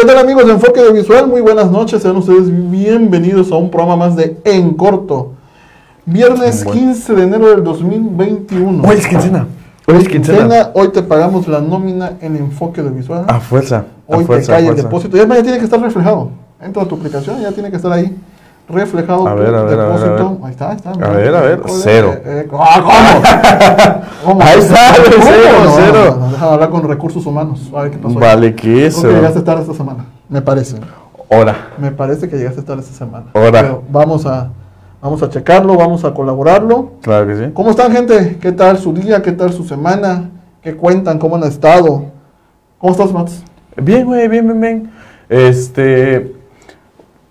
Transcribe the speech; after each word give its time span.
¿qué 0.00 0.06
tal 0.06 0.16
amigos 0.16 0.46
de 0.46 0.52
Enfoque 0.52 0.80
Visual? 0.92 1.26
Muy 1.26 1.42
buenas 1.42 1.70
noches, 1.70 2.00
sean 2.00 2.16
ustedes 2.16 2.70
bienvenidos 2.70 3.52
a 3.52 3.56
un 3.56 3.70
programa 3.70 3.96
más 3.96 4.16
de 4.16 4.40
En 4.44 4.72
Corto. 4.72 5.32
Viernes 6.06 6.64
15 6.64 7.14
de 7.14 7.22
enero 7.24 7.50
del 7.50 7.62
2021. 7.62 8.82
Hoy 8.82 8.96
es 8.96 9.06
quincena. 9.06 9.46
Hoy 9.86 9.96
es 9.96 10.08
quincena. 10.08 10.70
Hoy 10.72 10.88
te 10.88 11.02
pagamos 11.02 11.46
la 11.48 11.60
nómina 11.60 12.14
en 12.22 12.36
Enfoque 12.36 12.82
de 12.82 12.88
Visual. 12.88 13.26
A 13.28 13.40
fuerza. 13.40 13.84
a 14.08 14.16
hoy 14.16 14.24
fuerza, 14.24 14.56
te 14.56 14.62
cae 14.62 14.70
el 14.70 14.76
depósito. 14.76 15.18
Y 15.18 15.20
además 15.20 15.38
ya 15.38 15.42
tiene 15.42 15.58
que 15.58 15.64
estar 15.64 15.80
reflejado. 15.80 16.30
Entra 16.62 16.82
a 16.82 16.86
tu 16.86 16.94
aplicación, 16.94 17.42
ya 17.42 17.52
tiene 17.52 17.68
que 17.68 17.76
estar 17.76 17.92
ahí 17.92 18.16
reflejado 18.72 19.26
A 19.28 19.34
ver, 19.34 19.54
a 19.54 19.64
depósito. 19.64 20.10
a 20.10 20.32
ver. 20.32 20.44
Ahí 20.44 20.50
está, 20.50 20.70
ahí 20.70 20.76
está. 20.76 20.90
A 20.90 21.08
ver, 21.10 21.34
a 21.34 21.40
ver, 21.40 21.60
cero. 21.68 22.12
eh, 22.16 22.22
eh, 22.24 22.48
ah, 22.58 22.80
¿Cómo? 24.24 24.34
¿Cómo? 24.34 24.42
Ahí 24.42 24.58
está, 24.58 24.76
cero, 24.94 25.16
No, 25.64 25.70
cero. 25.76 26.16
no, 26.20 26.28
no, 26.38 26.50
hablar 26.50 26.70
con 26.70 26.82
recursos 26.88 27.24
humanos. 27.26 27.70
A 27.74 27.82
ver 27.82 27.90
qué 27.92 27.98
pasó. 27.98 28.18
Vale, 28.18 28.54
que 28.54 28.62
Creo 28.62 28.86
eso. 28.86 29.02
que 29.08 29.14
llegaste 29.14 29.40
tarde 29.42 29.62
esta 29.62 29.74
semana, 29.74 30.04
me 30.28 30.40
parece. 30.42 30.76
Hora. 31.28 31.54
Me 31.78 31.90
parece 31.92 32.28
que 32.28 32.36
llegaste 32.36 32.62
tarde 32.62 32.82
esta 32.82 32.94
semana. 32.94 33.26
Ahora. 33.34 33.60
Pero 33.62 33.82
vamos 33.90 34.26
a, 34.26 34.50
vamos 35.00 35.22
a 35.22 35.28
checarlo, 35.30 35.76
vamos 35.76 36.04
a 36.04 36.12
colaborarlo. 36.12 36.92
Claro 37.02 37.26
que 37.26 37.36
sí. 37.36 37.50
¿Cómo 37.54 37.70
están, 37.70 37.92
gente? 37.92 38.38
¿Qué 38.40 38.52
tal 38.52 38.78
su 38.78 38.92
día? 38.92 39.22
¿Qué 39.22 39.32
tal 39.32 39.52
su 39.52 39.64
semana? 39.64 40.30
¿Qué 40.62 40.76
cuentan? 40.76 41.18
¿Cómo 41.18 41.36
han 41.36 41.44
estado? 41.44 42.04
¿Cómo 42.78 42.92
estás, 42.92 43.12
Mats? 43.12 43.42
Bien, 43.76 44.04
güey, 44.04 44.26
bien, 44.28 44.46
bien, 44.46 44.60
bien. 44.60 44.92
Este. 45.28 46.34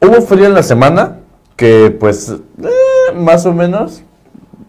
Hubo 0.01 0.21
frío 0.21 0.45
en 0.45 0.53
la 0.53 0.63
semana, 0.63 1.17
que 1.59 1.91
pues, 1.99 2.29
eh, 2.63 3.13
más 3.15 3.45
o 3.45 3.53
menos. 3.53 4.01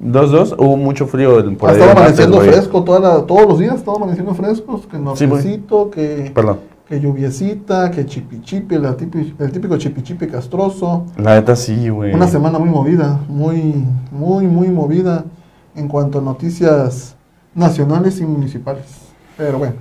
Dos, 0.00 0.30
dos. 0.32 0.54
Hubo 0.58 0.76
mucho 0.78 1.06
frío 1.06 1.38
el- 1.38 1.56
por 1.56 1.68
ahí 1.70 1.76
el 1.76 1.80
martes, 1.82 1.96
amaneciendo 1.98 2.40
fresco 2.40 2.82
toda 2.84 3.00
la- 3.00 3.26
todos 3.26 3.46
los 3.46 3.58
días, 3.58 3.76
estado 3.76 3.98
amaneciendo 3.98 4.34
frescos, 4.34 4.86
que 4.86 4.96
Sí, 5.14 5.26
nortecito, 5.26 5.90
que, 5.90 6.32
Perdón. 6.34 6.58
que 6.88 6.98
lluviecita, 7.00 7.90
que 7.90 8.06
chipichipi, 8.06 8.78
la 8.78 8.96
típi- 8.96 9.34
el 9.38 9.52
típico 9.52 9.76
chipichipi 9.76 10.26
castroso. 10.26 11.04
La 11.18 11.34
neta 11.34 11.54
sí, 11.54 11.90
güey. 11.90 12.14
Una 12.14 12.26
semana 12.28 12.58
muy 12.58 12.70
movida, 12.70 13.20
muy, 13.28 13.74
muy, 14.10 14.46
muy 14.46 14.68
movida 14.68 15.24
en 15.76 15.86
cuanto 15.86 16.18
a 16.18 16.22
noticias 16.22 17.14
nacionales 17.54 18.18
y 18.20 18.24
municipales. 18.24 18.84
Pero 19.36 19.58
bueno, 19.58 19.74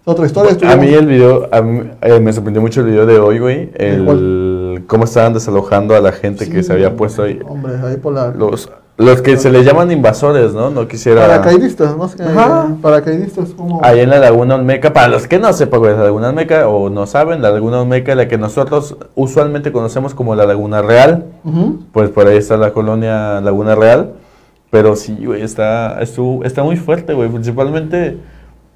es 0.00 0.08
otra 0.08 0.24
historia. 0.26 0.56
A 0.72 0.76
mí 0.76 0.88
el 0.88 1.06
video, 1.06 1.46
a 1.52 1.60
mí, 1.60 1.82
eh, 2.00 2.20
me 2.20 2.32
sorprendió 2.32 2.62
mucho 2.62 2.80
el 2.80 2.86
video 2.86 3.04
de 3.04 3.18
hoy, 3.18 3.38
güey. 3.38 3.70
¿El 3.74 4.06
El, 4.72 4.86
cómo 4.86 5.04
estaban 5.04 5.32
desalojando 5.34 5.94
a 5.94 6.00
la 6.00 6.12
gente 6.12 6.48
que 6.48 6.62
se 6.62 6.72
había 6.72 6.96
puesto 6.96 7.22
ahí. 7.22 7.40
Hombre, 7.46 7.74
ahí 7.84 7.96
por 7.96 8.12
la... 8.14 8.28
Los, 8.30 8.70
los 8.98 9.22
que 9.22 9.36
se 9.38 9.50
les 9.50 9.64
llaman 9.64 9.90
invasores, 9.90 10.52
¿no? 10.52 10.70
No 10.70 10.86
quisiera... 10.86 11.22
Paracaidistas, 11.22 11.96
más 11.96 12.14
que 12.14 12.22
Ajá. 12.22 12.68
paracaidistas, 12.82 13.50
como... 13.50 13.80
Ahí 13.82 14.00
en 14.00 14.10
la 14.10 14.18
Laguna 14.18 14.54
Olmeca, 14.56 14.92
para 14.92 15.08
los 15.08 15.26
que 15.26 15.38
no 15.38 15.52
sepan, 15.52 15.80
güey, 15.80 15.96
la 15.96 16.04
Laguna 16.04 16.28
Olmeca 16.28 16.68
o 16.68 16.90
no 16.90 17.06
saben, 17.06 17.40
la 17.42 17.50
Laguna 17.50 17.80
Olmeca, 17.80 18.14
la 18.14 18.28
que 18.28 18.38
nosotros 18.38 18.96
usualmente 19.14 19.72
conocemos 19.72 20.14
como 20.14 20.34
la 20.34 20.44
Laguna 20.46 20.82
Real, 20.82 21.24
pues 21.92 22.10
por 22.10 22.26
ahí 22.26 22.36
está 22.36 22.56
la 22.56 22.72
colonia 22.72 23.40
Laguna 23.40 23.74
Real. 23.74 24.12
Pero 24.70 24.96
sí, 24.96 25.16
güey, 25.24 25.42
está, 25.42 26.00
estuvo- 26.00 26.44
está 26.44 26.62
muy 26.62 26.76
fuerte, 26.76 27.12
güey, 27.12 27.28
principalmente 27.28 28.16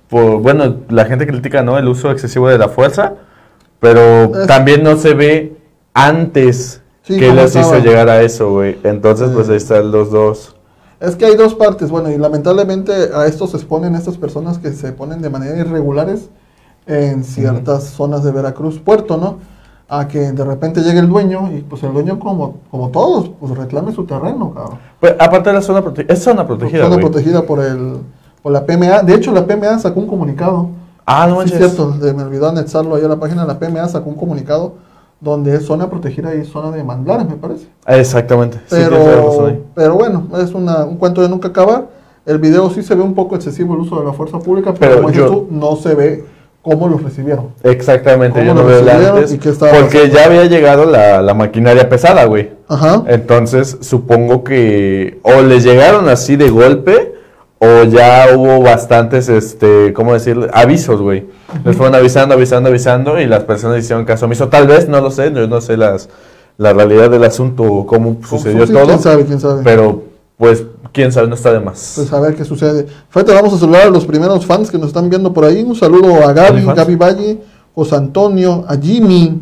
por, 0.08 0.40
bueno, 0.40 0.76
la 0.90 1.04
gente 1.06 1.26
critica, 1.26 1.62
¿no? 1.62 1.78
El 1.78 1.88
uso 1.88 2.10
excesivo 2.10 2.48
de 2.48 2.58
la 2.58 2.68
fuerza, 2.68 3.14
pero 3.80 4.30
también 4.46 4.82
no 4.82 4.96
se 4.96 5.14
ve 5.14 5.55
antes 5.96 6.82
Sí, 7.02 7.18
que 7.18 7.32
les 7.32 7.54
hizo 7.56 7.78
llegar 7.78 8.08
a 8.08 8.20
eso, 8.20 8.50
güey. 8.52 8.78
Entonces, 8.82 9.30
pues 9.32 9.48
ahí 9.48 9.56
están 9.56 9.90
los 9.92 10.10
dos. 10.10 10.54
Es 10.98 11.14
que 11.14 11.24
hay 11.26 11.36
dos 11.36 11.54
partes, 11.54 11.90
bueno, 11.90 12.10
y 12.10 12.18
lamentablemente 12.18 12.92
a 13.14 13.26
esto 13.26 13.46
se 13.46 13.56
exponen 13.56 13.94
estas 13.94 14.16
personas 14.16 14.58
que 14.58 14.72
se 14.72 14.92
ponen 14.92 15.22
de 15.22 15.30
manera 15.30 15.56
irregulares 15.56 16.28
en 16.86 17.22
ciertas 17.24 17.84
zonas 17.84 18.24
de 18.24 18.32
Veracruz, 18.32 18.78
puerto, 18.80 19.16
¿no? 19.16 19.38
A 19.88 20.08
que 20.08 20.32
de 20.32 20.44
repente 20.44 20.80
llegue 20.80 20.98
el 20.98 21.08
dueño 21.08 21.50
y 21.56 21.60
pues 21.62 21.82
el 21.84 21.92
dueño 21.92 22.18
como, 22.18 22.56
como 22.70 22.88
todos, 22.90 23.30
pues 23.38 23.56
reclame 23.56 23.92
su 23.92 24.04
terreno, 24.04 24.52
cabrón. 24.52 24.78
Pues, 24.98 25.14
aparte 25.18 25.50
de 25.50 25.54
la 25.54 25.62
zona 25.62 25.82
protegida, 25.82 26.12
es 26.12 26.22
zona 26.22 26.46
protegida, 26.46 26.84
Zona 26.84 26.96
güey. 26.96 27.08
protegida 27.08 27.42
por 27.42 27.60
el 27.62 27.98
por 28.42 28.52
la 28.52 28.64
PMA. 28.66 29.02
De 29.02 29.14
hecho, 29.14 29.32
la 29.32 29.46
PMA 29.46 29.78
sacó 29.78 30.00
un 30.00 30.06
comunicado. 30.08 30.70
Ah, 31.04 31.26
no 31.28 31.34
Sí, 31.34 31.38
manches. 31.52 31.60
es 31.60 31.74
cierto, 31.76 31.94
me 32.16 32.22
olvidó 32.24 32.48
anexarlo 32.48 32.96
ahí 32.96 33.04
a 33.04 33.08
la 33.08 33.16
página. 33.16 33.44
La 33.44 33.58
PMA 33.58 33.86
sacó 33.88 34.08
un 34.10 34.16
comunicado 34.16 34.74
donde 35.20 35.54
es 35.56 35.64
zona 35.64 35.88
protegida 35.88 36.34
y 36.34 36.44
zona 36.44 36.70
de 36.76 36.84
manglares, 36.84 37.26
me 37.28 37.36
parece. 37.36 37.66
Exactamente. 37.86 38.58
sí, 38.66 38.76
razón 38.76 38.90
Pero, 39.04 39.46
ahí. 39.46 39.62
pero 39.74 39.94
bueno, 39.94 40.26
es 40.42 40.52
una- 40.52 40.84
un 40.84 40.96
cuento 40.96 41.22
de 41.22 41.28
nunca 41.28 41.48
acabar. 41.48 41.86
El 42.26 42.38
video 42.38 42.68
sí 42.70 42.82
se 42.82 42.94
ve 42.94 43.02
un 43.02 43.14
poco 43.14 43.34
excesivo 43.36 43.74
el 43.74 43.80
uso 43.80 43.98
de 43.98 44.04
la 44.04 44.12
fuerza 44.12 44.38
pública, 44.38 44.74
pero, 44.78 44.92
Pero 44.96 45.02
como 45.02 45.14
yo- 45.14 45.46
no 45.50 45.76
se 45.76 45.94
ve 45.94 46.24
cómo 46.60 46.88
los 46.88 47.02
recibieron. 47.02 47.50
Exactamente, 47.62 48.40
¿Cómo 48.40 48.48
yo 48.48 48.54
no 48.54 48.64
veo 48.66 49.14
antes. 49.14 49.32
y 49.32 49.38
qué 49.38 49.50
estaba 49.50 49.70
Porque 49.72 49.98
pasando? 49.98 50.14
ya 50.18 50.24
había 50.26 50.44
llegado 50.46 50.84
la, 50.84 51.22
la 51.22 51.32
maquinaria 51.34 51.88
pesada, 51.88 52.24
güey. 52.24 52.50
Ajá. 52.68 53.04
Entonces, 53.06 53.78
supongo 53.80 54.42
que 54.42 55.20
o 55.22 55.40
les 55.42 55.62
llegaron 55.62 56.08
así 56.08 56.34
de 56.36 56.50
golpe 56.50 57.14
o 57.58 57.84
ya 57.84 58.28
hubo 58.36 58.60
bastantes, 58.62 59.28
este, 59.28 59.92
¿cómo 59.94 60.12
decirle? 60.12 60.48
Avisos, 60.52 61.00
güey. 61.00 61.26
Les 61.64 61.76
fueron 61.76 61.94
avisando, 61.94 62.34
avisando, 62.34 62.68
avisando 62.68 63.20
y 63.20 63.26
las 63.26 63.44
personas 63.44 63.78
hicieron 63.78 64.04
caso 64.04 64.26
omiso. 64.26 64.48
Tal 64.48 64.66
vez, 64.66 64.88
no 64.88 65.00
lo 65.00 65.10
sé, 65.10 65.32
yo 65.32 65.46
no 65.46 65.60
sé 65.60 65.76
las, 65.76 66.08
la 66.58 66.72
realidad 66.74 67.10
del 67.10 67.24
asunto, 67.24 67.62
o 67.62 67.86
cómo 67.86 68.18
sucedió 68.28 68.66
Sí, 68.66 68.72
todo. 68.72 68.86
¿Quién 68.86 69.00
sabe? 69.00 69.24
¿Quién 69.24 69.40
sabe? 69.40 69.62
Pero, 69.64 70.02
pues, 70.36 70.64
quién 70.92 71.12
sabe, 71.12 71.28
no 71.28 71.34
está 71.34 71.52
de 71.52 71.60
más. 71.60 71.94
Pues 71.96 72.12
a 72.12 72.20
ver 72.20 72.34
qué 72.34 72.44
sucede. 72.44 72.86
Fíjate, 73.08 73.32
vamos 73.32 73.54
a 73.54 73.58
saludar 73.58 73.86
a 73.86 73.90
los 73.90 74.04
primeros 74.04 74.44
fans 74.44 74.70
que 74.70 74.76
nos 74.76 74.88
están 74.88 75.08
viendo 75.08 75.32
por 75.32 75.44
ahí. 75.46 75.62
Un 75.62 75.74
saludo 75.76 76.26
a 76.26 76.34
Gaby. 76.34 76.62
Gaby 76.62 76.96
Valle, 76.96 77.38
José 77.74 77.96
Antonio, 77.96 78.66
a 78.68 78.76
Jimmy, 78.76 79.40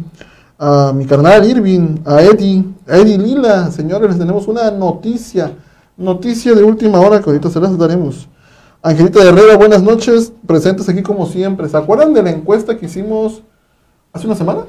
a 0.59 0.93
mi 0.95 1.05
carnal 1.05 1.45
Irving, 1.49 1.99
a 2.05 2.23
Eddie, 2.23 2.65
a 2.89 2.99
Eddie 2.99 3.19
Lila. 3.19 3.73
Señores, 3.73 4.11
les 4.11 4.19
tenemos 4.21 4.47
una 4.47 4.71
noticia. 4.71 5.53
Noticia 5.97 6.55
de 6.55 6.63
última 6.65 7.01
hora 7.01 7.21
que 7.21 7.31
ahorita 7.31 7.51
se 7.51 7.61
las 7.61 7.77
daremos. 7.79 8.29
Angelita 8.83 9.23
Herrera, 9.23 9.57
buenas 9.57 9.83
noches. 9.83 10.33
Presentes 10.47 10.89
aquí 10.89 11.03
como 11.03 11.27
siempre. 11.27 11.69
¿Se 11.69 11.77
acuerdan 11.77 12.13
de 12.13 12.23
la 12.23 12.31
encuesta 12.31 12.77
que 12.77 12.87
hicimos 12.87 13.43
hace 14.13 14.27
una 14.27 14.35
semana? 14.35 14.63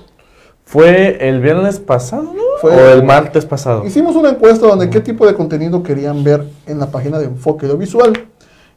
¿Fue 0.63 1.27
el 1.27 1.41
viernes 1.41 1.79
pasado, 1.79 2.23
no? 2.23 2.41
Fue- 2.61 2.71
¿O 2.71 2.89
el 2.93 3.03
martes 3.03 3.45
pasado? 3.45 3.85
Hicimos 3.85 4.15
una 4.15 4.29
encuesta 4.29 4.67
donde 4.67 4.89
qué 4.89 4.99
tipo 4.99 5.25
de 5.27 5.33
contenido 5.35 5.81
querían 5.83 6.23
ver 6.23 6.47
en 6.65 6.79
la 6.79 6.87
página 6.87 7.17
de 7.19 7.25
Enfoque 7.25 7.67
Visual. 7.73 8.13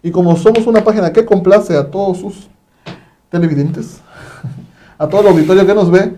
Y 0.02 0.10
como 0.10 0.36
somos 0.36 0.66
una 0.66 0.82
página 0.84 1.12
que 1.12 1.24
complace 1.24 1.76
a 1.76 1.90
todos 1.90 2.18
sus 2.18 2.48
televidentes, 3.30 4.00
a 4.98 5.06
todo 5.08 5.20
el 5.22 5.28
auditorio 5.28 5.66
que 5.66 5.74
nos 5.74 5.90
ve, 5.90 6.14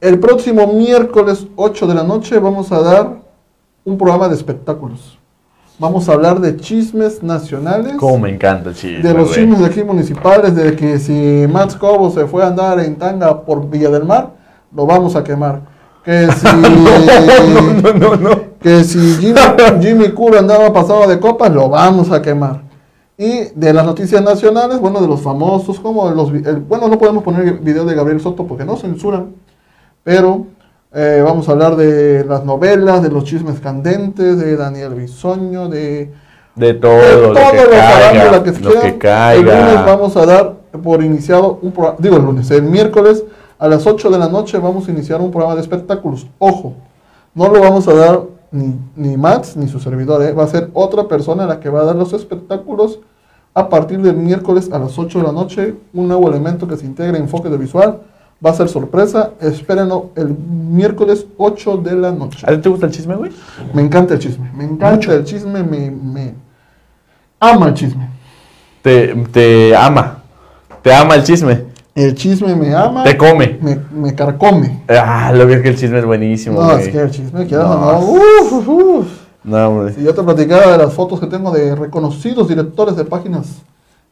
el 0.00 0.18
próximo 0.18 0.66
miércoles 0.72 1.46
8 1.56 1.86
de 1.86 1.94
la 1.94 2.02
noche 2.02 2.38
vamos 2.38 2.72
a 2.72 2.80
dar 2.80 3.20
un 3.84 3.96
programa 3.96 4.28
de 4.28 4.34
espectáculos. 4.34 5.18
Vamos 5.80 6.08
a 6.08 6.12
hablar 6.12 6.40
de 6.40 6.56
chismes 6.58 7.22
nacionales. 7.22 7.94
Cómo 7.96 8.18
me 8.18 8.28
encanta 8.30 8.68
el 8.68 8.74
chisme, 8.76 9.02
De 9.02 9.14
los 9.14 9.28
güey. 9.28 9.40
chismes 9.40 9.58
de 9.60 9.64
aquí 9.66 9.82
municipales, 9.82 10.54
de 10.54 10.76
que 10.76 10.98
si 10.98 11.46
Max 11.50 11.74
Cobo 11.74 12.10
se 12.10 12.26
fue 12.26 12.44
a 12.44 12.48
andar 12.48 12.78
en 12.80 12.96
tanga 12.96 13.40
por 13.46 13.68
Villa 13.68 13.88
del 13.88 14.04
Mar, 14.04 14.30
lo 14.76 14.84
vamos 14.86 15.16
a 15.16 15.24
quemar. 15.24 15.62
Que 16.04 16.28
si, 16.36 16.46
no, 16.46 17.92
no, 17.94 18.16
no. 18.16 18.30
que 18.60 18.84
si 18.84 18.98
Jimmy, 19.16 19.40
Jimmy 19.80 20.10
Cura 20.10 20.38
andaba 20.40 20.72
pasado 20.72 21.06
de 21.08 21.18
copas, 21.18 21.50
lo 21.50 21.68
vamos 21.70 22.10
a 22.10 22.20
quemar. 22.20 22.62
Y 23.16 23.44
de 23.54 23.72
las 23.72 23.84
noticias 23.84 24.22
nacionales, 24.22 24.80
bueno, 24.80 25.00
de 25.00 25.06
los 25.08 25.20
famosos, 25.20 25.78
como 25.80 26.08
de 26.08 26.14
los... 26.16 26.30
el- 26.30 26.60
bueno, 26.60 26.88
no 26.88 26.98
podemos 26.98 27.22
poner 27.22 27.58
video 27.60 27.84
de 27.84 27.94
Gabriel 27.94 28.20
Soto 28.20 28.46
porque 28.46 28.64
no 28.64 28.76
censuran, 28.76 29.34
pero 30.02 30.46
eh, 30.92 31.22
vamos 31.24 31.48
a 31.48 31.52
hablar 31.52 31.76
de 31.76 32.24
las 32.24 32.44
novelas, 32.44 33.02
de 33.02 33.10
los 33.10 33.24
chismes 33.24 33.60
candentes, 33.60 34.38
de 34.38 34.56
Daniel 34.56 34.94
Bisoño, 34.94 35.68
de 35.68 36.12
De 36.56 36.74
todo, 36.74 36.98
de 36.98 37.16
lo 37.16 37.32
todo 37.32 37.52
que 37.52 37.64
lo 37.64 37.72
farándula 37.72 38.30
caiga, 38.30 38.42
que 38.42 38.52
se 38.52 38.60
lo 38.60 38.80
que 38.80 38.88
El 38.88 38.98
caiga. 38.98 39.60
lunes 39.60 39.86
vamos 39.86 40.16
a 40.16 40.26
dar 40.26 40.54
por 40.82 41.02
iniciado 41.02 41.58
un 41.62 41.72
programa, 41.72 41.98
digo 42.00 42.16
el 42.16 42.22
lunes, 42.24 42.50
el 42.50 42.62
miércoles 42.62 43.24
a 43.58 43.68
las 43.68 43.86
8 43.86 44.10
de 44.10 44.18
la 44.18 44.28
noche 44.28 44.58
vamos 44.58 44.88
a 44.88 44.90
iniciar 44.90 45.20
un 45.20 45.30
programa 45.30 45.54
de 45.54 45.60
espectáculos. 45.60 46.26
Ojo, 46.38 46.74
no 47.34 47.48
lo 47.48 47.60
vamos 47.60 47.86
a 47.88 47.94
dar 47.94 48.22
ni, 48.50 48.74
ni 48.96 49.16
Max 49.16 49.56
ni 49.56 49.68
su 49.68 49.78
servidor, 49.78 50.22
¿eh? 50.22 50.32
va 50.32 50.44
a 50.44 50.48
ser 50.48 50.70
otra 50.72 51.06
persona 51.06 51.46
la 51.46 51.60
que 51.60 51.68
va 51.68 51.82
a 51.82 51.84
dar 51.84 51.96
los 51.96 52.12
espectáculos 52.12 53.00
a 53.54 53.68
partir 53.68 54.00
del 54.00 54.16
miércoles 54.16 54.70
a 54.72 54.78
las 54.78 54.98
8 54.98 55.18
de 55.18 55.24
la 55.24 55.32
noche. 55.32 55.74
Un 55.92 56.08
nuevo 56.08 56.28
elemento 56.28 56.66
que 56.68 56.76
se 56.76 56.86
integra 56.86 57.16
en 57.16 57.24
enfoque 57.24 57.48
de 57.48 57.56
visual. 57.56 58.00
Va 58.44 58.50
a 58.50 58.54
ser 58.54 58.68
sorpresa, 58.70 59.32
espérenlo 59.40 60.10
el 60.16 60.28
miércoles 60.28 61.26
8 61.36 61.76
de 61.78 61.94
la 61.94 62.10
noche. 62.10 62.38
¿A 62.46 62.52
ti 62.52 62.58
te 62.58 62.68
gusta 62.70 62.86
el 62.86 62.92
chisme, 62.92 63.14
güey? 63.14 63.30
Me 63.74 63.82
encanta 63.82 64.14
el 64.14 64.20
chisme, 64.20 64.50
me 64.54 64.64
encanta 64.64 65.12
el 65.12 65.24
chisme, 65.24 65.62
me, 65.62 65.90
me 65.90 66.34
ama 67.38 67.68
el 67.68 67.74
chisme. 67.74 68.08
Te, 68.80 69.08
te 69.30 69.76
ama. 69.76 70.22
Te 70.82 70.94
ama 70.94 71.16
el 71.16 71.22
chisme. 71.24 71.64
El 71.94 72.14
chisme 72.14 72.54
me 72.56 72.74
ama, 72.74 73.04
Te 73.04 73.14
come. 73.18 73.58
me, 73.60 73.78
me 73.92 74.14
carcome. 74.14 74.84
Ah, 74.88 75.32
lo 75.34 75.46
es 75.50 75.60
que 75.60 75.68
el 75.68 75.76
chisme 75.76 75.98
es 75.98 76.06
buenísimo, 76.06 76.62
No, 76.62 76.72
es 76.78 76.88
que 76.88 76.98
el 76.98 77.10
chisme, 77.10 77.46
quieras 77.46 77.66
No. 77.68 77.92
no, 77.92 77.98
uf, 77.98 78.52
uf, 78.52 78.68
uf. 78.68 79.06
No, 79.44 79.68
hombre. 79.68 79.92
Si 79.94 80.02
yo 80.02 80.14
te 80.14 80.22
platicara 80.22 80.70
de 80.72 80.78
las 80.78 80.94
fotos 80.94 81.20
que 81.20 81.26
tengo 81.26 81.50
de 81.50 81.74
reconocidos 81.74 82.48
directores 82.48 82.96
de 82.96 83.04
páginas 83.04 83.48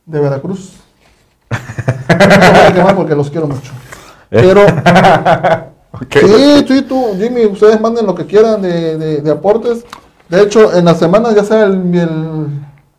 de 0.04 0.20
Veracruz. 0.20 0.74
No 2.08 2.52
voy 2.52 2.60
a 2.66 2.72
quemar 2.74 2.96
porque 2.96 3.14
los 3.14 3.30
quiero 3.30 3.46
mucho. 3.46 3.70
Pero 4.30 4.62
Ok. 5.92 6.16
sí, 6.20 6.64
sí, 6.68 6.82
tú, 6.82 7.02
Jimmy, 7.18 7.46
ustedes 7.46 7.80
manden 7.80 8.06
lo 8.06 8.14
que 8.14 8.26
quieran 8.26 8.60
de, 8.62 8.96
de- 8.98 9.20
de 9.22 9.30
aportes. 9.30 9.84
De 10.28 10.42
hecho, 10.42 10.72
en 10.74 10.84
la 10.84 10.94
semana, 10.94 11.32
ya 11.34 11.42
sea 11.44 11.64
el, 11.64 11.94
el- 11.94 12.46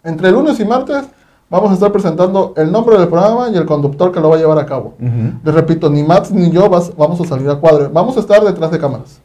entre 0.03 0.31
lunes 0.31 0.59
y 0.59 0.65
martes, 0.65 1.03
vamos 1.49 1.71
a 1.71 1.73
estar 1.75 1.91
presentando 1.91 2.53
el 2.57 2.71
nombre 2.71 2.97
del 2.97 3.07
programa 3.07 3.49
y 3.49 3.55
el 3.57 3.65
conductor 3.65 4.11
que 4.11 4.19
lo 4.19 4.29
va 4.29 4.35
a 4.35 4.39
llevar 4.39 4.57
a 4.59 4.65
cabo. 4.65 4.95
Ujú. 4.99 5.33
Les 5.43 5.53
repito, 5.53 5.89
ni 5.89 6.03
Max 6.03 6.31
ni 6.31 6.49
yo 6.49 6.67
vas- 6.69 6.91
vamos 6.97 7.21
a 7.21 7.25
salir 7.25 7.47
a 7.49 7.55
cuadro. 7.55 7.89
Vamos 7.93 8.17
a 8.17 8.19
estar 8.21 8.43
detrás 8.43 8.71
de 8.71 8.79
cámaras. 8.79 9.21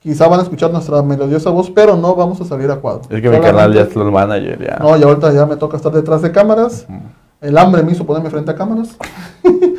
Quizá 0.00 0.26
van 0.26 0.40
a 0.40 0.42
escuchar 0.42 0.72
nuestra 0.72 1.00
melodiosa 1.02 1.50
voz, 1.50 1.70
pero 1.70 1.96
no 1.96 2.16
vamos 2.16 2.40
a 2.40 2.44
salir 2.44 2.68
a 2.70 2.76
cuadro. 2.76 3.02
Es 3.08 3.20
que 3.22 3.28
mi 3.30 3.38
canal 3.40 3.72
ya 3.72 3.82
es 3.82 3.88
floor 3.90 4.10
manager, 4.10 4.58
ya. 4.66 4.78
No, 4.80 4.96
y 4.96 5.02
ahorita 5.02 5.32
ya 5.32 5.46
me 5.46 5.54
toca 5.56 5.76
estar 5.76 5.92
detrás 5.92 6.22
de 6.22 6.32
cámaras. 6.32 6.86
El 7.40 7.56
hambre 7.58 7.82
me 7.84 7.92
hizo 7.92 8.04
ponerme 8.04 8.30
frente 8.30 8.50
a 8.50 8.54
cámaras. 8.56 8.96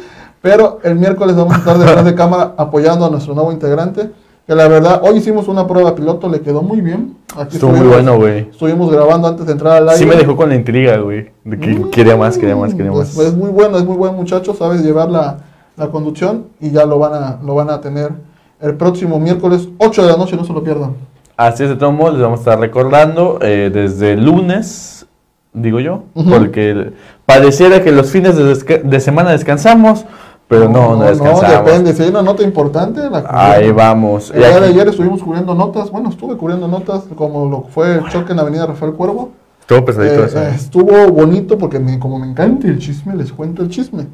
Pero 0.44 0.80
el 0.84 0.96
miércoles 0.96 1.38
vamos 1.38 1.56
a 1.56 1.60
estar 1.60 1.78
detrás 1.78 2.04
de 2.04 2.14
cámara 2.16 2.54
apoyando 2.58 3.06
a 3.06 3.10
nuestro 3.10 3.34
nuevo 3.34 3.54
integrante. 3.54 4.12
Que 4.46 4.54
la 4.54 4.68
verdad, 4.68 5.00
hoy 5.06 5.20
hicimos 5.20 5.48
una 5.48 5.66
prueba 5.66 5.96
piloto, 5.96 6.28
le 6.28 6.42
quedó 6.42 6.62
muy 6.62 6.82
bien. 6.82 7.16
Aquí 7.38 7.56
Estuvo 7.56 7.72
muy 7.72 7.88
bueno, 7.88 8.18
güey. 8.18 8.40
Estuvimos 8.52 8.92
grabando 8.92 9.30
antes 9.30 9.46
de 9.46 9.54
entrar 9.54 9.78
al 9.78 9.88
aire. 9.88 10.00
Sí 10.00 10.06
me 10.06 10.18
dejó 10.18 10.36
con 10.36 10.50
la 10.50 10.56
intriga, 10.56 10.98
güey. 10.98 11.32
De 11.46 11.58
que 11.58 11.68
Mm, 11.70 11.90
quería 11.92 12.18
más, 12.18 12.38
quería 12.38 12.58
más, 12.58 12.74
quería 12.74 12.92
pues, 12.92 13.16
más. 13.16 13.26
es 13.26 13.34
muy 13.34 13.52
bueno, 13.52 13.78
es 13.78 13.86
muy 13.86 13.96
buen 13.96 14.16
muchacho, 14.16 14.54
sabes 14.54 14.84
llevar 14.84 15.10
la, 15.10 15.38
la 15.78 15.88
conducción 15.88 16.48
y 16.60 16.72
ya 16.72 16.86
lo 16.86 17.00
van, 17.00 17.14
a, 17.14 17.40
lo 17.42 17.56
van 17.56 17.70
a 17.70 17.80
tener 17.80 18.12
el 18.60 18.76
próximo 18.76 19.18
miércoles 19.22 19.70
8 19.78 20.04
de 20.04 20.12
la 20.12 20.18
noche, 20.18 20.36
no 20.36 20.44
se 20.44 20.52
lo 20.52 20.62
pierdan. 20.62 20.92
Así 21.38 21.64
es, 21.64 21.70
de 21.70 21.78
todos 21.78 21.94
modos, 21.94 22.16
les 22.16 22.22
vamos 22.24 22.40
a 22.40 22.42
estar 22.42 22.60
recordando 22.60 23.40
eh, 23.42 23.72
desde 23.74 24.12
el 24.12 24.26
lunes, 24.26 25.06
digo 25.54 25.80
yo, 25.80 26.04
porque 26.14 26.92
pareciera 27.26 27.82
que 27.82 27.94
los 27.94 28.12
fines 28.12 28.36
de 28.36 29.00
semana 29.00 29.32
descansamos, 29.32 30.06
pero 30.60 30.70
no, 30.70 30.96
no, 30.96 31.04
descansamos. 31.06 31.66
depende, 31.66 31.94
si 31.94 32.04
hay 32.04 32.10
una 32.10 32.22
nota 32.22 32.44
importante, 32.44 33.10
la 33.10 33.24
Ahí 33.28 33.72
vamos. 33.72 34.32
El 34.32 34.38
Y 34.42 34.46
día 34.46 34.60
de 34.60 34.68
ayer 34.68 34.88
estuvimos 34.88 35.22
cubriendo 35.24 35.54
notas, 35.56 35.90
bueno, 35.92 36.10
estuve 36.10 36.36
cubriendo 36.38 36.68
notas 36.68 37.04
como 37.16 37.50
lo 37.50 37.64
que 37.66 37.70
fue 37.72 37.96
el 37.96 38.08
choque 38.10 38.32
en 38.32 38.38
la 38.38 38.44
avenida 38.44 38.66
Rafael 38.66 38.94
Cuervo. 38.94 39.32
Todo 39.66 39.86
pesadito 39.86 40.24
Eh, 40.24 40.26
eso. 40.26 40.40
eh, 40.40 40.52
estuvo 40.56 41.08
bonito 41.12 41.58
porque 41.58 41.80
me- 41.80 41.98
como 42.00 42.20
me 42.20 42.28
encanta 42.30 42.68
el 42.68 42.80
chisme, 42.80 43.16
les 43.16 43.32
cuento 43.32 43.62
el 43.64 43.70
chisme. 43.70 44.08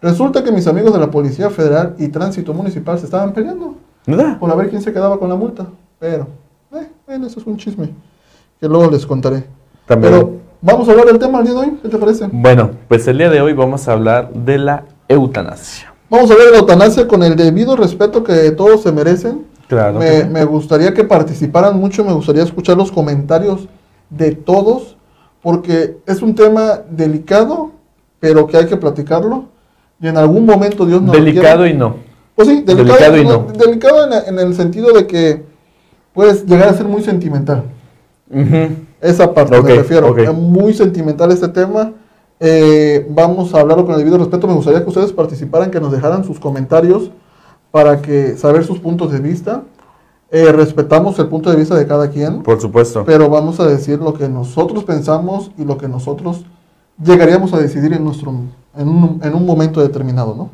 Resulta 0.00 0.44
que 0.44 0.52
mis 0.52 0.66
amigos 0.66 0.92
de 0.92 0.98
la 1.00 1.10
Policía 1.10 1.50
Federal 1.50 1.94
y 1.98 2.08
Tránsito 2.08 2.52
Municipal 2.54 2.98
se 2.98 3.06
estaban 3.06 3.32
peleando 3.32 3.74
¿Verdad? 4.06 4.38
por 4.38 4.50
a 4.50 4.54
ver 4.54 4.68
quién 4.68 4.82
se 4.82 4.92
quedaba 4.92 5.18
con 5.18 5.28
la 5.28 5.34
multa. 5.34 5.66
Pero, 5.98 6.26
eh, 6.74 6.88
bueno, 7.06 7.26
eso 7.26 7.40
es 7.40 7.46
un 7.46 7.56
chisme 7.56 7.90
que 8.60 8.68
luego 8.68 8.90
les 8.90 9.06
contaré. 9.06 9.44
También. 9.86 10.12
Pero 10.12 10.30
vamos 10.60 10.88
a 10.88 10.92
hablar 10.92 11.06
del 11.06 11.18
tema 11.18 11.38
el 11.40 11.44
día 11.46 11.54
de 11.54 11.60
hoy, 11.60 11.78
¿qué 11.82 11.88
te 11.88 11.98
parece? 11.98 12.28
Bueno, 12.30 12.70
pues 12.88 13.06
el 13.08 13.18
día 13.18 13.30
de 13.30 13.40
hoy 13.40 13.52
vamos 13.54 13.88
a 13.88 13.92
hablar 13.92 14.30
de 14.32 14.58
la 14.58 14.84
eutanasia. 15.08 15.92
Vamos 16.10 16.30
a 16.30 16.34
la 16.34 16.58
eutanasia 16.58 17.08
con 17.08 17.22
el 17.22 17.36
debido 17.36 17.76
respeto 17.76 18.22
que 18.22 18.50
todos 18.52 18.82
se 18.82 18.92
merecen. 18.92 19.46
Claro. 19.68 19.98
Me, 19.98 20.44
gustaría 20.44 20.92
que 20.92 21.04
participaran 21.04 21.78
mucho, 21.78 22.04
me 22.04 22.12
gustaría 22.12 22.42
escuchar 22.42 22.76
los 22.76 22.92
comentarios 22.92 23.66
de 24.10 24.32
todos, 24.32 24.96
porque 25.42 25.96
es 26.06 26.22
un 26.22 26.34
tema 26.34 26.80
delicado, 26.88 27.70
pero 28.20 28.46
que 28.46 28.56
hay 28.58 28.66
que 28.66 28.76
platicarlo. 28.76 29.46
Y 30.00 30.08
en 30.08 30.16
algún 30.16 30.44
momento 30.44 30.84
Dios 30.84 31.00
nos 31.00 31.12
Delicado 31.12 31.66
y 31.66 31.72
no. 31.72 31.96
Pues 32.34 32.48
sí, 32.48 32.62
delicado, 32.62 32.98
delicado 32.98 33.16
y 33.16 33.24
no, 33.24 33.46
delicado 33.56 34.06
en, 34.06 34.28
en 34.28 34.46
el 34.46 34.54
sentido 34.54 34.92
de 34.92 35.06
que 35.06 35.44
puedes 36.12 36.44
llegar 36.44 36.68
a 36.68 36.74
ser 36.74 36.86
muy 36.86 37.02
sentimental. 37.02 37.64
Esa 39.00 39.34
parte 39.34 39.60
me 39.60 39.74
refiero. 39.74 40.16
Es 40.16 40.32
muy 40.32 40.72
sentimental 40.74 41.30
este 41.30 41.48
tema. 41.48 41.92
Eh, 42.40 43.06
vamos 43.10 43.54
a 43.54 43.60
hablarlo 43.60 43.84
con 43.84 43.94
el 43.94 43.98
debido 44.00 44.18
respeto. 44.18 44.46
Me 44.46 44.54
gustaría 44.54 44.82
que 44.82 44.88
ustedes 44.88 45.12
participaran, 45.12 45.70
que 45.70 45.80
nos 45.80 45.92
dejaran 45.92 46.24
sus 46.24 46.38
comentarios 46.40 47.10
para 47.70 48.02
que 48.02 48.36
saber 48.36 48.64
sus 48.64 48.78
puntos 48.78 49.12
de 49.12 49.20
vista. 49.20 49.62
Eh, 50.30 50.50
respetamos 50.52 51.18
el 51.18 51.28
punto 51.28 51.50
de 51.50 51.56
vista 51.56 51.76
de 51.76 51.86
cada 51.86 52.10
quien, 52.10 52.42
Por 52.42 52.60
supuesto. 52.60 53.04
pero 53.04 53.28
vamos 53.28 53.60
a 53.60 53.66
decir 53.66 54.00
lo 54.00 54.14
que 54.14 54.28
nosotros 54.28 54.82
pensamos 54.82 55.52
y 55.56 55.64
lo 55.64 55.78
que 55.78 55.86
nosotros 55.86 56.44
llegaríamos 57.00 57.52
a 57.52 57.58
decidir 57.58 57.92
en 57.92 58.04
nuestro 58.04 58.32
en 58.76 58.88
un, 58.88 59.20
en 59.22 59.34
un 59.34 59.46
momento 59.46 59.80
determinado, 59.80 60.34
¿no? 60.34 60.50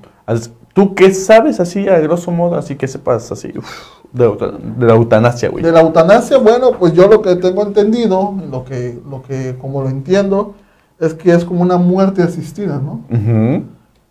¿Tú 0.75 0.95
qué 0.95 1.13
sabes 1.15 1.61
así 1.61 1.89
a 1.89 1.99
grosso 1.99 2.31
modo? 2.31 2.57
Así 2.57 2.77
que 2.77 2.87
sepas 2.87 3.33
así 3.33 3.53
uf, 3.57 3.67
de, 4.13 4.29
de 4.77 4.87
la 4.87 4.95
eutanasia, 4.95 5.49
güey. 5.49 5.65
De 5.65 5.73
la 5.73 5.81
eutanasia, 5.81 6.39
bueno, 6.39 6.73
pues 6.79 6.93
yo 6.93 7.09
lo 7.09 7.23
que 7.23 7.37
tengo 7.37 7.63
entendido, 7.63 8.35
lo 8.51 8.65
que, 8.65 9.01
lo 9.09 9.23
que 9.23 9.57
como 9.59 9.83
lo 9.83 9.89
entiendo, 9.89 10.55
es 11.01 11.15
que 11.15 11.33
es 11.33 11.45
como 11.45 11.63
una 11.63 11.77
muerte 11.79 12.23
asistida, 12.23 12.81
¿no? 12.83 13.01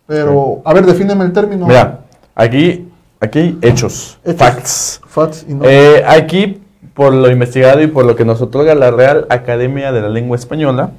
Pero, 0.08 0.62
a 0.66 0.74
ver, 0.74 0.86
defíneme 0.86 1.24
el 1.26 1.32
término. 1.34 1.68
Mira, 1.68 2.00
aquí, 2.36 2.88
aquí 3.20 3.58
hechos, 3.62 4.18
Hechos. 4.24 4.38
facts. 4.38 5.02
Facts 5.08 5.46
y 5.48 5.54
no. 5.54 5.66
Eh, 5.66 6.04
aquí, 6.08 6.62
por 6.96 7.14
lo 7.14 7.30
investigado 7.30 7.82
y 7.82 7.88
por 7.88 8.06
lo 8.06 8.16
que 8.16 8.26
nos 8.26 8.42
otorga 8.42 8.74
la 8.76 8.90
Real 8.92 9.28
Academia 9.30 9.92
de 9.92 10.02
la 10.02 10.10
Lengua 10.10 10.36
Española, 10.36 10.92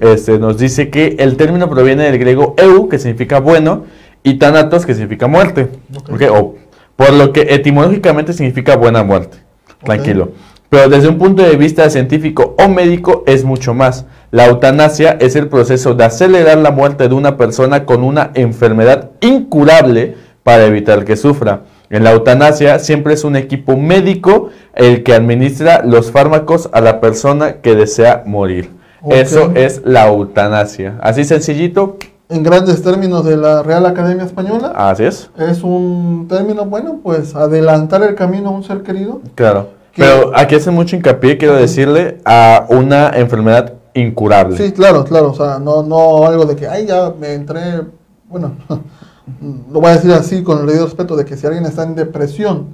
este, 0.00 0.38
nos 0.38 0.58
dice 0.58 0.90
que 0.90 1.16
el 1.20 1.36
término 1.36 1.70
proviene 1.70 2.04
del 2.04 2.18
griego 2.18 2.54
eu, 2.58 2.88
que 2.88 2.98
significa 2.98 3.38
bueno, 3.40 3.84
y 4.24 4.34
thanatos, 4.38 4.84
que 4.84 4.94
significa 4.94 5.28
muerte. 5.28 5.68
Ok. 5.96 6.10
Ok, 6.14 6.22
o- 6.32 6.54
por 6.96 7.12
lo 7.12 7.32
que 7.32 7.42
etimológicamente 7.54 8.32
significa 8.32 8.74
buena 8.76 9.04
muerte. 9.04 9.36
Tranquilo. 9.84 10.30
Pero 10.68 10.88
desde 10.88 11.08
un 11.08 11.18
punto 11.18 11.42
de 11.42 11.56
vista 11.56 11.88
científico 11.90 12.54
o 12.58 12.68
médico 12.68 13.22
es 13.26 13.44
mucho 13.44 13.74
más. 13.74 14.06
La 14.30 14.46
eutanasia 14.46 15.16
es 15.20 15.36
el 15.36 15.48
proceso 15.48 15.94
de 15.94 16.04
acelerar 16.04 16.58
la 16.58 16.70
muerte 16.70 17.08
de 17.08 17.14
una 17.14 17.36
persona 17.36 17.84
con 17.84 18.02
una 18.02 18.30
enfermedad 18.34 19.10
incurable 19.20 20.16
para 20.42 20.64
evitar 20.64 21.04
que 21.04 21.16
sufra. 21.16 21.62
En 21.88 22.02
la 22.02 22.12
eutanasia 22.12 22.80
siempre 22.80 23.14
es 23.14 23.22
un 23.22 23.36
equipo 23.36 23.76
médico 23.76 24.50
el 24.74 25.04
que 25.04 25.14
administra 25.14 25.82
los 25.84 26.10
fármacos 26.10 26.68
a 26.72 26.80
la 26.80 27.00
persona 27.00 27.54
que 27.60 27.76
desea 27.76 28.24
morir. 28.26 28.70
Eso 29.08 29.52
es 29.54 29.82
la 29.84 30.08
eutanasia. 30.08 30.98
Así 31.00 31.24
sencillito, 31.24 31.96
En 32.28 32.42
grandes 32.42 32.82
términos 32.82 33.24
de 33.24 33.36
la 33.36 33.62
Real 33.62 33.86
Academia 33.86 34.24
Española, 34.24 34.72
así 34.74 35.04
es. 35.04 35.30
es 35.38 35.62
un 35.62 36.26
término, 36.28 36.64
bueno, 36.64 36.98
pues 37.00 37.36
adelantar 37.36 38.02
el 38.02 38.16
camino 38.16 38.48
a 38.48 38.52
un 38.52 38.64
ser 38.64 38.82
querido. 38.82 39.20
Claro. 39.36 39.75
Pero 39.96 40.32
aquí 40.34 40.54
hace 40.54 40.70
mucho 40.70 40.96
hincapié, 40.96 41.38
quiero 41.38 41.54
decirle, 41.54 42.18
a 42.24 42.66
una 42.68 43.08
enfermedad 43.10 43.74
incurable. 43.94 44.56
Sí, 44.56 44.72
claro, 44.72 45.04
claro, 45.04 45.30
o 45.30 45.34
sea, 45.34 45.58
no, 45.58 45.82
no 45.82 46.26
algo 46.26 46.44
de 46.44 46.54
que, 46.56 46.68
ay, 46.68 46.86
ya 46.86 47.12
me 47.18 47.32
entré, 47.34 47.82
bueno, 48.28 48.52
lo 49.72 49.80
voy 49.80 49.90
a 49.90 49.94
decir 49.94 50.12
así 50.12 50.42
con 50.42 50.60
el 50.60 50.66
debido 50.66 50.84
respeto, 50.84 51.16
de 51.16 51.24
que 51.24 51.36
si 51.36 51.46
alguien 51.46 51.64
está 51.64 51.82
en 51.82 51.94
depresión 51.94 52.66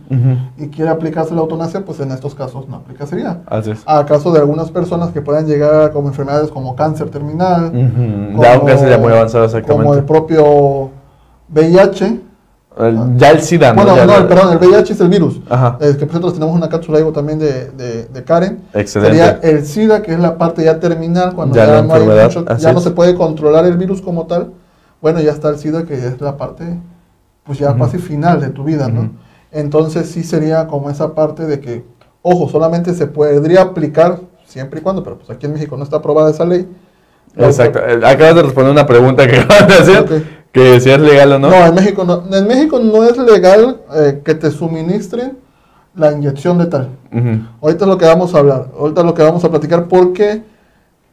y 0.58 0.66
quiere 0.68 0.90
aplicarse 0.90 1.32
la 1.34 1.40
eutanasia, 1.40 1.84
pues 1.84 2.00
en 2.00 2.10
estos 2.10 2.34
casos 2.34 2.68
no 2.68 2.76
aplicaría. 2.76 3.40
Así 3.46 3.70
es. 3.70 3.82
A 3.86 4.04
caso 4.04 4.32
de 4.32 4.40
algunas 4.40 4.70
personas 4.70 5.10
que 5.10 5.22
puedan 5.22 5.46
llegar 5.46 5.92
como 5.92 6.08
enfermedades 6.08 6.50
como 6.50 6.74
cáncer 6.76 7.08
terminal, 7.10 7.70
como- 7.70 8.42
Ya 8.42 8.58
un 8.58 8.66
cáncer 8.66 8.90
ya 8.90 8.98
muy 8.98 9.12
avanzado 9.12 9.46
como 9.46 9.56
el 9.58 9.62
exactamente. 9.64 10.02
propio 10.02 10.90
VIH. 11.48 12.20
El- 12.78 13.16
ya 13.18 13.30
el 13.30 13.40
SIDA, 13.42 13.72
¿no? 13.74 13.82
Bueno, 13.82 13.96
Ya 13.96 14.06
no, 14.06 14.18
la- 14.20 14.28
perdón, 14.28 14.52
el 14.52 14.58
VIH 14.58 14.92
es 14.94 15.00
el 15.00 15.08
virus. 15.08 15.40
Ajá. 15.48 15.76
Es 15.80 15.96
que 15.96 16.06
nosotros 16.06 16.34
tenemos 16.34 16.54
una 16.54 16.68
cápsula 16.68 16.98
ahí 16.98 17.12
también 17.12 17.38
de, 17.38 17.70
de, 17.70 18.04
de 18.06 18.24
Karen. 18.24 18.60
Excelente. 18.72 19.16
Sería 19.16 19.40
el 19.42 19.66
SIDA, 19.66 20.02
que 20.02 20.12
es 20.12 20.18
la 20.18 20.38
parte 20.38 20.64
ya 20.64 20.80
terminal, 20.80 21.34
cuando 21.34 21.54
Ya 21.54 21.82
no, 21.82 21.92
hay 21.94 22.02
mucho- 22.02 22.44
ya 22.56 22.72
no 22.72 22.80
se 22.80 22.90
puede 22.92 23.14
controlar 23.14 23.66
el 23.66 23.76
virus 23.76 24.00
como 24.00 24.26
tal. 24.26 24.52
Bueno, 25.00 25.20
ya 25.20 25.32
está 25.32 25.48
el 25.50 25.58
SIDA, 25.58 25.84
que 25.84 25.94
es 25.94 26.20
la 26.20 26.36
parte, 26.36 26.78
pues 27.44 27.58
ya 27.58 27.70
Ujú. 27.72 27.80
casi 27.80 27.98
final 27.98 28.40
de 28.40 28.48
tu 28.50 28.64
vida, 28.64 28.88
¿no? 28.88 29.10
Entonces 29.50 30.08
sí 30.08 30.22
sería 30.22 30.66
como 30.66 30.88
esa 30.88 31.14
parte 31.14 31.44
de 31.46 31.60
que, 31.60 31.84
ojo, 32.22 32.48
solamente 32.48 32.94
se 32.94 33.06
podría 33.06 33.62
aplicar 33.62 34.20
siempre 34.46 34.80
y 34.80 34.82
cuando, 34.82 35.02
pero 35.02 35.18
pues 35.18 35.28
aquí 35.30 35.44
en 35.46 35.52
México 35.52 35.76
no 35.76 35.84
está 35.84 35.96
aprobada 35.96 36.30
esa 36.30 36.44
ley. 36.46 36.66
Exacto. 37.36 37.78
Eh, 37.80 38.00
Acabas 38.04 38.34
de 38.34 38.42
responder 38.42 38.72
una 38.72 38.86
pregunta 38.86 39.26
que 39.26 39.36
acabas 39.40 39.68
de 39.68 39.74
hacer, 39.74 39.98
Ok. 40.00 40.10
Que 40.52 40.80
si 40.80 40.90
es 40.90 41.00
legal 41.00 41.32
o 41.32 41.38
no. 41.38 41.48
No, 41.50 41.66
en 41.66 41.74
México 41.74 42.04
no, 42.04 42.22
en 42.36 42.46
México 42.46 42.78
no 42.78 43.04
es 43.04 43.16
legal 43.18 43.78
eh, 43.94 44.20
que 44.24 44.34
te 44.34 44.50
suministren 44.50 45.38
la 45.94 46.12
inyección 46.12 46.58
de 46.58 46.66
tal. 46.66 46.88
Ujú. 47.12 47.40
Ahorita 47.62 47.84
es 47.84 47.88
lo 47.88 47.98
que 47.98 48.06
vamos 48.06 48.34
a 48.34 48.38
hablar, 48.38 48.68
ahorita 48.78 49.00
es 49.00 49.06
lo 49.06 49.14
que 49.14 49.22
vamos 49.22 49.44
a 49.44 49.50
platicar 49.50 49.88
porque 49.88 50.42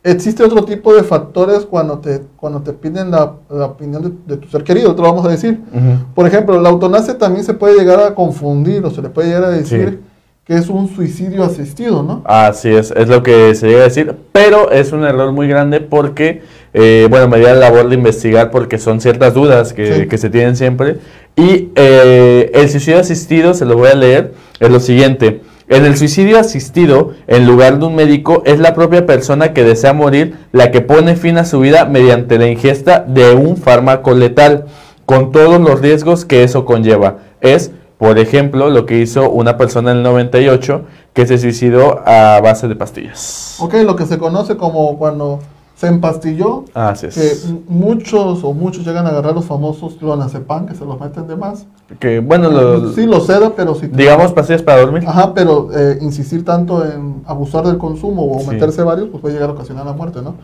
existe 0.04 0.44
otro 0.44 0.64
tipo 0.64 0.94
de 0.96 1.04
factores 1.04 1.66
cuando 1.66 2.00
te, 2.00 2.22
cuando 2.38 2.62
te 2.62 2.72
piden 2.74 3.12
la, 3.12 3.34
la 3.50 3.66
opinión 3.66 4.02
de, 4.02 4.36
de 4.36 4.42
tu 4.42 4.48
ser 4.48 4.64
querido, 4.64 4.96
te 4.96 5.02
lo 5.02 5.10
vamos 5.10 5.26
a 5.26 5.30
decir. 5.30 5.62
Ujú. 5.74 6.06
Por 6.16 6.26
ejemplo, 6.28 6.60
la 6.62 6.70
eutanasia 6.70 7.18
también 7.18 7.44
se 7.44 7.54
puede 7.54 7.78
llegar 7.78 8.00
a 8.00 8.16
confundir 8.16 8.84
o 8.86 8.90
se 8.92 9.02
le 9.02 9.10
puede 9.10 9.28
llegar 9.30 9.44
a 9.46 9.50
decir 9.50 10.00
Sí. 10.00 10.06
que 10.46 10.56
es 10.56 10.70
un 10.70 10.88
suicidio 10.88 11.44
asistido, 11.44 12.02
¿no? 12.02 12.22
Así 12.26 12.70
es, 12.70 12.92
es 12.92 13.08
lo 13.10 13.22
que 13.22 13.54
se 13.56 13.68
llega 13.68 13.82
a 13.82 13.84
decir, 13.84 14.16
pero 14.32 14.72
es 14.72 14.92
un 14.94 15.04
error 15.04 15.32
muy 15.34 15.48
grande 15.50 15.82
porque, 15.82 16.42
eh, 16.74 17.08
bueno, 17.10 17.28
me 17.28 17.38
di 17.38 17.44
la 17.44 17.56
labor 17.56 17.90
de 17.90 17.96
investigar 17.96 18.52
porque 18.52 18.78
son 18.78 19.02
ciertas 19.02 19.34
dudas 19.34 19.74
que, 19.74 19.94
Sí. 20.02 20.08
que 20.08 20.18
se 20.18 20.30
tienen 20.30 20.56
siempre. 20.56 20.98
Y 21.36 21.70
eh, 21.76 22.52
el 22.54 22.70
suicidio 22.70 23.00
asistido, 23.00 23.54
se 23.54 23.66
lo 23.66 23.76
voy 23.78 23.90
a 23.90 23.96
leer, 23.96 24.34
es 24.60 24.70
lo 24.70 24.80
siguiente. 24.80 25.42
En 25.68 25.86
el 25.86 25.96
suicidio 25.98 26.40
asistido, 26.40 27.12
en 27.28 27.46
lugar 27.46 27.78
de 27.80 27.86
un 27.86 27.96
médico, 27.96 28.42
es 28.46 28.60
la 28.60 28.74
propia 28.74 29.06
persona 29.06 29.54
que 29.54 29.64
desea 29.64 29.94
morir 29.94 30.36
la 30.52 30.72
que 30.72 30.82
pone 30.82 31.16
fin 31.16 31.38
a 31.38 31.46
su 31.46 31.60
vida 31.60 31.86
mediante 31.86 32.40
la 32.40 32.48
ingesta 32.48 33.06
de 33.08 33.34
un 33.34 33.56
fármaco 33.58 34.14
letal. 34.14 34.66
con 35.06 35.32
todos 35.32 35.60
los 35.60 35.82
riesgos 35.82 36.24
que 36.24 36.44
eso 36.44 36.66
conlleva. 36.66 37.18
Es, 37.42 37.72
por 37.98 38.20
ejemplo, 38.20 38.70
lo 38.70 38.86
que 38.86 39.00
hizo 39.00 39.32
una 39.32 39.58
persona 39.58 39.90
en 39.90 39.98
el 39.98 40.04
98 40.04 40.84
que 41.14 41.26
se 41.26 41.40
suicidó 41.40 42.02
a 42.06 42.40
base 42.44 42.68
de 42.68 42.76
pastillas. 42.76 43.56
Ok, 43.60 43.74
lo 43.84 43.96
que 43.96 44.06
se 44.06 44.20
conoce 44.20 44.56
como 44.56 45.00
cuando 45.00 45.40
se 45.80 45.88
empastilló, 45.88 46.66
Así 46.74 47.06
es. 47.06 47.16
que 47.16 47.54
muchos 47.70 48.44
o 48.44 48.52
muchos 48.52 48.86
llegan 48.86 49.06
a 49.06 49.10
agarrar 49.10 49.34
los 49.34 49.46
famosos 49.46 49.94
clonazepam, 49.96 50.66
que 50.66 50.76
se 50.76 50.84
los 50.84 51.00
meten 51.00 51.26
de 51.26 51.38
más. 51.38 51.68
Que, 52.00 52.20
bueno, 52.20 52.50
lo- 52.52 52.92
sí, 52.92 53.06
lo 53.06 53.22
seda, 53.22 53.54
pero 53.56 53.74
si... 53.76 53.88
digamos 53.88 54.34
pastillas 54.34 54.62
para 54.62 54.82
dormir. 54.82 55.04
Ajá, 55.08 55.34
pero 55.34 55.70
eh, 55.74 55.98
insistir 56.02 56.44
tanto 56.44 56.84
en 56.86 57.22
abusar 57.26 57.66
del 57.66 57.78
consumo 57.78 58.30
o 58.30 58.40
Sí. 58.42 58.48
meterse 58.50 58.84
varios, 58.84 59.08
pues 59.08 59.22
puede 59.22 59.36
llegar 59.36 59.50
a 59.52 59.54
ocasionar 59.54 59.86
la 59.86 59.94
muerte, 59.94 60.20
¿no? 60.22 60.36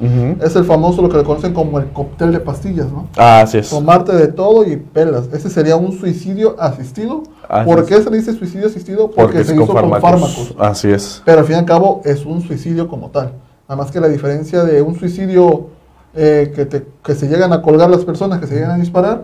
Es 0.41 0.55
el 0.55 0.63
famoso, 0.63 1.01
lo 1.01 1.09
que 1.09 1.17
le 1.17 1.23
conocen 1.25 1.53
como 1.53 1.79
el 1.79 1.91
cóctel 1.91 2.31
de 2.31 2.39
pastillas, 2.39 2.87
¿no? 2.89 3.07
Así 3.17 3.57
es. 3.57 3.69
Tomarte 3.69 4.15
de 4.15 4.27
todo 4.29 4.65
y 4.65 4.77
pelas. 4.77 5.27
Ese 5.33 5.49
sería 5.49 5.75
un 5.75 5.91
suicidio 5.91 6.55
asistido. 6.59 7.23
Así 7.49 7.69
¿Por 7.69 7.79
es. 7.79 7.85
qué 7.87 8.01
se 8.01 8.09
le 8.09 8.17
dice 8.17 8.31
suicidio 8.33 8.67
asistido? 8.67 9.11
Porque, 9.11 9.43
se 9.43 9.53
hizo 9.53 9.65
con 9.67 9.75
fármacos. 9.75 10.01
fármacos. 10.01 10.55
Así 10.59 10.89
es. 10.91 11.21
Pero 11.25 11.39
al 11.39 11.45
fin 11.45 11.57
y 11.57 11.59
al 11.59 11.65
cabo 11.65 12.01
es 12.05 12.25
un 12.25 12.41
suicidio 12.41 12.87
como 12.87 13.09
tal. 13.09 13.33
Nada 13.67 13.81
más 13.81 13.91
que 13.91 14.00
la 14.00 14.07
diferencia 14.07 14.63
de 14.63 14.81
un 14.81 14.95
suicidio 14.95 15.67
eh, 16.15 16.51
que, 16.55 16.65
te- 16.65 16.86
que 17.03 17.15
se 17.15 17.27
llegan 17.27 17.51
a 17.53 17.62
colgar 17.62 17.89
las 17.89 18.05
personas, 18.05 18.39
que 18.39 18.48
se 18.48 18.55
llegan 18.55 18.72
a 18.72 18.77
disparar, 18.77 19.24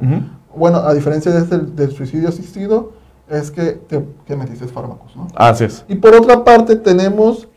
bueno, 0.55 0.79
a 0.79 0.93
diferencia 0.93 1.31
de 1.31 1.39
este, 1.39 1.57
del 1.60 1.91
suicidio 1.91 2.29
asistido, 2.29 2.93
es 3.29 3.51
que 3.51 3.71
te 3.88 4.03
que 4.27 4.36
metiste 4.36 4.67
fármacos, 4.67 5.15
¿no? 5.15 5.27
Así 5.36 5.63
es. 5.63 5.86
Y 5.88 5.95
por 5.95 6.13
otra 6.15 6.43
parte 6.43 6.75
tenemos 6.75 7.48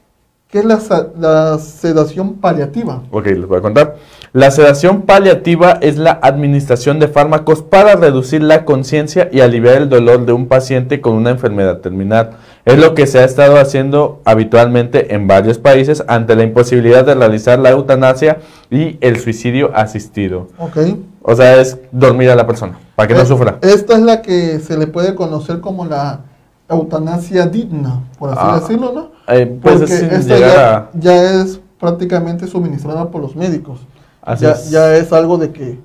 que 0.48 0.60
es 0.60 0.64
la, 0.66 0.78
la 1.18 1.58
sedación 1.58 2.34
paliativa. 2.34 3.02
Ok, 3.10 3.26
les 3.26 3.46
voy 3.48 3.58
a 3.58 3.60
contar. 3.60 3.96
La 4.32 4.52
sedación 4.52 5.02
paliativa 5.02 5.72
es 5.80 5.96
la 5.98 6.12
administración 6.22 7.00
de 7.00 7.08
fármacos 7.08 7.60
para 7.62 7.96
reducir 7.96 8.40
la 8.40 8.64
conciencia 8.64 9.28
y 9.32 9.40
aliviar 9.40 9.76
el 9.78 9.88
dolor 9.88 10.24
de 10.26 10.32
un 10.32 10.46
paciente 10.46 11.00
con 11.00 11.14
una 11.14 11.30
enfermedad 11.30 11.78
terminal. 11.78 12.36
Es 12.64 12.78
lo 12.78 12.94
que 12.94 13.06
se 13.06 13.18
ha 13.18 13.24
estado 13.24 13.58
haciendo 13.58 14.22
habitualmente 14.24 15.14
en 15.14 15.26
varios 15.26 15.58
países 15.58 16.02
ante 16.08 16.34
la 16.34 16.44
imposibilidad 16.44 17.04
de 17.04 17.14
realizar 17.14 17.58
la 17.58 17.70
eutanasia 17.70 18.38
y 18.70 18.96
el 19.02 19.20
suicidio 19.20 19.70
asistido. 19.76 20.48
¿Ok? 20.58 20.78
O 21.20 21.34
sea, 21.36 21.60
es 21.60 21.76
dormir 21.92 22.30
a 22.30 22.36
la 22.36 22.46
persona 22.46 22.78
para 22.96 23.06
que 23.08 23.14
no 23.14 23.20
Eh, 23.20 23.26
sufra. 23.26 23.58
Esta 23.60 23.94
es 23.94 24.00
la 24.02 24.22
que 24.22 24.60
se 24.60 24.78
le 24.78 24.86
puede 24.86 25.14
conocer 25.14 25.60
como 25.60 25.84
la 25.84 26.20
eutanasia 26.68 27.46
digna, 27.46 28.02
por 28.18 28.30
así 28.30 28.38
Ah, 28.42 28.58
decirlo, 28.60 28.92
¿no? 28.92 29.10
Eh, 29.28 29.58
pues 29.60 29.80
Porque 29.80 29.92
es 29.92 30.00
sin 30.00 30.10
esta 30.10 30.34
llegar 30.34 30.50
ya, 30.56 30.76
a... 30.76 30.90
ya 30.94 31.42
es 31.42 31.60
prácticamente 31.78 32.46
suministrada 32.46 33.10
por 33.10 33.20
los 33.20 33.36
médicos. 33.36 33.80
Así 34.22 34.44
ya, 34.44 34.52
es. 34.52 34.70
ya 34.70 34.96
es 34.96 35.12
algo 35.12 35.36
de 35.36 35.50
que, 35.52 35.78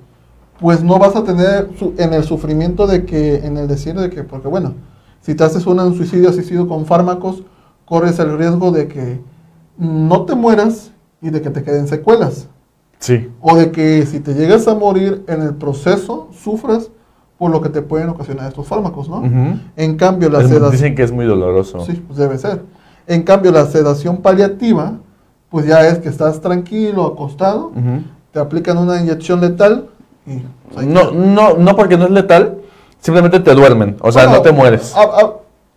pues 0.58 0.82
no 0.82 0.98
vas 0.98 1.14
a 1.14 1.24
tener 1.24 1.68
en 1.98 2.14
el 2.14 2.24
sufrimiento 2.24 2.86
de 2.86 3.04
que, 3.04 3.36
en 3.36 3.58
el 3.58 3.68
decir 3.68 3.94
de 3.94 4.08
que, 4.08 4.24
porque 4.24 4.48
bueno, 4.48 4.72
si 5.20 5.34
te 5.34 5.44
haces 5.44 5.66
una- 5.66 5.84
un 5.84 5.94
suicidio 5.96 6.28
asistido 6.30 6.66
con 6.68 6.86
fármacos, 6.86 7.42
corres 7.84 8.18
el 8.18 8.36
riesgo 8.38 8.70
de 8.72 8.88
que 8.88 9.20
no 9.78 10.24
te 10.24 10.34
mueras 10.34 10.92
y 11.22 11.30
de 11.30 11.40
que 11.42 11.50
te 11.50 11.62
queden 11.62 11.86
secuelas. 11.88 12.48
Sí. 12.98 13.28
O 13.40 13.56
de 13.56 13.70
que 13.70 14.04
si 14.06 14.20
te 14.20 14.34
llegas 14.34 14.68
a 14.68 14.74
morir 14.74 15.24
en 15.26 15.42
el 15.42 15.54
proceso, 15.54 16.28
sufras 16.32 16.90
por 17.38 17.50
lo 17.50 17.62
que 17.62 17.70
te 17.70 17.80
pueden 17.80 18.10
ocasionar 18.10 18.48
estos 18.48 18.66
fármacos, 18.66 19.08
¿no? 19.08 19.22
En 19.76 19.96
cambio, 19.96 20.28
la 20.28 20.40
sedación... 20.46 20.70
dicen 20.72 20.94
que 20.94 21.02
es 21.02 21.10
muy 21.10 21.24
doloroso. 21.24 21.80
Sí, 21.86 21.92
pues 22.06 22.18
debe 22.18 22.36
ser. 22.36 22.62
En 23.06 23.22
cambio, 23.22 23.50
la 23.50 23.64
sedación 23.64 24.18
paliativa, 24.18 24.98
pues 25.48 25.64
ya 25.66 25.88
es 25.88 25.98
que 26.00 26.10
estás 26.10 26.40
tranquilo, 26.42 27.06
acostado, 27.06 27.72
te 28.32 28.38
aplican 28.38 28.76
una 28.76 29.00
inyección 29.00 29.40
letal 29.40 29.88
y... 30.26 30.42
pues, 30.74 30.86
No, 30.86 31.12
no, 31.12 31.54
no 31.56 31.76
porque 31.76 31.96
no 31.96 32.04
es 32.04 32.10
letal, 32.10 32.58
simplemente 33.00 33.40
te 33.40 33.54
duermen, 33.54 33.96
o 34.00 34.12
sea, 34.12 34.26
no 34.26 34.40
te 34.42 34.52
mueres. 34.52 34.92
ah, 34.96 35.08
ah, 35.12 35.30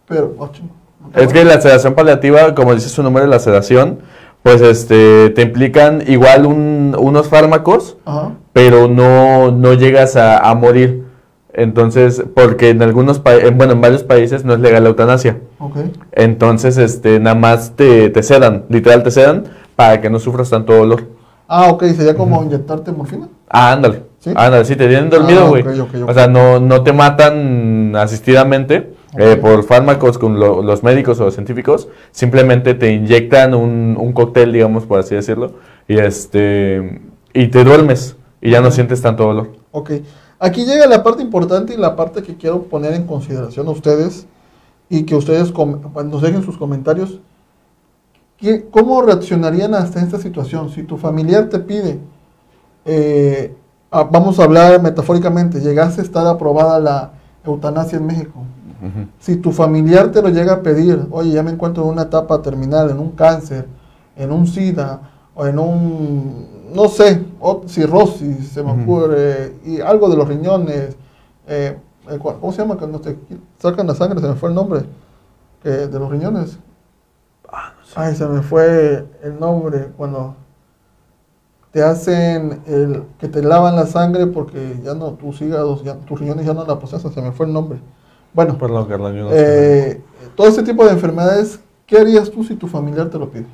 pero, 0.07 0.33
oh, 0.37 0.49
te 0.49 1.23
Es 1.23 1.31
que 1.33 1.43
la 1.45 1.59
sedación 1.61 1.93
paliativa, 1.95 2.53
como 2.55 2.73
dice 2.75 2.89
su 2.89 3.03
nombre, 3.03 3.27
la 3.27 3.39
sedación, 3.39 3.99
pues 4.43 4.61
este, 4.61 5.29
te 5.31 5.41
implican 5.41 6.03
igual 6.07 6.45
un- 6.45 6.95
unos 6.99 7.27
fármacos, 7.29 7.97
Ajá. 8.05 8.31
pero 8.51 8.87
no, 8.87 9.51
no 9.51 9.73
llegas 9.73 10.15
a, 10.15 10.37
a 10.39 10.53
morir. 10.55 11.03
Entonces, 11.55 12.23
porque 12.35 12.69
en 12.71 12.81
algunos 12.81 13.19
países, 13.19 13.55
bueno, 13.55 13.73
en 13.73 13.81
varios 13.81 14.03
países 14.03 14.43
no 14.43 14.53
es 14.55 14.59
legal 14.59 14.83
la 14.83 14.89
eutanasia. 14.89 15.37
Entonces, 16.11 16.77
este, 16.77 17.19
nada 17.19 17.35
más 17.35 17.73
te, 17.75 18.09
te 18.09 18.23
sedan, 18.23 18.65
literal 18.69 19.03
te 19.03 19.11
sedan, 19.11 19.43
para 19.75 20.01
que 20.01 20.09
no 20.09 20.19
sufras 20.19 20.49
tanto 20.49 20.73
dolor. 20.73 21.03
Ah, 21.47 21.67
ok, 21.69 21.83
sería 21.95 22.15
como 22.15 22.41
inyectarte 22.43 22.91
morfina. 22.91 23.27
Ah, 23.49 23.71
ándale. 23.73 24.01
¿Sí? 24.23 24.29
Ándale, 24.33 24.63
sí, 24.63 24.77
te 24.77 24.87
tienen 24.87 25.09
dormido, 25.09 25.41
Ah, 25.45 25.49
güey. 25.49 25.63
O 26.07 26.13
sea, 26.13 26.27
no, 26.27 26.57
no 26.61 26.81
te 26.81 26.93
matan 26.93 27.93
asistidamente 27.97 28.93
eh, 29.17 29.35
por 29.35 29.63
fármacos 29.65 30.17
con 30.17 30.39
lo- 30.39 30.61
los 30.63 30.81
médicos 30.81 31.19
o 31.19 31.25
los 31.25 31.33
científicos. 31.33 31.89
Simplemente 32.11 32.73
te 32.73 32.93
inyectan 32.93 33.53
un, 33.53 33.97
un 33.99 34.13
cóctel, 34.13 34.53
digamos, 34.53 34.85
por 34.85 34.99
así 34.99 35.13
decirlo. 35.13 35.55
Y 35.89 35.97
este 35.97 37.01
y 37.33 37.47
te 37.49 37.65
duermes 37.65 38.15
y 38.39 38.51
ya 38.51 38.61
no 38.61 38.71
sientes 38.71 39.01
tanto 39.01 39.25
dolor. 39.25 39.51
Ok. 39.71 39.91
Aquí 40.39 40.63
llega 40.65 40.87
la 40.87 41.03
parte 41.03 41.21
importante 41.21 41.73
y 41.73 41.77
la 41.77 41.97
parte 41.97 42.23
que 42.23 42.35
quiero 42.37 42.63
poner 42.63 42.93
en 42.93 43.05
consideración 43.05 43.67
a 43.67 43.71
ustedes 43.71 44.25
y 44.89 45.03
que 45.03 45.15
ustedes 45.15 45.51
nos 45.53 46.21
dejen 46.21 46.43
sus 46.43 46.57
comentarios. 46.57 47.19
¿Qué- 48.37 48.63
¿Cómo 48.71 49.01
reaccionarían 49.01 49.73
hasta 49.75 49.99
esta 50.01 50.17
situación? 50.17 50.69
Si 50.69 50.83
tu 50.83 50.97
familiar 50.97 51.49
te 51.49 51.59
pide, 51.59 51.99
eh, 52.85 53.53
ah, 53.93 54.09
vamos 54.11 54.39
a 54.39 54.43
hablar 54.43 54.81
metafóricamente, 54.81 55.61
llegase 55.61 56.01
a 56.01 56.03
estar 56.03 56.27
aprobada 56.27 56.79
la 56.79 57.11
eutanasia 57.45 57.97
en 57.97 58.05
México. 58.05 58.41
Si 59.19 59.37
tu 59.37 59.53
familiar 59.53 60.11
te 60.11 60.21
lo 60.21 60.27
llega 60.27 60.55
a 60.55 60.61
pedir, 60.61 61.07
oye, 61.11 61.31
ya 61.31 61.41
me 61.41 61.51
encuentro 61.51 61.83
en 61.83 61.89
una 61.89 62.01
etapa 62.01 62.41
terminal, 62.41 62.89
en 62.89 62.99
un 62.99 63.11
cáncer, 63.11 63.65
en 64.17 64.29
un 64.29 64.45
SIDA, 64.45 64.99
o 65.35 65.47
en 65.47 65.57
un, 65.57 66.47
no 66.75 66.89
sé, 66.89 67.23
cirrosis, 67.67 68.49
se 68.49 68.61
me 68.61 68.73
Ujú. 68.73 68.81
ocurre, 68.81 69.55
y 69.65 69.79
algo 69.79 70.09
de 70.09 70.17
los 70.17 70.27
riñones, 70.27 70.97
eh, 71.47 71.77
el 72.09 72.19
¿cómo 72.19 72.51
se 72.51 72.61
llama 72.61 72.75
cuando 72.75 72.99
te 72.99 73.17
sacan 73.57 73.87
la 73.87 73.95
sangre? 73.95 74.19
Se 74.19 74.27
me 74.27 74.35
fue 74.35 74.49
el 74.49 74.55
nombre, 74.55 74.81
que 75.61 75.69
de 75.69 75.99
los 75.99 76.11
riñones. 76.11 76.59
Ay, 77.95 78.15
se 78.15 78.27
me 78.27 78.41
fue 78.41 79.05
el 79.23 79.39
nombre, 79.39 79.91
cuando 79.95 80.35
te 81.73 81.81
hacen 81.81 82.61
el, 82.67 83.01
que 83.19 83.27
te 83.27 83.41
lavan 83.41 83.75
la 83.75 83.87
sangre 83.87 84.27
porque 84.27 84.75
ya 84.83 84.93
no, 84.93 85.13
tus 85.13 85.41
hígados, 85.41 85.83
ya, 85.83 85.95
tus 85.95 86.19
riñones 86.19 86.45
ya 86.45 86.53
no 86.53 86.63
la 86.65 86.77
procesan, 86.77 87.11
se 87.11 87.19
me 87.21 87.31
fue 87.31 87.47
el 87.47 87.53
nombre. 87.53 87.79
Bueno, 88.31 88.57
Perdón, 88.59 88.85
Carla, 88.87 89.09
yo 89.11 89.23
no 89.23 89.29
eh, 89.31 89.99
todo 90.35 90.47
ese 90.47 90.61
tipo 90.61 90.85
de 90.85 90.91
enfermedades, 90.91 91.59
¿qué 91.87 91.97
harías 91.97 92.29
tú 92.29 92.43
si 92.43 92.55
tu 92.55 92.67
familiar 92.67 93.09
te 93.09 93.17
lo 93.17 93.29
pide? 93.29 93.47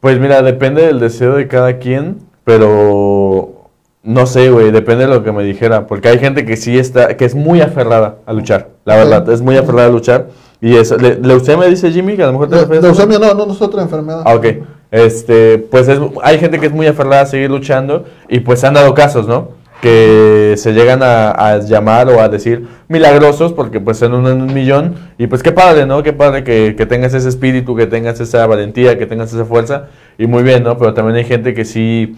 Pues 0.00 0.18
mira, 0.18 0.40
depende 0.40 0.86
del 0.86 0.98
deseo 1.00 1.34
de 1.34 1.48
cada 1.48 1.78
quien, 1.78 2.18
pero 2.44 3.68
no 4.02 4.24
sé, 4.26 4.50
güey, 4.50 4.70
depende 4.70 5.06
de 5.06 5.12
lo 5.12 5.22
que 5.22 5.32
me 5.32 5.42
dijera, 5.44 5.86
porque 5.86 6.08
hay 6.08 6.18
gente 6.18 6.46
que 6.46 6.56
sí 6.56 6.78
está, 6.78 7.14
que 7.18 7.26
es 7.26 7.34
muy 7.34 7.60
aferrada 7.60 8.16
a 8.24 8.32
luchar, 8.32 8.70
la 8.86 8.96
verdad, 8.96 9.28
es 9.30 9.42
muy 9.42 9.58
aferrada 9.58 9.88
a 9.88 9.90
luchar. 9.90 10.28
Y 10.62 10.76
eso, 10.76 10.96
le, 10.96 11.16
leucemia 11.16 11.66
dice 11.68 11.90
Jimmy, 11.90 12.16
que 12.16 12.22
a 12.22 12.26
lo 12.26 12.32
mejor 12.32 12.48
te 12.48 12.54
Le- 12.56 12.60
refieres? 12.62 12.84
Leucemia 12.84 13.18
no, 13.18 13.34
no, 13.34 13.46
no 13.46 13.52
es 13.52 13.60
otra 13.62 13.82
enfermedad. 13.82 14.22
Ah, 14.24 14.34
ok. 14.34 14.46
Este, 14.90 15.58
pues 15.58 15.88
es- 15.88 16.00
hay 16.22 16.38
gente 16.38 16.58
que 16.58 16.66
es 16.66 16.72
muy 16.72 16.86
aferrada 16.86 17.22
a 17.22 17.26
seguir 17.26 17.50
luchando 17.50 18.04
y 18.28 18.40
pues 18.40 18.60
se 18.60 18.66
han 18.66 18.74
dado 18.74 18.92
casos, 18.94 19.28
¿no? 19.28 19.58
Que 19.80 20.54
se 20.58 20.72
llegan 20.72 21.02
a, 21.02 21.30
a 21.30 21.58
llamar 21.60 22.08
o 22.10 22.20
a 22.20 22.28
decir 22.28 22.66
milagrosos 22.88 23.52
porque 23.54 23.80
pues 23.80 23.96
son 23.98 24.12
un, 24.14 24.26
un 24.26 24.52
millón 24.52 24.94
y 25.16 25.26
pues 25.26 25.42
qué 25.42 25.52
padre, 25.52 25.86
¿no? 25.86 26.02
Qué 26.02 26.12
padre 26.12 26.44
que, 26.44 26.74
que 26.76 26.84
tengas 26.86 27.14
ese 27.14 27.28
espíritu, 27.28 27.74
que 27.76 27.86
tengas 27.86 28.20
esa 28.20 28.46
valentía, 28.46 28.98
que 28.98 29.06
tengas 29.06 29.32
esa 29.32 29.44
fuerza 29.46 29.86
y 30.18 30.26
muy 30.26 30.42
bien, 30.42 30.64
¿no? 30.64 30.76
Pero 30.76 30.92
también 30.92 31.16
hay 31.16 31.24
gente 31.24 31.54
que 31.54 31.64
sí, 31.64 32.14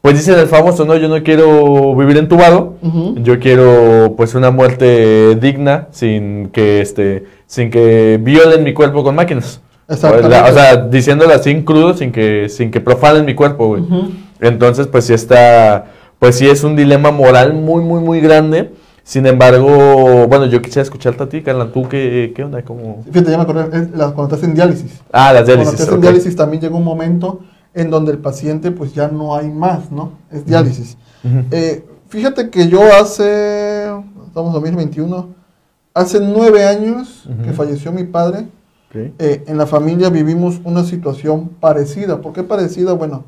pues 0.00 0.14
dicen 0.16 0.38
el 0.38 0.46
famoso, 0.46 0.84
¿no? 0.86 0.96
Yo 0.96 1.08
no 1.08 1.22
quiero 1.22 1.94
vivir 1.96 2.16
entubado, 2.16 2.76
Ujú. 2.80 3.16
yo 3.18 3.38
quiero 3.40 4.14
pues 4.16 4.34
una 4.34 4.50
muerte 4.50 5.34
digna 5.36 5.88
sin 5.90 6.48
que 6.48 6.80
este 6.80 7.24
sin 7.46 7.70
que 7.70 8.18
violen 8.22 8.64
mi 8.64 8.72
cuerpo 8.72 9.04
con 9.04 9.14
máquinas. 9.16 9.60
Exactamente. 9.92 10.50
O 10.50 10.54
sea, 10.54 10.76
diciéndolo 10.88 11.34
así 11.34 11.50
en 11.50 11.62
crudo 11.64 11.94
sin 11.94 12.12
que 12.12 12.48
sin 12.48 12.70
que 12.70 12.80
profanen 12.80 13.24
mi 13.24 13.34
cuerpo, 13.34 13.66
güey. 13.68 13.84
Entonces, 14.40 14.86
pues 14.86 15.04
sí 15.04 15.14
está 15.14 15.86
pues 16.18 16.36
sí 16.36 16.48
es 16.48 16.62
un 16.64 16.76
dilema 16.76 17.10
moral 17.10 17.52
muy 17.54 17.82
muy 17.82 18.00
muy 18.00 18.20
grande. 18.20 18.72
Sin 19.04 19.26
embargo, 19.26 20.28
bueno, 20.28 20.46
yo 20.46 20.62
quisiera 20.62 20.82
escucharte 20.82 21.24
a 21.24 21.28
ti, 21.28 21.42
Carla, 21.42 21.72
tú 21.72 21.88
qué, 21.88 22.32
qué 22.36 22.44
onda, 22.44 22.62
cómo 22.62 23.02
Fíjate, 23.10 23.32
ya 23.32 23.36
me 23.36 23.42
acordé, 23.42 23.76
es 23.76 23.90
la- 23.90 24.12
cuando 24.12 24.36
estás 24.36 24.48
en 24.48 24.54
diálisis. 24.54 25.00
Ah, 25.12 25.32
las 25.32 25.42
Cuando 25.42 25.46
diálisis. 25.46 25.72
estás 25.72 25.88
en 25.88 25.94
ok. 25.94 26.00
diálisis 26.02 26.36
también 26.36 26.62
llega 26.62 26.76
un 26.76 26.84
momento 26.84 27.40
en 27.74 27.90
donde 27.90 28.12
el 28.12 28.18
paciente 28.18 28.70
pues 28.70 28.94
ya 28.94 29.08
no 29.08 29.34
hay 29.34 29.50
más, 29.50 29.90
¿no? 29.90 30.12
Es 30.30 30.46
diálisis. 30.46 30.96
Eh, 31.50 31.84
fíjate 32.08 32.48
que 32.50 32.68
yo 32.68 32.80
hace, 32.94 33.86
estamos 34.26 34.48
en 34.48 34.52
2021, 34.52 35.30
hace 35.94 36.20
nueve 36.20 36.64
años 36.64 37.28
que 37.44 37.52
falleció 37.52 37.90
mi 37.90 38.04
padre, 38.04 38.46
Eh, 38.94 39.44
en 39.46 39.58
la 39.58 39.66
familia 39.66 40.10
vivimos 40.10 40.60
una 40.64 40.84
situación 40.84 41.50
parecida. 41.60 42.20
¿Por 42.20 42.32
qué 42.32 42.42
parecida? 42.42 42.92
Bueno, 42.92 43.24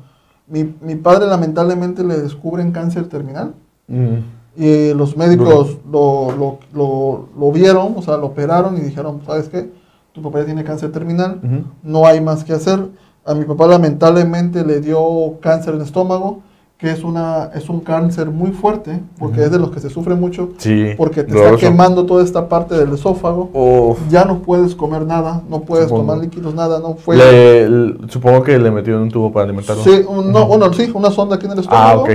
mi, 0.47 0.75
mi 0.81 0.95
padre 0.95 1.27
lamentablemente 1.27 2.03
le 2.03 2.17
descubren 2.17 2.71
cáncer 2.71 3.07
terminal. 3.07 3.53
Mm. 3.87 4.17
Y 4.57 4.93
los 4.93 5.17
médicos 5.17 5.79
lo, 5.91 6.31
lo, 6.31 6.59
lo, 6.73 7.29
lo 7.37 7.51
vieron, 7.51 7.93
o 7.97 8.01
sea, 8.01 8.17
lo 8.17 8.27
operaron 8.27 8.77
y 8.77 8.81
dijeron, 8.81 9.21
¿sabes 9.25 9.49
qué? 9.49 9.69
Tu 10.13 10.21
papá 10.21 10.39
ya 10.39 10.45
tiene 10.45 10.63
cáncer 10.63 10.93
terminal, 10.93 11.41
no 11.83 12.05
hay 12.05 12.21
más 12.21 12.45
que 12.45 12.53
hacer. 12.53 12.87
A 13.25 13.33
mi 13.33 13.43
papá 13.43 13.67
lamentablemente 13.67 14.63
le 14.63 14.79
dio 14.79 15.39
cáncer 15.41 15.75
en 15.75 15.81
estómago, 15.81 16.41
que 16.77 16.91
es, 16.91 17.03
una, 17.05 17.51
es 17.55 17.69
un 17.69 17.79
cáncer 17.79 18.29
muy 18.31 18.51
fuerte, 18.51 19.01
porque 19.17 19.43
es 19.43 19.49
de 19.51 19.57
los 19.59 19.71
que 19.71 19.79
se 19.79 19.89
sufre 19.89 20.13
mucho, 20.15 20.49
Sí. 20.57 20.89
porque 20.97 21.23
te 21.23 21.31
doloroso. 21.33 21.55
está 21.55 21.67
quemando 21.69 22.05
toda 22.05 22.21
esta 22.23 22.49
parte 22.49 22.75
del 22.75 22.93
esófago. 22.93 23.95
Ya 24.09 24.25
no 24.25 24.39
puedes 24.39 24.75
comer 24.75 25.05
nada, 25.05 25.41
no 25.49 25.61
puedes 25.61 25.85
Supongo. 25.87 26.01
tomar 26.11 26.17
líquidos, 26.23 26.53
nada, 26.53 26.79
no 26.79 26.95
fue... 26.95 27.15
Le- 27.15 27.95
supongo 28.09 28.43
que 28.43 28.57
le 28.59 28.71
metieron 28.71 29.03
un 29.03 29.09
tubo 29.09 29.31
para 29.31 29.45
alimentarlo. 29.45 29.83
Sí, 29.83 30.01
un- 30.07 30.33
no, 30.33 30.45
bueno, 30.47 30.71
sí, 30.73 30.91
una 30.93 31.11
sonda 31.11 31.37
aquí 31.37 31.45
en 31.45 31.53
el 31.53 31.59
estómago. 31.59 31.87
Ah, 31.89 32.01
ok. 32.01 32.09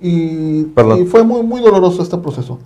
Y, 0.00 0.66
y 0.98 1.04
fue 1.10 1.22
muy, 1.22 1.42
muy 1.42 1.62
doloroso 1.62 2.02
este 2.02 2.18
proceso. 2.18 2.58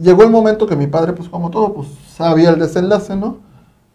Llegó 0.00 0.24
el 0.24 0.30
momento 0.30 0.66
que 0.66 0.74
mi 0.74 0.88
padre, 0.88 1.12
pues 1.12 1.28
como 1.28 1.50
todo, 1.50 1.72
pues 1.72 1.86
sabía 2.16 2.50
el 2.50 2.58
desenlace, 2.58 3.14
¿no? 3.14 3.36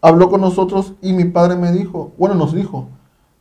Habló 0.00 0.30
con 0.30 0.40
nosotros 0.40 0.94
y 1.02 1.12
mi 1.12 1.24
padre 1.24 1.56
me 1.56 1.72
dijo, 1.72 2.12
bueno, 2.16 2.34
nos 2.36 2.54
dijo, 2.54 2.86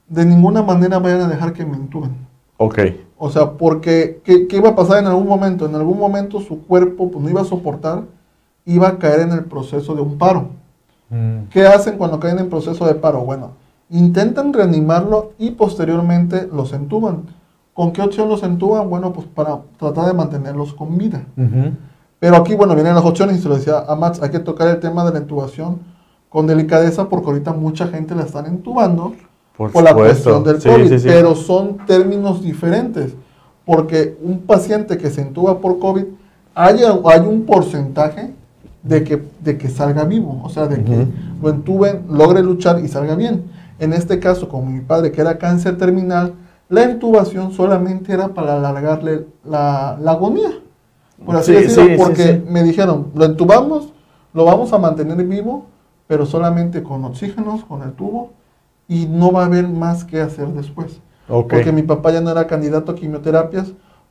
de 0.09 0.25
ninguna 0.25 0.61
manera 0.61 0.99
vayan 0.99 1.21
a 1.21 1.27
dejar 1.29 1.53
que 1.53 1.65
me 1.65 1.77
intuben. 1.77 2.11
Ok. 2.57 2.79
O 3.21 3.29
sea, 3.29 3.51
porque, 3.51 4.21
¿qué, 4.23 4.47
qué 4.47 4.55
iba 4.55 4.69
a 4.69 4.75
pasar 4.75 4.99
en 4.99 5.07
algún 5.07 5.27
momento? 5.27 5.65
En 5.65 5.75
algún 5.75 5.99
momento 5.99 6.39
su 6.39 6.63
cuerpo 6.65 7.11
pues, 7.11 7.21
no 7.21 7.29
iba 7.29 7.41
a 7.41 7.45
soportar, 7.45 8.03
iba 8.65 8.87
a 8.87 8.97
caer 8.97 9.19
en 9.19 9.33
el 9.33 9.43
proceso 9.43 9.93
de 9.93 10.01
un 10.01 10.17
paro. 10.17 10.47
Mm. 11.09 11.49
¿Qué 11.49 11.67
hacen 11.67 11.97
cuando 11.97 12.17
caen 12.17 12.39
en 12.39 12.49
proceso 12.49 12.87
de 12.87 12.95
paro? 12.95 13.19
Bueno, 13.25 13.51
intentan 13.89 14.53
reanimarlo 14.53 15.33
y 15.37 15.51
posteriormente 15.51 16.47
los 16.51 16.71
entuban. 16.71 17.23
¿Con 17.73 17.91
qué 17.91 18.01
opción 18.01 18.29
los 18.29 18.41
entuban? 18.41 18.89
Bueno, 18.89 19.11
pues 19.11 19.27
para 19.27 19.59
tratar 19.77 20.05
de 20.05 20.13
mantenerlos 20.13 20.73
con 20.73 20.97
vida. 20.97 21.21
Pero 22.19 22.37
aquí, 22.37 22.55
bueno, 22.55 22.73
vienen 22.73 22.95
las 22.95 23.03
opciones 23.03 23.37
y 23.37 23.41
se 23.41 23.49
lo 23.49 23.57
decía 23.57 23.83
a 23.85 23.95
Max, 23.95 24.21
hay 24.21 24.29
que 24.29 24.39
tocar 24.39 24.69
el 24.69 24.79
tema 24.79 25.03
de 25.03 25.11
la 25.11 25.19
intubación 25.19 25.79
con 26.29 26.47
delicadeza 26.47 27.09
porque 27.09 27.27
ahorita 27.27 27.51
mucha 27.51 27.87
gente 27.87 28.15
la 28.15 28.23
están 28.23 28.45
entubando 28.45 29.13
Por, 29.59 29.73
por 29.73 29.83
la 29.83 29.93
cuestión 29.93 30.41
del 30.45 30.61
Sí, 30.61 30.69
COVID, 30.69 30.87
sí, 30.87 30.99
sí. 30.99 31.07
pero 31.09 31.35
son 31.35 31.85
términos 31.85 32.41
diferentes, 32.41 33.13
porque 33.65 34.17
un 34.23 34.39
paciente 34.39 34.97
que 34.97 35.09
se 35.09 35.19
entuba 35.21 35.59
por 35.59 35.79
COVID, 35.79 36.05
hay, 36.55 36.79
hay 37.03 37.19
un 37.19 37.41
porcentaje 37.45 38.31
de 38.83 39.03
que, 39.03 39.21
de 39.41 39.57
que 39.57 39.67
salga 39.67 40.05
vivo, 40.05 40.39
o 40.45 40.47
sea, 40.49 40.67
de 40.67 40.81
que 40.81 41.05
lo 41.41 41.49
entuben, 41.49 42.05
logre 42.09 42.41
luchar 42.41 42.79
y 42.79 42.87
salga 42.87 43.15
bien. 43.15 43.43
En 43.79 43.91
este 43.91 44.17
caso, 44.21 44.47
como 44.47 44.65
mi 44.71 44.79
padre, 44.79 45.11
que 45.11 45.19
era 45.19 45.37
cáncer 45.37 45.77
terminal, 45.77 46.35
la 46.69 46.89
intubación 46.89 47.51
solamente 47.51 48.13
era 48.13 48.29
para 48.29 48.55
alargarle 48.55 49.25
la, 49.43 49.97
la 50.01 50.11
agonía, 50.11 50.51
por 51.25 51.35
así 51.35 51.53
Sí, 51.53 51.63
decirlo, 51.63 51.97
porque 51.97 52.41
me 52.47 52.63
dijeron, 52.63 53.07
lo 53.13 53.25
entubamos, 53.25 53.89
lo 54.33 54.45
vamos 54.45 54.71
a 54.71 54.77
mantener 54.77 55.21
vivo, 55.25 55.65
pero 56.07 56.25
solamente 56.25 56.81
con 56.81 57.03
oxígenos, 57.03 57.65
con 57.65 57.81
el 57.83 57.91
tubo, 57.91 58.29
y 58.89 59.05
no 59.05 59.31
va 59.31 59.43
a 59.43 59.45
haber 59.45 59.69
más 59.69 60.03
que 60.03 60.19
hacer 60.19 60.49
después. 60.49 60.99
Porque 61.27 61.71
mi 61.71 61.83
papá 61.83 62.11
ya 62.11 62.19
no 62.19 62.31
era 62.31 62.47
candidato 62.47 62.91
a 62.91 62.95
quimioterapias 62.95 63.67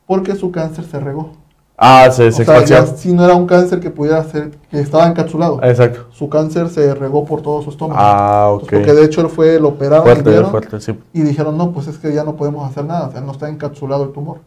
porque 0.07 0.35
su 0.37 0.51
cáncer 0.51 0.85
se 0.87 0.99
regó. 1.01 1.33
Ah, 1.77 2.09
se, 2.11 2.29
O 2.29 2.33
se 2.33 2.45
sea, 2.45 2.65
ya 2.65 2.79
expansió. 2.79 2.97
si 2.97 3.13
no 3.13 3.25
era 3.25 3.35
un 3.35 3.47
cáncer 3.47 3.79
que 3.79 3.91
pudiera 3.91 4.23
ser, 4.25 4.53
que 4.71 4.81
estaba 4.81 5.07
encapsulado. 5.07 5.61
Exacto. 5.63 6.07
Su 6.11 6.29
cáncer 6.29 6.69
se 6.71 6.95
regó 6.95 7.25
por 7.25 7.43
todo 7.43 7.63
su 7.63 7.71
estómago. 7.71 8.01
Ah, 8.03 8.49
ok. 8.51 8.63
Entonces, 8.63 8.79
porque 8.87 9.01
de 9.01 9.05
hecho 9.05 9.21
él 9.21 9.29
fue, 9.29 9.61
lo 9.61 9.69
operaron 9.69 10.07
y, 10.07 10.11
Fuerte, 10.11 10.45
fuerte, 10.45 10.81
sí. 10.81 10.99
y 11.13 11.21
dijeron, 11.23 11.57
no, 11.59 11.71
pues 11.73 11.87
es 11.89 11.99
que 11.99 12.13
ya 12.13 12.25
no 12.25 12.35
podemos 12.37 12.69
hacer 12.69 12.85
nada, 12.85 13.09
o 13.09 13.13
sea, 13.13 13.21
no 13.21 13.33
está 13.33 13.49
encapsulado 13.49 14.05
el 14.05 14.11
tumor. 14.13 14.39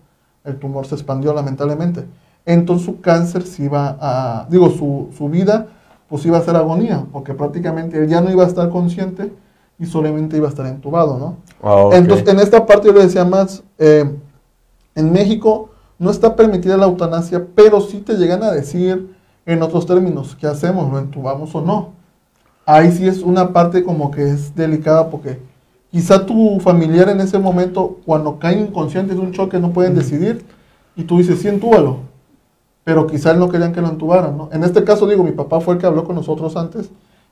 El 0.43 0.57
tumor 0.57 0.85
se 0.87 0.95
expandió 0.95 1.33
lamentablemente. 1.33 2.05
Entonces 2.45 2.85
su 2.85 2.99
cáncer 2.99 3.43
se 3.43 3.63
iba 3.63 3.97
a, 4.01 4.47
digo, 4.49 4.69
su, 4.69 5.09
su 5.17 5.29
vida 5.29 5.67
pues 6.09 6.25
iba 6.25 6.37
a 6.37 6.41
ser 6.41 6.55
agonía, 6.57 7.05
porque 7.13 7.33
prácticamente 7.33 7.97
él 7.97 8.09
ya 8.09 8.19
no 8.19 8.29
iba 8.31 8.43
a 8.43 8.47
estar 8.47 8.69
consciente 8.69 9.31
y 9.81 9.87
solamente 9.87 10.37
iba 10.37 10.45
a 10.45 10.51
estar 10.51 10.67
entubado, 10.67 11.17
¿no? 11.17 11.37
Ah, 11.61 11.75
ok. 11.85 11.93
Entonces, 11.95 12.27
en 12.27 12.39
esta 12.39 12.67
parte 12.67 12.87
yo 12.87 12.93
le 12.93 13.01
decía 13.01 13.25
más, 13.25 13.63
eh, 13.79 14.15
en 14.93 15.11
México 15.11 15.71
no 15.97 16.11
está 16.11 16.35
permitida 16.35 16.77
la 16.77 16.85
eutanasia, 16.85 17.47
pero 17.55 17.81
sí 17.81 17.97
te 17.97 18.13
llegan 18.13 18.43
a 18.43 18.51
decir 18.51 19.15
en 19.43 19.63
otros 19.63 19.87
términos, 19.87 20.37
¿qué 20.39 20.45
hacemos? 20.45 20.91
¿Lo 20.91 20.99
entubamos 20.99 21.55
o 21.55 21.61
no? 21.61 21.89
Ahí 22.63 22.91
sí 22.91 23.07
es 23.07 23.23
una 23.23 23.53
parte 23.53 23.83
como 23.83 24.11
que 24.11 24.29
es 24.29 24.55
delicada 24.55 25.09
porque 25.09 25.39
quizá 25.89 26.27
tu 26.27 26.59
familiar 26.59 27.09
en 27.09 27.19
ese 27.19 27.39
momento, 27.39 27.97
cuando 28.05 28.37
cae 28.37 28.59
inconsciente 28.59 29.15
de 29.15 29.19
un 29.19 29.31
choque, 29.31 29.59
no 29.59 29.71
pueden 29.71 29.95
decidir 29.95 30.45
y 30.95 31.05
tú 31.05 31.17
dices, 31.17 31.39
sí, 31.39 31.47
entúbalo. 31.47 31.97
Pero 32.83 33.07
quizá 33.07 33.31
él 33.31 33.39
no 33.39 33.49
querían 33.49 33.73
que 33.73 33.81
lo 33.81 33.89
entubaran, 33.89 34.37
¿no? 34.37 34.49
En 34.51 34.63
este 34.63 34.83
caso, 34.83 35.07
digo, 35.07 35.23
mi 35.23 35.31
papá 35.31 35.59
fue 35.59 35.73
el 35.73 35.79
que 35.79 35.87
habló 35.87 36.03
con 36.03 36.15
nosotros 36.15 36.55
antes 36.55 36.91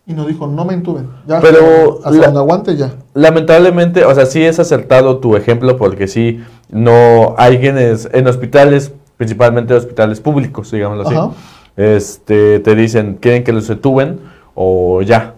y 0.10 0.14
nos 0.14 0.28
dijo, 0.28 0.48
no 0.48 0.66
me 0.66 0.74
entuben. 0.74 1.08
Ya, 1.28 1.40
Pero 1.40 2.00
hasta 2.04 2.10
la- 2.18 2.26
donde 2.26 2.40
aguante 2.40 2.76
ya. 2.76 2.92
Lamentablemente, 3.14 4.04
o 4.06 4.14
sea, 4.16 4.26
sí 4.26 4.44
es 4.44 4.60
acertado 4.60 5.20
tu 5.20 5.36
ejemplo 5.38 5.78
porque 5.78 6.08
sí, 6.08 6.44
no 6.70 7.36
hay 7.38 7.60
quienes 7.60 8.10
en 8.12 8.26
hospitales, 8.28 8.92
principalmente 9.18 9.74
hospitales 9.76 10.20
públicos, 10.20 10.72
digámoslo 10.72 11.04
así, 11.08 11.16
Ajá. 11.16 11.30
este, 11.78 12.60
te 12.60 12.76
dicen, 12.76 13.18
quieren 13.22 13.44
que 13.44 13.54
los 13.54 13.70
entuben 13.70 14.20
o 14.56 15.02
ya. 15.04 15.36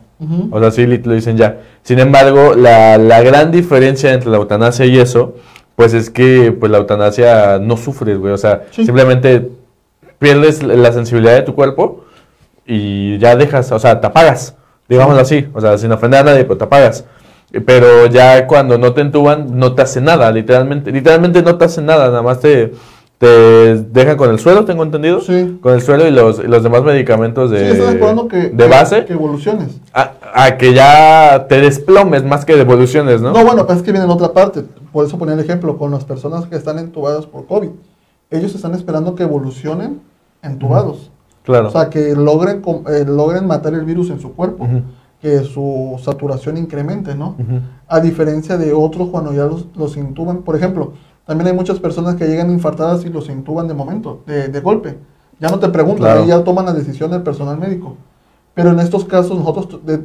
O 0.51 0.59
sea, 0.59 0.69
sí 0.71 0.85
lo 0.85 1.13
dicen 1.15 1.35
ya. 1.35 1.61
Sin 1.81 1.97
embargo, 1.99 2.53
la, 2.55 2.97
la 2.99 3.21
gran 3.23 3.51
diferencia 3.51 4.13
entre 4.13 4.29
la 4.29 4.37
eutanasia 4.37 4.85
y 4.85 4.99
eso, 4.99 5.33
pues 5.75 5.93
es 5.95 6.11
que 6.11 6.55
pues 6.57 6.71
la 6.71 6.77
eutanasia 6.77 7.57
no 7.59 7.75
sufres, 7.75 8.19
güey. 8.19 8.31
O 8.31 8.37
sea, 8.37 8.61
Sí. 8.71 8.85
simplemente 8.85 9.49
pierdes 10.19 10.61
la 10.61 10.91
sensibilidad 10.93 11.33
de 11.33 11.41
tu 11.41 11.55
cuerpo 11.55 12.03
y 12.67 13.17
ya 13.17 13.35
dejas, 13.35 13.71
o 13.71 13.79
sea, 13.79 13.99
te 13.99 14.05
apagas, 14.07 14.55
digámoslo 14.91 15.21
así. 15.21 15.47
O 15.53 15.61
sea, 15.61 15.77
sin 15.77 15.91
ofender 15.91 16.19
a 16.19 16.23
nadie, 16.23 16.43
pero 16.43 16.57
te 16.57 16.65
apagas. 16.65 17.05
Pero 17.65 18.07
ya 18.07 18.45
cuando 18.47 18.77
no 18.77 18.93
te 18.93 19.01
entuban, 19.01 19.57
no 19.57 19.73
te 19.73 19.81
hace 19.81 20.01
nada, 20.01 20.31
literalmente. 20.31 20.91
Literalmente 20.91 21.41
no 21.41 21.57
te 21.57 21.65
hace 21.65 21.81
nada, 21.81 22.07
nada 22.07 22.21
más 22.21 22.39
te, 22.39 22.73
te 23.17 23.27
dejan 23.75 24.17
con 24.17 24.29
el 24.29 24.39
suelo, 24.39 24.65
tengo 24.65 24.83
entendido. 24.83 25.21
Sí. 25.21 25.59
Con 25.61 25.73
el 25.73 25.81
suelo 25.81 26.07
y 26.07 26.11
los, 26.11 26.39
y 26.39 26.47
los 26.47 26.63
demás 26.63 26.83
medicamentos 26.83 27.51
de, 27.51 27.75
sí, 27.75 28.27
que, 28.29 28.49
de 28.49 28.67
base 28.67 29.05
que 29.05 29.13
evoluciones. 29.13 29.79
a, 29.93 30.13
a 30.33 30.57
que 30.57 30.73
ya 30.73 31.45
te 31.47 31.61
desplomes 31.61 32.23
más 32.23 32.45
que 32.45 32.55
devoluciones, 32.55 33.21
¿no? 33.21 33.31
¿no? 33.31 33.45
bueno, 33.45 33.65
pues 33.65 33.79
es 33.79 33.83
que 33.83 33.91
viene 33.91 34.07
la 34.07 34.13
otra 34.13 34.33
parte. 34.33 34.63
Por 34.91 35.05
eso 35.05 35.17
ponía 35.17 35.35
el 35.35 35.39
ejemplo 35.39 35.77
con 35.77 35.91
las 35.91 36.03
personas 36.03 36.45
que 36.45 36.55
están 36.55 36.79
entubadas 36.79 37.25
por 37.25 37.45
COVID. 37.47 37.69
Ellos 38.29 38.55
están 38.55 38.73
esperando 38.75 39.15
que 39.15 39.23
evolucionen 39.23 40.01
entubados. 40.41 41.10
Claro. 41.43 41.67
O 41.67 41.71
sea, 41.71 41.89
que 41.89 42.15
logren, 42.15 42.61
eh, 42.89 43.05
logren 43.07 43.47
matar 43.47 43.73
el 43.73 43.85
virus 43.85 44.09
en 44.09 44.19
su 44.19 44.33
cuerpo. 44.33 44.67
Que 45.21 45.39
su 45.43 45.99
saturación 46.03 46.57
incremente, 46.57 47.13
¿no? 47.13 47.35
A 47.87 47.99
diferencia 47.99 48.57
de 48.57 48.73
otros 48.73 49.09
cuando 49.09 49.31
ya 49.33 49.45
los, 49.45 49.67
los 49.75 49.95
intuban. 49.95 50.39
Por 50.41 50.55
ejemplo, 50.55 50.93
también 51.27 51.47
hay 51.47 51.53
muchas 51.53 51.79
personas 51.79 52.15
que 52.15 52.25
llegan 52.27 52.49
infartadas 52.49 53.05
y 53.05 53.09
los 53.09 53.29
intuban 53.29 53.67
de 53.67 53.75
momento, 53.75 54.21
de, 54.25 54.47
de 54.47 54.59
golpe. 54.61 54.97
Ya 55.39 55.49
no 55.49 55.59
te 55.59 55.69
preguntan, 55.69 56.05
Claro. 56.05 56.21
ahí 56.23 56.27
ya 56.27 56.43
toman 56.43 56.65
la 56.65 56.73
decisión 56.73 57.11
del 57.11 57.21
personal 57.21 57.57
médico. 57.59 57.95
Pero 58.55 58.71
en 58.71 58.79
estos 58.79 59.05
casos 59.05 59.37
nosotros, 59.37 59.79
de- 59.85 60.01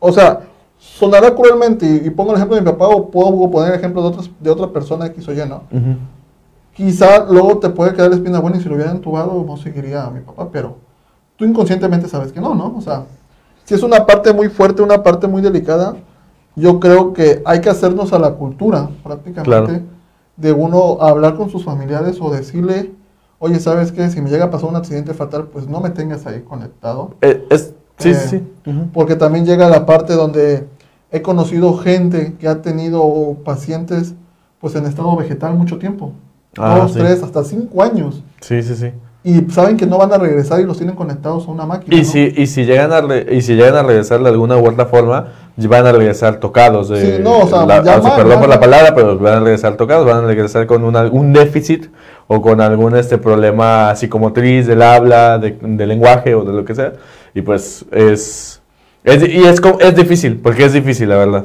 o 0.00 0.12
sea, 0.12 0.40
sonará 0.78 1.34
cruelmente, 1.34 1.86
y, 1.86 2.06
y 2.06 2.10
pongo 2.10 2.30
el 2.32 2.36
ejemplo 2.36 2.54
de 2.56 2.62
mi 2.62 2.70
papá 2.70 2.88
o 2.88 3.10
puedo 3.10 3.50
poner 3.50 3.70
el 3.72 3.78
ejemplo 3.78 4.02
de, 4.02 4.08
otras, 4.08 4.30
de 4.38 4.50
otra 4.50 4.68
persona 4.70 5.06
X 5.06 5.26
o 5.28 5.32
Y, 5.32 5.36
¿no? 5.48 5.62
Ujú. 5.72 5.96
Quizá 6.78 7.24
luego 7.28 7.58
te 7.58 7.70
puede 7.70 7.92
quedar 7.92 8.10
la 8.10 8.14
espina 8.14 8.38
buena 8.38 8.56
y 8.56 8.60
si 8.60 8.68
lo 8.68 8.76
hubieran 8.76 8.94
entubado 8.94 9.44
no 9.44 9.56
seguiría 9.56 10.04
a 10.04 10.10
mi 10.10 10.20
papá, 10.20 10.48
pero 10.52 10.76
tú 11.36 11.44
inconscientemente 11.44 12.08
sabes 12.08 12.30
que 12.30 12.40
no, 12.40 12.54
¿no? 12.54 12.72
O 12.76 12.80
sea, 12.80 13.02
si 13.64 13.74
es 13.74 13.82
una 13.82 14.06
parte 14.06 14.32
muy 14.32 14.48
fuerte, 14.48 14.80
una 14.80 15.02
parte 15.02 15.26
muy 15.26 15.42
delicada, 15.42 15.96
yo 16.54 16.78
creo 16.78 17.12
que 17.12 17.42
hay 17.44 17.60
que 17.60 17.68
hacernos 17.68 18.12
a 18.12 18.20
la 18.20 18.30
cultura 18.34 18.90
prácticamente 19.02 19.42
Claro. 19.44 19.80
de 20.36 20.52
uno 20.52 20.98
hablar 21.00 21.34
con 21.36 21.50
sus 21.50 21.64
familiares 21.64 22.18
o 22.20 22.30
decirle, 22.30 22.92
oye, 23.40 23.58
¿sabes 23.58 23.90
qué? 23.90 24.08
Si 24.08 24.20
me 24.20 24.30
llega 24.30 24.44
a 24.44 24.50
pasar 24.52 24.70
un 24.70 24.76
accidente 24.76 25.14
fatal, 25.14 25.48
pues 25.52 25.66
no 25.66 25.80
me 25.80 25.90
tengas 25.90 26.26
ahí 26.26 26.42
conectado. 26.42 27.16
Eh, 27.22 27.44
es, 27.50 27.74
sí, 27.98 28.10
Eh, 28.10 28.14
sí. 28.14 28.52
Porque 28.94 29.16
también 29.16 29.44
llega 29.44 29.68
la 29.68 29.84
parte 29.84 30.12
donde 30.12 30.68
he 31.10 31.22
conocido 31.22 31.76
gente 31.78 32.34
que 32.38 32.46
ha 32.46 32.62
tenido 32.62 33.34
pacientes 33.44 34.14
pues 34.60 34.76
en 34.76 34.86
estado 34.86 35.16
vegetal 35.16 35.54
mucho 35.54 35.78
tiempo. 35.78 36.12
Ah, 36.58 36.78
dos, 36.82 36.92
sí. 36.92 36.98
tres, 36.98 37.22
hasta 37.22 37.44
cinco 37.44 37.82
años. 37.82 38.22
Sí, 38.40 38.62
sí, 38.62 38.74
sí. 38.74 38.90
Y 39.24 39.50
saben 39.50 39.76
que 39.76 39.84
no 39.84 39.98
van 39.98 40.12
a 40.12 40.16
regresar 40.16 40.60
y 40.60 40.64
los 40.64 40.76
tienen 40.78 40.94
conectados 40.94 41.46
a 41.48 41.50
una 41.50 41.66
máquina. 41.66 41.94
Y 41.94 41.98
¿no? 41.98 42.04
si, 42.04 42.32
y 42.36 42.46
si 42.46 42.64
llegan 42.64 42.92
a 42.92 43.00
re- 43.00 43.26
y 43.34 43.42
si 43.42 43.54
llegan 43.56 43.74
a 43.76 43.82
regresar 43.82 44.22
de 44.22 44.28
alguna 44.28 44.56
u 44.56 44.66
otra 44.66 44.86
forma, 44.86 45.26
van 45.56 45.86
a 45.86 45.92
regresar 45.92 46.36
tocados 46.38 46.88
de 46.88 47.16
Sí, 47.16 47.22
no, 47.22 47.40
o 47.40 47.48
sea, 47.48 47.66
la- 47.66 47.82
ya 47.82 47.98
o 47.98 48.00
sea, 48.00 48.10
mal, 48.10 48.16
perdón 48.16 48.34
ya 48.34 48.40
por 48.40 48.48
la 48.48 48.60
palabra, 48.60 48.94
pero 48.94 49.18
van 49.18 49.34
a 49.34 49.40
regresar 49.40 49.76
tocados, 49.76 50.06
van 50.06 50.24
a 50.24 50.26
regresar 50.26 50.66
con 50.66 50.84
un 50.84 51.32
déficit 51.32 51.88
o 52.28 52.40
con 52.40 52.60
algún 52.60 52.96
este 52.96 53.18
problema 53.18 53.94
psicomotriz 53.96 54.66
del 54.66 54.82
habla, 54.82 55.38
de, 55.38 55.58
de 55.60 55.86
lenguaje 55.86 56.34
o 56.34 56.44
de 56.44 56.52
lo 56.52 56.64
que 56.64 56.74
sea. 56.76 56.92
Y 57.34 57.42
pues 57.42 57.84
es, 57.90 58.62
es 59.04 59.28
y 59.28 59.42
es, 59.44 59.60
es 59.80 59.94
difícil, 59.96 60.38
porque 60.40 60.64
es 60.64 60.72
difícil, 60.72 61.08
la 61.08 61.16
verdad. 61.16 61.44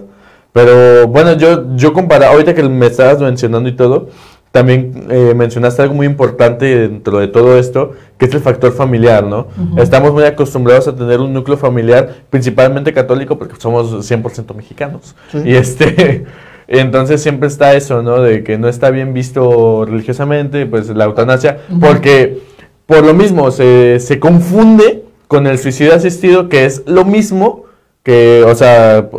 Pero 0.54 1.08
bueno, 1.08 1.34
yo, 1.34 1.76
yo 1.76 1.92
compara, 1.94 2.28
ahorita 2.30 2.54
que 2.54 2.62
me 2.64 2.86
estabas 2.86 3.20
mencionando 3.20 3.68
y 3.68 3.76
todo, 3.76 4.10
también 4.54 5.08
eh, 5.10 5.34
mencionaste 5.36 5.82
algo 5.82 5.96
muy 5.96 6.06
importante 6.06 6.88
dentro 6.88 7.18
de 7.18 7.28
todo 7.28 7.58
esto, 7.58 7.94
que 8.20 8.26
es 8.26 8.34
el 8.36 8.40
factor 8.40 8.72
familiar, 8.72 9.24
¿no? 9.24 9.48
Estamos 9.78 10.14
muy 10.14 10.26
acostumbrados 10.26 10.88
a 10.88 10.96
tener 10.96 11.22
un 11.22 11.34
núcleo 11.34 11.58
familiar, 11.58 12.18
principalmente 12.30 12.94
católico, 12.94 13.40
porque 13.40 13.56
somos 13.60 13.92
100% 14.10 14.54
mexicanos. 14.54 15.16
Y 15.44 15.56
este... 15.56 16.26
Entonces 16.68 17.22
siempre 17.22 17.48
está 17.48 17.74
eso, 17.74 18.02
¿no? 18.04 18.22
De 18.22 18.44
que 18.44 18.58
no 18.58 18.70
está 18.70 18.90
bien 18.90 19.14
visto 19.14 19.86
religiosamente, 19.86 20.66
pues 20.66 20.88
la 20.88 21.06
eutanasia, 21.06 21.58
porque 21.82 22.42
por 22.86 23.04
lo 23.04 23.14
mismo 23.14 23.52
se, 23.52 24.00
se 24.00 24.20
confunde 24.20 25.04
con 25.28 25.46
el 25.46 25.58
suicidio 25.58 25.94
asistido, 25.94 26.48
que 26.48 26.66
es 26.66 26.84
lo 26.86 27.04
mismo 27.04 27.66
que, 28.02 28.44
o 28.48 28.56
sea, 28.56 29.10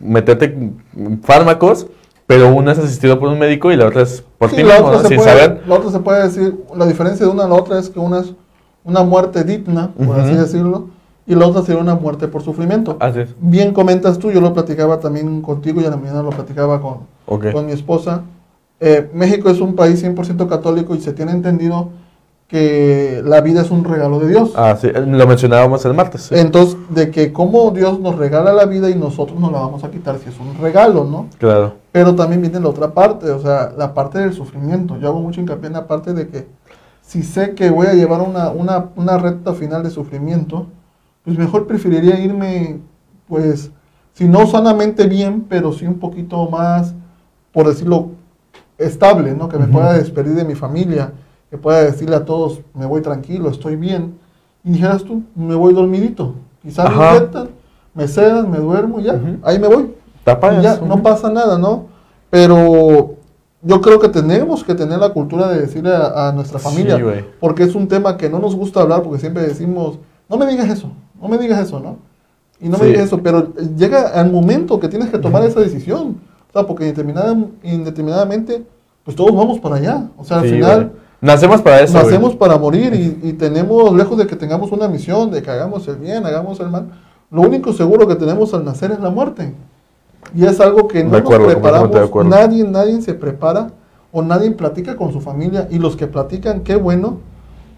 meterte 0.00 0.56
fármacos, 1.24 1.88
pero 2.28 2.54
una 2.54 2.72
es 2.72 2.78
asistido 2.78 3.18
por 3.18 3.30
un 3.30 3.38
médico 3.38 3.72
y 3.72 3.76
la 3.76 3.86
otra 3.86 4.02
es 4.02 4.22
por 4.36 4.50
ti 4.50 4.62
mismo, 4.62 4.92
¿no? 4.92 5.02
Sin 5.02 5.18
saber. 5.18 5.62
La 5.66 5.76
otra 5.76 5.90
se 5.90 5.98
puede 5.98 6.24
decir, 6.24 6.62
la 6.76 6.86
diferencia 6.86 7.24
de 7.24 7.32
una 7.32 7.46
a 7.46 7.48
la 7.48 7.54
otra 7.54 7.78
es 7.78 7.88
que 7.88 7.98
una 7.98 8.20
es 8.20 8.34
una 8.84 9.02
muerte 9.02 9.44
digna, 9.44 9.92
por 9.96 10.20
así 10.20 10.34
decirlo, 10.34 10.88
y 11.26 11.34
la 11.34 11.46
otra 11.46 11.62
sería 11.62 11.80
una 11.80 11.94
muerte 11.94 12.28
por 12.28 12.42
sufrimiento. 12.42 12.98
Así 13.00 13.20
es. 13.20 13.30
Bien 13.40 13.72
comentas 13.72 14.18
tú, 14.18 14.30
yo 14.30 14.42
lo 14.42 14.52
platicaba 14.52 15.00
también 15.00 15.40
contigo 15.40 15.80
y 15.80 15.86
a 15.86 15.90
la 15.90 15.96
mañana 15.96 16.22
lo 16.22 16.28
platicaba 16.28 16.82
con, 16.82 16.98
con 17.24 17.64
mi 17.64 17.72
esposa. 17.72 18.24
Eh, 18.78 19.08
México 19.14 19.48
es 19.48 19.62
un 19.62 19.74
país 19.74 20.04
100% 20.04 20.46
católico 20.50 20.94
y 20.94 21.00
se 21.00 21.14
tiene 21.14 21.32
entendido 21.32 21.88
que 22.48 23.22
la 23.26 23.42
vida 23.42 23.60
es 23.60 23.70
un 23.70 23.84
regalo 23.84 24.18
de 24.18 24.28
Dios. 24.28 24.52
Ah, 24.56 24.74
sí, 24.80 24.88
lo 24.90 25.26
mencionábamos 25.26 25.84
el 25.84 25.92
martes. 25.92 26.32
Entonces, 26.32 26.78
de 26.88 27.10
que 27.10 27.30
como 27.30 27.70
Dios 27.72 28.00
nos 28.00 28.16
regala 28.16 28.54
la 28.54 28.64
vida 28.64 28.88
y 28.88 28.94
nosotros 28.94 29.38
no 29.38 29.50
la 29.50 29.60
vamos 29.60 29.84
a 29.84 29.90
quitar 29.90 30.18
si 30.18 30.30
es 30.30 30.40
un 30.40 30.56
regalo, 30.58 31.04
¿no? 31.04 31.28
Claro. 31.38 31.74
Pero 31.92 32.14
también 32.14 32.40
viene 32.40 32.58
la 32.58 32.70
otra 32.70 32.92
parte, 32.92 33.30
o 33.30 33.40
sea, 33.40 33.72
la 33.76 33.92
parte 33.92 34.18
del 34.18 34.32
sufrimiento. 34.32 34.96
Yo 34.98 35.08
hago 35.08 35.20
mucho 35.20 35.42
hincapié 35.42 35.66
en 35.66 35.74
la 35.74 35.86
parte 35.86 36.14
de 36.14 36.28
que 36.28 36.46
si 37.02 37.22
sé 37.22 37.54
que 37.54 37.68
voy 37.68 37.86
a 37.86 37.92
llevar 37.92 38.22
una, 38.22 38.48
una, 38.50 38.86
una 38.96 39.18
recta 39.18 39.52
final 39.52 39.82
de 39.82 39.90
sufrimiento, 39.90 40.66
pues 41.24 41.36
mejor 41.36 41.66
preferiría 41.66 42.18
irme, 42.18 42.80
pues, 43.28 43.70
si 44.14 44.26
no 44.26 44.46
sanamente 44.46 45.06
bien, 45.06 45.44
pero 45.48 45.72
sí 45.72 45.86
un 45.86 45.98
poquito 45.98 46.48
más, 46.48 46.94
por 47.52 47.68
decirlo, 47.68 48.12
estable, 48.78 49.34
¿no? 49.34 49.50
Que 49.50 49.58
me 49.58 49.66
pueda 49.66 49.92
despedir 49.92 50.34
de 50.34 50.44
mi 50.44 50.54
familia, 50.54 51.12
que 51.50 51.58
pueda 51.58 51.82
decirle 51.82 52.16
a 52.16 52.24
todos, 52.24 52.60
me 52.74 52.86
voy 52.86 53.00
tranquilo, 53.00 53.48
estoy 53.48 53.76
bien. 53.76 54.18
Y 54.64 54.72
dijeras 54.72 55.04
tú, 55.04 55.22
me 55.34 55.54
voy 55.54 55.72
dormidito. 55.72 56.34
Quizás 56.62 56.94
me 56.94 57.04
infectan, 57.06 57.48
me 57.94 58.08
sedan, 58.08 58.50
me 58.50 58.58
duermo, 58.58 59.00
ya, 59.00 59.20
ahí 59.42 59.58
me 59.58 59.68
voy. 59.68 59.94
ya, 60.62 60.80
no 60.80 61.02
pasa 61.02 61.30
nada, 61.30 61.58
¿no? 61.58 61.86
Pero 62.28 63.14
yo 63.62 63.80
creo 63.80 63.98
que 63.98 64.08
tenemos 64.08 64.62
que 64.62 64.74
tener 64.74 64.98
la 64.98 65.10
cultura 65.10 65.48
de 65.48 65.60
decirle 65.60 65.90
a, 65.94 66.32
nuestra 66.32 66.58
familia, 66.58 66.98
porque 67.40 67.62
es 67.62 67.74
un 67.74 67.88
tema 67.88 68.16
que 68.16 68.28
no 68.28 68.38
nos 68.38 68.54
gusta 68.54 68.82
hablar, 68.82 69.02
porque 69.02 69.18
siempre 69.18 69.42
decimos, 69.42 69.98
no 70.28 70.36
me 70.36 70.46
digas 70.46 70.68
eso, 70.68 70.92
no 71.20 71.28
me 71.28 71.38
digas 71.38 71.60
eso, 71.66 71.80
¿no? 71.80 71.96
Y 72.60 72.68
no 72.68 72.76
me 72.76 72.86
digas 72.86 73.04
eso, 73.04 73.22
pero 73.22 73.54
llega 73.76 74.08
al 74.08 74.30
momento 74.30 74.78
que 74.80 74.88
tienes 74.88 75.08
que 75.08 75.18
tomar 75.18 75.44
esa 75.44 75.60
decisión. 75.60 76.20
O 76.48 76.52
sea, 76.52 76.66
porque 76.66 76.86
indeterminadamente, 77.62 78.64
pues 79.04 79.16
todos 79.16 79.34
vamos 79.34 79.60
para 79.60 79.76
allá. 79.76 80.08
O 80.16 80.24
sea, 80.24 80.40
al 80.40 80.48
final... 80.48 80.92
Nacemos 81.20 81.62
para 81.62 81.80
eso. 81.80 81.94
Nacemos 81.94 82.36
para 82.36 82.58
morir 82.58 83.18
y, 83.22 83.32
tenemos, 83.32 83.92
lejos 83.94 84.16
de 84.18 84.26
que 84.26 84.36
tengamos 84.36 84.70
una 84.72 84.88
misión, 84.88 85.30
de 85.30 85.42
que 85.42 85.50
hagamos 85.50 85.86
el 85.88 85.96
bien, 85.96 86.24
hagamos 86.24 86.60
el 86.60 86.68
mal, 86.68 86.90
lo 87.30 87.42
único 87.42 87.72
seguro 87.72 88.06
que 88.06 88.14
tenemos 88.14 88.54
al 88.54 88.64
nacer 88.64 88.92
es 88.92 89.00
la 89.00 89.10
muerte. 89.10 89.54
Y 90.34 90.44
es 90.44 90.60
algo 90.60 90.88
que 90.88 91.04
no 91.04 91.18
nos 91.18 91.38
preparamos, 91.38 91.90
nadie, 92.26 92.64
nadie 92.64 93.00
se 93.02 93.14
prepara 93.14 93.70
o 94.12 94.22
nadie 94.22 94.50
platica 94.50 94.96
con 94.96 95.12
su 95.12 95.20
familia 95.20 95.68
y 95.70 95.78
los 95.78 95.96
que 95.96 96.06
platican, 96.06 96.60
qué 96.60 96.76
bueno. 96.76 97.18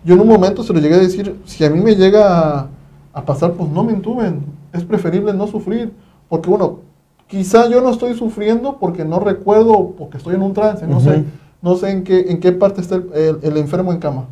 Yo 0.04 0.14
en 0.14 0.20
un 0.20 0.28
momento 0.28 0.62
se 0.62 0.72
lo 0.72 0.80
llegué 0.80 0.94
a 0.94 0.98
decir, 0.98 1.40
si 1.44 1.64
a 1.64 1.70
mí 1.70 1.80
me 1.80 1.94
llega 1.94 2.68
a 3.12 3.24
pasar, 3.24 3.52
pues 3.52 3.70
no 3.70 3.82
me 3.82 3.92
entuben. 3.92 4.44
Es 4.72 4.84
preferible 4.84 5.34
no 5.34 5.46
sufrir. 5.46 5.92
Porque 6.28 6.48
bueno, 6.48 6.78
quizá 7.26 7.68
yo 7.68 7.80
no 7.80 7.90
estoy 7.90 8.14
sufriendo 8.14 8.78
porque 8.78 9.04
no 9.04 9.20
recuerdo, 9.20 9.94
porque 9.98 10.16
estoy 10.16 10.36
en 10.36 10.42
un 10.42 10.54
trance, 10.54 10.86
no 10.86 11.00
sé. 11.00 11.24
No 11.62 11.76
sé 11.76 11.90
en 11.90 12.04
qué, 12.04 12.30
en 12.30 12.40
qué 12.40 12.52
parte 12.52 12.80
está 12.80 12.96
el, 12.96 13.56
enfermo 13.56 13.92
en 13.92 13.98
cama. 13.98 14.26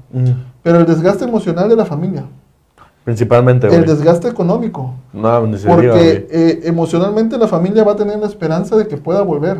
Pero 0.62 0.80
el 0.80 0.86
desgaste 0.86 1.24
emocional 1.24 1.68
de 1.68 1.76
la 1.76 1.84
familia. 1.84 2.24
Principalmente, 3.04 3.74
El 3.74 3.86
desgaste 3.86 4.28
económico. 4.28 4.94
No, 5.12 5.40
Porque 5.66 6.26
eh, 6.30 6.60
emocionalmente 6.64 7.38
la 7.38 7.48
familia 7.48 7.84
va 7.84 7.92
a 7.92 7.96
tener 7.96 8.18
la 8.18 8.26
esperanza 8.26 8.76
de 8.76 8.86
que 8.86 8.96
pueda 8.96 9.22
volver. 9.22 9.58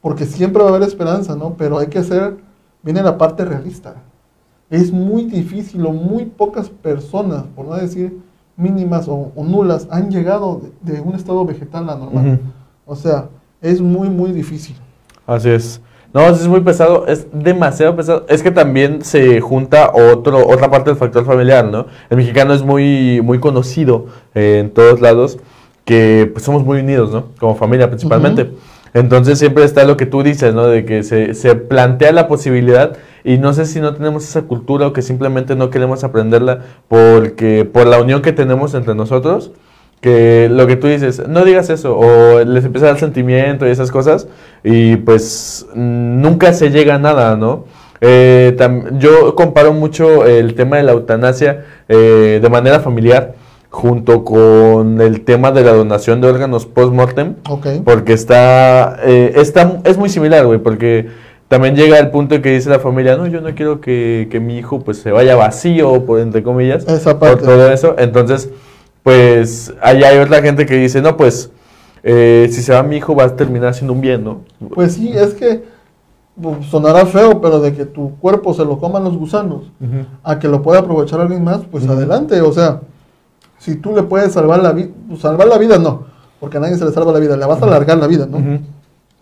Porque 0.00 0.24
siempre 0.24 0.62
va 0.62 0.70
a 0.70 0.74
haber 0.74 0.86
esperanza, 0.86 1.34
¿no? 1.36 1.54
Pero 1.56 1.78
hay 1.78 1.88
que 1.88 2.02
ser, 2.02 2.36
viene 2.82 3.02
la 3.02 3.18
parte 3.18 3.44
realista 3.44 3.96
es 4.70 4.92
muy 4.92 5.24
difícil 5.24 5.84
o 5.86 5.92
muy 5.92 6.26
pocas 6.26 6.68
personas, 6.68 7.44
por 7.56 7.66
no 7.66 7.74
decir 7.74 8.18
mínimas 8.56 9.06
o, 9.08 9.32
nulas, 9.36 9.86
han 9.90 10.10
llegado 10.10 10.60
de, 10.82 11.00
un 11.00 11.14
estado 11.14 11.44
vegetal 11.44 11.88
a 11.88 11.94
normal. 11.94 12.40
O 12.84 12.96
sea, 12.96 13.28
es 13.62 13.80
muy, 13.80 14.08
muy 14.08 14.32
difícil. 14.32 14.76
Así 15.26 15.48
es. 15.48 15.80
No, 16.14 16.26
es 16.28 16.48
muy 16.48 16.60
pesado, 16.60 17.06
es 17.06 17.26
demasiado 17.32 17.94
pesado. 17.94 18.24
Es 18.28 18.42
que 18.42 18.50
también 18.50 19.02
se 19.02 19.40
junta 19.40 19.92
otro, 19.92 20.46
otra 20.46 20.70
parte 20.70 20.90
del 20.90 20.98
factor 20.98 21.24
familiar, 21.24 21.66
¿no? 21.66 21.86
El 22.08 22.16
mexicano 22.16 22.54
es 22.54 22.62
muy, 22.62 23.20
muy 23.22 23.40
conocido 23.40 24.06
en 24.34 24.70
todos 24.70 25.00
lados, 25.00 25.38
que 25.84 26.30
pues, 26.32 26.44
somos 26.44 26.64
muy 26.64 26.80
unidos, 26.80 27.12
¿no? 27.12 27.26
Como 27.38 27.56
familia 27.56 27.88
principalmente. 27.88 28.50
Entonces 28.94 29.38
siempre 29.38 29.64
está 29.64 29.84
lo 29.84 29.98
que 29.98 30.06
tú 30.06 30.22
dices, 30.22 30.54
¿no? 30.54 30.66
De 30.66 30.86
que 30.86 31.02
se, 31.02 31.34
se 31.34 31.54
plantea 31.54 32.12
la 32.12 32.26
posibilidad 32.26 32.96
y 33.22 33.36
no 33.36 33.52
sé 33.52 33.66
si 33.66 33.78
no 33.80 33.94
tenemos 33.94 34.24
esa 34.24 34.42
cultura 34.42 34.86
o 34.86 34.92
que 34.94 35.02
simplemente 35.02 35.56
no 35.56 35.68
queremos 35.68 36.04
aprenderla 36.04 36.60
porque 36.88 37.68
por 37.70 37.86
la 37.86 38.00
unión 38.00 38.22
que 38.22 38.32
tenemos 38.32 38.72
entre 38.72 38.94
nosotros, 38.94 39.52
que 40.00 40.48
lo 40.50 40.66
que 40.66 40.76
tú 40.76 40.86
dices, 40.86 41.26
no 41.28 41.44
digas 41.44 41.70
eso, 41.70 41.98
o 41.98 42.44
les 42.44 42.64
empieza 42.64 42.86
a 42.86 42.90
dar 42.90 43.00
sentimiento 43.00 43.66
y 43.66 43.70
esas 43.70 43.90
cosas, 43.90 44.28
y 44.62 44.96
pues 44.96 45.66
nunca 45.74 46.52
se 46.52 46.70
llega 46.70 46.94
a 46.96 46.98
nada, 46.98 47.36
¿no? 47.36 47.64
Eh, 48.00 48.56
yo 48.98 49.34
comparo 49.34 49.72
mucho 49.72 50.24
el 50.24 50.54
tema 50.54 50.76
de 50.76 50.84
la 50.84 50.92
eutanasia 50.92 51.64
eh, 51.88 52.38
de 52.40 52.48
manera 52.48 52.78
familiar 52.78 53.34
junto 53.70 54.24
con 54.24 55.00
el 55.00 55.22
tema 55.22 55.50
de 55.50 55.62
la 55.62 55.72
donación 55.72 56.20
de 56.20 56.28
órganos 56.28 56.64
post-mortem, 56.64 57.34
porque 57.84 58.12
está, 58.12 58.98
eh, 59.04 59.32
está, 59.36 59.80
es 59.84 59.98
muy 59.98 60.08
similar, 60.08 60.46
güey, 60.46 60.58
porque 60.58 61.08
también 61.48 61.76
llega 61.76 61.98
el 61.98 62.10
punto 62.10 62.40
que 62.40 62.50
dice 62.50 62.70
la 62.70 62.78
familia, 62.78 63.16
no, 63.16 63.26
yo 63.26 63.40
no 63.40 63.54
quiero 63.54 63.80
que, 63.80 64.38
mi 64.40 64.58
hijo 64.58 64.80
pues 64.80 64.98
se 64.98 65.10
vaya 65.12 65.34
vacío, 65.34 66.04
por 66.06 66.20
entre 66.20 66.42
comillas, 66.42 66.84
por 66.84 67.38
todo 67.38 67.72
eso. 67.72 67.94
Entonces, 67.98 68.50
pues 69.08 69.72
allá 69.80 70.08
hay 70.08 70.18
otra 70.18 70.42
gente 70.42 70.66
que 70.66 70.76
dice, 70.76 71.00
no, 71.00 71.16
pues 71.16 71.50
eh, 72.02 72.46
si 72.52 72.60
se 72.60 72.74
va 72.74 72.82
mi 72.82 72.96
hijo 72.96 73.16
va 73.16 73.24
a 73.24 73.36
terminar 73.36 73.72
siendo 73.72 73.94
un 73.94 74.02
bien, 74.02 74.22
¿no? 74.22 74.42
Pues 74.74 74.96
sí, 74.96 75.10
es 75.14 75.32
que 75.32 75.64
pues, 76.38 76.66
sonará 76.66 77.06
feo, 77.06 77.40
pero 77.40 77.58
de 77.58 77.72
que 77.72 77.86
tu 77.86 78.18
cuerpo 78.18 78.52
se 78.52 78.66
lo 78.66 78.78
coman 78.78 79.04
los 79.04 79.16
gusanos, 79.16 79.72
a 80.22 80.38
que 80.38 80.46
lo 80.46 80.60
pueda 80.60 80.80
aprovechar 80.80 81.22
alguien 81.22 81.42
más, 81.42 81.62
pues 81.70 81.88
adelante, 81.88 82.42
o 82.42 82.52
sea, 82.52 82.82
si 83.56 83.76
tú 83.76 83.94
le 83.94 84.02
puedes 84.02 84.34
salvar 84.34 84.62
la 84.62 84.72
vida, 84.72 84.90
pues, 85.08 85.20
salvar 85.20 85.48
la 85.48 85.56
vida 85.56 85.78
no, 85.78 86.04
porque 86.38 86.58
a 86.58 86.60
nadie 86.60 86.76
se 86.76 86.84
le 86.84 86.92
salva 86.92 87.10
la 87.10 87.18
vida, 87.18 87.34
le 87.34 87.46
vas 87.46 87.62
a 87.62 87.64
alargar 87.64 87.96
la 87.96 88.08
vida, 88.08 88.26
¿no? 88.26 88.60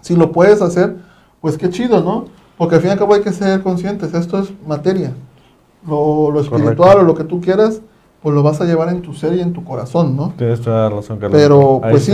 Si 0.01 0.17
lo 0.17 0.33
puedes 0.33 0.63
hacer, 0.63 0.97
pues 1.41 1.57
qué 1.57 1.71
chido, 1.71 2.03
¿no? 2.03 2.25
Porque 2.59 2.75
al 2.75 2.81
fin 2.81 2.89
y 2.89 2.93
al 2.95 2.99
cabo 2.99 3.15
hay 3.15 3.21
que 3.21 3.33
ser 3.33 3.63
conscientes, 3.63 4.15
esto 4.15 4.41
es 4.41 4.49
materia. 4.67 5.13
Lo, 5.87 6.41
espiritual 6.41 6.99
o 6.99 7.03
lo 7.03 7.15
que 7.15 7.23
tú 7.23 7.41
quieras, 7.41 7.81
pues 8.27 8.35
lo 8.35 8.43
vas 8.43 8.61
a 8.61 8.65
llevar 8.65 8.89
en 8.89 9.03
tu 9.03 9.15
ser 9.15 9.35
y 9.35 9.41
en 9.41 9.53
tu 9.53 9.63
corazón, 9.63 10.17
¿no? 10.17 10.33
Tienes 10.37 10.61
toda 10.61 10.91
la 10.91 10.97
razón, 10.97 11.17
Carlos. 11.19 11.41
Pero, 11.41 11.81
pues 11.81 12.07
sí, 12.07 12.13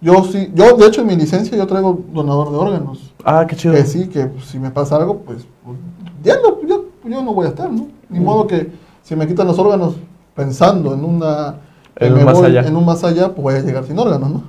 yo 0.00 0.24
sí, 0.24 0.50
yo 0.52 0.76
de 0.76 0.84
hecho 0.84 1.02
en 1.02 1.06
mi 1.06 1.14
licencia 1.14 1.56
yo 1.56 1.64
traigo 1.64 2.00
donador 2.12 2.50
de 2.50 2.56
órganos. 2.56 3.14
Ah, 3.22 3.46
qué 3.48 3.54
chido. 3.54 3.72
Que 3.72 3.84
sí, 3.84 4.08
que 4.08 4.28
si 4.44 4.58
me 4.58 4.72
pasa 4.72 4.96
algo, 4.96 5.18
pues, 5.18 5.46
ya 6.24 6.38
no, 6.42 6.60
yo, 6.66 6.86
yo 7.04 7.22
no 7.22 7.34
voy 7.34 7.46
a 7.46 7.50
estar, 7.50 7.70
¿no? 7.70 7.86
Ni 8.08 8.18
mm. 8.18 8.24
modo 8.24 8.48
que 8.48 8.68
si 9.04 9.14
me 9.14 9.28
quitan 9.28 9.46
los 9.46 9.56
órganos 9.60 9.94
pensando 10.34 10.92
en 10.92 11.04
una... 11.04 11.54
En, 11.94 12.14
un, 12.14 12.24
más 12.24 12.42
allá. 12.42 12.62
en 12.66 12.76
un 12.76 12.84
más 12.84 13.04
allá, 13.04 13.28
pues 13.28 13.40
voy 13.40 13.54
a 13.54 13.60
llegar 13.60 13.84
sin 13.84 13.96
órganos, 13.96 14.28
¿no? 14.28 14.42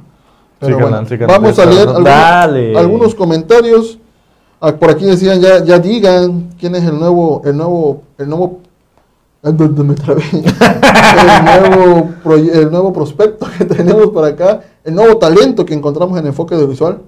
vamos 1.27 1.59
a 1.59 1.65
leer 1.67 2.75
algunos, 2.75 3.13
comentarios. 3.13 3.99
Ah, 4.59 4.71
por 4.71 4.89
aquí 4.89 5.05
decían, 5.05 5.39
ya, 5.39 5.63
ya 5.63 5.77
digan 5.77 6.49
quién 6.59 6.73
es 6.73 6.83
el 6.83 6.97
nuevo, 6.97 7.43
el 7.45 7.55
nuevo, 7.55 8.01
el 8.17 8.27
nuevo, 8.27 8.61
el 9.43 9.55
nuevo, 11.69 12.09
el 12.53 12.71
nuevo 12.71 12.93
prospecto 12.93 13.47
que 13.57 13.65
tenemos 13.65 14.07
por 14.07 14.25
acá, 14.25 14.61
el 14.83 14.95
nuevo 14.95 15.17
talento 15.17 15.65
que 15.65 15.73
encontramos 15.73 16.19
en 16.19 16.27
Enfoque 16.27 16.55
de 16.55 16.67
Visual. 16.67 16.99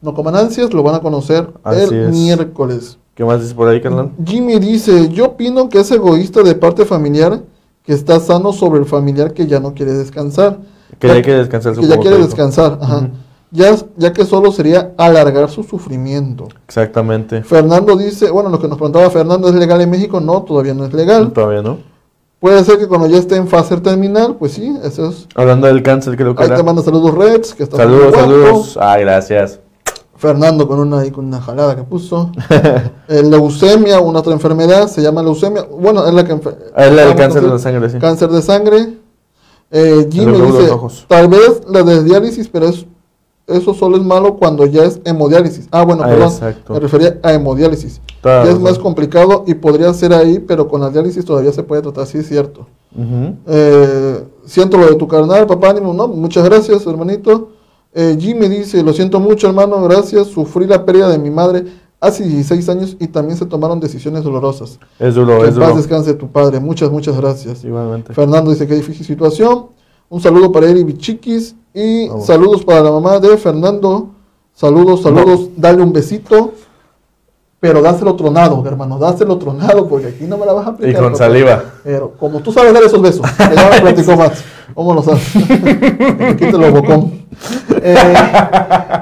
No 0.00 0.14
coman 0.14 0.36
ansias, 0.36 0.72
lo 0.72 0.82
van 0.82 0.96
a 0.96 1.00
conocer 1.00 1.48
el 1.64 2.10
miércoles. 2.10 2.98
¿Qué 3.14 3.24
más 3.24 3.40
dice 3.40 3.54
por 3.54 3.68
ahí, 3.68 3.80
Carlán? 3.80 4.12
Jimmy 4.24 4.58
dice, 4.58 5.08
yo 5.08 5.26
opino 5.26 5.68
que 5.68 5.80
es 5.80 5.90
egoísta 5.90 6.42
de 6.42 6.54
parte 6.54 6.84
familiar 6.84 7.40
que 7.84 7.92
está 7.92 8.18
sano 8.18 8.52
sobre 8.52 8.80
el 8.80 8.86
familiar 8.86 9.32
que 9.32 9.46
ya 9.46 9.60
no 9.60 9.72
quiere 9.74 9.92
descansar. 9.92 10.58
Que 10.98 11.08
ya 11.08 11.22
quiere 11.22 11.38
descansar. 11.38 11.74
Que 11.74 11.86
ya 11.86 11.98
quiere 11.98 12.18
descansar, 12.18 12.78
ajá. 12.80 13.08
Ya, 13.54 13.74
ya 13.96 14.12
que 14.12 14.24
solo 14.24 14.50
sería 14.52 14.92
alargar 14.98 15.48
su 15.48 15.62
sufrimiento. 15.62 16.48
Exactamente. 16.66 17.42
Fernando 17.44 17.96
dice, 17.96 18.30
bueno, 18.30 18.50
lo 18.50 18.58
que 18.58 18.66
nos 18.66 18.76
preguntaba 18.76 19.08
Fernando, 19.10 19.48
¿es 19.48 19.54
legal 19.54 19.80
en 19.80 19.90
México? 19.90 20.20
No, 20.20 20.42
todavía 20.42 20.74
no 20.74 20.84
es 20.84 20.92
legal. 20.92 21.32
Todavía 21.32 21.62
no. 21.62 21.78
Puede 22.40 22.62
ser 22.64 22.78
que 22.78 22.88
cuando 22.88 23.06
ya 23.06 23.16
esté 23.18 23.36
en 23.36 23.46
fase 23.48 23.76
terminal, 23.78 24.36
pues 24.38 24.52
sí, 24.52 24.76
eso 24.82 25.08
es. 25.08 25.28
Hablando 25.36 25.66
del 25.68 25.82
cáncer, 25.82 26.16
creo 26.16 26.34
que 26.34 26.42
Ahí 26.42 26.48
era. 26.48 26.56
te 26.56 26.62
manda 26.64 26.82
saludos 26.82 27.14
Reds, 27.14 27.54
que 27.54 27.62
está 27.62 27.76
Saludos, 27.78 28.12
saludos. 28.14 28.78
Ah, 28.80 28.98
gracias. 28.98 29.60
Fernando 30.16 30.66
con 30.68 30.78
una, 30.80 31.10
con 31.12 31.24
una 31.26 31.40
jalada 31.40 31.74
que 31.76 31.82
puso. 31.84 32.30
Eh, 33.08 33.22
leucemia, 33.22 34.00
una 34.00 34.18
otra 34.18 34.32
enfermedad, 34.32 34.88
se 34.88 35.00
llama 35.00 35.22
leucemia. 35.22 35.62
Bueno, 35.70 36.06
es 36.06 36.12
la 36.12 36.24
que... 36.24 36.34
enfer- 36.34 36.56
Es 36.76 36.92
la 36.92 37.06
del 37.06 37.16
cáncer 37.16 37.42
de 37.42 37.58
sangre, 37.58 37.90
sí. 37.90 37.98
Cáncer 37.98 38.28
de 38.30 38.42
sangre. 38.42 38.98
Eh, 39.70 40.08
Jimmy 40.10 40.40
dice, 40.40 40.70
tal 41.08 41.28
vez 41.28 41.62
la 41.68 41.82
desdiálisis, 41.82 42.48
pero 42.48 42.66
es, 42.68 42.84
eso 43.46 43.74
solo 43.74 43.96
es 43.96 44.02
malo 44.02 44.36
cuando 44.36 44.64
ya 44.66 44.84
es 44.84 45.00
hemodiálisis. 45.04 45.68
Ah, 45.70 45.84
bueno, 45.84 46.02
Ah, 46.04 46.08
perdón, 46.08 46.28
exacto. 46.28 46.72
me 46.72 46.80
refería 46.80 47.18
a 47.22 47.32
hemodiálisis. 47.32 48.00
Ya 48.22 48.44
es 48.44 48.58
más 48.58 48.78
complicado 48.78 49.44
y 49.46 49.54
podría 49.54 49.92
ser 49.92 50.14
ahí, 50.14 50.38
pero 50.38 50.66
con 50.68 50.80
la 50.80 50.88
diálisis 50.90 51.24
todavía 51.24 51.52
se 51.52 51.62
puede 51.62 51.82
tratar, 51.82 52.06
sí 52.06 52.18
es 52.18 52.28
cierto. 52.28 52.66
Eh, 53.46 54.24
siento 54.46 54.78
lo 54.78 54.86
de 54.86 54.94
tu 54.96 55.06
carnal, 55.08 55.46
papá, 55.46 55.70
ánimo, 55.70 55.92
no, 55.92 56.08
muchas 56.08 56.44
gracias, 56.44 56.86
hermanito. 56.86 57.50
Eh, 57.92 58.16
Jimmy 58.18 58.48
dice, 58.48 58.82
lo 58.82 58.92
siento 58.92 59.20
mucho, 59.20 59.46
hermano, 59.46 59.82
gracias. 59.82 60.28
Sufrí 60.28 60.66
la 60.66 60.84
pérdida 60.84 61.08
de 61.08 61.18
mi 61.18 61.30
madre 61.30 61.64
hace 62.00 62.24
16 62.24 62.68
años 62.68 62.96
y 62.98 63.06
también 63.08 63.38
se 63.38 63.46
tomaron 63.46 63.78
decisiones 63.80 64.24
dolorosas. 64.24 64.78
Es 64.98 65.14
duro, 65.14 65.40
que 65.40 65.48
es 65.48 65.54
paz 65.54 65.68
duro. 65.68 65.76
descanse 65.76 66.14
tu 66.14 66.28
padre. 66.28 66.60
Muchas, 66.60 66.90
muchas 66.90 67.16
gracias. 67.16 67.62
Igualmente. 67.64 68.12
Fernando 68.12 68.50
dice 68.50 68.66
que 68.66 68.74
difícil 68.74 69.06
situación. 69.06 69.66
Un 70.08 70.20
saludo 70.20 70.50
para 70.52 70.68
Eri 70.68 70.82
Bichiquis 70.84 71.54
y 71.74 72.08
Vamos. 72.08 72.26
saludos 72.26 72.64
para 72.64 72.80
la 72.82 72.90
mamá 72.92 73.18
de 73.18 73.36
Fernando. 73.36 74.10
Saludos, 74.54 75.02
saludos. 75.02 75.48
Dale 75.56 75.82
un 75.82 75.92
besito. 75.92 76.52
Pero 77.58 77.80
dáselo 77.82 78.14
tronado, 78.14 78.62
hermano. 78.66 78.98
Dáselo 78.98 79.38
tronado 79.38 79.88
porque 79.88 80.08
aquí 80.08 80.24
no 80.24 80.36
me 80.36 80.44
la 80.46 80.52
vas 80.52 80.66
a 80.66 80.70
Y 80.70 80.72
aplicar. 80.74 81.02
con 81.02 81.12
papá. 81.12 81.24
saliva. 81.24 81.64
Pero 81.82 82.12
como 82.18 82.40
tú 82.40 82.52
sabes 82.52 82.72
dar 82.74 82.82
esos 82.82 83.00
besos, 83.02 83.26
que 83.30 83.54
ya 83.56 83.70
me 83.70 83.80
platicó 83.80 84.16
más. 84.16 84.32
¿Cómo 84.74 84.94
lo 84.94 85.02
sabes? 85.02 85.22
Quítelo 86.38 86.70
bocón. 86.72 87.24
Eh, 87.82 88.14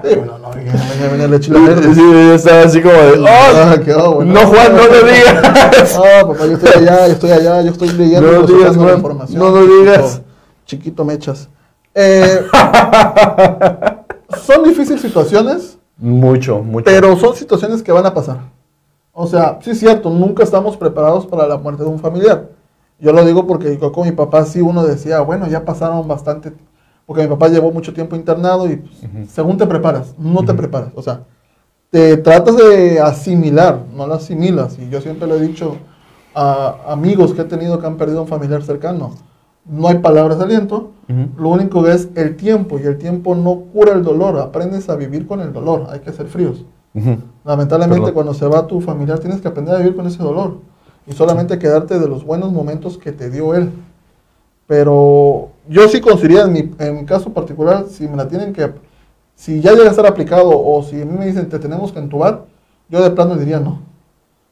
bueno, 0.03 0.39
no, 0.39 0.55
le 0.55 1.39
la 1.39 1.61
verde. 1.61 1.95
Sí, 1.95 2.01
yo 2.01 2.35
estaba 2.35 2.63
así 2.63 2.81
como 2.81 2.95
de. 2.95 3.19
¡Oh! 3.21 3.27
Ah, 3.27 3.77
qué 3.85 3.95
bueno. 3.95 4.33
No, 4.33 4.47
Juan, 4.47 4.77
no 4.77 4.87
lo 4.87 5.03
digas. 5.07 5.99
Ah, 5.99 6.27
papá, 6.27 6.47
yo 6.47 6.53
estoy 6.53 6.71
allá, 6.83 7.07
yo 7.07 7.13
estoy 7.15 7.31
allá, 7.31 7.63
yo 7.63 7.71
estoy 7.73 7.89
leyendo. 7.93 8.33
No 8.33 8.47
digas, 8.47 8.77
la 8.77 8.83
Juan, 8.83 8.95
información. 8.97 9.39
no 9.39 9.51
lo 9.51 9.67
digas. 9.67 10.01
Chiquito, 10.03 10.25
chiquito 10.67 11.05
mechas. 11.05 11.49
Eh, 11.95 12.41
son 14.45 14.65
difíciles 14.65 15.01
situaciones, 15.01 15.79
Mucho, 15.99 16.63
mucho. 16.63 16.85
pero 16.85 17.17
son 17.17 17.35
situaciones 17.37 17.83
que 17.83 17.93
van 17.93 18.07
a 18.07 18.15
pasar. 18.15 18.39
O 19.13 19.27
sea, 19.27 19.59
sí 19.63 19.71
es 19.71 19.79
cierto, 19.79 20.09
nunca 20.11 20.43
estamos 20.43 20.77
preparados 20.77 21.27
para 21.27 21.47
la 21.47 21.59
muerte 21.59 21.83
de 21.83 21.89
un 21.91 21.99
familiar. 21.99 22.49
Yo 22.99 23.13
lo 23.13 23.25
digo 23.25 23.47
porque 23.47 23.79
con 23.79 24.07
mi 24.07 24.13
papá 24.13 24.45
sí 24.45 24.61
uno 24.61 24.85
decía, 24.85 25.21
bueno, 25.21 25.47
ya 25.49 25.65
pasaron 25.65 26.07
bastante, 26.09 26.53
porque 27.05 27.23
mi 27.23 27.29
papá 27.29 27.49
llevó 27.49 27.71
mucho 27.73 27.93
tiempo 27.93 28.17
internado 28.17 28.71
y 28.71 28.77
pues, 28.77 29.31
según 29.31 29.59
te 29.59 29.67
preparas, 29.67 30.15
no 30.19 30.45
te 30.45 30.55
preparas. 30.55 30.93
O 30.95 31.03
sea, 31.03 31.25
te 31.91 32.17
tratas 32.17 32.57
de 32.57 33.01
asimilar, 33.01 33.81
no 33.95 34.07
lo 34.07 34.15
asimilas. 34.15 34.79
Y 34.79 34.89
yo 34.89 35.01
siempre 35.01 35.27
lo 35.29 35.35
he 35.37 35.41
dicho 35.41 35.77
a 36.35 36.77
amigos 36.89 37.35
que 37.35 37.43
he 37.43 37.45
tenido 37.45 37.79
que 37.79 37.87
han 37.87 37.97
perdido 37.99 38.23
un 38.23 38.29
familiar 38.29 38.63
cercano. 38.63 39.15
No 39.65 39.89
hay 39.89 39.99
palabras 39.99 40.39
de 40.39 40.45
aliento, 40.45 40.91
lo 41.37 41.51
único 41.51 41.87
es 41.87 42.09
el 42.15 42.37
tiempo 42.37 42.79
y 42.79 42.85
el 42.85 42.99
tiempo 42.99 43.35
no 43.35 43.65
cura 43.73 43.93
el 43.93 44.03
dolor, 44.03 44.39
aprendes 44.39 44.89
a 44.89 44.97
vivir 44.97 45.27
con 45.27 45.41
el 45.41 45.53
dolor, 45.53 45.87
hay 45.91 46.01
que 46.01 46.13
ser 46.13 46.27
fríos. 46.27 46.65
Lamentablemente 47.45 48.01
Perdón. 48.01 48.15
cuando 48.15 48.35
se 48.35 48.47
va 48.47 48.67
tu 48.67 48.81
familiar 48.81 49.19
tienes 49.19 49.41
que 49.41 49.49
aprender 49.49 49.75
a 49.75 49.79
vivir 49.79 49.95
con 49.95 50.07
ese 50.07 50.23
dolor 50.23 50.59
y 51.07 51.13
solamente 51.13 51.59
quedarte 51.59 51.99
de 51.99 52.09
los 52.09 52.25
buenos 52.25 52.53
momentos 52.53 52.99
que 52.99 53.13
te 53.13 53.31
dio 53.31 53.55
él. 53.55 53.71
Pero 54.67 55.51
yo 55.69 55.89
sí 55.89 56.01
consideraría 56.01 56.45
en 56.45 56.53
mi, 56.53 56.85
en 56.85 56.97
mi 56.97 57.05
caso 57.05 57.33
particular, 57.33 57.87
si 57.89 58.09
me 58.09 58.17
la 58.17 58.29
tienen 58.29 58.53
que, 58.53 58.73
si 59.35 59.61
ya 59.61 59.73
llega 59.73 59.87
a 59.87 59.91
estar 59.91 60.07
aplicado 60.07 60.51
o 60.51 60.83
si 60.83 61.01
a 61.01 61.05
mí 61.05 61.17
me 61.19 61.27
dicen 61.27 61.49
te 61.49 61.59
tenemos 61.59 61.93
que 61.93 61.99
entubar, 61.99 62.45
yo 62.89 63.03
de 63.03 63.11
plano 63.11 63.37
diría 63.37 63.61
no. 63.61 63.81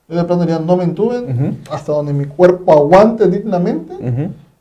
Yo 0.09 0.17
de 0.17 0.25
plano 0.25 0.43
diría 0.43 0.59
no 0.59 0.77
me 0.77 0.85
entuben 0.85 1.59
hasta 1.71 1.93
donde 1.93 2.13
mi 2.13 2.27
cuerpo 2.27 2.73
aguante 2.73 3.29
dignamente. 3.29 3.95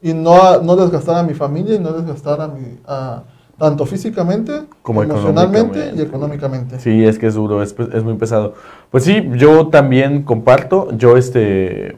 Y 0.02 0.14
no, 0.14 0.62
no 0.62 0.76
desgastar 0.76 1.18
a 1.18 1.24
mi 1.24 1.34
familia 1.34 1.76
y 1.76 1.80
no 1.80 1.92
desgastar 1.94 2.42
a 2.42 2.48
mi, 2.48 2.78
a- 2.88 3.24
tanto 3.58 3.86
físicamente 3.86 4.54
Como 4.82 5.04
emocionalmente 5.04 5.92
y 5.94 6.02
económicamente. 6.02 6.80
Sí, 6.80 7.04
es 7.04 7.20
que 7.20 7.28
es 7.28 7.34
duro, 7.34 7.62
es, 7.62 7.76
es 7.94 8.04
muy 8.06 8.14
pesado. 8.14 8.54
Pues 8.90 9.04
sí, 9.04 9.30
yo 9.36 9.68
también 9.68 10.24
comparto, 10.24 10.88
yo 10.98 11.18
este, 11.18 11.98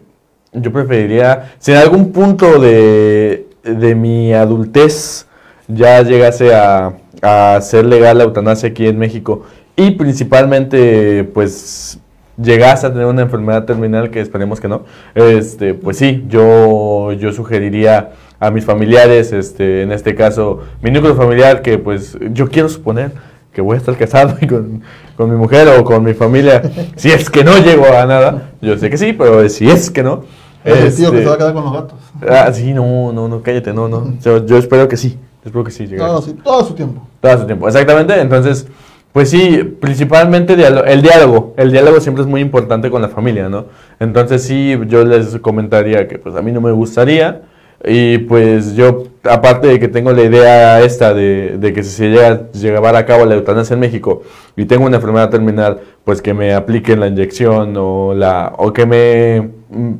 yo 0.54 0.72
preferiría, 0.74 1.52
si 1.60 1.72
en 1.72 1.78
algún 1.78 2.12
punto 2.12 2.60
de, 2.60 3.48
de 3.64 3.94
mi 3.94 4.34
adultez 4.34 5.28
ya 5.68 6.02
llegase 6.02 6.52
a, 6.56 6.94
a 7.22 7.62
ser 7.62 7.86
legal 7.86 8.18
la 8.18 8.24
eutanasia 8.24 8.70
aquí 8.70 8.88
en 8.88 8.98
México 8.98 9.44
y 9.76 9.92
principalmente 9.92 11.24
pues 11.26 12.00
llegase 12.42 12.88
a 12.88 12.92
tener 12.92 13.06
una 13.06 13.22
enfermedad 13.22 13.66
terminal 13.66 14.10
que 14.10 14.22
esperemos 14.22 14.60
que 14.60 14.68
no, 14.68 14.84
este, 15.16 15.74
pues 15.74 15.98
sí, 15.98 16.26
yo, 16.28 17.12
yo 17.14 17.32
sugeriría 17.32 18.12
a 18.40 18.50
mis 18.50 18.66
familiares, 18.66 19.32
este, 19.32 19.84
en 19.84 19.92
este 19.92 20.16
caso, 20.16 20.62
mi 20.82 20.92
núcleo 20.92 21.16
familiar, 21.16 21.62
que 21.62 21.78
pues 21.78 22.18
yo 22.32 22.50
quiero 22.50 22.70
suponer 22.70 23.12
que 23.54 23.62
voy 23.62 23.76
a 23.76 23.78
estar 23.78 23.96
casado 23.98 24.38
y 24.42 24.48
con, 24.48 24.82
con 25.18 25.30
mi 25.30 25.36
mujer 25.36 25.68
o 25.68 25.84
con 25.84 26.04
mi 26.04 26.14
familia, 26.14 26.62
si 26.96 27.12
es 27.12 27.30
que 27.30 27.44
no 27.44 27.58
llego 27.58 27.86
a 27.86 28.06
nada, 28.06 28.52
yo 28.62 28.78
sé 28.78 28.90
que 28.90 28.98
sí, 28.98 29.14
pero 29.14 29.48
si 29.50 29.70
es 29.70 29.92
que 29.92 30.04
no. 30.04 30.24
Es 30.64 30.78
el 30.78 30.96
tío 30.96 31.12
que 31.12 31.18
este, 31.18 31.24
se 31.24 31.30
va 31.30 31.36
a 31.36 31.38
quedar 31.38 31.54
con 31.54 31.64
los 31.64 31.74
gatos. 31.74 32.00
ah, 32.30 32.52
sí, 32.54 32.74
no, 32.74 33.12
no, 33.12 33.28
no, 33.28 33.42
cállate, 33.42 33.74
no, 33.74 33.88
no. 33.88 34.14
Yo, 34.22 34.46
yo 34.46 34.58
espero 34.58 34.88
que 34.88 34.96
sí, 34.96 35.18
espero 35.44 35.64
que 35.64 35.72
sí 35.72 35.86
llegue. 35.86 35.98
No, 35.98 36.22
sí, 36.22 36.36
todo 36.44 36.64
su 36.64 36.74
tiempo. 36.74 37.08
Todo 37.20 37.40
su 37.40 37.46
tiempo, 37.46 37.68
exactamente. 37.68 38.20
Entonces, 38.20 38.68
pues 39.14 39.30
sí, 39.30 39.78
principalmente 39.80 40.54
el 40.54 41.02
diálogo. 41.02 41.54
El 41.58 41.72
diálogo 41.72 42.00
siempre 42.00 42.24
es 42.24 42.30
muy 42.30 42.42
importante 42.42 42.90
con 42.90 43.02
la 43.02 43.10
familia, 43.10 43.50
¿no? 43.50 43.66
Entonces 44.00 44.44
sí, 44.44 44.78
yo 44.88 45.04
les 45.04 45.38
comentaría 45.40 46.08
que 46.08 46.18
pues 46.18 46.36
a 46.36 46.42
mí 46.42 46.52
no 46.52 46.62
me 46.62 46.72
gustaría. 46.72 47.42
Y 47.84 48.20
pues 48.20 48.76
yo, 48.76 49.06
aparte 49.24 49.68
de 49.68 49.80
que 49.80 49.88
tengo 49.88 50.12
la 50.12 50.22
idea 50.22 50.82
esta 50.82 51.16
de, 51.16 51.58
de 51.58 51.74
que 51.74 51.82
si 51.84 51.90
se 51.90 52.10
llega 52.54 52.98
a 52.98 53.06
cabo 53.06 53.26
la 53.26 53.34
eutanasia 53.36 53.74
en 53.74 53.80
México 53.80 54.22
y 54.56 54.66
tengo 54.66 54.86
una 54.86 54.98
enfermedad 54.98 55.32
terminal, 55.32 55.80
pues 56.04 56.22
que 56.22 56.34
me 56.36 56.54
apliquen 56.54 57.00
la 57.00 57.08
inyección 57.08 57.74
o 57.78 58.14
la 58.14 58.54
o 58.58 58.72
que 58.72 58.86
me 58.86 59.50
mm, 59.70 59.94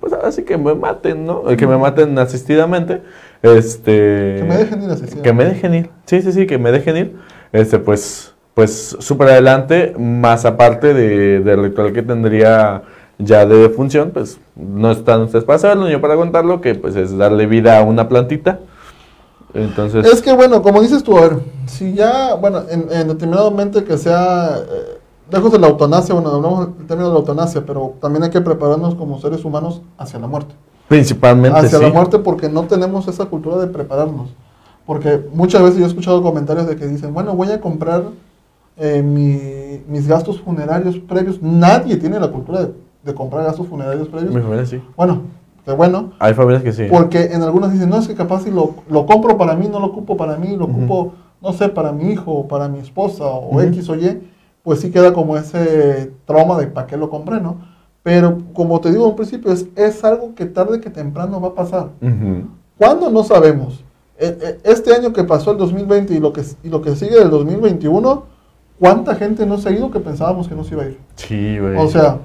pues 0.00 0.12
así 0.12 0.42
que 0.42 0.56
me 0.56 0.74
maten, 0.74 1.26
¿no? 1.26 1.44
Que 1.44 1.66
me 1.66 1.76
maten 1.76 2.18
asistidamente. 2.18 3.02
Este 3.42 4.36
Que 4.38 4.44
me 4.48 4.56
dejen 4.56 4.82
ir 4.82 4.96
sí. 4.96 5.18
que 5.22 5.32
me 5.32 5.44
dejen 5.44 5.74
ir. 5.74 5.90
Sí, 6.06 6.22
sí, 6.22 6.32
sí, 6.32 6.46
que 6.46 6.58
me 6.58 6.72
dejen 6.72 6.96
ir. 6.96 7.16
Este, 7.52 7.78
pues, 7.78 8.33
pues 8.54 8.96
súper 9.00 9.28
adelante, 9.28 9.94
más 9.98 10.44
aparte 10.44 10.94
de, 10.94 11.40
del 11.40 11.62
ritual 11.62 11.92
que 11.92 12.02
tendría 12.02 12.82
ya 13.18 13.46
de 13.46 13.56
defunción, 13.56 14.10
pues 14.12 14.38
no 14.54 14.90
están 14.90 15.22
ustedes 15.22 15.44
para 15.44 15.58
saberlo, 15.58 15.86
ni 15.86 15.92
yo 15.92 16.00
para 16.00 16.16
contarlo, 16.16 16.60
que 16.60 16.74
pues 16.74 16.96
es 16.96 17.16
darle 17.16 17.46
vida 17.46 17.78
a 17.78 17.82
una 17.82 18.08
plantita. 18.08 18.60
Entonces, 19.54 20.04
Es 20.06 20.20
que 20.20 20.32
bueno, 20.32 20.62
como 20.62 20.80
dices 20.82 21.02
tú, 21.04 21.16
a 21.16 21.22
ver, 21.22 21.38
si 21.66 21.94
ya, 21.94 22.34
bueno, 22.34 22.62
en, 22.68 22.86
en 22.90 23.08
determinado 23.08 23.50
momento 23.50 23.84
que 23.84 23.96
sea, 23.98 24.58
eh, 24.58 24.98
lejos 25.30 25.52
de 25.52 25.58
la 25.58 25.68
eutanasia, 25.68 26.14
bueno, 26.14 26.30
hablamos 26.30 26.76
del 26.76 26.86
término 26.86 27.08
de 27.08 27.14
la 27.14 27.20
eutanasia, 27.20 27.64
pero 27.64 27.94
también 28.00 28.24
hay 28.24 28.30
que 28.30 28.40
prepararnos 28.40 28.94
como 28.94 29.20
seres 29.20 29.44
humanos 29.44 29.80
hacia 29.96 30.18
la 30.18 30.26
muerte. 30.26 30.54
principalmente 30.88 31.58
hacia 31.58 31.78
sí. 31.78 31.84
la 31.84 31.90
muerte 31.92 32.18
porque 32.18 32.48
no 32.48 32.64
tenemos 32.64 33.06
esa 33.08 33.26
cultura 33.26 33.58
de 33.58 33.68
prepararnos. 33.68 34.30
Porque 34.86 35.24
muchas 35.32 35.62
veces 35.62 35.78
yo 35.78 35.84
he 35.84 35.88
escuchado 35.88 36.22
comentarios 36.22 36.66
de 36.66 36.76
que 36.76 36.86
dicen, 36.86 37.14
bueno, 37.14 37.34
voy 37.34 37.50
a 37.50 37.60
comprar 37.60 38.04
eh, 38.76 39.02
mi- 39.02 39.82
mis 39.88 40.06
gastos 40.08 40.40
funerarios 40.40 40.98
previos. 40.98 41.40
Nadie 41.42 41.96
tiene 41.96 42.18
la 42.18 42.28
cultura 42.30 42.64
de, 42.66 42.72
de 43.04 43.14
comprar 43.14 43.44
gastos 43.44 43.66
funerarios 43.68 44.08
previos. 44.08 44.34
Mi 44.34 44.40
familia 44.40 44.66
sí. 44.66 44.82
Bueno, 44.96 45.22
bueno. 45.76 46.12
Hay 46.18 46.34
familias 46.34 46.62
que 46.62 46.72
sí. 46.72 46.84
Porque 46.90 47.24
en 47.32 47.42
algunas 47.42 47.72
dicen, 47.72 47.88
no, 47.88 47.98
es 47.98 48.06
que 48.08 48.14
capaz 48.14 48.42
si 48.42 48.50
lo, 48.50 48.74
lo 48.90 49.06
compro 49.06 49.36
para 49.38 49.54
mí, 49.56 49.68
no 49.68 49.80
lo 49.80 49.86
ocupo 49.86 50.16
para 50.16 50.36
mí, 50.36 50.56
lo 50.56 50.66
Ujú. 50.66 50.76
ocupo, 50.76 51.12
no 51.40 51.52
sé, 51.52 51.68
para 51.68 51.92
mi 51.92 52.10
hijo, 52.12 52.32
o 52.32 52.48
para 52.48 52.68
mi 52.68 52.78
esposa, 52.80 53.24
o 53.24 53.48
Ujú. 53.50 53.60
X 53.60 53.88
o 53.88 53.94
Y, 53.96 54.28
pues 54.62 54.80
sí 54.80 54.90
queda 54.90 55.12
como 55.12 55.36
ese 55.36 56.12
trauma 56.26 56.58
de 56.58 56.66
para 56.66 56.86
qué 56.86 56.96
lo 56.96 57.08
compré, 57.10 57.40
¿no? 57.40 57.56
Pero 58.02 58.38
como 58.52 58.80
te 58.80 58.90
digo 58.90 59.06
al 59.06 59.14
principio, 59.14 59.50
es, 59.52 59.66
es 59.76 60.04
algo 60.04 60.34
que 60.34 60.44
tarde 60.44 60.80
que 60.80 60.90
temprano 60.90 61.40
va 61.40 61.48
a 61.48 61.54
pasar. 61.54 61.88
Ujú. 62.02 62.48
¿Cuándo? 62.76 63.08
No 63.10 63.24
sabemos. 63.24 63.82
E- 64.18 64.36
e- 64.40 64.58
Este 64.70 64.92
año 64.94 65.12
que 65.12 65.24
pasó 65.24 65.52
el 65.52 65.58
2020 65.58 66.12
y 66.14 66.20
lo 66.20 66.32
que, 66.32 66.42
y 66.62 66.68
lo 66.68 66.82
que 66.82 66.94
sigue 66.96 67.18
del 67.18 67.30
2021, 67.30 68.33
¿cuánta 68.78 69.14
gente 69.14 69.46
no 69.46 69.58
se 69.58 69.68
ha 69.68 69.72
ido 69.72 69.90
que 69.90 70.00
pensábamos 70.00 70.48
que 70.48 70.54
no 70.54 70.64
se 70.64 70.74
iba 70.74 70.82
a 70.84 70.86
ir? 70.86 70.98
Sí, 71.16 71.58
güey. 71.58 71.76
O 71.76 71.88
sea, 71.88 72.18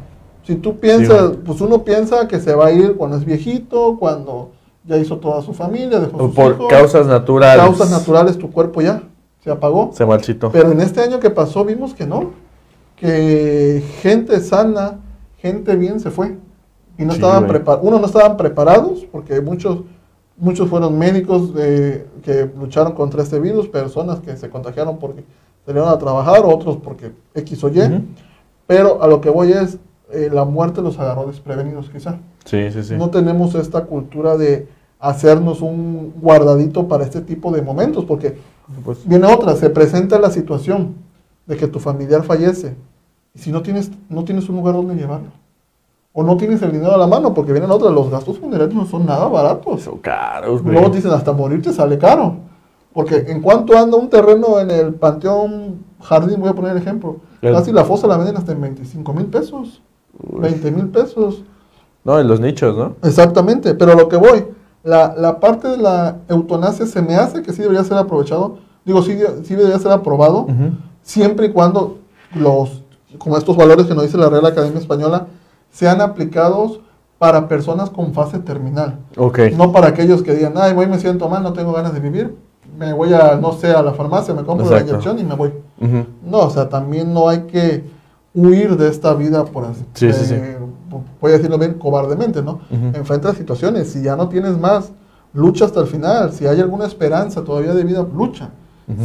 si 0.44 0.56
tú 0.56 0.78
piensas, 0.80 1.28
güey. 1.30 1.38
pues 1.44 1.62
uno 1.62 1.84
piensa 1.84 2.28
que 2.28 2.40
se 2.40 2.54
va 2.56 2.68
a 2.68 2.72
ir 2.72 2.96
cuando 2.96 3.18
es 3.18 3.26
viejito, 3.26 3.98
cuando 4.00 4.52
ya 4.86 4.98
hizo 4.98 5.18
toda 5.18 5.42
su 5.42 5.54
familia, 5.54 6.00
dejó 6.00 6.18
sus 6.18 6.36
por 6.36 6.54
hijos, 6.54 6.68
causas 6.70 7.06
naturales. 7.08 7.64
causas 7.64 7.92
naturales, 7.92 8.38
tu 8.38 8.50
cuerpo 8.52 8.82
ya. 8.82 9.04
se 9.44 9.52
apagó. 9.52 9.92
Se 9.94 10.06
marchitó. 10.06 10.52
Pero 10.52 10.72
en 10.72 10.82
este 10.82 11.02
año 11.02 11.20
que 11.20 11.30
pasó 11.30 11.64
vimos 11.64 11.94
que 11.94 12.06
no, 12.06 12.32
que 12.96 13.84
gente 14.02 14.40
sana, 14.42 15.00
gente 15.38 15.76
bien 15.76 16.00
se 16.00 16.12
fue. 16.12 16.38
Y 16.98 17.06
no 17.06 17.14
Sí, 17.14 17.20
estaban 17.20 17.48
preparados, 17.48 17.88
uno 17.88 18.00
no 18.00 18.06
estaban 18.06 18.36
preparados, 18.36 19.06
porque 19.10 19.40
muchos, 19.40 19.80
muchos 20.38 20.70
fueron 20.70 20.98
médicos 20.98 21.54
de- 21.54 22.06
que 22.24 22.50
lucharon 22.60 22.92
contra 22.94 23.24
este 23.24 23.40
virus, 23.40 23.70
personas 23.70 24.20
que 24.20 24.36
se 24.36 24.50
contagiaron 24.50 24.98
porque 24.98 25.24
salieron 25.70 25.94
a 25.94 26.00
trabajar, 26.00 26.42
otros 26.46 26.78
porque 26.78 27.12
X 27.36 27.64
o 27.64 27.70
Y. 27.70 27.80
Ujú. 27.80 28.02
Pero 28.66 29.04
a 29.04 29.08
lo 29.08 29.22
que 29.22 29.30
voy 29.30 29.52
es, 29.52 29.78
eh, 30.12 30.30
la 30.34 30.44
muerte 30.44 30.82
los 30.82 30.98
agarró 30.98 31.28
desprevenidos 31.28 31.90
quizá. 31.92 32.18
Sí, 32.46 32.72
sí, 32.72 32.82
sí. 32.84 32.96
No 32.96 33.12
tenemos 33.12 33.54
esta 33.54 33.86
cultura 33.86 34.36
de 34.36 34.68
hacernos 35.00 35.62
un 35.62 36.14
guardadito 36.20 36.88
para 36.88 37.04
este 37.04 37.22
tipo 37.22 37.52
de 37.52 37.62
momentos, 37.62 38.04
porque 38.06 38.38
Pues, 38.84 39.08
Viene 39.08 39.26
otra, 39.26 39.56
se 39.56 39.70
presenta 39.72 40.20
la 40.20 40.30
situación 40.30 40.94
de 41.48 41.56
que 41.58 41.68
tu 41.68 41.80
familiar 41.80 42.24
fallece 42.24 42.76
y 43.34 43.40
si 43.40 43.52
no 43.52 43.64
tienes, 43.64 43.90
no 44.10 44.24
tienes 44.24 44.48
un 44.50 44.58
lugar 44.58 44.76
donde 44.76 44.94
llevarlo 44.96 45.30
o 46.14 46.24
no 46.24 46.38
tienes 46.38 46.62
el 46.62 46.72
dinero 46.72 46.94
a 46.94 46.98
la 46.98 47.08
mano, 47.08 47.34
porque 47.34 47.52
vienen 47.52 47.72
otras, 47.72 47.92
los 47.92 48.10
gastos 48.12 48.38
funerarios 48.40 48.76
no 48.76 48.86
son 48.86 49.06
nada 49.08 49.28
baratos. 49.28 49.82
son 49.84 49.98
caros, 50.00 50.62
güey. 50.62 50.74
Luego 50.74 50.90
dicen 50.90 51.12
hasta 51.12 51.32
morirte 51.32 51.72
sale 51.74 51.98
caro, 51.98 52.36
porque 52.94 53.18
en 53.28 53.42
cuanto 53.42 53.78
anda 53.78 53.98
un 53.98 54.10
terreno 54.10 54.60
en 54.60 54.72
el 54.72 54.94
Panteón 54.96 55.84
Jardín, 56.02 56.40
voy 56.40 56.50
a 56.50 56.54
poner 56.54 56.72
el 56.72 56.78
ejemplo, 56.78 57.18
El- 57.42 57.54
casi 57.54 57.72
la 57.72 57.84
fosa 57.86 58.08
la 58.08 58.18
venden 58.18 58.38
hasta 58.38 58.52
en 58.52 58.62
25 58.62 59.14
mil 59.14 59.26
pesos, 59.28 59.82
Uy. 60.32 60.42
20 60.42 60.72
mil 60.72 60.88
pesos. 60.90 61.44
No, 62.04 62.20
en 62.20 62.28
los 62.28 62.40
nichos, 62.40 62.76
¿no? 62.78 62.96
Exactamente, 63.04 63.76
pero 63.76 63.92
a 63.92 63.96
lo 63.96 64.08
que 64.10 64.16
voy, 64.18 64.46
la, 64.84 65.14
la 65.18 65.40
parte 65.40 65.68
de 65.68 65.78
la 65.78 66.18
eutanasia 66.30 66.86
se 66.86 67.02
me 67.02 67.16
hace 67.16 67.42
que 67.42 67.52
sí 67.54 67.62
debería 67.62 67.84
ser 67.84 67.98
aprovechado, 67.98 68.58
digo, 68.86 69.02
sí, 69.02 69.18
sí 69.44 69.56
debería 69.56 69.78
ser 69.80 69.92
aprobado, 69.92 70.48
siempre 71.02 71.48
y 71.48 71.52
cuando 71.52 71.98
los, 72.34 72.84
como 73.18 73.38
estos 73.38 73.56
valores 73.58 73.86
que 73.86 73.94
nos 73.94 74.04
dice 74.04 74.18
la 74.18 74.30
Real 74.30 74.46
Academia 74.46 74.80
Española, 74.80 75.28
sean 75.72 76.02
aplicados 76.02 76.80
para 77.20 77.48
personas 77.50 77.90
con 77.90 78.14
fase 78.14 78.40
terminal. 78.40 79.00
Ok. 79.18 79.40
No 79.58 79.72
para 79.74 79.88
aquellos 79.88 80.24
que 80.24 80.34
digan, 80.34 80.54
ay, 80.56 80.74
voy, 80.74 80.88
me 80.88 80.98
siento 81.00 81.28
mal, 81.30 81.44
no 81.44 81.52
tengo 81.54 81.74
ganas 81.74 81.94
de 81.94 82.00
vivir, 82.00 82.36
me 82.80 82.94
voy 82.94 83.14
a, 83.14 83.36
no 83.36 83.52
sé, 83.54 83.72
a 83.72 83.82
la 83.82 83.92
farmacia, 83.94 84.34
me 84.34 84.44
compro 84.44 84.66
la 84.70 84.82
inyección 84.82 85.20
y 85.20 85.24
me 85.24 85.36
voy. 85.36 85.52
No, 86.26 86.40
o 86.40 86.50
sea, 86.50 86.70
también 86.70 87.14
no 87.14 87.28
hay 87.30 87.42
que 87.42 87.84
huir 88.34 88.78
de 88.78 88.88
esta 88.88 89.14
vida 89.14 89.44
por 89.46 89.66
así. 89.66 89.84
Sí, 89.94 90.12
sí, 90.14 90.26
sí. 90.26 90.34
eh, 90.36 90.58
Voy 91.22 91.32
a 91.32 91.36
decirlo 91.36 91.58
bien 91.58 91.74
cobardemente, 91.74 92.42
¿no? 92.42 92.62
Ujú. 92.72 92.88
Enfrenta 92.98 93.34
situaciones. 93.34 93.90
Si 93.92 94.02
ya 94.02 94.16
no 94.16 94.30
tienes 94.30 94.58
más, 94.58 94.92
lucha 95.34 95.66
hasta 95.66 95.82
el 95.82 95.88
final. 95.88 96.32
Si 96.32 96.48
hay 96.48 96.60
alguna 96.62 96.86
esperanza 96.86 97.44
todavía 97.44 97.74
de 97.74 97.84
vida, 97.84 98.06
lucha. 98.16 98.50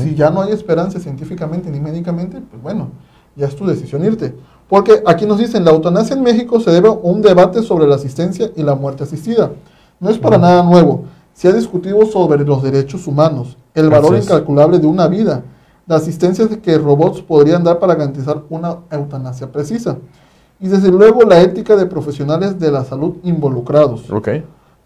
Si 0.02 0.14
ya 0.14 0.30
no 0.30 0.40
hay 0.40 0.50
esperanza 0.52 0.98
científicamente 0.98 1.70
ni 1.70 1.78
médicamente, 1.78 2.40
pues 2.40 2.62
bueno, 2.62 2.88
ya 3.37 3.46
es 3.48 3.54
tu 3.54 3.66
decisión 3.66 4.02
irte. 4.02 4.34
Porque 4.66 5.02
aquí 5.04 5.26
nos 5.26 5.37
dicen, 5.38 5.62
la 5.62 5.72
eutanasia 5.72 6.16
en 6.16 6.22
México 6.22 6.58
se 6.58 6.70
debe 6.70 6.88
a 6.88 6.92
un 6.92 7.20
debate 7.20 7.62
sobre 7.62 7.87
la 7.87 7.96
asistencia 7.96 8.50
y 8.56 8.62
la 8.62 8.74
muerte 8.76 9.02
asistida. 9.04 9.50
No 10.00 10.08
es 10.08 10.16
para 10.18 10.38
nada 10.38 10.62
nuevo. 10.62 11.04
Se 11.35 11.49
ha 11.49 11.53
discutido 11.53 12.07
sobre 12.07 12.44
los 12.44 12.62
derechos 12.62 13.07
humanos, 13.07 13.57
el 13.75 13.90
valor 13.90 14.16
incalculable 14.16 14.79
de 14.79 14.87
una 14.87 15.07
vida, 15.09 15.42
la 15.87 15.97
asistencia 15.97 16.49
que 16.49 16.79
robots 16.79 17.20
podrían 17.20 17.62
dar 17.62 17.79
para 17.79 17.94
garantizar 17.94 18.42
una 18.49 18.79
eutanasia 18.90 19.51
precisa. 19.53 19.99
Y 20.61 20.68
desde 20.68 20.90
luego 20.90 21.23
la 21.23 21.40
ética 21.42 21.77
de 21.77 21.85
profesionales 21.87 22.59
de 22.59 22.70
la 22.70 22.85
salud 22.85 23.16
involucrados. 23.25 24.09
Ok. 24.11 24.29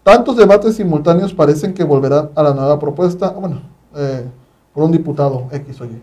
Tantos 0.03 0.35
debates 0.35 0.75
simultáneos 0.75 1.33
parecen 1.33 1.73
que 1.73 1.83
volverán 1.83 2.31
a 2.35 2.41
la 2.43 2.53
nueva 2.53 2.79
propuesta, 2.79 3.29
bueno, 3.29 3.61
eh, 3.95 4.25
por 4.73 4.83
un 4.83 4.91
diputado 4.91 5.47
X 5.51 5.79
o 5.81 5.85
Y. 5.85 6.01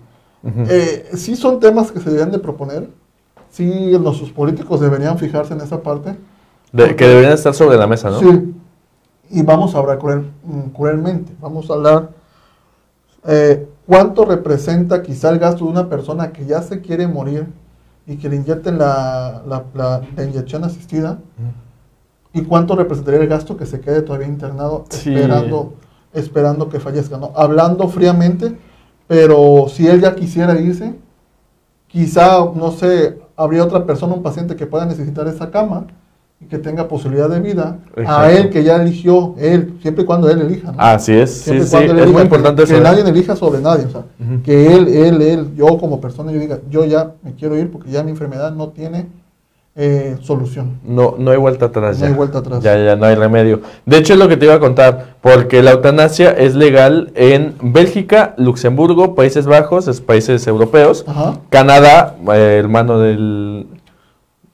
Eh, 0.68 1.10
sí 1.14 1.34
son 1.34 1.58
temas 1.58 1.90
que 1.90 1.98
se 1.98 2.04
deberían 2.06 2.30
de 2.30 2.38
proponer, 2.38 2.88
sí 3.50 3.96
nuestros 4.00 4.30
políticos 4.30 4.80
deberían 4.80 5.18
fijarse 5.18 5.54
en 5.54 5.60
esa 5.60 5.82
parte. 5.82 6.16
De- 6.72 6.94
que 6.94 7.06
deberían 7.08 7.32
estar 7.32 7.52
sobre 7.52 7.76
la 7.76 7.88
mesa, 7.88 8.10
¿no? 8.10 8.20
Sí, 8.20 8.54
y 9.30 9.42
vamos 9.42 9.74
a 9.74 9.78
hablar 9.78 9.98
cruel- 9.98 10.30
mm, 10.44 10.68
cruelmente, 10.70 11.32
vamos 11.40 11.70
a 11.70 11.74
hablar 11.74 12.10
eh, 13.28 13.68
cuánto 13.86 14.24
representa 14.24 15.02
quizá 15.02 15.30
el 15.30 15.38
gasto 15.38 15.64
de 15.64 15.70
una 15.70 15.88
persona 15.88 16.32
que 16.32 16.46
ya 16.46 16.62
se 16.62 16.80
quiere 16.80 17.06
morir 17.08 17.46
y 18.06 18.16
que 18.16 18.28
le 18.28 18.36
inyecten 18.36 18.78
la, 18.78 19.42
la- 19.46 19.64
la- 19.74 20.02
la 20.16 20.24
inyección 20.24 20.62
asistida 20.64 21.18
y 22.32 22.42
cuánto 22.42 22.76
representaría 22.76 23.20
el 23.20 23.28
gasto 23.28 23.56
que 23.56 23.66
se 23.66 23.80
quede 23.80 24.02
todavía 24.02 24.28
internado 24.28 24.84
Sí. 24.90 25.12
esperando, 25.14 25.74
esperando 26.12 26.68
que 26.68 26.78
fallezca, 26.80 27.18
¿no? 27.18 27.32
Hablando 27.34 27.88
fríamente, 27.88 28.56
pero 29.08 29.66
si 29.68 29.88
él 29.88 30.00
ya 30.00 30.14
quisiera 30.14 30.58
irse, 30.60 30.94
quizá, 31.88 32.38
no 32.54 32.70
sé, 32.72 33.18
habría 33.36 33.64
otra 33.64 33.84
persona, 33.86 34.14
un 34.14 34.22
paciente 34.22 34.54
que 34.56 34.66
pueda 34.66 34.86
necesitar 34.86 35.26
esa 35.28 35.50
cama 35.50 35.86
que 36.48 36.58
tenga 36.58 36.86
posibilidad 36.86 37.28
de 37.28 37.40
vida, 37.40 37.78
a 38.06 38.30
él 38.30 38.50
que 38.50 38.62
ya 38.62 38.76
eligió, 38.76 39.34
él, 39.38 39.78
siempre 39.82 40.04
y 40.04 40.06
cuando 40.06 40.30
él 40.30 40.40
elija, 40.42 40.70
¿no? 40.70 40.78
Así 40.78 41.12
es, 41.12 41.30
Siempre 41.32 41.64
sí, 41.64 41.70
cuando 41.70 41.92
él 41.92 41.98
es 41.98 42.04
muy 42.04 42.12
elija, 42.12 42.24
importante 42.24 42.56
que, 42.56 42.62
eso. 42.64 42.74
que 42.74 42.78
¿eh? 42.78 42.82
nadie 42.82 43.08
elija 43.08 43.34
sobre 43.36 43.60
nadie, 43.60 43.86
o 43.86 43.90
sea, 43.90 44.02
que 44.44 44.74
él, 44.74 44.86
él, 44.86 45.22
él, 45.22 45.54
yo 45.56 45.78
como 45.78 46.00
persona, 46.00 46.30
yo 46.30 46.38
diga, 46.38 46.60
yo 46.70 46.84
ya 46.84 47.12
me 47.22 47.32
quiero 47.34 47.56
ir 47.56 47.70
porque 47.70 47.90
ya 47.90 48.02
mi 48.02 48.10
enfermedad 48.10 48.52
no 48.52 48.68
tiene 48.68 49.06
eh, 49.74 50.16
solución. 50.22 50.78
No, 50.84 51.16
no 51.18 51.32
hay 51.32 51.36
vuelta 51.36 51.66
atrás 51.66 51.98
No 51.98 52.02
ya. 52.04 52.08
hay 52.08 52.14
vuelta 52.14 52.38
atrás. 52.38 52.62
Ya, 52.62 52.78
ya, 52.82 52.96
no 52.96 53.06
hay 53.06 53.14
remedio. 53.14 53.60
De 53.84 53.98
hecho, 53.98 54.12
es 54.12 54.18
lo 54.18 54.28
que 54.28 54.36
te 54.36 54.44
iba 54.44 54.54
a 54.54 54.60
contar, 54.60 55.16
porque 55.22 55.62
la 55.62 55.72
eutanasia 55.72 56.30
es 56.30 56.54
legal 56.54 57.12
en 57.14 57.54
Bélgica, 57.60 58.34
Luxemburgo, 58.38 59.14
Países 59.14 59.46
Bajos, 59.46 59.88
es 59.88 60.00
países 60.00 60.46
europeos, 60.46 61.04
Ajá, 61.08 61.40
Canadá, 61.48 62.16
eh, 62.32 62.56
hermano 62.58 63.00
del, 63.00 63.66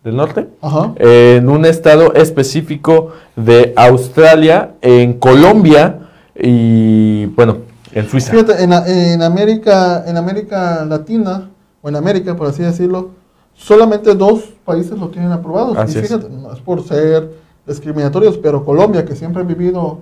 del 0.04 0.16
norte, 0.16 0.48
ajá. 0.60 0.94
en 0.96 1.48
un 1.48 1.64
estado 1.64 2.12
específico 2.14 3.12
de 3.36 3.72
Australia, 3.76 4.72
en 4.80 5.14
Colombia 5.14 6.00
y, 6.34 7.26
bueno, 7.26 7.58
en 7.92 8.08
Suiza. 8.08 8.32
Fíjate, 8.32 8.64
en, 8.64 8.72
en 8.72 9.22
América, 9.22 10.04
en 10.06 10.16
América 10.16 10.84
Latina, 10.84 11.50
o 11.82 11.88
en 11.88 11.96
América, 11.96 12.34
por 12.36 12.48
así 12.48 12.62
decirlo, 12.62 13.10
solamente 13.54 14.14
dos 14.14 14.44
países 14.64 14.98
lo 14.98 15.08
tienen 15.08 15.32
aprobado. 15.32 15.78
Así 15.78 15.98
y 15.98 16.00
es. 16.00 16.08
fíjate, 16.08 16.28
no 16.30 16.52
es 16.52 16.60
por 16.60 16.82
ser 16.82 17.30
discriminatorios, 17.66 18.38
pero 18.38 18.64
Colombia, 18.64 19.04
que 19.04 19.14
siempre 19.14 19.42
ha 19.42 19.44
vivido, 19.44 19.98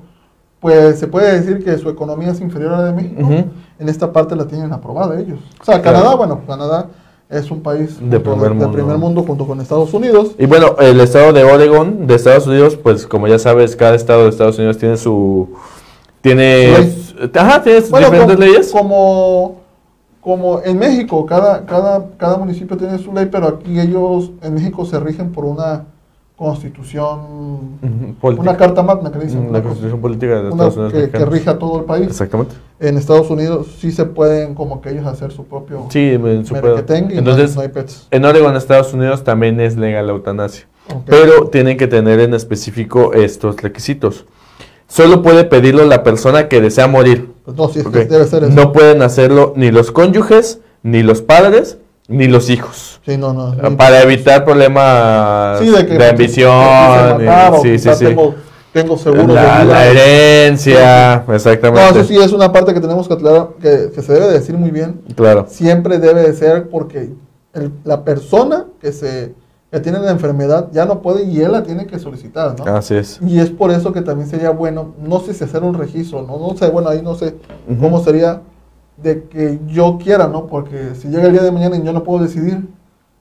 pues 0.60 0.98
se 0.98 1.08
puede 1.08 1.40
decir 1.40 1.64
que 1.64 1.76
su 1.78 1.88
economía 1.90 2.30
es 2.30 2.40
inferior 2.40 2.74
a 2.74 2.78
la 2.78 2.84
de 2.84 2.92
México, 2.92 3.28
en 3.78 3.88
esta 3.88 4.12
parte 4.12 4.36
la 4.36 4.46
tienen 4.46 4.72
aprobada 4.72 5.18
ellos. 5.18 5.40
O 5.60 5.64
sea, 5.64 5.80
Claro. 5.80 5.98
Canadá, 5.98 6.16
bueno, 6.16 6.40
Canadá 6.46 6.86
es 7.30 7.50
un 7.50 7.62
país 7.62 7.98
De 8.00 8.18
primer 8.18 8.48
de 8.48 8.54
mundo. 8.54 8.72
primer 8.72 8.98
mundo 8.98 9.22
junto 9.22 9.46
con 9.46 9.60
Estados 9.60 9.94
Unidos. 9.94 10.32
Y 10.38 10.46
bueno, 10.46 10.74
el 10.80 10.98
estado 11.00 11.32
de 11.32 11.44
Oregon, 11.44 12.06
de 12.06 12.16
Estados 12.16 12.46
Unidos, 12.46 12.76
pues 12.76 13.06
como 13.06 13.28
ya 13.28 13.38
sabes, 13.38 13.76
cada 13.76 13.94
estado 13.94 14.24
de 14.24 14.30
Estados 14.30 14.58
Unidos 14.58 14.78
tiene 14.78 14.96
su... 14.96 15.48
Tiene... 16.20 16.78
Ley. 16.78 17.30
Ajá, 17.34 17.62
tiene 17.62 17.80
sus 17.80 17.90
diferentes 17.90 18.36
como, 18.36 18.46
leyes. 18.46 18.72
Como, 18.72 19.56
como 20.20 20.60
en 20.62 20.78
México, 20.78 21.24
cada, 21.24 21.64
cada, 21.64 22.08
cada 22.16 22.36
municipio 22.36 22.76
tiene 22.76 22.98
su 22.98 23.12
ley, 23.12 23.28
pero 23.30 23.46
aquí 23.46 23.78
ellos 23.78 24.32
en 24.42 24.54
México 24.54 24.84
se 24.84 24.98
rigen 24.98 25.30
por 25.30 25.44
una 25.44 25.84
constitución, 26.36 27.78
política. 28.20 28.50
una 28.50 28.56
carta 28.56 28.82
magna 28.82 29.12
que 29.12 29.18
dicen, 29.18 29.40
una 29.40 29.58
La 29.58 29.62
constitución 29.62 30.00
política 30.00 30.42
de 30.42 30.48
Estados 30.48 30.76
Unidos 30.76 30.92
que, 30.92 30.98
que 30.98 31.04
mexicanos. 31.04 31.32
rija 31.34 31.58
todo 31.58 31.78
el 31.78 31.84
país. 31.84 32.06
Exactamente. 32.06 32.54
En 32.80 32.96
Estados 32.96 33.28
Unidos 33.28 33.66
sí 33.78 33.92
se 33.92 34.06
pueden 34.06 34.54
como 34.54 34.80
que 34.80 34.88
ellos 34.90 35.06
hacer 35.06 35.32
su 35.32 35.44
propio 35.44 35.86
Sí, 35.90 36.12
en 36.14 36.46
su 36.46 36.54
y 36.54 37.18
Entonces, 37.18 37.54
no 37.54 37.60
hay 37.60 37.68
pets. 37.68 38.08
en 38.10 38.24
Oregon, 38.24 38.56
Estados 38.56 38.94
Unidos, 38.94 39.22
también 39.22 39.60
es 39.60 39.76
legal 39.76 40.06
la 40.06 40.12
eutanasia. 40.14 40.66
Pero 41.04 41.48
tienen 41.48 41.76
que 41.76 41.86
tener 41.86 42.20
en 42.20 42.32
específico 42.32 43.12
estos 43.12 43.60
requisitos. 43.60 44.24
Solo 44.88 45.22
puede 45.22 45.44
pedirlo 45.44 45.84
la 45.84 46.02
persona 46.02 46.48
que 46.48 46.60
desea 46.62 46.86
morir. 46.88 47.30
Pues 47.44 47.56
no, 47.56 47.68
sí, 47.68 47.80
es 47.80 47.86
Ok. 47.86 47.92
que 47.92 48.04
debe 48.06 48.24
ser 48.24 48.44
eso. 48.44 48.52
No 48.54 48.72
pueden 48.72 49.02
hacerlo 49.02 49.52
ni 49.56 49.70
los 49.70 49.92
cónyuges, 49.92 50.60
ni 50.82 51.02
los 51.02 51.20
padres, 51.20 51.76
ni 52.08 52.28
los 52.28 52.48
hijos. 52.48 53.00
Sí, 53.06 53.16
no, 53.18 53.32
no. 53.34 53.54
Ah, 53.62 53.70
Para 53.76 54.02
evitar 54.02 54.44
problemas 54.44 55.60
Sí, 55.60 55.68
de 55.68 55.86
que 55.86 55.94
de 55.98 56.08
ambición. 56.08 57.18
que 57.18 57.24
se 57.26 57.30
o 57.50 57.62
sí, 57.62 57.78
sí, 57.78 57.90
sí. 57.94 58.04
Tengo, 58.06 58.34
tengo 58.72 58.96
seguro 58.96 59.26
de 59.26 59.34
La, 59.34 59.62
vida. 59.62 59.64
la 59.64 59.86
herencia, 59.86 61.24
No, 61.26 61.34
exactamente. 61.34 61.90
eso 62.00 62.04
sí 62.04 62.16
es 62.16 62.32
una 62.32 62.52
parte 62.52 62.72
que 62.74 62.80
tenemos 62.80 63.08
que 63.08 63.14
aclarar, 63.14 63.48
que, 63.60 63.90
que 63.94 64.02
se 64.02 64.12
debe 64.12 64.28
decir 64.30 64.56
muy 64.56 64.70
bien. 64.70 65.00
Claro. 65.16 65.46
Siempre 65.48 65.98
debe 65.98 66.22
de 66.22 66.32
ser 66.34 66.68
porque 66.68 67.10
el- 67.54 67.72
la 67.84 68.04
persona 68.04 68.66
que 68.80 68.92
se 68.92 69.34
que 69.72 69.78
tiene 69.78 70.00
la 70.00 70.10
enfermedad 70.10 70.66
ya 70.72 70.84
no 70.84 71.00
puede 71.00 71.22
y 71.22 71.40
él 71.42 71.52
la 71.52 71.62
tiene 71.62 71.86
que 71.86 72.00
solicitar, 72.00 72.56
¿no? 72.58 72.64
Así 72.74 72.96
es. 72.96 73.20
Y 73.24 73.38
es 73.38 73.50
por 73.50 73.70
eso 73.70 73.92
que 73.92 74.02
también 74.02 74.28
sería 74.28 74.50
bueno, 74.50 74.94
no 75.00 75.20
sé 75.20 75.32
si 75.32 75.44
hacer 75.44 75.62
un 75.62 75.74
registro, 75.74 76.22
no, 76.22 76.38
no 76.38 76.56
sé, 76.56 76.68
bueno, 76.70 76.88
ahí 76.88 77.02
no 77.02 77.14
sé 77.14 77.36
cómo 77.80 78.02
sería 78.02 78.40
de 78.96 79.22
que 79.28 79.60
yo 79.68 79.96
quiera, 80.02 80.26
¿no? 80.26 80.48
Porque 80.48 80.96
si 81.00 81.06
llega 81.06 81.26
el 81.26 81.32
día 81.32 81.42
de 81.42 81.52
mañana 81.52 81.76
y 81.76 81.84
yo 81.84 81.92
no 81.92 82.02
puedo 82.02 82.24
decidir, 82.24 82.66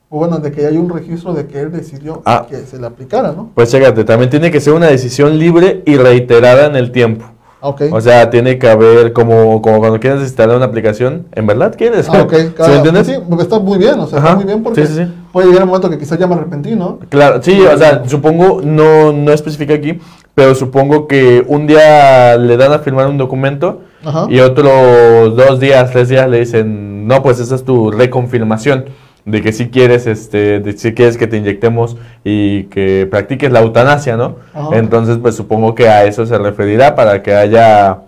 o 0.10 0.18
bueno, 0.18 0.40
de 0.40 0.52
que 0.52 0.66
haya 0.66 0.80
un 0.80 0.90
registro 0.90 1.34
de 1.34 1.46
que 1.48 1.60
él 1.60 1.72
decidió 1.72 2.22
Ah. 2.26 2.46
que 2.50 2.58
se 2.58 2.80
le 2.80 2.88
aplicara, 2.88 3.32
¿no? 3.32 3.52
Pues 3.54 3.70
chécate, 3.70 4.04
también 4.04 4.30
tiene 4.30 4.50
que 4.50 4.60
ser 4.60 4.74
una 4.74 4.88
decisión 4.88 5.38
libre 5.38 5.84
y 5.86 5.98
reiterada 5.98 6.66
en 6.66 6.76
el 6.76 6.92
tiempo. 6.92 7.26
Ok. 7.62 7.82
O 7.92 8.00
sea, 8.00 8.30
tiene 8.30 8.58
que 8.58 8.70
haber 8.70 9.12
como, 9.14 9.62
como 9.62 9.80
cuando 9.80 10.00
quieres 10.00 10.22
instalar 10.22 10.56
una 10.56 10.66
aplicación, 10.66 11.28
¿en 11.34 11.46
verdad 11.46 11.76
quieres? 11.78 12.08
Ah, 12.10 12.22
ok. 12.24 12.34
¿Sí 12.38 12.50
Cada- 12.56 12.70
me 12.70 12.76
entiendes? 12.78 13.06
Sí, 13.08 13.14
porque 13.28 13.44
está 13.44 13.60
muy 13.60 13.78
bien, 13.78 14.00
o 14.00 14.08
sea, 14.08 14.18
Ajá. 14.20 14.28
está 14.30 14.36
muy 14.38 14.46
bien 14.46 14.64
porque 14.64 14.88
Sí, 14.88 14.94
sí, 14.94 15.04
sí. 15.04 15.12
puede 15.34 15.48
llegar 15.48 15.64
un 15.64 15.70
momento 15.70 15.90
que 15.90 15.98
quizás 16.00 16.18
llama 16.18 16.38
repentino. 16.38 17.00
Claro, 17.10 17.42
sí, 17.44 17.62
o 17.62 17.78
sea, 17.78 18.04
supongo, 18.08 18.62
no, 18.64 19.12
no 19.12 19.32
especifica 19.34 19.74
aquí, 19.76 20.00
pero 20.34 20.56
supongo 20.56 21.06
que 21.08 21.44
un 21.48 21.68
día 21.68 22.38
le 22.38 22.56
dan 22.58 22.72
a 22.72 22.80
firmar 22.80 23.08
un 23.08 23.18
documento 23.18 23.82
Ajá. 24.06 24.26
y 24.30 24.40
otros 24.40 25.36
dos 25.36 25.60
días, 25.60 25.92
tres 25.92 26.08
días 26.10 26.30
le 26.30 26.40
dicen, 26.40 27.06
no, 27.08 27.22
pues 27.22 27.40
esa 27.40 27.56
es 27.56 27.64
tu 27.66 27.92
reconfirmación 27.92 28.86
de 29.30 29.42
que 29.42 29.54
si 29.54 29.70
quieres, 29.70 30.08
este, 30.08 30.60
de 30.60 30.78
si 30.78 30.94
quieres 30.94 31.18
que 31.18 31.28
te 31.28 31.38
inyectemos 31.38 31.98
y 32.24 32.64
que 32.66 33.08
practiques 33.10 33.52
la 33.52 33.62
eutanasia, 33.62 34.18
¿no? 34.18 34.38
Ajá. 34.54 34.78
Entonces, 34.78 35.18
pues 35.18 35.36
supongo 35.36 35.76
que 35.76 35.88
a 35.88 36.06
eso 36.06 36.26
se 36.26 36.38
referirá 36.38 36.96
para 36.96 37.22
que 37.22 37.34
haya, 37.34 38.00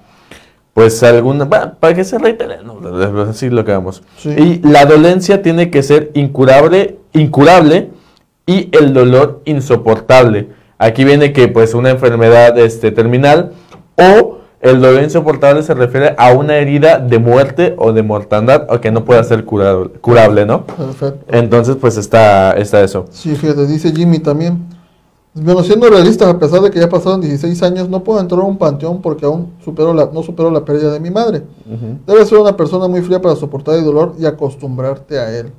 pues 0.74 1.02
alguna, 1.04 1.46
bueno, 1.46 1.74
para 1.80 1.94
que 1.94 2.04
se 2.04 2.18
reitere, 2.18 2.58
¿no? 2.64 2.80
Así 3.30 3.50
lo 3.50 3.64
que 3.64 3.72
vamos. 3.72 4.04
Sí. 4.18 4.30
Y 4.30 4.68
la 4.68 4.86
dolencia 4.86 5.42
tiene 5.42 5.70
que 5.70 5.84
ser 5.84 6.12
incurable, 6.14 6.98
incurable 7.14 7.90
y 8.46 8.70
el 8.76 8.94
dolor 8.94 9.42
insoportable. 9.46 10.50
Aquí 10.78 11.04
viene 11.04 11.32
que 11.32 11.48
pues 11.48 11.76
una 11.76 11.92
enfermedad 11.92 12.58
este, 12.58 12.92
terminal 12.92 13.52
o 13.96 14.41
el 14.62 14.80
dolor 14.80 15.04
insoportable 15.04 15.64
se 15.64 15.74
refiere 15.74 16.16
a 16.18 16.34
una 16.34 16.58
herida 16.58 17.00
de 17.00 17.20
muerte 17.20 17.76
o 17.78 17.94
de 17.94 18.04
mortandad 18.04 18.68
o 18.70 18.80
que 18.80 18.92
no 18.92 19.04
pueda 19.06 19.24
ser 19.24 19.44
curable, 19.44 19.90
curable, 20.02 20.46
¿no? 20.46 20.66
Perfecto. 20.66 21.26
Entonces 21.30 21.78
pues 21.80 21.98
está, 21.98 22.54
está 22.54 22.82
eso. 22.84 23.06
Sí, 23.10 23.36
fíjate, 23.36 23.66
dice 23.66 23.92
Jimmy 23.92 24.20
también. 24.20 24.64
Bueno, 25.34 25.64
siendo 25.64 25.90
realistas, 25.90 26.28
a 26.28 26.38
pesar 26.38 26.60
de 26.62 26.70
que 26.70 26.80
ya 26.80 26.90
pasaron 26.90 27.22
16 27.22 27.64
años, 27.64 27.88
no 27.88 28.04
puedo 28.04 28.20
entrar 28.20 28.42
a 28.42 28.44
un 28.44 28.58
panteón 28.58 29.02
porque 29.02 29.26
aún 29.26 29.54
supero 29.64 29.94
la, 29.94 30.10
no 30.12 30.22
supero 30.24 30.52
la 30.52 30.66
pérdida 30.66 30.92
de 30.92 31.00
mi 31.00 31.10
madre. 31.10 31.44
Debes 32.06 32.28
ser 32.28 32.38
una 32.38 32.56
persona 32.56 32.88
muy 32.88 33.02
fría 33.02 33.22
para 33.22 33.36
soportar 33.36 33.76
el 33.76 33.86
dolor 33.86 34.14
y 34.20 34.26
acostumbrarte 34.26 35.18
a 35.18 35.38
él. 35.40 35.54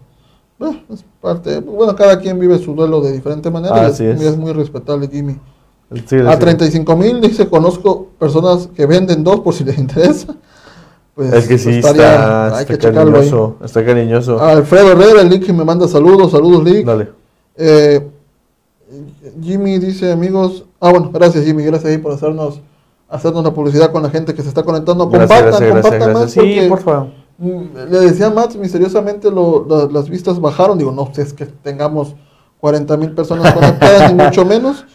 Bueno, 0.58 0.78
es 0.92 1.04
parte, 1.20 1.60
bueno, 1.60 1.96
cada 1.96 2.18
quien 2.18 2.38
vive 2.38 2.58
su 2.58 2.74
duelo 2.74 3.00
de 3.00 3.12
diferente 3.12 3.50
manera 3.50 3.82
y 3.82 3.86
Así 3.86 4.04
es. 4.04 4.20
es 4.20 4.36
muy 4.36 4.52
respetable, 4.52 5.08
Jimmy. 5.10 5.36
Sí, 6.06 6.16
A 6.16 6.32
sí. 6.32 6.38
35 6.38 6.96
mil, 6.96 7.20
dice, 7.20 7.48
conozco 7.48 8.08
personas 8.18 8.68
que 8.74 8.86
venden 8.86 9.22
dos 9.24 9.40
por 9.40 9.54
si 9.54 9.64
les 9.64 9.78
interesa. 9.84 10.34
Pues, 11.14 11.32
Es 11.32 11.46
que 11.46 11.58
sí, 11.58 11.64
pues, 11.66 11.76
estaría- 11.76 12.12
está, 12.14 12.44
hay 12.56 12.62
está 12.62 12.64
que 12.74 12.78
checarlo 12.78 13.00
ahí. 13.10 13.12
cariñoso, 13.28 13.56
está 13.64 13.84
cariñoso. 13.84 14.42
Alfredo 14.42 14.92
Herrera, 14.92 15.20
el 15.20 15.28
Lick 15.28 15.48
me 15.50 15.64
manda 15.64 15.86
saludos, 15.88 16.32
saludos 16.32 16.64
Lick. 16.64 16.86
Dale. 16.86 17.10
Eh, 17.56 18.08
Jimmy 19.42 19.78
dice, 19.78 20.10
amigos, 20.12 20.64
ah 20.80 20.90
bueno, 20.90 21.10
gracias 21.12 21.44
Jimmy, 21.44 21.64
gracias 21.64 21.90
ahí 21.92 21.98
por 21.98 22.12
hacernos 22.12 22.60
hacernos 23.08 23.44
la 23.44 23.52
publicidad 23.52 23.92
con 23.92 24.02
la 24.02 24.08
gente 24.10 24.34
que 24.34 24.40
se 24.42 24.48
está 24.48 24.62
conectando. 24.62 25.04
Compartan, 25.04 25.28
gracias, 25.28 25.60
gracias, 25.60 25.82
compartan 25.82 26.12
gracias. 26.14 26.36
más 26.36 26.46
Sí, 26.62 26.68
por 26.68 26.80
favor. 26.80 27.06
mm, 27.36 27.62
Le 27.90 28.00
decía 28.00 28.26
a 28.28 28.30
Max, 28.30 28.56
misteriosamente 28.56 29.30
lo- 29.30 29.88
las 29.92 30.08
vistas 30.08 30.40
bajaron. 30.40 30.78
Digo, 30.78 30.92
no 30.92 31.10
sé, 31.12 31.20
es 31.22 31.34
que 31.34 31.44
tengamos 31.44 32.14
40 32.58 32.96
mil 32.96 33.10
personas 33.12 33.52
conectadas, 33.52 34.14
ni 34.14 34.22
mucho 34.24 34.46
menos. 34.46 34.86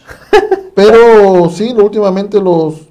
Pero 0.78 1.48
sí, 1.50 1.74
últimamente 1.76 2.40
los, 2.40 2.82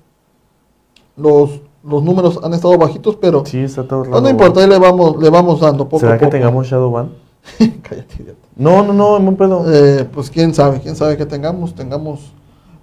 los, 1.16 1.62
los 1.86 2.04
números 2.04 2.38
han 2.44 2.54
estado 2.54 2.78
bajitos, 2.78 3.16
pero 3.16 3.46
Sí, 3.46 3.60
está 3.60 3.88
todo 3.88 4.00
no, 4.00 4.10
raro. 4.12 4.22
no 4.22 4.30
importa, 4.30 4.60
ahí 4.60 4.68
le 4.68 4.78
vamos, 4.78 5.16
le 5.24 5.30
vamos 5.30 5.62
dando 5.62 5.86
poco 5.86 6.02
¿Será 6.02 6.16
a 6.16 6.18
que 6.18 6.26
poco. 6.26 6.32
tengamos 6.36 6.68
Shadowban? 6.68 7.12
Cállate, 7.58 8.16
idiota. 8.22 8.40
No, 8.58 8.84
no, 8.84 8.92
no, 8.92 9.16
en 9.16 9.24
buen 9.24 9.38
pedo. 9.38 9.64
Eh, 9.74 10.06
pues 10.14 10.30
quién 10.30 10.54
sabe, 10.54 10.82
quién 10.82 10.98
sabe 10.98 11.16
que 11.16 11.26
tengamos, 11.26 11.74
tengamos. 11.76 12.34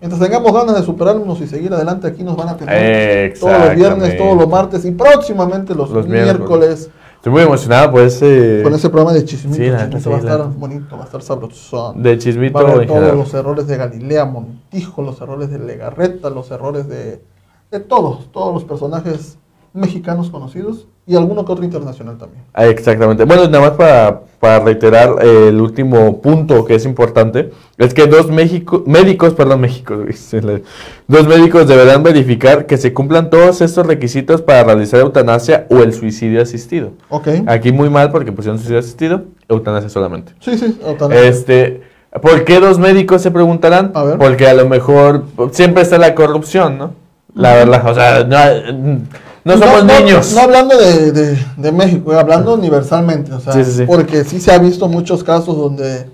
Mientras 0.01 0.23
tengamos 0.23 0.51
ganas 0.55 0.75
de 0.75 0.83
superarnos 0.83 1.39
y 1.43 1.49
seguir 1.49 1.75
adelante, 1.75 2.07
aquí 2.07 2.25
nos 2.25 2.35
van 2.37 2.49
a 2.49 2.57
tener 2.57 3.39
todos 3.39 3.59
los 3.59 3.75
viernes, 3.75 4.17
todos 4.17 4.39
los 4.39 4.49
martes 4.49 4.87
y 4.87 4.91
próximamente 4.93 5.75
los, 5.75 5.91
Los 5.91 6.07
miércoles, 6.09 6.39
miércoles. 6.39 6.91
Estoy 7.25 7.33
muy 7.33 7.41
emocionado 7.43 7.91
por 7.91 8.03
ese. 8.03 8.61
con 8.63 8.75
ese 8.75 8.91
programa 8.91 9.15
de 9.15 9.25
chismito. 9.25 9.57
Sí, 9.57 9.71
Chismito 9.71 10.11
va 10.11 10.17
a 10.17 10.19
estar 10.19 10.39
la- 10.41 10.45
bonito, 10.45 10.95
va 10.99 11.05
a 11.05 11.07
estar 11.07 11.23
sabrosón. 11.23 12.03
De 12.03 12.19
chismito 12.19 12.53
Va 12.63 12.69
a 12.69 12.73
haber 12.75 12.87
todos 12.87 12.99
general. 12.99 13.17
los 13.19 13.33
errores 13.33 13.67
de 13.67 13.77
Galilea 13.79 14.27
Montijo, 14.27 15.01
los 15.01 15.19
errores 15.23 15.49
de 15.49 15.59
Legarreta, 15.59 16.29
los 16.29 16.51
errores 16.51 16.87
de, 16.87 17.25
de 17.71 17.81
todos, 17.81 18.31
todos 18.31 18.53
los 18.53 18.65
personajes 18.65 19.39
mexicanos 19.73 20.29
conocidos 20.29 20.87
y 21.07 21.17
alguno 21.17 21.45
que 21.45 21.53
otro 21.53 21.65
internacional 21.65 22.17
también. 22.17 22.43
Ah, 22.55 22.67
Exactamente. 22.67 23.25
Bueno, 23.25 23.47
nada 23.49 23.61
más 23.61 23.73
para, 23.73 24.23
para 24.41 24.61
reiterar 24.61 25.17
eh, 25.21 25.49
el 25.49 25.61
último 25.61 26.23
punto 26.23 26.65
que 26.65 26.75
es 26.77 26.87
importante, 26.87 27.53
es 27.77 27.93
que 27.93 28.07
dos 28.07 28.31
México, 28.31 28.83
médicos, 28.87 29.35
perdón, 29.35 29.61
México, 29.61 29.97
dos 31.09 31.27
médicos 31.29 31.69
deberán 31.69 32.03
verificar 32.03 32.65
que 32.65 32.79
se 32.79 32.95
cumplan 32.95 33.29
todos 33.29 33.61
estos 33.61 33.87
requisitos 33.87 34.41
para 34.41 34.65
realizar 34.65 35.01
eutanasia 35.01 35.67
o 35.69 35.83
el 35.83 35.93
suicidio 35.93 36.41
asistido. 36.41 36.93
Ok. 37.11 37.29
Aquí 37.47 37.71
muy 37.71 37.91
mal 37.91 38.11
porque 38.11 38.33
pusieron 38.33 38.59
suicidio 38.59 38.79
asistido, 38.79 39.25
eutanasia 39.49 39.91
solamente. 39.91 40.33
Sí, 40.41 40.57
sí. 40.57 40.79
eutanasia. 40.83 41.29
Este, 41.29 41.83
¿por 42.23 42.45
qué 42.45 42.61
dos 42.61 42.79
médicos 42.79 43.21
se 43.21 43.31
preguntarán? 43.31 43.93
A 43.95 44.05
ver. 44.05 44.19
Porque 44.19 44.47
a 44.47 44.55
lo 44.55 44.67
mejor 44.67 45.25
siempre 45.53 45.83
está 45.83 45.99
la 45.99 46.15
corrupción, 46.15 46.79
¿no? 46.79 46.93
La 47.35 47.55
verdad, 47.55 47.83
o 47.87 47.95
sea, 47.95 48.25
no, 48.25 49.03
no 49.45 49.59
somos 49.59 49.85
niños. 49.85 50.33
No, 50.35 50.41
hablando 50.41 50.77
de, 50.79 51.13
de- 51.13 51.39
de 51.57 51.73
México, 51.73 52.13
eh, 52.13 52.19
hablando 52.19 52.55
universalmente, 52.55 53.33
o 53.33 53.41
sea, 53.41 53.53
Sí, 53.53 53.65
sí, 53.65 53.85
porque 53.87 54.25
sí 54.25 54.41
se 54.41 54.53
ha 54.53 54.59
visto 54.59 54.89
muchos 54.89 55.23
casos 55.23 55.57
donde 55.57 56.09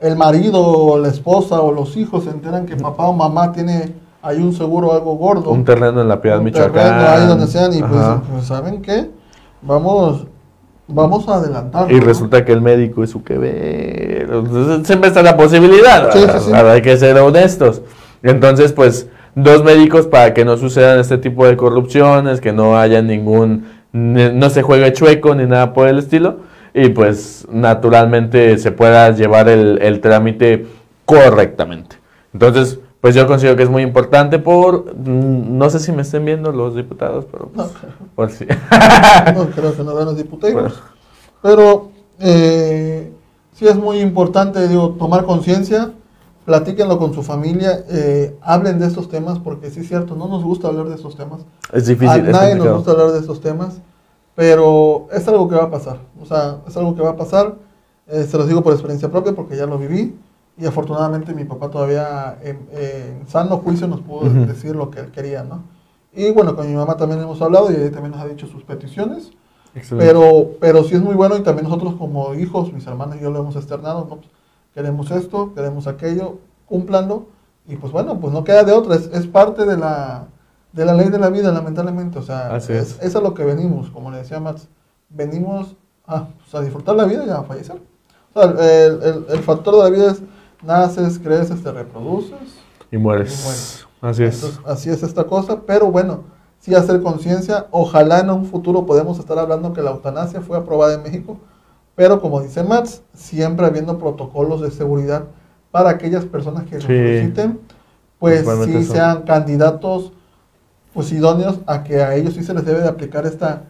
el 0.00 0.16
marido 0.16 0.60
o 0.60 0.98
la 0.98 1.08
esposa 1.08 1.60
o 1.60 1.72
los 1.72 1.96
hijos 1.96 2.24
se 2.24 2.30
enteran 2.30 2.66
que 2.66 2.76
papá 2.76 3.06
o 3.08 3.12
mamá 3.12 3.50
tiene 3.52 3.92
ahí 4.22 4.38
un 4.38 4.52
seguro 4.54 4.92
algo 4.92 5.16
gordo. 5.16 5.50
Un 5.50 5.64
terreno 5.64 6.00
en 6.00 6.08
la 6.08 6.20
Piedad 6.20 6.38
un 6.38 6.44
Michoacán. 6.44 6.72
terreno 6.72 7.08
ahí 7.08 7.26
donde 7.26 7.46
sean 7.48 7.72
y 7.74 7.80
pues, 7.82 8.02
pues, 8.32 8.46
¿saben 8.46 8.80
qué? 8.80 9.10
Vamos, 9.60 10.26
vamos 10.86 11.28
a 11.28 11.34
adelantar. 11.36 11.90
Y 11.90 11.98
resulta 11.98 12.44
que 12.44 12.52
el 12.52 12.60
médico 12.60 13.02
es 13.02 13.10
su 13.10 13.24
que 13.24 13.38
ve. 13.38 14.28
Siempre 14.84 15.08
está 15.08 15.20
la 15.22 15.36
posibilidad. 15.36 16.12
Sí, 16.12 16.20
sí, 16.20 16.38
sí. 16.46 16.52
Hay 16.52 16.80
que 16.82 16.96
ser 16.96 17.18
honestos. 17.18 17.82
Entonces, 18.22 18.72
pues, 18.72 19.08
dos 19.42 19.64
médicos 19.64 20.06
para 20.06 20.34
que 20.34 20.44
no 20.44 20.56
sucedan 20.56 20.98
este 20.98 21.18
tipo 21.18 21.46
de 21.46 21.56
corrupciones, 21.56 22.40
que 22.40 22.52
no 22.52 22.78
haya 22.78 23.02
ningún. 23.02 23.66
No 23.92 24.50
se 24.50 24.62
juegue 24.62 24.92
chueco 24.92 25.34
ni 25.34 25.46
nada 25.46 25.72
por 25.72 25.88
el 25.88 25.98
estilo. 25.98 26.38
Y 26.74 26.90
pues, 26.90 27.46
naturalmente 27.50 28.58
se 28.58 28.70
pueda 28.72 29.10
llevar 29.10 29.48
el, 29.48 29.78
el 29.80 30.00
trámite 30.00 30.66
correctamente. 31.04 31.96
Entonces, 32.32 32.78
pues 33.00 33.14
yo 33.14 33.26
considero 33.26 33.56
que 33.56 33.62
es 33.62 33.70
muy 33.70 33.82
importante 33.82 34.38
por. 34.38 34.94
mm, 34.96 35.56
No 35.56 35.70
sé 35.70 35.78
si 35.80 35.92
me 35.92 36.02
estén 36.02 36.24
viendo 36.24 36.52
los 36.52 36.74
diputados, 36.76 37.26
pero. 37.30 37.48
pues, 37.48 37.68
por 38.14 38.30
si. 38.30 38.44
No 39.34 39.46
creo 39.50 39.74
que 39.74 39.82
nos 39.82 39.94
vean 39.94 40.06
los 40.06 40.16
diputados. 40.16 40.52
Bueno. 40.54 40.70
Pero 41.42 41.90
eh, 42.20 43.12
sí 43.54 43.66
es 43.66 43.76
muy 43.76 44.00
importante, 44.00 44.66
digo, 44.68 44.96
tomar 44.98 45.24
conciencia, 45.24 45.92
platíquenlo 46.48 46.98
con 46.98 47.12
su 47.12 47.22
familia, 47.22 47.84
eh, 47.90 48.34
hablen 48.40 48.78
de 48.78 48.86
estos 48.86 49.10
temas, 49.10 49.38
porque 49.38 49.70
sí 49.70 49.80
es 49.80 49.88
cierto, 49.88 50.16
no 50.16 50.28
nos 50.28 50.42
gusta 50.42 50.68
hablar 50.68 50.88
de 50.88 50.94
estos 50.94 51.14
temas. 51.14 51.40
Es 51.74 51.86
A 51.86 51.90
difícil, 51.90 52.26
es 52.26 52.32
nadie 52.32 52.54
nos 52.54 52.74
gusta 52.74 52.92
hablar 52.92 53.12
de 53.12 53.18
estos 53.18 53.42
temas, 53.42 53.82
pero 54.34 55.08
es 55.12 55.28
algo 55.28 55.46
que 55.46 55.56
va 55.56 55.64
a 55.64 55.70
pasar. 55.70 55.98
O 56.18 56.24
sea, 56.24 56.60
es 56.66 56.74
algo 56.74 56.94
que 56.96 57.02
va 57.02 57.10
a 57.10 57.16
pasar. 57.16 57.56
Eh, 58.06 58.24
se 58.24 58.38
los 58.38 58.48
digo 58.48 58.62
por 58.62 58.72
experiencia 58.72 59.10
propia, 59.10 59.34
porque 59.34 59.58
ya 59.58 59.66
lo 59.66 59.76
viví. 59.76 60.18
Y 60.56 60.64
afortunadamente 60.64 61.34
mi 61.34 61.44
papá 61.44 61.70
todavía 61.70 62.38
en, 62.42 62.66
en 62.72 63.28
sano 63.28 63.58
juicio 63.58 63.86
nos 63.86 64.00
pudo 64.00 64.30
decir 64.46 64.74
lo 64.74 64.90
que 64.90 65.00
él 65.00 65.10
quería, 65.10 65.44
¿no? 65.44 65.64
Y 66.14 66.30
bueno, 66.30 66.56
con 66.56 66.66
mi 66.66 66.74
mamá 66.74 66.96
también 66.96 67.20
hemos 67.20 67.42
hablado 67.42 67.70
y 67.70 67.74
ella 67.74 67.90
también 67.90 68.12
nos 68.12 68.22
ha 68.22 68.26
dicho 68.26 68.46
sus 68.46 68.64
peticiones. 68.64 69.32
Excelente. 69.74 70.06
Pero, 70.06 70.52
pero 70.58 70.82
sí 70.84 70.94
es 70.94 71.02
muy 71.02 71.14
bueno 71.14 71.36
y 71.36 71.42
también 71.42 71.68
nosotros 71.68 71.94
como 71.96 72.34
hijos, 72.34 72.72
mis 72.72 72.86
hermanos 72.86 73.16
y 73.16 73.22
yo 73.22 73.30
lo 73.30 73.40
hemos 73.40 73.54
externado, 73.54 74.06
¿no? 74.08 74.37
Queremos 74.78 75.10
esto, 75.10 75.54
queremos 75.54 75.88
aquello, 75.88 76.38
cúmplanlo 76.66 77.26
y 77.66 77.74
pues 77.74 77.92
bueno, 77.92 78.20
pues 78.20 78.32
no 78.32 78.44
queda 78.44 78.62
de 78.62 78.70
otra, 78.70 78.94
es, 78.94 79.10
es 79.12 79.26
parte 79.26 79.66
de 79.66 79.76
la, 79.76 80.26
de 80.72 80.84
la 80.84 80.94
ley 80.94 81.08
de 81.08 81.18
la 81.18 81.30
vida, 81.30 81.50
lamentablemente, 81.50 82.20
o 82.20 82.22
sea, 82.22 82.54
Así 82.54 82.72
es, 82.74 82.92
es. 82.92 83.02
es 83.02 83.16
a 83.16 83.20
lo 83.20 83.34
que 83.34 83.42
venimos, 83.42 83.90
como 83.90 84.12
le 84.12 84.18
decía 84.18 84.38
Max, 84.38 84.68
venimos 85.08 85.74
a, 86.06 86.28
pues, 86.28 86.54
a 86.54 86.60
disfrutar 86.60 86.94
la 86.94 87.06
vida 87.06 87.24
y 87.26 87.30
a 87.30 87.42
fallecer. 87.42 87.82
O 88.32 88.40
sea, 88.40 88.50
el, 88.52 89.02
el- 89.02 89.26
el 89.30 89.38
factor 89.40 89.74
de 89.74 89.82
la 89.82 89.90
vida 89.90 90.12
es 90.12 90.22
naces, 90.62 91.18
creces, 91.18 91.60
te 91.60 91.72
reproduces, 91.72 92.38
Y 92.92 92.98
mueres. 92.98 93.36
Y 93.40 93.42
mueres. 93.42 93.86
Así 94.00 94.22
es. 94.22 94.36
entonces, 94.36 94.60
así 94.64 94.90
es 94.90 95.02
esta 95.02 95.24
cosa, 95.24 95.62
pero 95.66 95.90
bueno, 95.90 96.20
sí 96.60 96.72
hacer 96.76 97.02
conciencia. 97.02 97.66
Ojalá 97.72 98.20
en 98.20 98.30
un 98.30 98.44
futuro 98.46 98.86
podemos 98.86 99.18
estar 99.18 99.40
hablando 99.40 99.72
que 99.72 99.82
la 99.82 99.90
eutanasia 99.90 100.40
fue 100.40 100.56
aprobada 100.56 100.94
en 100.94 101.02
México, 101.02 101.36
pero 101.98 102.20
como 102.20 102.40
dice 102.40 102.62
Mats, 102.62 103.02
siempre 103.12 103.66
habiendo 103.66 103.98
protocolos 103.98 104.60
de 104.60 104.70
seguridad 104.70 105.24
para 105.72 105.90
aquellas 105.90 106.24
personas 106.24 106.62
que 106.66 106.76
lo 106.76 106.82
Sí. 106.82 106.86
soliciten, 106.86 107.58
pues 108.20 108.46
sí 108.66 108.84
sean 108.84 109.22
candidatos 109.22 110.12
pues 110.94 111.10
idóneos 111.10 111.58
a 111.66 111.82
que 111.82 112.00
a 112.00 112.14
ellos 112.14 112.34
sí 112.34 112.44
se 112.44 112.54
les 112.54 112.64
debe 112.64 112.82
de 112.82 112.88
aplicar 112.88 113.26
esta, 113.26 113.64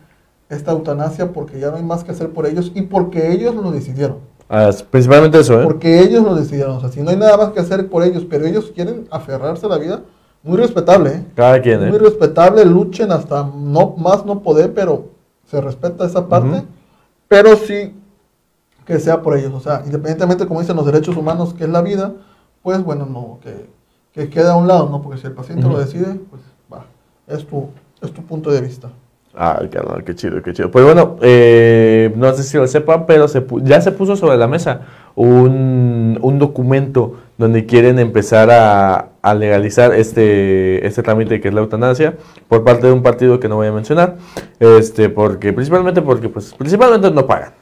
esta 0.50 0.72
eutanasia 0.72 1.32
porque 1.32 1.58
ya 1.58 1.70
no 1.70 1.78
hay 1.78 1.82
más 1.82 2.04
que 2.04 2.10
hacer 2.10 2.28
por 2.28 2.44
ellos 2.44 2.70
y 2.74 2.82
porque 2.82 3.32
ellos 3.32 3.54
lo 3.54 3.70
decidieron. 3.70 4.18
Ah, 4.50 4.70
principalmente 4.90 5.40
eso, 5.40 5.62
¿eh? 5.62 5.64
Porque 5.64 5.98
ellos 5.98 6.22
lo 6.22 6.34
decidieron. 6.34 6.76
O 6.76 6.80
sea, 6.80 6.90
si 6.90 7.00
no 7.00 7.08
hay 7.08 7.16
nada 7.16 7.38
más 7.38 7.52
que 7.52 7.60
hacer 7.60 7.88
por 7.88 8.02
ellos, 8.02 8.26
pero 8.28 8.44
ellos 8.44 8.70
quieren 8.74 9.06
aferrarse 9.10 9.64
a 9.64 9.70
la 9.70 9.78
vida, 9.78 10.02
muy 10.42 10.58
respetable, 10.58 11.10
¿eh? 11.10 11.24
Cada 11.34 11.62
quien, 11.62 11.80
Muy 11.88 11.96
¿eh? 11.96 12.00
respetable, 12.00 12.62
luchen 12.66 13.10
hasta 13.10 13.50
no 13.56 13.94
más 13.96 14.26
no 14.26 14.42
poder, 14.42 14.74
pero 14.74 15.06
se 15.46 15.62
respeta 15.62 16.04
esa 16.04 16.28
parte. 16.28 16.58
Ujú. 16.58 16.66
Pero 17.26 17.56
sí 17.56 17.94
que 18.88 18.98
sea 18.98 19.20
por 19.20 19.36
ellos. 19.36 19.52
O 19.52 19.60
sea, 19.60 19.82
independientemente, 19.84 20.46
como 20.46 20.60
dicen 20.60 20.74
los 20.74 20.86
derechos 20.86 21.14
humanos, 21.14 21.52
que 21.52 21.64
es 21.64 21.70
la 21.70 21.82
vida, 21.82 22.14
pues 22.62 22.82
bueno, 22.82 23.04
no, 23.04 23.38
que, 23.42 23.68
que 24.12 24.30
quede 24.30 24.48
a 24.48 24.56
un 24.56 24.66
lado, 24.66 24.88
¿no? 24.88 25.02
Porque 25.02 25.20
si 25.20 25.26
el 25.26 25.34
paciente 25.34 25.68
lo 25.68 25.78
decide, 25.78 26.14
pues 26.30 26.40
va, 26.72 26.86
es 27.26 27.46
tu, 27.46 27.68
es 28.00 28.10
tu 28.12 28.22
punto 28.22 28.50
de 28.50 28.62
vista. 28.62 28.88
Ay, 29.34 29.68
carnal, 29.68 30.02
qué 30.04 30.14
chido, 30.14 30.42
qué 30.42 30.54
chido. 30.54 30.70
Pues 30.70 30.86
bueno, 30.86 31.16
eh, 31.20 32.12
no 32.16 32.32
sé 32.32 32.42
si 32.42 32.56
lo 32.56 32.66
sepan, 32.66 33.04
pero 33.04 33.28
se 33.28 33.44
ya 33.62 33.78
se 33.82 33.92
puso 33.92 34.16
sobre 34.16 34.38
la 34.38 34.48
mesa 34.48 34.80
un, 35.14 36.18
un 36.22 36.38
documento 36.38 37.18
donde 37.36 37.66
quieren 37.66 37.98
empezar 37.98 38.50
a, 38.50 39.10
a 39.20 39.34
legalizar 39.34 39.92
este, 39.92 40.84
este 40.86 41.02
trámite 41.02 41.42
que 41.42 41.48
es 41.48 41.54
la 41.54 41.60
eutanasia 41.60 42.16
por 42.48 42.64
parte 42.64 42.86
de 42.86 42.92
un 42.94 43.02
partido 43.02 43.38
que 43.38 43.48
no 43.50 43.56
voy 43.56 43.66
a 43.66 43.72
mencionar, 43.72 44.16
este, 44.58 45.10
porque 45.10 45.52
principalmente 45.52 46.00
porque 46.00 46.30
pues 46.30 46.54
principalmente 46.54 47.10
no 47.10 47.26
pagan. 47.26 47.52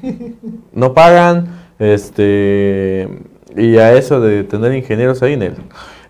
No 0.72 0.94
pagan, 0.94 1.48
este, 1.78 3.08
y 3.56 3.76
a 3.76 3.92
eso 3.94 4.20
de 4.20 4.44
tener 4.44 4.74
ingenieros 4.74 5.22
ahí 5.22 5.34
en 5.34 5.42
él. 5.42 5.54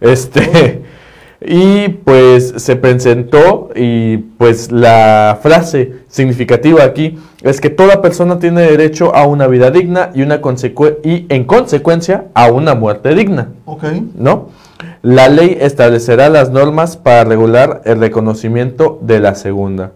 Este, 0.01 0.83
y 1.41 1.89
pues 1.89 2.55
se 2.57 2.77
presentó 2.77 3.71
y 3.75 4.19
pues 4.19 4.71
la 4.71 5.39
frase 5.43 5.95
significativa 6.09 6.85
aquí 6.85 7.19
es 7.43 7.61
que 7.61 7.71
toda 7.71 8.03
persona 8.03 8.39
tiene 8.39 8.63
derecho 8.63 9.15
a 9.15 9.27
una 9.27 9.47
vida 9.47 9.71
digna 9.71 10.11
y, 10.15 10.23
una 10.23 10.41
y 11.03 11.27
en 11.29 11.45
consecuencia 11.45 12.27
a 12.35 12.51
una 12.51 12.75
muerte 12.75 13.15
digna. 13.15 13.49
Ok. 13.65 13.85
¿no? 14.15 14.51
La 15.03 15.29
ley 15.29 15.59
establecerá 15.61 16.29
las 16.29 16.51
normas 16.51 16.97
para 16.97 17.25
regular 17.25 17.83
el 17.85 17.99
reconocimiento 17.99 18.99
de 19.03 19.21
la 19.21 19.35
segunda. 19.35 19.93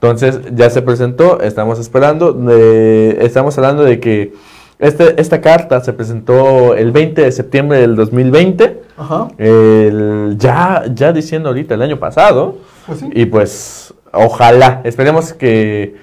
Entonces, 0.00 0.40
ya 0.54 0.70
se 0.70 0.80
presentó, 0.82 1.40
estamos 1.40 1.78
esperando, 1.80 2.32
de- 2.32 3.18
estamos 3.20 3.56
hablando 3.58 3.82
de 3.82 3.98
que 3.98 4.32
este, 4.78 5.20
esta 5.20 5.40
carta 5.40 5.80
se 5.80 5.92
presentó 5.92 6.74
el 6.74 6.92
20 6.92 7.22
de 7.22 7.32
septiembre 7.32 7.80
del 7.80 7.96
2020, 7.96 8.80
Ajá. 8.96 9.26
el- 9.38 10.36
ya, 10.38 10.84
ya 10.94 11.12
diciendo 11.12 11.48
ahorita 11.48 11.74
el 11.74 11.82
año 11.82 11.98
pasado, 11.98 12.58
Pues 12.86 13.00
sí. 13.00 13.10
y 13.12 13.26
pues 13.26 13.92
ojalá, 14.12 14.82
esperemos 14.84 15.32
que 15.32 15.96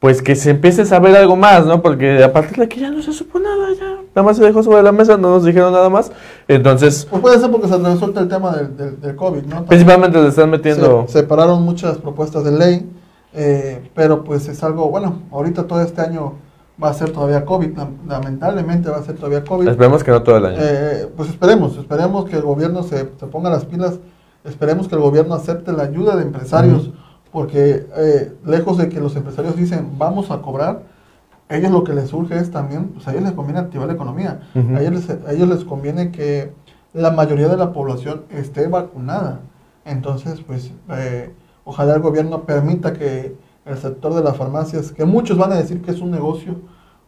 pues 0.00 0.22
que 0.22 0.36
se 0.36 0.50
empiece 0.50 0.82
a 0.82 0.84
saber 0.84 1.16
algo 1.16 1.34
más, 1.34 1.66
¿no? 1.66 1.82
Porque 1.82 2.22
a 2.22 2.32
partir 2.32 2.58
de 2.58 2.64
aquí 2.64 2.78
ya 2.78 2.88
no 2.88 3.02
se 3.02 3.12
supo 3.12 3.40
nada, 3.40 3.70
ya. 3.76 3.96
Nada 4.14 4.22
más 4.22 4.36
se 4.36 4.44
dejó 4.44 4.62
sobre 4.62 4.80
la 4.84 4.92
mesa, 4.92 5.16
no 5.16 5.30
nos 5.30 5.44
dijeron 5.44 5.72
nada 5.72 5.88
más. 5.88 6.12
Entonces, 6.46 7.04
Pues 7.10 7.20
puede 7.20 7.40
ser 7.40 7.50
porque 7.50 7.66
se 7.66 7.74
atravesó 7.74 8.06
el 8.16 8.28
tema 8.28 8.54
del, 8.54 8.76
del, 8.76 9.00
del 9.00 9.16
COVID, 9.16 9.40
¿no? 9.42 9.48
También 9.48 9.66
principalmente 9.66 10.22
le 10.22 10.28
están 10.28 10.50
metiendo... 10.50 11.04
Se 11.08 11.14
separaron 11.18 11.62
muchas 11.64 11.98
propuestas 11.98 12.44
de 12.44 12.52
ley, 12.52 12.86
eh, 13.32 13.90
pero 13.94 14.24
pues 14.24 14.48
es 14.48 14.62
algo, 14.62 14.88
bueno, 14.90 15.22
ahorita 15.30 15.66
todo 15.66 15.80
este 15.82 16.00
año 16.00 16.34
va 16.82 16.90
a 16.90 16.94
ser 16.94 17.10
todavía 17.10 17.44
COVID, 17.44 17.76
lam- 17.76 18.06
lamentablemente 18.06 18.88
va 18.90 18.98
a 18.98 19.02
ser 19.02 19.16
todavía 19.16 19.44
COVID. 19.44 19.68
Esperemos 19.68 20.04
que 20.04 20.10
no 20.10 20.22
todo 20.22 20.36
el 20.36 20.46
año. 20.46 20.56
Eh, 20.60 21.12
pues 21.16 21.28
esperemos, 21.28 21.76
esperemos 21.76 22.24
que 22.26 22.36
el 22.36 22.42
gobierno 22.42 22.82
se, 22.82 22.98
se 23.18 23.26
ponga 23.26 23.50
las 23.50 23.64
pilas, 23.64 23.98
esperemos 24.44 24.88
que 24.88 24.94
el 24.94 25.00
gobierno 25.00 25.34
acepte 25.34 25.72
la 25.72 25.82
ayuda 25.84 26.16
de 26.16 26.22
empresarios, 26.22 26.92
porque 27.32 27.86
eh, 27.96 28.32
lejos 28.46 28.78
de 28.78 28.88
que 28.88 29.00
los 29.00 29.14
empresarios 29.16 29.56
dicen 29.56 29.90
vamos 29.98 30.30
a 30.30 30.40
cobrar, 30.40 30.82
a 31.50 31.56
ellos 31.56 31.70
lo 31.72 31.82
que 31.84 31.94
les 31.94 32.08
surge 32.10 32.36
es 32.38 32.50
también, 32.50 32.88
pues 32.90 33.08
a 33.08 33.10
ellos 33.12 33.24
les 33.24 33.32
conviene 33.32 33.58
activar 33.60 33.86
la 33.88 33.94
economía, 33.94 34.40
a, 34.54 34.80
ellos 34.80 34.92
les, 35.06 35.10
a 35.26 35.32
ellos 35.32 35.48
les 35.48 35.64
conviene 35.64 36.10
que 36.12 36.52
la 36.94 37.10
mayoría 37.10 37.48
de 37.48 37.56
la 37.56 37.72
población 37.72 38.22
esté 38.30 38.66
vacunada. 38.68 39.40
Entonces, 39.84 40.40
pues 40.46 40.72
eh, 40.90 41.30
ojalá 41.68 41.94
el 41.94 42.00
gobierno 42.00 42.44
permita 42.44 42.94
que 42.94 43.36
el 43.66 43.76
sector 43.76 44.14
de 44.14 44.22
las 44.22 44.34
farmacias, 44.36 44.90
que 44.90 45.04
muchos 45.04 45.36
van 45.36 45.52
a 45.52 45.56
decir 45.56 45.82
que 45.82 45.90
es 45.90 46.00
un 46.00 46.10
negocio, 46.10 46.54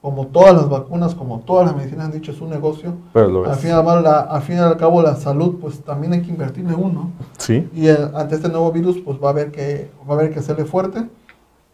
como 0.03 0.27
todas 0.27 0.55
las 0.55 0.69
vacunas, 0.69 1.15
como 1.15 1.41
todas 1.41 1.67
las 1.67 1.77
medicinas 1.77 2.07
han 2.07 2.13
dicho, 2.13 2.31
es 2.31 2.41
un 2.43 2.51
negocio. 2.51 2.95
Pero 3.15 3.29
lo 3.29 3.45
Al 3.47 3.57
fin, 3.57 3.71
la, 3.71 4.21
al 4.21 4.43
fin 4.43 4.57
y 4.57 4.59
al 4.59 4.77
cabo, 4.77 5.01
la 5.01 5.17
salud, 5.17 5.57
pues 5.61 5.81
también 5.81 6.13
hay 6.13 6.21
que 6.21 6.31
invertirle 6.31 6.75
uno. 6.75 7.11
Sí. 7.39 7.69
Y 7.75 7.89
ante 7.89 8.35
este 8.35 8.51
nuevo 8.51 8.71
virus, 8.71 8.99
pues 8.99 9.19
va 9.19 9.29
a 9.29 9.31
haber 9.31 9.51
que, 9.51 9.91
va 10.09 10.15
a 10.15 10.19
haber 10.19 10.31
que 10.31 10.41
hacerle 10.41 10.67
fuerte. 10.67 11.09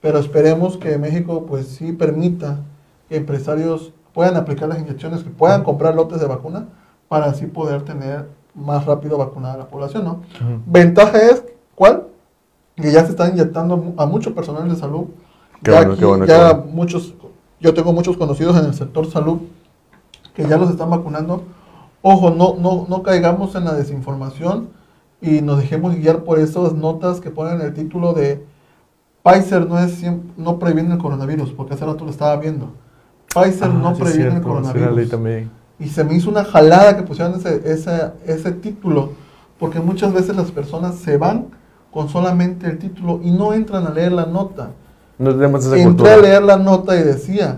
Pero 0.00 0.18
esperemos 0.20 0.76
que 0.76 0.96
México, 0.96 1.44
pues 1.46 1.66
sí 1.66 1.92
permita 1.92 2.60
que 3.08 3.16
empresarios 3.16 3.92
puedan 4.12 4.36
aplicar 4.36 4.68
las 4.68 4.78
inyecciones, 4.78 5.24
que 5.24 5.30
puedan 5.30 5.64
comprar 5.64 5.96
lotes 5.96 6.20
de 6.20 6.26
vacuna 6.26 6.68
para 7.08 7.26
así 7.26 7.46
poder 7.46 7.82
tener 7.82 8.28
más 8.54 8.86
rápido 8.86 9.18
vacunada 9.18 9.54
a 9.54 9.58
la 9.58 9.68
población, 9.68 10.04
¿no? 10.04 10.20
Ventaja 10.66 11.18
es, 11.18 11.44
¿cuál? 11.74 12.04
Que 12.76 12.92
ya 12.92 13.04
se 13.04 13.10
está 13.10 13.28
inyectando 13.28 13.94
a 13.96 14.06
mucho 14.06 14.34
personal 14.34 14.68
de 14.68 14.76
salud. 14.76 15.06
Qué 15.62 15.70
ya 15.72 15.78
bueno, 15.78 15.92
aquí, 15.92 16.00
qué 16.00 16.06
bueno, 16.06 16.26
qué 16.26 16.32
ya 16.32 16.52
bueno. 16.52 16.70
muchos, 16.72 17.14
yo 17.60 17.72
tengo 17.74 17.92
muchos 17.92 18.16
conocidos 18.16 18.56
en 18.58 18.66
el 18.66 18.74
sector 18.74 19.10
salud 19.10 19.38
que 20.34 20.46
ya 20.46 20.58
los 20.58 20.70
están 20.70 20.90
vacunando. 20.90 21.42
Ojo, 22.02 22.30
no, 22.30 22.56
no, 22.58 22.86
no 22.88 23.02
caigamos 23.02 23.54
en 23.54 23.64
la 23.64 23.72
desinformación 23.74 24.68
y 25.22 25.40
nos 25.40 25.58
dejemos 25.60 25.94
guiar 25.96 26.24
por 26.24 26.38
esas 26.38 26.74
notas 26.74 27.20
que 27.20 27.30
ponen 27.30 27.60
el 27.62 27.72
título 27.72 28.12
de 28.12 28.44
Pfizer 29.24 29.66
no, 29.66 29.78
es, 29.78 30.02
no 30.36 30.58
previene 30.58 30.92
el 30.94 30.98
coronavirus, 31.00 31.52
porque 31.52 31.74
hace 31.74 31.84
rato 31.86 32.04
lo 32.04 32.10
estaba 32.10 32.36
viendo. 32.36 32.68
Pfizer 33.34 33.70
Ah, 33.70 33.72
no 33.72 33.94
sí, 33.94 34.02
previene 34.02 34.24
el 34.26 34.30
cierto, 34.42 34.48
la 34.60 34.72
coronavirus. 34.72 35.10
también. 35.10 35.50
Y 35.80 35.88
se 35.88 36.04
me 36.04 36.14
hizo 36.14 36.30
una 36.30 36.44
jalada 36.44 36.96
que 36.96 37.02
pusieran 37.02 37.34
ese, 37.34 37.62
ese, 37.64 38.12
ese 38.26 38.52
título, 38.52 39.10
porque 39.58 39.80
muchas 39.80 40.12
veces 40.12 40.36
las 40.36 40.50
personas 40.52 40.96
se 40.96 41.16
van 41.16 41.46
con 41.96 42.10
solamente 42.10 42.66
el 42.66 42.78
título 42.78 43.20
y 43.24 43.30
no 43.30 43.54
entran 43.54 43.86
a 43.86 43.90
leer 43.90 44.12
la 44.12 44.26
nota. 44.26 44.68
No 45.18 45.30
tenemos 45.34 45.64
esa 45.64 45.76
Entré 45.78 45.84
cultura. 45.86 46.12
a 46.12 46.16
leer 46.18 46.42
la 46.42 46.58
nota 46.58 46.94
y 46.94 47.02
decía, 47.02 47.56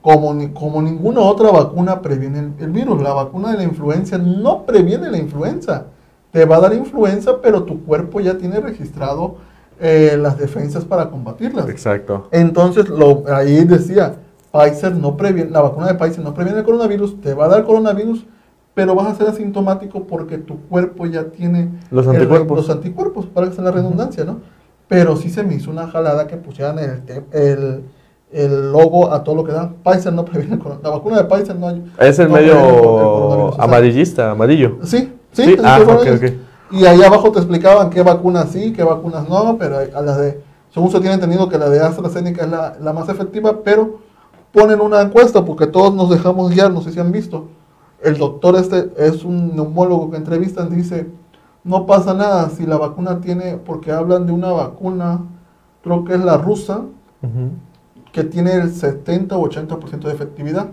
como, 0.00 0.32
ni- 0.34 0.50
como 0.52 0.80
ninguna 0.80 1.18
otra 1.18 1.50
vacuna 1.50 2.00
previene 2.00 2.38
el, 2.38 2.52
el 2.60 2.70
virus, 2.70 3.02
la 3.02 3.12
vacuna 3.12 3.50
de 3.50 3.56
la 3.56 3.64
influenza 3.64 4.18
no 4.18 4.62
previene 4.64 5.10
la 5.10 5.18
influenza. 5.18 5.86
Te 6.30 6.44
va 6.44 6.58
a 6.58 6.60
dar 6.60 6.74
influenza, 6.74 7.40
pero 7.42 7.64
tu 7.64 7.84
cuerpo 7.84 8.20
ya 8.20 8.38
tiene 8.38 8.60
registrado 8.60 9.34
eh, 9.80 10.16
las 10.16 10.38
defensas 10.38 10.84
para 10.84 11.10
combatirlas. 11.10 11.68
Exacto. 11.68 12.28
Entonces, 12.30 12.88
lo, 12.88 13.24
ahí 13.34 13.64
decía, 13.64 14.14
Pfizer 14.52 14.94
no 14.94 15.16
previene, 15.16 15.50
la 15.50 15.60
vacuna 15.60 15.88
de 15.88 15.94
Pfizer 15.94 16.22
no 16.22 16.34
previene 16.34 16.60
el 16.60 16.64
coronavirus, 16.64 17.20
te 17.20 17.34
va 17.34 17.46
a 17.46 17.48
dar 17.48 17.64
coronavirus, 17.64 18.26
pero 18.74 18.94
vas 18.94 19.06
a 19.08 19.14
ser 19.14 19.28
asintomático 19.28 20.04
porque 20.04 20.38
tu 20.38 20.58
cuerpo 20.68 21.06
ya 21.06 21.24
tiene 21.30 21.70
Los 21.90 22.06
el- 22.06 22.12
anticuerpos. 22.16 22.56
los 22.56 22.70
anticuerpos, 22.70 23.26
para 23.26 23.48
que 23.48 23.54
sea 23.54 23.64
la 23.64 23.70
redundancia, 23.70 24.24
¿no? 24.24 24.38
Pero 24.88 25.16
sí 25.16 25.30
se 25.30 25.42
me 25.44 25.54
hizo 25.54 25.70
una 25.70 25.86
jalada 25.88 26.26
que 26.26 26.36
pusieran 26.36 26.78
el, 26.78 27.02
el, 27.32 27.82
el 28.32 28.72
logo 28.72 29.12
a 29.12 29.22
todo 29.24 29.36
lo 29.36 29.44
que 29.44 29.52
da. 29.52 29.72
Pfizer 29.82 30.12
no 30.12 30.24
previene 30.24 30.54
el 30.54 30.58
coronavirus. 30.60 30.90
La 30.90 30.96
vacuna 30.98 31.16
de 31.18 31.24
Pfizer 31.24 31.56
no... 31.56 31.70
Es 31.98 32.18
el 32.18 32.28
no 32.30 32.36
el 32.36 32.42
medio 32.44 33.60
amarillista, 33.62 34.30
amarillo. 34.32 34.78
Sí, 34.82 35.12
sí. 35.32 35.44
Sí, 35.44 35.56
ah, 35.64 35.76
que 35.78 35.84
fueron 35.84 36.02
ok, 36.02 36.06
ellos. 36.08 36.20
ok. 36.32 36.36
Y 36.72 36.84
ahí 36.86 37.02
abajo 37.02 37.30
te 37.30 37.38
explicaban 37.38 37.90
qué 37.90 38.02
vacunas 38.02 38.50
sí, 38.50 38.72
qué 38.72 38.82
vacunas 38.82 39.28
no, 39.28 39.56
pero 39.58 39.78
a 39.78 40.02
las 40.02 40.18
de, 40.18 40.40
según 40.70 40.90
se 40.90 40.98
tiene 41.00 41.14
entendido 41.14 41.48
que 41.48 41.58
la 41.58 41.68
de 41.68 41.80
AstraZeneca 41.80 42.44
es 42.44 42.50
la, 42.50 42.76
la 42.80 42.92
más 42.92 43.08
efectiva, 43.08 43.60
pero 43.62 44.00
ponen 44.52 44.80
una 44.80 45.00
encuesta 45.00 45.44
porque 45.44 45.66
todos 45.66 45.94
nos 45.94 46.10
dejamos 46.10 46.50
guiar, 46.52 46.72
no 46.72 46.80
sé 46.82 46.90
si 46.92 46.98
han 47.00 47.12
visto. 47.12 47.46
El 48.04 48.18
doctor 48.18 48.54
este 48.56 48.92
es 48.98 49.24
un 49.24 49.56
neumólogo 49.56 50.10
que 50.10 50.18
entrevistan, 50.18 50.68
dice, 50.68 51.08
no 51.64 51.86
pasa 51.86 52.12
nada 52.12 52.50
si 52.50 52.66
la 52.66 52.76
vacuna 52.76 53.22
tiene, 53.22 53.56
porque 53.56 53.92
hablan 53.92 54.26
de 54.26 54.32
una 54.32 54.52
vacuna, 54.52 55.22
creo 55.82 56.04
que 56.04 56.12
es 56.12 56.20
la 56.20 56.36
rusa, 56.36 56.82
que 58.12 58.22
tiene 58.24 58.52
el 58.52 58.74
70 58.74 59.34
o 59.38 59.48
80% 59.48 60.00
de 60.00 60.12
efectividad. 60.12 60.68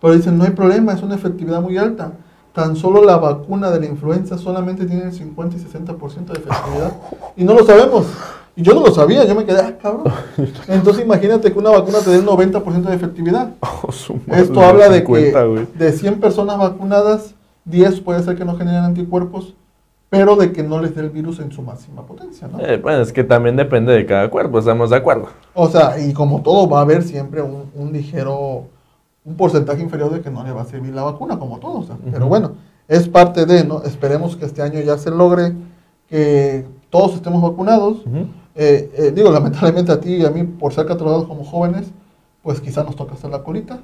Pero 0.00 0.14
dicen, 0.14 0.38
no 0.38 0.44
hay 0.44 0.50
problema, 0.50 0.92
es 0.92 1.02
una 1.02 1.16
efectividad 1.16 1.60
muy 1.60 1.76
alta. 1.76 2.12
Tan 2.52 2.76
solo 2.76 3.02
la 3.02 3.16
vacuna 3.16 3.70
de 3.70 3.80
la 3.80 3.86
influenza 3.86 4.38
solamente 4.38 4.86
tiene 4.86 5.04
el 5.04 5.12
50 5.12 5.56
y 5.56 5.60
60% 5.60 6.26
de 6.26 6.38
efectividad. 6.38 6.92
Y 7.36 7.42
no 7.42 7.54
lo 7.54 7.64
sabemos. 7.64 8.06
Y 8.54 8.62
yo 8.62 8.74
no 8.74 8.80
lo 8.80 8.92
sabía, 8.92 9.24
yo 9.24 9.34
me 9.34 9.44
quedé, 9.44 9.60
ah, 9.60 9.78
cabrón. 9.80 10.12
Entonces 10.68 11.04
imagínate 11.04 11.52
que 11.52 11.58
una 11.58 11.70
vacuna 11.70 12.00
te 12.00 12.10
dé 12.10 12.16
el 12.16 12.26
90% 12.26 12.82
de 12.82 12.94
efectividad. 12.94 13.50
Oh, 13.84 14.14
madre, 14.26 14.42
Esto 14.42 14.60
habla 14.60 14.88
de 14.88 15.00
50, 15.00 15.42
que 15.42 15.84
de 15.84 15.92
100 15.92 16.20
personas 16.20 16.56
vacunadas, 16.56 17.34
10 17.64 18.00
puede 18.00 18.22
ser 18.22 18.36
que 18.36 18.44
no 18.44 18.56
generen 18.56 18.84
anticuerpos, 18.84 19.54
pero 20.08 20.36
de 20.36 20.52
que 20.52 20.62
no 20.62 20.80
les 20.80 20.94
dé 20.94 21.00
el 21.00 21.10
virus 21.10 21.40
en 21.40 21.50
su 21.50 21.62
máxima 21.62 22.06
potencia, 22.06 22.46
¿no? 22.46 22.60
Eh, 22.60 22.76
bueno, 22.76 23.00
es 23.00 23.12
que 23.12 23.24
también 23.24 23.56
depende 23.56 23.92
de 23.92 24.06
cada 24.06 24.30
cuerpo, 24.30 24.58
estamos 24.58 24.90
de 24.90 24.96
acuerdo. 24.96 25.28
O 25.54 25.68
sea, 25.68 25.98
y 25.98 26.12
como 26.12 26.42
todo, 26.42 26.68
va 26.68 26.78
a 26.78 26.82
haber 26.82 27.02
siempre 27.02 27.42
un, 27.42 27.70
un 27.74 27.92
ligero, 27.92 28.66
un 29.24 29.36
porcentaje 29.36 29.82
inferior 29.82 30.12
de 30.12 30.20
que 30.20 30.30
no 30.30 30.44
le 30.44 30.52
va 30.52 30.62
a 30.62 30.66
servir 30.66 30.94
la 30.94 31.02
vacuna, 31.02 31.38
como 31.38 31.58
todo. 31.58 31.80
o 31.80 31.82
sea, 31.84 31.96
Pero 32.10 32.26
bueno, 32.28 32.52
es 32.86 33.08
parte 33.08 33.46
de, 33.46 33.64
¿no? 33.64 33.82
Esperemos 33.82 34.36
que 34.36 34.44
este 34.44 34.62
año 34.62 34.80
ya 34.80 34.96
se 34.98 35.10
logre 35.10 35.54
que 36.08 36.66
todos 36.90 37.14
estemos 37.14 37.42
vacunados. 37.42 38.04
Eh, 38.54 38.92
eh, 38.96 39.12
digo, 39.14 39.30
lamentablemente 39.30 39.92
a 39.92 40.00
ti 40.00 40.16
y 40.16 40.24
a 40.24 40.30
mí, 40.30 40.44
por 40.44 40.72
ser 40.72 40.86
catalogados 40.86 41.26
como 41.26 41.44
jóvenes, 41.44 41.90
pues 42.42 42.60
quizá 42.60 42.84
nos 42.84 42.96
toca 42.96 43.14
hacer 43.14 43.30
la 43.30 43.42
colita. 43.42 43.80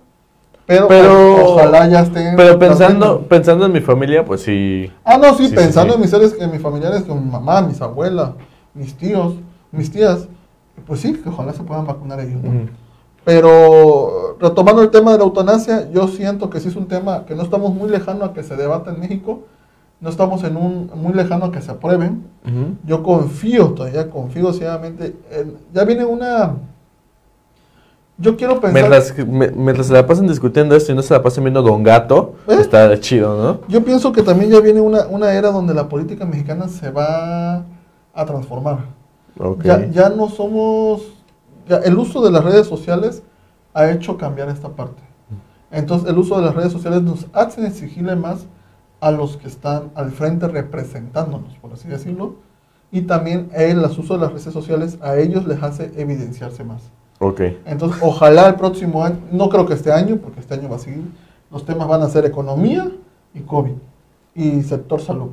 Pero, 0.66 0.86
Pero- 0.88 1.54
ojalá 1.54 1.88
ya 1.88 2.00
estén. 2.00 2.36
Pero 2.36 2.58
pensando, 2.58 3.22
pensando 3.22 3.64
en 3.66 3.72
mi 3.72 3.80
familia, 3.80 4.24
pues 4.24 4.42
sí. 4.42 4.92
Ah, 5.02 5.16
no, 5.16 5.34
sí, 5.34 5.48
pensando 5.48 5.94
sí. 5.94 5.96
en 5.96 6.00
mis 6.02 6.10
seres, 6.10 6.36
en 6.38 6.50
mis 6.50 6.60
familiares, 6.60 7.04
con 7.04 7.24
mi 7.24 7.30
mamá, 7.30 7.62
mis 7.62 7.80
abuelas, 7.80 8.32
mis 8.74 8.94
tíos, 8.94 9.34
mis 9.72 9.90
tías, 9.90 10.28
pues 10.86 11.00
sí, 11.00 11.14
que 11.14 11.30
ojalá 11.30 11.54
se 11.54 11.62
puedan 11.62 11.86
vacunar 11.86 12.20
ellos, 12.20 12.42
¿no? 12.42 12.68
Pero 13.24 14.36
retomando 14.40 14.82
el 14.82 14.90
tema 14.90 15.12
de 15.12 15.18
la 15.18 15.24
eutanasia, 15.24 15.90
yo 15.90 16.08
siento 16.08 16.50
que 16.50 16.60
sí 16.60 16.68
es 16.68 16.76
un 16.76 16.86
tema 16.86 17.24
que 17.26 17.34
no 17.34 17.42
estamos 17.42 17.74
muy 17.74 17.88
lejano 17.88 18.24
a 18.24 18.32
que 18.32 18.42
se 18.42 18.56
debata 18.56 18.90
en 18.90 19.00
México, 19.00 19.44
no 20.01 20.09
estamos 20.11 20.44
en 20.44 20.57
un 20.57 20.90
muy 20.94 21.12
lejano 21.12 21.46
a 21.46 21.53
que 21.53 21.61
se 21.61 21.70
aprueben. 21.70 22.24
Yo 22.86 23.03
confío 23.03 23.68
todavía, 23.70 24.09
confío 24.11 24.53
ciegamente. 24.53 25.14
en- 25.30 25.55
ya 25.74 25.84
viene 25.84 26.05
una... 26.05 26.55
Yo 28.20 28.36
quiero 28.36 28.61
pensar... 28.61 28.72
Mientras, 28.72 29.16
me- 29.28 29.51
mientras 29.51 29.86
se 29.86 29.92
la 29.92 30.07
pasen 30.07 30.26
discutiendo 30.26 30.74
esto 30.74 30.90
y 30.92 30.94
no 30.94 31.03
se 31.03 31.14
la 31.14 31.22
pasen 31.22 31.44
viendo 31.44 31.62
Don 31.62 31.82
Gato, 31.82 32.34
¿Eh? 32.49 32.57
está 32.61 32.99
chido, 32.99 33.40
¿no? 33.40 33.61
Yo 33.68 33.84
pienso 33.84 34.11
que 34.12 34.22
también 34.22 34.51
ya 34.51 34.61
viene 34.61 34.80
una, 34.80 35.07
una 35.07 35.32
era 35.32 35.51
donde 35.53 35.72
la 35.74 35.88
política 35.88 36.24
mexicana 36.24 36.68
se 36.68 36.90
va 36.90 37.64
a 38.14 38.24
transformar. 38.26 38.78
Ok. 39.38 39.62
Ya, 39.64 39.86
ya 39.90 40.09
no 40.09 40.28
somos... 40.28 41.03
ya 41.68 41.76
el 41.76 41.96
uso 41.96 42.20
de 42.24 42.32
las 42.32 42.44
redes 42.44 42.66
sociales 42.66 43.22
ha 43.74 43.88
hecho 43.90 44.16
cambiar 44.16 44.49
esta 44.49 44.68
parte. 44.70 45.03
Entonces 45.70 46.09
el 46.09 46.18
uso 46.18 46.36
de 46.40 46.46
las 46.46 46.55
redes 46.57 46.72
sociales 46.72 47.03
nos 47.03 47.26
hace 47.32 47.64
exigirle 47.66 48.16
más 48.16 48.46
a 49.01 49.11
los 49.11 49.36
que 49.36 49.49
están 49.49 49.90
al 49.94 50.11
frente 50.11 50.49
representándonos, 50.49 51.55
por 51.59 51.72
así 51.72 51.88
decirlo. 51.88 52.34
Y 52.90 53.03
también 53.03 53.51
el 53.55 53.78
uso 53.84 54.14
de 54.14 54.20
las 54.20 54.30
redes 54.30 54.53
sociales 54.53 54.99
a 55.03 55.16
ellos 55.16 55.46
les 55.46 55.62
hace 55.62 55.92
evidenciarse 55.96 56.64
más. 56.64 56.82
Ok. 57.20 57.40
Entonces, 57.66 57.99
ojalá 58.03 58.46
el 58.49 58.55
próximo 58.55 59.05
año, 59.05 59.18
no 59.30 59.49
creo 59.49 59.66
que 59.66 59.74
este 59.74 59.92
año, 59.92 60.16
porque 60.16 60.40
este 60.40 60.55
año 60.55 60.68
va 60.68 60.76
a 60.76 60.80
seguir, 60.80 61.03
los 61.51 61.64
temas 61.64 61.86
van 61.88 62.03
a 62.03 62.09
ser 62.09 62.24
economía 62.24 62.90
y 63.34 63.40
COVID 63.40 63.72
y 64.34 64.62
sector 64.62 65.01
salud. 65.01 65.30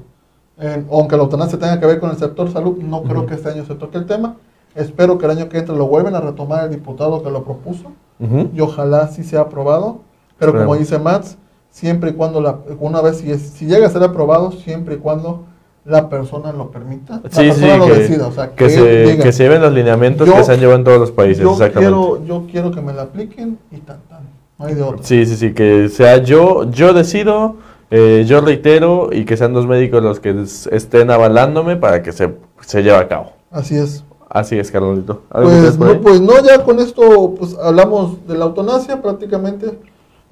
Eh, 0.57 0.85
aunque 0.91 1.15
la 1.17 1.23
eutanasia 1.23 1.59
tenga 1.59 1.79
que 1.79 1.85
ver 1.85 1.99
con 1.99 2.09
el 2.09 2.17
sector 2.17 2.51
salud, 2.51 2.77
no 2.77 3.03
creo 3.03 3.19
Ujú. 3.19 3.27
que 3.27 3.33
este 3.35 3.49
año 3.49 3.65
se 3.65 3.75
toque 3.75 3.97
el 3.97 4.05
tema. 4.05 4.35
Espero 4.73 5.17
que 5.17 5.25
el 5.25 5.31
año 5.31 5.47
que 5.49 5.57
entre 5.59 5.75
lo 5.75 5.87
vuelvan 5.87 6.15
a 6.15 6.21
retomar 6.21 6.65
el 6.65 6.71
diputado 6.71 7.23
que 7.23 7.29
lo 7.31 7.43
propuso 7.43 7.91
Ujú. 8.19 8.49
y 8.53 8.59
ojalá 8.61 9.07
sí 9.07 9.23
sea 9.23 9.41
aprobado. 9.41 9.99
Pero 10.37 10.51
como 10.51 10.75
Esperemos. 10.75 10.79
dice 10.79 10.99
Mats, 10.99 11.37
siempre 11.75 12.11
y 12.11 12.13
cuando, 12.13 12.39
la, 12.39 12.55
una 12.79 13.01
vez 13.01 13.17
si, 13.17 13.29
es- 13.31 13.41
si 13.49 13.65
llega 13.65 13.85
a 13.87 13.89
ser 13.89 14.01
aprobado, 14.01 14.51
siempre 14.53 14.95
y 14.95 14.97
cuando 14.97 15.43
la 15.83 16.07
persona 16.07 16.53
lo 16.53 16.71
permita, 16.71 17.19
la 17.21 17.29
Sí, 17.29 17.51
sí, 17.51 17.59
persona 17.61 17.77
lo 17.77 17.85
que, 17.87 17.93
decida. 17.95 18.27
O 18.27 18.31
sea, 18.31 18.51
que 18.55 18.69
se, 18.69 19.03
diga, 19.11 19.23
que 19.25 19.31
se 19.33 19.43
lleven 19.43 19.61
los 19.61 19.73
lineamientos 19.73 20.25
Yo- 20.25 20.35
que 20.35 20.43
se 20.45 20.53
han 20.53 20.59
llevado 20.61 20.79
en 20.79 20.85
todos 20.85 20.99
los 20.99 21.11
países, 21.11 21.43
yo 21.43 21.51
exactamente. 21.51 21.79
quiero, 21.93 22.25
yo 22.25 22.47
quiero 22.49 22.71
que 22.71 22.81
me 22.81 22.93
la 22.93 23.01
apliquen 23.03 23.59
y 23.71 23.77
tan 23.79 23.99
tan. 24.09 24.19
No 24.57 24.65
hay 24.67 24.73
de 24.73 24.81
otra. 24.83 25.03
Sí, 25.03 25.25
sí, 25.25 25.35
sí, 25.35 25.53
que 25.53 25.89
sea 25.89 26.17
yo, 26.19 26.63
yo 26.71 26.93
decido, 26.93 27.57
eh, 27.91 28.23
yo 28.25 28.39
reitero 28.39 29.09
y 29.11 29.25
que 29.25 29.35
sean 29.35 29.51
los 29.53 29.67
médicos 29.67 30.01
los 30.01 30.21
que 30.21 30.29
es- 30.29 30.67
estén 30.67 31.11
avalándome 31.11 31.75
para 31.75 32.01
que 32.01 32.13
se, 32.13 32.33
se 32.61 32.83
lleve 32.83 32.95
a 32.97 33.07
cabo. 33.09 33.33
Así 33.51 33.75
es. 33.75 34.05
Así 34.29 34.57
es, 34.57 34.71
Carlonito. 34.71 35.23
¿Algo 35.29 35.49
que 35.49 35.55
Pues 35.61 35.77
no, 35.77 36.01
pues 36.01 36.21
no, 36.21 36.33
ya 36.41 36.63
con 36.63 36.79
esto 36.79 37.35
pues 37.37 37.55
hablamos 37.61 38.25
de 38.27 38.37
la 38.37 38.45
eutanasia 38.45 39.01
prácticamente. 39.01 39.77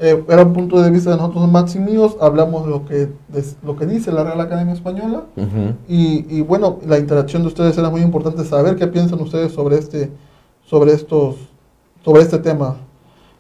Eh, 0.04 0.22
era 0.28 0.43
un 0.43 0.51
punto 0.51 0.82
de 0.82 0.91
vista 0.91 1.12
de 1.12 1.16
nosotros 1.16 1.49
Max 1.49 1.76
y 1.76 1.80
míos. 1.80 2.18
Hablamos 2.20 2.68
lo 2.68 2.84
que, 2.84 3.08
de 3.30 3.45
lo 3.64 3.78
que 3.78 3.86
dice 3.86 4.12
la 4.12 4.26
Real 4.26 4.41
Academia 4.41 4.74
Española. 4.74 5.24
Y, 5.88 6.26
y 6.30 6.41
bueno, 6.41 6.80
la 6.86 6.99
interacción 6.99 7.41
de 7.43 7.47
ustedes 7.47 7.78
era 7.78 7.89
muy 7.89 8.01
importante 8.01 8.43
saber 8.43 8.76
qué 8.76 8.88
piensan 8.88 9.22
ustedes 9.22 9.54
sobre 9.54 9.78
este, 9.78 10.12
sobre 10.66 10.91
estos, 10.91 11.38
sobre 12.04 12.22
este 12.22 12.38
tema. 12.39 12.76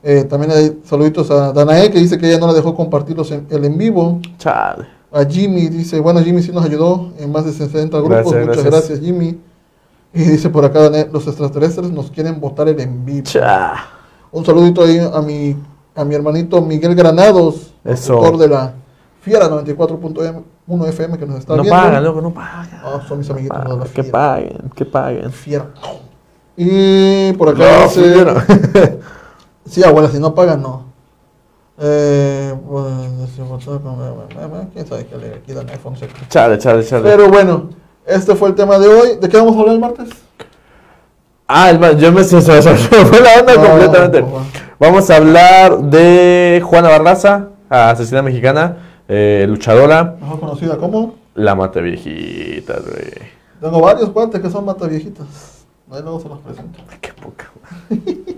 Eh, 0.03 0.23
también 0.23 0.53
hay 0.53 0.79
saluditos 0.85 1.29
a 1.31 1.51
Danae 1.51 1.91
que 1.91 1.99
dice 1.99 2.17
que 2.17 2.29
ella 2.29 2.39
no 2.39 2.47
la 2.47 2.53
dejó 2.53 2.73
compartirlos 2.73 3.29
en, 3.31 3.45
el 3.49 3.65
en 3.65 3.77
vivo. 3.77 4.21
Chale. 4.37 4.85
A 5.11 5.25
Jimmy 5.25 5.67
dice, 5.67 5.99
bueno, 5.99 6.21
Jimmy 6.21 6.41
sí 6.41 6.53
nos 6.53 6.63
ayudó 6.63 7.11
en 7.19 7.29
más 7.29 7.43
de 7.43 7.51
60 7.51 7.97
grupos. 7.97 8.09
Gracias, 8.09 8.47
Muchas 8.47 8.63
gracias. 8.63 8.65
gracias, 8.65 8.99
Jimmy. 9.01 9.37
Y 10.13 10.21
dice 10.21 10.49
por 10.49 10.63
acá, 10.63 10.79
Danae, 10.79 11.09
los 11.11 11.27
extraterrestres 11.27 11.91
nos 11.91 12.09
quieren 12.09 12.39
votar 12.39 12.69
el 12.69 12.79
en 12.79 13.03
vivo. 13.03 13.23
Cha. 13.23 13.73
Un 14.31 14.45
saludito 14.45 14.81
ahí 14.81 14.97
a 14.97 15.21
mi, 15.21 15.55
a 15.95 16.03
mi 16.05 16.15
hermanito 16.15 16.61
Miguel 16.61 16.95
Granados, 16.95 17.73
Eso. 17.83 18.13
autor 18.15 18.37
de 18.37 18.47
la 18.49 18.73
Fiera 19.21 19.47
94.1 19.49 20.87
FM 20.89 21.17
que 21.17 21.25
nos 21.25 21.39
está 21.39 21.55
No 21.55 21.63
viendo. 21.63 21.79
pagan, 21.81 22.03
loco, 22.03 22.21
no 22.21 22.33
pagan. 22.33 22.69
Ah, 22.83 23.01
son 23.07 23.19
mis 23.19 23.29
amiguitos 23.29 23.57
Ah, 23.57 23.83
que 23.93 24.03
paguen, 24.03 24.71
que 24.75 24.85
paguen. 24.85 25.31
Fiera. 25.31 25.67
Y 26.57 27.31
por 27.33 27.49
acá 27.49 27.83
No, 27.83 27.89
fiera. 27.89 28.45
sí, 29.65 29.83
abuela, 29.83 30.09
si 30.09 30.19
no 30.19 30.35
pagan, 30.35 30.61
no. 30.61 30.83
Eh, 31.79 32.53
pues, 32.69 32.85
quién 34.73 34.85
sabe 34.87 35.05
qué 35.07 35.17
le 35.17 35.35
aquí 35.35 35.53
Daniel 35.53 35.79
Fonseca. 35.79 36.13
Chale, 36.29 36.57
chale, 36.57 36.85
chale. 36.85 37.03
Pero 37.09 37.29
bueno, 37.29 37.69
este 38.05 38.35
fue 38.35 38.49
el 38.49 38.55
tema 38.55 38.77
de 38.77 38.87
hoy. 38.87 39.17
¿De 39.19 39.27
qué 39.29 39.37
vamos 39.37 39.55
a 39.55 39.59
hablar 39.59 39.75
el 39.75 39.81
martes? 39.81 40.09
Ah, 41.47 41.71
yo 41.97 42.11
me 42.11 42.23
se, 42.23 42.41
se- 42.41 42.61
fue 42.61 43.19
la 43.21 43.39
onda 43.41 43.55
No, 43.55 43.61
completamente. 43.69 44.25
Vamos 44.79 45.09
a 45.09 45.17
hablar 45.17 45.79
de 45.79 46.61
Juana 46.65 46.89
Barraza, 46.89 47.49
asesina 47.69 48.21
mexicana, 48.21 48.77
eh, 49.07 49.45
luchadora, 49.47 50.15
Mejor 50.19 50.39
conocida 50.39 50.77
como... 50.77 51.15
la 51.35 51.55
mata 51.55 51.79
viejita, 51.79 52.73
güey. 52.79 53.11
Tengo 53.61 53.79
varios 53.81 54.09
cuates 54.09 54.41
que 54.41 54.49
son 54.49 54.65
mataviejitas. 54.65 55.63
Ahí 55.91 56.01
luego 56.01 56.19
se 56.19 56.27
los 56.29 56.39
presento. 56.39 56.79
Qué 57.01 57.13
poca. 57.13 57.51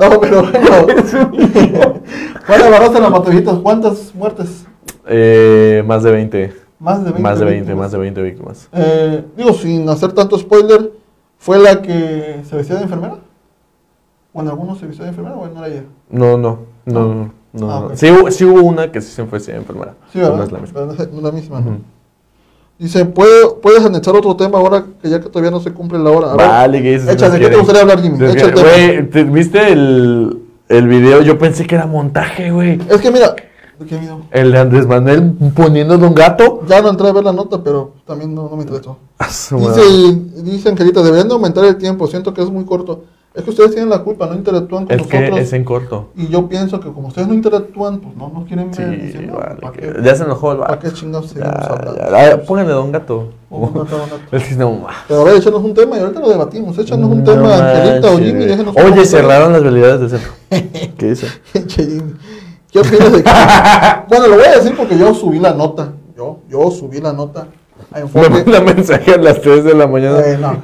No, 0.00 0.20
pero 0.20 0.42
bueno. 0.42 0.70
Juana 2.46 2.68
Barraza, 2.70 3.00
la 3.00 3.10
mataviejitas. 3.10 3.58
¿Cuántas 3.58 4.14
muertes? 4.14 4.64
Eh, 5.06 5.82
más 5.86 6.02
de 6.02 6.10
20. 6.12 6.52
Más 6.80 6.98
de 7.04 7.10
20. 7.12 7.22
Más 7.22 7.38
de 7.38 7.44
20, 7.44 7.60
víctimas. 7.60 7.78
más 7.84 7.92
de 7.92 7.98
20 7.98 8.22
víctimas. 8.22 8.68
Eh, 8.72 9.24
digo, 9.36 9.52
sin 9.52 9.88
hacer 9.88 10.12
tanto 10.12 10.38
spoiler, 10.38 10.90
¿fue 11.38 11.58
la 11.58 11.80
que 11.82 12.40
se 12.48 12.56
vestía 12.56 12.76
de 12.76 12.82
enfermera? 12.84 13.18
¿O 14.32 14.40
en 14.40 14.48
algunos 14.48 14.78
se 14.78 14.86
vestía 14.86 15.04
de 15.04 15.10
enfermera 15.10 15.36
o 15.36 15.46
no 15.46 15.64
era 15.64 15.68
ella? 15.74 15.84
No, 16.10 16.36
no, 16.38 16.60
no, 16.86 17.14
no. 17.14 17.32
no, 17.52 17.70
Ah, 17.70 17.80
no. 17.80 17.86
ok. 17.88 17.92
Sí, 17.94 18.10
hubo, 18.10 18.30
sí 18.30 18.44
hubo 18.44 18.62
una 18.62 18.90
que 18.90 19.00
sí 19.00 19.10
se 19.12 19.24
fue 19.26 19.40
sí, 19.40 19.50
enfermera. 19.50 19.94
Sí, 20.12 20.18
¿verdad? 20.20 20.36
No 20.36 20.42
es 20.44 20.52
la 21.22 21.32
misma. 21.32 21.62
Dice, 22.78 23.04
¿puede- 23.04 23.50
¿puedes 23.60 23.84
anexar 23.84 24.16
otro 24.16 24.34
tema 24.36 24.56
ahora 24.58 24.84
que 25.02 25.10
ya 25.10 25.20
que 25.20 25.28
todavía 25.28 25.50
no 25.50 25.60
se 25.60 25.70
cumple 25.72 25.98
la 25.98 26.10
hora? 26.10 26.32
A 26.32 26.36
Vale, 26.36 26.80
que 26.82 26.92
dices. 26.98 27.20
¿de 27.32 27.38
qué 27.40 27.48
te 27.48 27.56
gustaría 27.56 27.82
hablar, 27.82 28.00
Jimmy? 28.00 28.16
Tema. 28.18 28.52
Güey, 28.62 29.10
¿te- 29.10 29.24
¿viste 29.24 29.70
el, 29.70 30.38
el 30.68 30.88
video? 30.88 31.20
Yo 31.20 31.38
pensé 31.38 31.66
que 31.66 31.74
era 31.74 31.84
montaje, 31.84 32.50
güey. 32.50 32.80
Es 32.88 33.02
que 33.02 33.10
mira, 33.10 33.36
¿de 33.80 33.86
qué 33.86 33.96
video? 33.96 34.20
El 34.30 34.52
de 34.52 34.58
Andrés 34.58 34.86
Manuel 34.86 35.32
poniéndole 35.54 36.06
un 36.06 36.14
gato. 36.14 36.62
Ya 36.68 36.80
no 36.82 36.90
entré 36.90 37.08
a 37.08 37.12
ver 37.12 37.24
la 37.24 37.32
nota, 37.32 37.62
pero 37.62 37.94
también 38.06 38.34
no, 38.34 38.48
no 38.48 38.56
me 38.56 38.62
interesó. 38.62 38.96
Dice, 39.58 40.14
dice 40.42 40.68
Angelita, 40.68 41.02
deberían 41.02 41.28
de 41.28 41.34
aumentar 41.34 41.64
el 41.64 41.76
tiempo, 41.76 42.06
siento 42.06 42.32
que 42.32 42.42
es 42.42 42.50
muy 42.50 42.64
corto. 42.64 43.04
Es 43.32 43.44
que 43.44 43.50
ustedes 43.50 43.70
tienen 43.70 43.88
la 43.90 44.00
culpa, 44.00 44.26
no 44.26 44.34
interactúan 44.34 44.86
con 44.86 44.98
Es 44.98 45.06
que 45.06 45.18
nosotros. 45.20 45.40
es 45.40 45.52
en 45.52 45.62
corto. 45.64 46.08
Y 46.16 46.26
yo 46.26 46.48
pienso 46.48 46.80
que 46.80 46.90
como 46.92 47.08
ustedes 47.08 47.28
no 47.28 47.34
interactúan, 47.34 48.00
pues 48.00 48.16
no 48.16 48.28
nos 48.28 48.44
quieren 48.48 48.74
Sí, 48.74 48.82
ver. 48.82 49.26
No, 49.28 49.34
vale. 49.38 49.54
¿para 49.60 49.72
que-? 49.72 49.94
Ya 50.02 50.16
se 50.16 50.24
enojó 50.24 50.50
el 50.50 50.58
¿Para 50.58 50.70
vato. 50.72 50.88
qué 50.88 50.92
chingados 50.94 51.28
seguimos 51.28 51.54
Ya, 51.60 51.66
hablando? 51.66 52.00
ya. 52.10 52.42
Pónganle 52.44 52.72
Don 52.72 52.90
Gato. 52.90 53.28
A 53.52 53.56
matar 53.56 54.00
a 54.00 54.02
una- 54.04 54.26
El 54.32 54.42
que 54.42 54.56
ma. 54.56 54.88
Pero 55.06 55.20
a 55.20 55.24
ver, 55.24 55.36
échanos 55.36 55.62
un 55.62 55.74
tema 55.74 55.96
y 55.96 56.00
ahorita 56.00 56.18
lo 56.18 56.28
debatimos. 56.28 56.76
Échanos 56.76 57.08
un 57.08 57.18
No 57.22 57.32
tema, 57.32 57.54
Angelita 57.70 58.10
o 58.10 58.18
Jimmy. 58.18 58.44
un 58.46 58.92
Oye, 58.92 59.04
cerraron 59.06 59.52
las 59.52 59.62
realidades 59.62 60.00
del 60.00 60.10
centro. 60.10 60.32
¿Qué 60.98 61.06
dice? 61.10 61.28
Che, 61.68 61.84
Jimmy. 61.84 62.12
¿Qué 62.72 62.78
opinas 62.78 63.12
de 63.12 63.22
que... 63.22 63.30
bueno, 64.08 64.28
lo 64.28 64.36
voy 64.36 64.44
a 64.44 64.56
decir 64.58 64.76
porque 64.76 64.96
yo 64.96 65.12
subí 65.14 65.38
la 65.38 65.52
nota. 65.52 65.92
Yo, 66.16 66.38
yo 66.48 66.70
subí 66.70 67.00
la 67.00 67.12
nota 67.12 67.48
a 67.90 67.94
Me 67.96 68.00
enfoque. 68.02 68.30
manda 68.30 68.60
mensaje 68.60 69.12
a 69.14 69.16
las 69.16 69.40
3 69.40 69.64
de 69.64 69.74
la 69.74 69.86
mañana. 69.86 70.20
Eh, 70.20 70.38
no. 70.40 70.62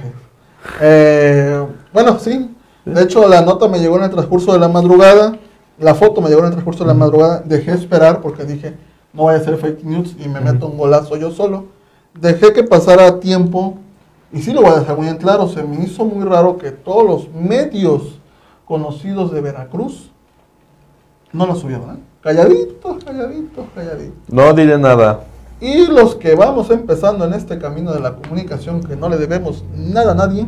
Eh, 0.81 1.67
bueno, 1.93 2.19
sí. 2.19 2.55
De 2.85 3.03
hecho, 3.03 3.27
la 3.29 3.41
nota 3.43 3.67
me 3.69 3.81
llegó 3.81 3.97
en 3.97 4.05
el 4.05 4.11
transcurso 4.11 4.53
de 4.53 4.61
la 4.61 4.69
madrugada. 4.69 5.37
La 5.79 5.95
foto 5.95 6.21
me 6.21 6.29
llegó 6.29 6.41
en 6.41 6.47
el 6.47 6.53
transcurso 6.53 6.85
de 6.85 6.89
la 6.89 6.95
madrugada. 6.95 7.43
Dejé 7.45 7.73
esperar 7.73 8.21
porque 8.21 8.45
dije, 8.45 8.77
no 9.13 9.23
voy 9.23 9.35
a 9.35 9.39
hacer 9.39 9.57
fake 9.57 9.83
news 9.85 10.15
y 10.19 10.29
me 10.29 10.41
meto 10.41 10.67
un 10.69 10.79
golazo 10.79 11.17
yo 11.17 11.31
solo. 11.33 11.67
Dejé 12.21 12.53
que 12.53 12.63
pasara 12.63 13.19
tiempo. 13.19 13.79
Y 14.33 14.43
sí 14.43 14.53
lo 14.53 14.63
voy 14.63 14.71
a 14.71 14.81
dejar 14.81 14.97
muy 14.97 15.09
en 15.09 15.17
claro. 15.17 15.49
Se 15.49 15.63
me 15.63 15.83
hizo 15.85 16.05
muy 16.05 16.25
raro 16.25 16.59
que 16.59 16.71
todos 16.71 17.05
los 17.05 17.29
medios 17.35 18.21
conocidos 18.65 19.33
de 19.33 19.41
Veracruz 19.41 20.11
no 21.33 21.47
lo 21.47 21.55
subieron. 21.55 21.91
¿eh? 21.97 21.99
Calladitos, 22.23 23.05
calladitos, 23.05 23.65
calladitos. 23.75 24.15
No 24.29 24.53
diré 24.53 24.79
nada. 24.79 25.21
Y 25.61 25.87
los 25.87 26.17
que 26.17 26.35
vamos 26.35 26.71
empezando 26.71 27.25
en 27.25 27.33
este 27.35 27.59
camino 27.59 27.93
de 27.93 28.01
la 28.01 28.15
comunicación, 28.17 28.83
que 28.83 28.97
no 28.97 29.09
le 29.09 29.17
debemos 29.17 29.65
nada 29.75 30.13
a 30.13 30.15
nadie, 30.15 30.47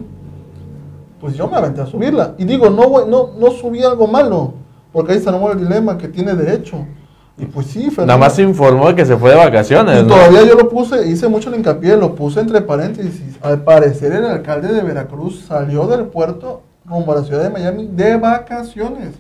pues 1.21 1.35
yo 1.37 1.49
me 1.49 1.57
aventé 1.57 1.81
a 1.81 1.87
subirla. 1.87 2.35
Y 2.39 2.45
digo, 2.45 2.69
no, 2.71 2.89
voy- 2.89 3.05
no, 3.09 3.31
no 3.39 3.51
subí 3.53 3.83
algo 3.83 4.07
malo, 4.07 4.53
porque 4.93 5.13
ahí 5.13 5.21
se 5.21 5.29
armó 5.29 5.51
el 5.51 5.59
dilema 5.59 5.97
que 5.99 6.09
tiene 6.09 6.35
derecho. 6.35 6.85
Y 7.39 7.47
pues 7.47 7.69
sí, 7.69 7.83
Fernando. 7.91 8.07
Nada 8.07 8.19
más 8.19 8.35
se 8.35 8.43
informó 8.43 8.93
que 8.95 9.07
se 9.07 9.17
fue 9.17 9.31
de 9.31 9.37
vacaciones, 9.37 10.01
Y 10.01 10.03
¿no? 10.03 10.09
todavía 10.09 10.43
yo 10.45 10.55
lo 10.57 10.69
puse, 10.69 11.09
hice 11.09 11.29
mucho 11.29 11.51
el 11.51 11.57
hincapié, 11.57 11.97
lo 11.97 12.15
puse 12.15 12.41
entre 12.41 12.61
paréntesis. 12.61 13.37
Al 13.41 13.63
parecer 13.63 14.13
el 14.13 14.25
alcalde 14.27 14.69
de 14.73 14.83
Veracruz 14.83 15.45
salió 15.47 15.87
del 15.87 16.07
puerto 16.07 16.63
rumbo 16.85 17.13
a 17.13 17.17
la 17.17 17.23
ciudad 17.23 17.45
de 17.45 17.51
Miami 17.51 17.87
de 17.93 18.17
vacaciones. 18.17 19.11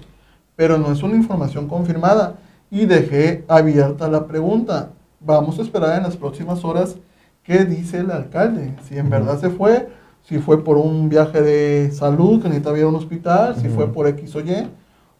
Pero 0.58 0.76
no 0.76 0.90
es 0.90 1.04
una 1.04 1.14
información 1.14 1.68
confirmada. 1.68 2.34
Y 2.68 2.84
dejé 2.84 3.44
abierta 3.46 4.08
la 4.08 4.26
pregunta. 4.26 4.90
Vamos 5.20 5.56
a 5.60 5.62
esperar 5.62 5.96
en 5.96 6.02
las 6.02 6.16
próximas 6.16 6.64
horas 6.64 6.96
qué 7.44 7.64
dice 7.64 7.98
el 7.98 8.10
alcalde. 8.10 8.74
Si 8.82 8.98
en 8.98 9.08
verdad 9.08 9.40
se 9.40 9.50
fue, 9.50 9.88
si 10.24 10.38
fue 10.38 10.64
por 10.64 10.76
un 10.76 11.08
viaje 11.08 11.42
de 11.42 11.92
salud 11.92 12.42
que 12.42 12.48
necesitaba 12.48 12.76
ir 12.76 12.82
a 12.82 12.88
un 12.88 12.96
hospital, 12.96 13.54
si 13.54 13.68
fue 13.68 13.92
por 13.92 14.08
X 14.08 14.34
o 14.34 14.40
Y, 14.40 14.68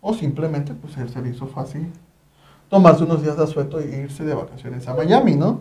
o 0.01 0.13
simplemente 0.13 0.75
pues 0.75 0.97
él 0.97 1.09
se 1.09 1.23
le 1.23 1.29
hizo 1.29 1.47
fácil 1.47 1.87
tomarse 2.69 3.05
unos 3.05 3.23
días 3.23 3.37
de 3.37 3.45
asueto 3.45 3.79
e 3.79 4.03
irse 4.03 4.25
de 4.25 4.35
vacaciones 4.35 4.89
a 4.89 4.95
Miami, 4.95 5.37
¿no? 5.37 5.61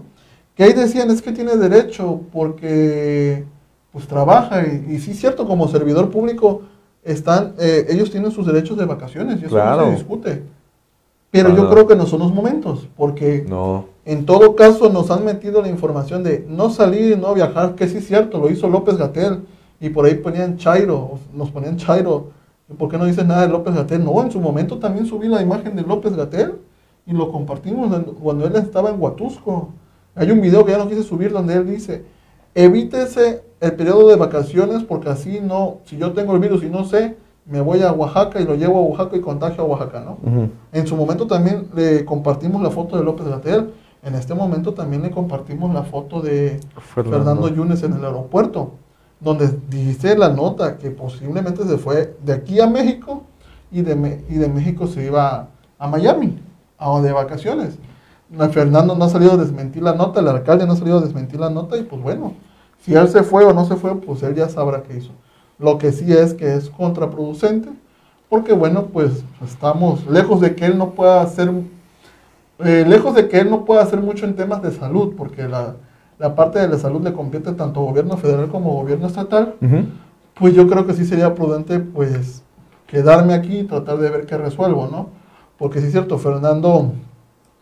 Que 0.55 0.63
ahí 0.63 0.73
decían, 0.73 1.11
es 1.11 1.21
que 1.21 1.31
tiene 1.31 1.55
derecho 1.55 2.21
porque 2.33 3.45
pues 3.91 4.07
trabaja 4.07 4.63
y, 4.65 4.95
y 4.95 4.99
sí 4.99 5.11
es 5.11 5.19
cierto, 5.19 5.47
como 5.47 5.67
servidor 5.67 6.09
público, 6.09 6.63
están, 7.07 7.53
eh, 7.57 7.87
ellos 7.89 8.11
tienen 8.11 8.31
sus 8.31 8.45
derechos 8.45 8.77
de 8.77 8.85
vacaciones 8.85 9.41
y 9.41 9.45
eso 9.45 9.57
no 9.57 9.85
se 9.85 9.91
discute. 9.91 10.43
Pero 11.31 11.55
yo 11.55 11.69
creo 11.69 11.87
que 11.87 11.95
no 11.95 12.05
son 12.05 12.19
los 12.19 12.33
momentos, 12.33 12.87
porque 12.95 13.45
No. 13.47 13.85
en 14.05 14.25
todo 14.25 14.55
caso 14.55 14.89
nos 14.89 15.09
han 15.11 15.25
metido 15.25 15.61
la 15.61 15.67
información 15.69 16.23
de 16.23 16.45
no 16.49 16.69
salir, 16.69 17.17
no 17.17 17.33
viajar, 17.33 17.75
que 17.75 17.87
sí 17.87 17.97
es 17.97 18.07
cierto, 18.07 18.39
lo 18.39 18.49
hizo 18.49 18.67
López 18.69 18.97
Gatel 18.97 19.41
y 19.79 19.89
por 19.89 20.05
ahí 20.05 20.15
ponían 20.15 20.57
Chairo, 20.57 21.19
nos 21.33 21.49
ponían 21.51 21.77
Chairo. 21.77 22.29
¿Y 22.69 22.73
¿Por 22.73 22.89
qué 22.89 22.97
no 22.97 23.05
dices 23.05 23.25
nada 23.25 23.41
de 23.43 23.49
López 23.49 23.73
Gatel? 23.75 24.03
No, 24.03 24.21
en 24.21 24.31
su 24.31 24.39
momento 24.41 24.77
también 24.77 25.05
subí 25.05 25.27
la 25.27 25.41
imagen 25.41 25.75
de 25.75 25.83
López 25.83 26.15
Gatel 26.15 26.55
y 27.05 27.13
lo 27.13 27.31
compartimos 27.31 27.93
cuando 28.21 28.45
él 28.47 28.55
estaba 28.57 28.89
en 28.89 29.01
Huatusco. 29.01 29.69
Hay 30.15 30.31
un 30.31 30.41
video 30.41 30.65
que 30.65 30.71
ya 30.71 30.77
no 30.77 30.87
quise 30.89 31.03
subir 31.03 31.31
donde 31.31 31.53
él 31.53 31.67
dice, 31.67 32.03
evítese 32.55 33.43
el 33.59 33.73
periodo 33.73 34.07
de 34.09 34.15
vacaciones 34.15 34.83
porque 34.83 35.09
así 35.09 35.39
no, 35.41 35.77
si 35.85 35.97
yo 35.97 36.13
tengo 36.13 36.33
el 36.33 36.39
virus 36.39 36.63
y 36.63 36.69
no 36.69 36.85
sé, 36.85 37.17
me 37.45 37.61
voy 37.61 37.81
a 37.81 37.91
Oaxaca 37.91 38.41
y 38.41 38.45
lo 38.45 38.55
llevo 38.55 38.77
a 38.77 38.81
Oaxaca 38.81 39.15
y 39.17 39.21
contagio 39.21 39.63
a 39.63 39.65
Oaxaca, 39.65 40.01
¿no? 40.01 40.17
En 40.73 40.85
su 40.85 40.95
momento 40.95 41.27
también 41.27 41.69
le 41.75 42.03
compartimos 42.05 42.61
la 42.61 42.69
foto 42.69 42.97
de 42.97 43.03
López 43.03 43.27
Gatel. 43.27 43.73
En 44.03 44.15
este 44.15 44.33
momento 44.33 44.73
también 44.73 45.01
le 45.01 45.11
compartimos 45.11 45.73
la 45.73 45.83
foto 45.83 46.21
de 46.21 46.59
Fernando. 46.93 47.17
Fernando, 47.17 47.47
Yunes 47.49 47.83
en 47.83 47.93
el 47.93 48.05
aeropuerto, 48.05 48.71
donde 49.19 49.49
dice 49.69 50.17
la 50.17 50.29
nota 50.29 50.77
que 50.77 50.91
posiblemente 50.91 51.63
se 51.63 51.77
fue 51.77 52.15
de 52.23 52.33
aquí 52.33 52.59
a 52.59 52.67
México 52.67 53.23
y 53.71 53.81
de, 53.81 54.23
y 54.29 54.35
de 54.35 54.49
México 54.49 54.87
se 54.87 55.05
iba 55.05 55.47
a 55.79 55.87
Miami, 55.87 56.39
a 56.77 56.99
de 57.01 57.11
vacaciones. 57.11 57.79
Fernando 58.51 58.93
no 58.93 59.05
ha 59.05 59.09
salido 59.09 59.33
a 59.33 59.37
desmentir 59.37 59.81
la 59.83 59.93
nota, 59.93 60.19
el 60.19 60.27
alcalde 60.27 60.65
no 60.65 60.73
ha 60.73 60.75
salido 60.75 60.97
a 60.97 61.01
desmentir 61.01 61.39
la 61.39 61.49
nota 61.49 61.77
y 61.77 61.83
pues 61.83 62.01
bueno, 62.01 62.33
si 62.87 62.95
él 62.95 63.09
se 63.09 63.21
fue 63.21 63.43
o 63.43 63.51
no 63.51 63.65
se 63.65 63.75
fue, 63.75 63.99
pues 63.99 64.23
él 64.23 64.33
ya 64.33 64.47
sabrá 64.47 64.81
qué 64.81 64.95
hizo. 64.95 65.11
Lo 65.59 65.77
que 65.77 65.91
sí 65.91 66.09
es 66.13 66.33
que 66.33 66.53
es 66.53 66.69
contraproducente, 66.69 67.67
porque 68.29 68.53
bueno, 68.53 68.85
pues 68.85 69.25
estamos 69.45 70.07
lejos 70.07 70.39
de 70.39 70.55
que 70.55 70.67
él 70.67 70.77
no 70.77 70.91
pueda 70.91 71.21
hacer, 71.21 71.51
eh, 72.59 72.85
lejos 72.87 73.13
de 73.13 73.27
que 73.27 73.39
él 73.39 73.49
no 73.49 73.65
pueda 73.65 73.81
hacer 73.83 73.99
mucho 73.99 74.23
en 74.25 74.37
temas 74.37 74.61
de 74.61 74.71
salud, 74.71 75.15
porque 75.17 75.49
la, 75.49 75.75
la 76.17 76.33
parte 76.33 76.59
de 76.59 76.69
la 76.69 76.77
salud 76.77 77.01
le 77.01 77.11
compete 77.11 77.51
tanto 77.51 77.81
gobierno 77.81 78.15
federal 78.15 78.47
como 78.47 78.71
gobierno 78.75 79.07
estatal, 79.07 79.55
pues 80.35 80.53
yo 80.53 80.65
creo 80.69 80.87
que 80.87 80.93
sí 80.93 81.03
sería 81.03 81.35
prudente 81.35 81.79
pues 81.79 82.41
quedarme 82.85 83.33
aquí 83.33 83.59
y 83.59 83.63
tratar 83.65 83.97
de 83.97 84.09
ver 84.09 84.25
qué 84.25 84.37
resuelvo, 84.37 84.87
¿no? 84.89 85.09
Porque 85.57 85.81
sí 85.81 85.87
es 85.87 85.91
cierto, 85.91 86.17
Fernando 86.19 86.93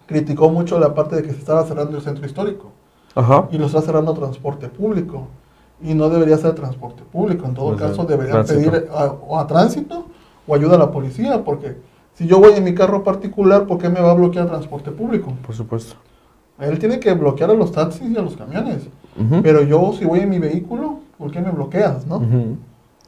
criticó 0.05 0.51
mucho 0.51 0.77
la 0.77 0.93
parte 0.93 1.15
de 1.15 1.23
que 1.23 1.31
se 1.31 1.39
estaba 1.39 1.65
cerrando 1.65 1.97
el 1.97 2.03
centro 2.03 2.27
histórico 2.27 2.71
Ajá. 3.15 3.47
y 3.51 3.57
lo 3.57 3.65
está 3.67 3.81
cerrando 3.81 4.13
transporte 4.13 4.67
público. 4.67 5.27
Y 5.81 5.93
no 5.93 6.09
debería 6.09 6.37
ser 6.37 6.53
transporte 6.53 7.03
público. 7.11 7.45
En 7.45 7.53
todo 7.53 7.69
Pues, 7.75 7.81
caso, 7.81 8.03
deberían 8.05 8.45
tránsito. 8.45 8.71
pedir 8.71 8.89
a, 8.93 9.05
o 9.27 9.39
a 9.39 9.47
tránsito 9.47 10.05
o 10.47 10.55
ayuda 10.55 10.75
a 10.75 10.79
la 10.79 10.91
policía, 10.91 11.43
porque 11.43 11.75
si 12.13 12.27
yo 12.27 12.39
voy 12.39 12.53
en 12.53 12.63
mi 12.63 12.73
carro 12.73 13.03
particular, 13.03 13.65
¿por 13.65 13.77
qué 13.77 13.89
me 13.89 13.99
va 13.99 14.11
a 14.11 14.13
bloquear 14.13 14.47
transporte 14.47 14.91
público? 14.91 15.33
Por 15.45 15.53
supuesto. 15.55 15.95
Él 16.59 16.79
tiene 16.79 16.99
que 16.99 17.13
bloquear 17.13 17.49
a 17.49 17.53
los 17.53 17.71
taxis 17.73 18.09
y 18.09 18.17
a 18.17 18.21
los 18.21 18.37
camiones. 18.37 18.83
Pero 19.43 19.61
yo, 19.63 19.91
si 19.97 20.05
voy 20.05 20.19
en 20.21 20.29
mi 20.29 20.39
vehículo, 20.39 20.99
¿por 21.17 21.29
qué 21.31 21.41
me 21.41 21.51
bloqueas, 21.51 22.05
no? 22.07 22.17
Ujú. 22.17 22.57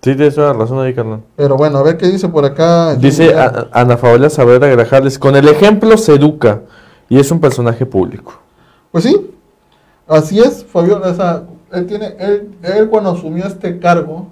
Sí, 0.02 0.16
tienes 0.16 0.36
razón 0.36 0.80
ahí, 0.80 0.94
carnal. 0.94 1.22
Pero 1.38 1.56
bueno, 1.58 1.78
a 1.80 1.84
ver 1.84 1.98
qué 1.98 2.08
dice 2.08 2.28
por 2.30 2.44
acá. 2.46 2.96
Dice 2.96 3.34
a- 3.38 3.68
Ana 3.72 3.98
Paola 3.98 4.30
Saavedra 4.30 4.68
Grajales, 4.68 5.18
con 5.18 5.36
el 5.38 5.48
ejemplo 5.48 5.98
se 5.98 6.14
educa 6.16 6.62
y 7.10 7.18
es 7.20 7.32
un 7.32 7.40
personaje 7.40 7.86
público. 7.86 8.34
Pues 8.92 9.06
sí, 9.06 9.32
así 10.08 10.40
es, 10.40 10.66
Fabiola. 10.66 11.10
O 11.10 11.14
sea, 11.14 11.44
él, 11.72 11.86
tiene, 11.86 12.16
él, 12.20 12.52
él 12.64 12.90
cuando 12.90 13.12
asumió 13.12 13.46
este 13.46 13.80
cargo, 13.80 14.28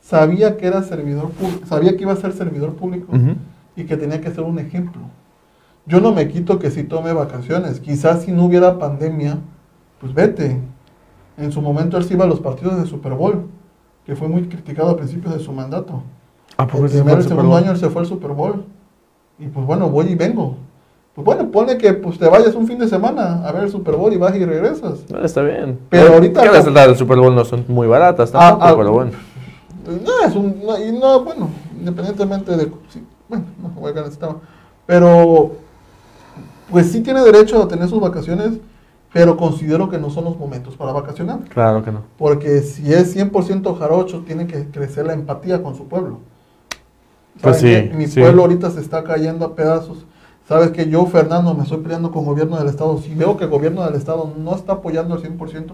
sabía 0.00 0.56
que 0.56 0.66
era 0.66 0.82
servidor 0.82 1.30
público, 1.30 1.66
sabía 1.66 1.96
que 1.96 2.02
iba 2.02 2.12
a 2.12 2.16
ser 2.16 2.32
servidor 2.32 2.74
público 2.74 3.12
y 3.76 3.84
que 3.84 3.96
tenía 3.96 4.20
que 4.20 4.30
ser 4.30 4.44
un 4.44 4.58
ejemplo. 4.58 5.00
Yo 5.86 6.00
no 6.00 6.12
me 6.12 6.28
quito 6.28 6.58
que 6.58 6.70
si 6.70 6.84
tome 6.84 7.12
vacaciones. 7.12 7.80
Quizás 7.80 8.22
si 8.22 8.32
no 8.32 8.44
hubiera 8.44 8.78
pandemia, 8.78 9.38
pues 10.00 10.14
vete. 10.14 10.60
En 11.36 11.50
su 11.50 11.62
momento 11.62 11.96
él 11.96 12.04
se 12.04 12.14
iba 12.14 12.24
a 12.24 12.28
los 12.28 12.40
partidos 12.40 12.80
de 12.80 12.86
Super 12.86 13.14
Bowl, 13.14 13.46
que 14.04 14.14
fue 14.14 14.28
muy 14.28 14.42
criticado 14.48 14.90
a 14.90 14.96
principios 14.96 15.34
de 15.34 15.40
su 15.40 15.52
mandato. 15.52 16.02
¿A 16.56 16.66
poco 16.66 16.84
El 16.84 16.90
sí 16.90 16.96
primer 16.96 17.22
Super 17.22 17.36
segundo 17.36 17.56
año 17.56 17.70
él 17.70 17.78
se 17.78 17.88
fue 17.88 18.02
al 18.02 18.06
Super 18.06 18.32
Bowl. 18.32 18.64
Y 19.38 19.46
pues 19.46 19.66
bueno, 19.66 19.88
voy 19.88 20.06
y 20.06 20.14
vengo. 20.14 20.56
Pues 21.14 21.24
bueno, 21.26 21.50
pone 21.50 21.76
que 21.76 21.92
pues 21.92 22.18
te 22.18 22.26
vayas 22.26 22.54
un 22.54 22.66
fin 22.66 22.78
de 22.78 22.88
semana 22.88 23.46
a 23.46 23.52
ver 23.52 23.64
el 23.64 23.70
Super 23.70 23.96
Bowl 23.96 24.12
y 24.12 24.16
vas 24.16 24.34
y 24.34 24.44
regresas. 24.44 25.00
No, 25.10 25.22
está 25.22 25.42
bien. 25.42 25.78
Pero 25.90 26.14
ahorita- 26.14 26.42
las 26.46 26.66
entradas 26.66 26.88
del 26.88 26.96
Super 26.96 27.18
Bowl 27.18 27.34
no 27.34 27.44
son 27.44 27.64
muy 27.68 27.86
baratas 27.86 28.32
tampoco, 28.32 28.64
Ah, 28.64 28.70
ah, 28.70 28.74
pero 28.76 28.92
bueno. 28.92 29.10
No, 29.86 30.26
es 30.26 30.34
un, 30.34 30.62
no, 30.64 30.78
y 30.82 30.92
no, 30.92 31.22
bueno, 31.22 31.50
independientemente 31.78 32.56
de, 32.56 32.72
sí, 32.88 33.04
bueno, 33.28 33.44
no 33.60 33.68
voy 33.70 33.90
a 33.90 33.94
ganar 33.94 34.10
tema. 34.10 34.36
Pero, 34.86 35.52
pues 36.70 36.90
sí 36.90 37.00
tiene 37.02 37.20
derecho 37.22 37.62
a 37.62 37.68
tener 37.68 37.88
sus 37.88 38.00
vacaciones, 38.00 38.52
pero 39.12 39.36
considero 39.36 39.90
que 39.90 39.98
no 39.98 40.08
son 40.08 40.24
los 40.24 40.38
momentos 40.38 40.76
para 40.76 40.92
vacacionar. 40.92 41.40
Claro 41.50 41.84
que 41.84 41.92
no. 41.92 42.04
Porque 42.16 42.60
si 42.60 42.90
es 42.90 43.14
100% 43.14 43.78
jarocho, 43.78 44.22
tiene 44.26 44.46
que 44.46 44.66
crecer 44.70 45.04
la 45.06 45.12
empatía 45.12 45.62
con 45.62 45.76
su 45.76 45.86
pueblo. 45.88 46.20
Pues 47.42 47.58
¿Saben 47.58 47.90
sí? 47.90 47.96
Mi 47.98 48.06
sí. 48.06 48.20
pueblo 48.20 48.42
ahorita 48.42 48.70
se 48.70 48.80
está 48.80 49.04
cayendo 49.04 49.44
a 49.44 49.54
pedazos. 49.54 50.06
Sabes 50.52 50.72
que 50.72 50.86
yo, 50.86 51.06
Fernando, 51.06 51.54
me 51.54 51.62
estoy 51.62 51.78
peleando 51.78 52.10
con 52.10 52.24
el 52.24 52.26
gobierno 52.26 52.58
del 52.58 52.68
Estado. 52.68 52.98
Si 52.98 53.14
veo 53.14 53.38
que 53.38 53.44
el 53.44 53.50
gobierno 53.50 53.86
del 53.86 53.94
Estado 53.94 54.34
no 54.36 54.54
está 54.54 54.74
apoyando 54.74 55.14
al 55.14 55.22
100%, 55.22 55.72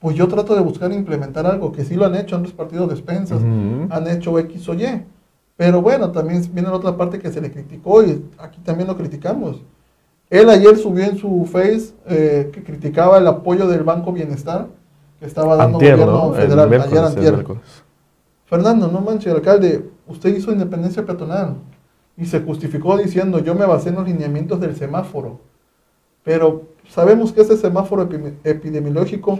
pues 0.00 0.16
yo 0.16 0.26
trato 0.26 0.56
de 0.56 0.62
buscar 0.62 0.90
implementar 0.90 1.46
algo, 1.46 1.70
que 1.70 1.84
sí 1.84 1.94
lo 1.94 2.06
han 2.06 2.16
hecho, 2.16 2.34
han 2.34 2.44
repartido 2.44 2.88
despensas, 2.88 3.40
han 3.40 4.08
hecho 4.08 4.36
X 4.40 4.68
o 4.68 4.74
Y. 4.74 5.04
Pero 5.56 5.80
bueno, 5.80 6.10
también 6.10 6.42
viene 6.52 6.68
la 6.68 6.74
otra 6.74 6.96
parte 6.96 7.20
que 7.20 7.30
se 7.30 7.40
le 7.40 7.52
criticó 7.52 8.02
y 8.02 8.20
aquí 8.38 8.58
también 8.64 8.88
lo 8.88 8.96
criticamos. 8.96 9.62
Él 10.28 10.50
ayer 10.50 10.76
subió 10.76 11.04
en 11.04 11.16
su 11.18 11.46
Face 11.46 11.94
eh, 12.06 12.50
que 12.52 12.64
criticaba 12.64 13.18
el 13.18 13.28
apoyo 13.28 13.68
del 13.68 13.84
Banco 13.84 14.12
Bienestar 14.12 14.66
que 15.20 15.26
estaba 15.26 15.54
dando 15.54 15.78
Antier, 15.78 15.92
gobierno 15.92 16.30
¿no? 16.30 16.32
Federal 16.32 16.72
ayer 16.72 16.98
antier. 16.98 17.46
Fernando, 18.46 18.88
no 18.88 19.00
manche, 19.02 19.30
alcalde, 19.30 19.88
usted 20.08 20.34
hizo 20.34 20.50
independencia 20.50 21.06
peatonal 21.06 21.58
y 22.16 22.26
se 22.26 22.40
justificó 22.40 22.96
diciendo 22.96 23.38
yo 23.40 23.54
me 23.54 23.66
basé 23.66 23.90
en 23.90 23.96
los 23.96 24.06
lineamientos 24.06 24.60
del 24.60 24.74
semáforo. 24.76 25.40
Pero 26.24 26.62
sabemos 26.88 27.32
que 27.32 27.42
ese 27.42 27.56
semáforo 27.56 28.08
epi- 28.08 28.34
epidemiológico 28.44 29.38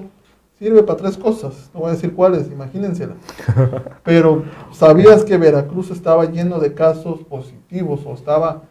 sirve 0.59 0.83
para 0.83 0.99
tres 0.99 1.17
cosas. 1.17 1.71
No 1.75 1.81
voy 1.81 1.91
a 1.91 1.93
decir 1.95 2.15
cuáles, 2.15 2.51
imagínensela. 2.51 3.15
Pero 4.05 4.45
sabías 4.73 5.25
que 5.25 5.37
Veracruz 5.37 5.91
estaba 5.91 6.25
lleno 6.27 6.59
de 6.61 6.75
casos 6.75 7.21
positivos 7.25 8.01
o 8.07 8.15
estaba 8.15 8.63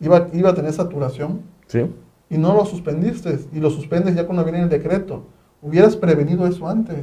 iba, 0.00 0.26
iba 0.32 0.50
a 0.50 0.54
tener 0.54 0.72
saturación 0.72 1.42
Sí. 1.66 1.86
y 2.28 2.38
no 2.38 2.54
lo 2.54 2.64
suspendiste 2.66 3.38
y 3.52 3.60
lo 3.60 3.70
suspendes 3.70 4.16
ya 4.16 4.26
cuando 4.26 4.42
viene 4.44 4.62
el 4.62 4.68
decreto. 4.68 5.22
Hubieras 5.62 5.94
prevenido 5.96 6.46
eso 6.46 6.66
antes. 6.68 6.96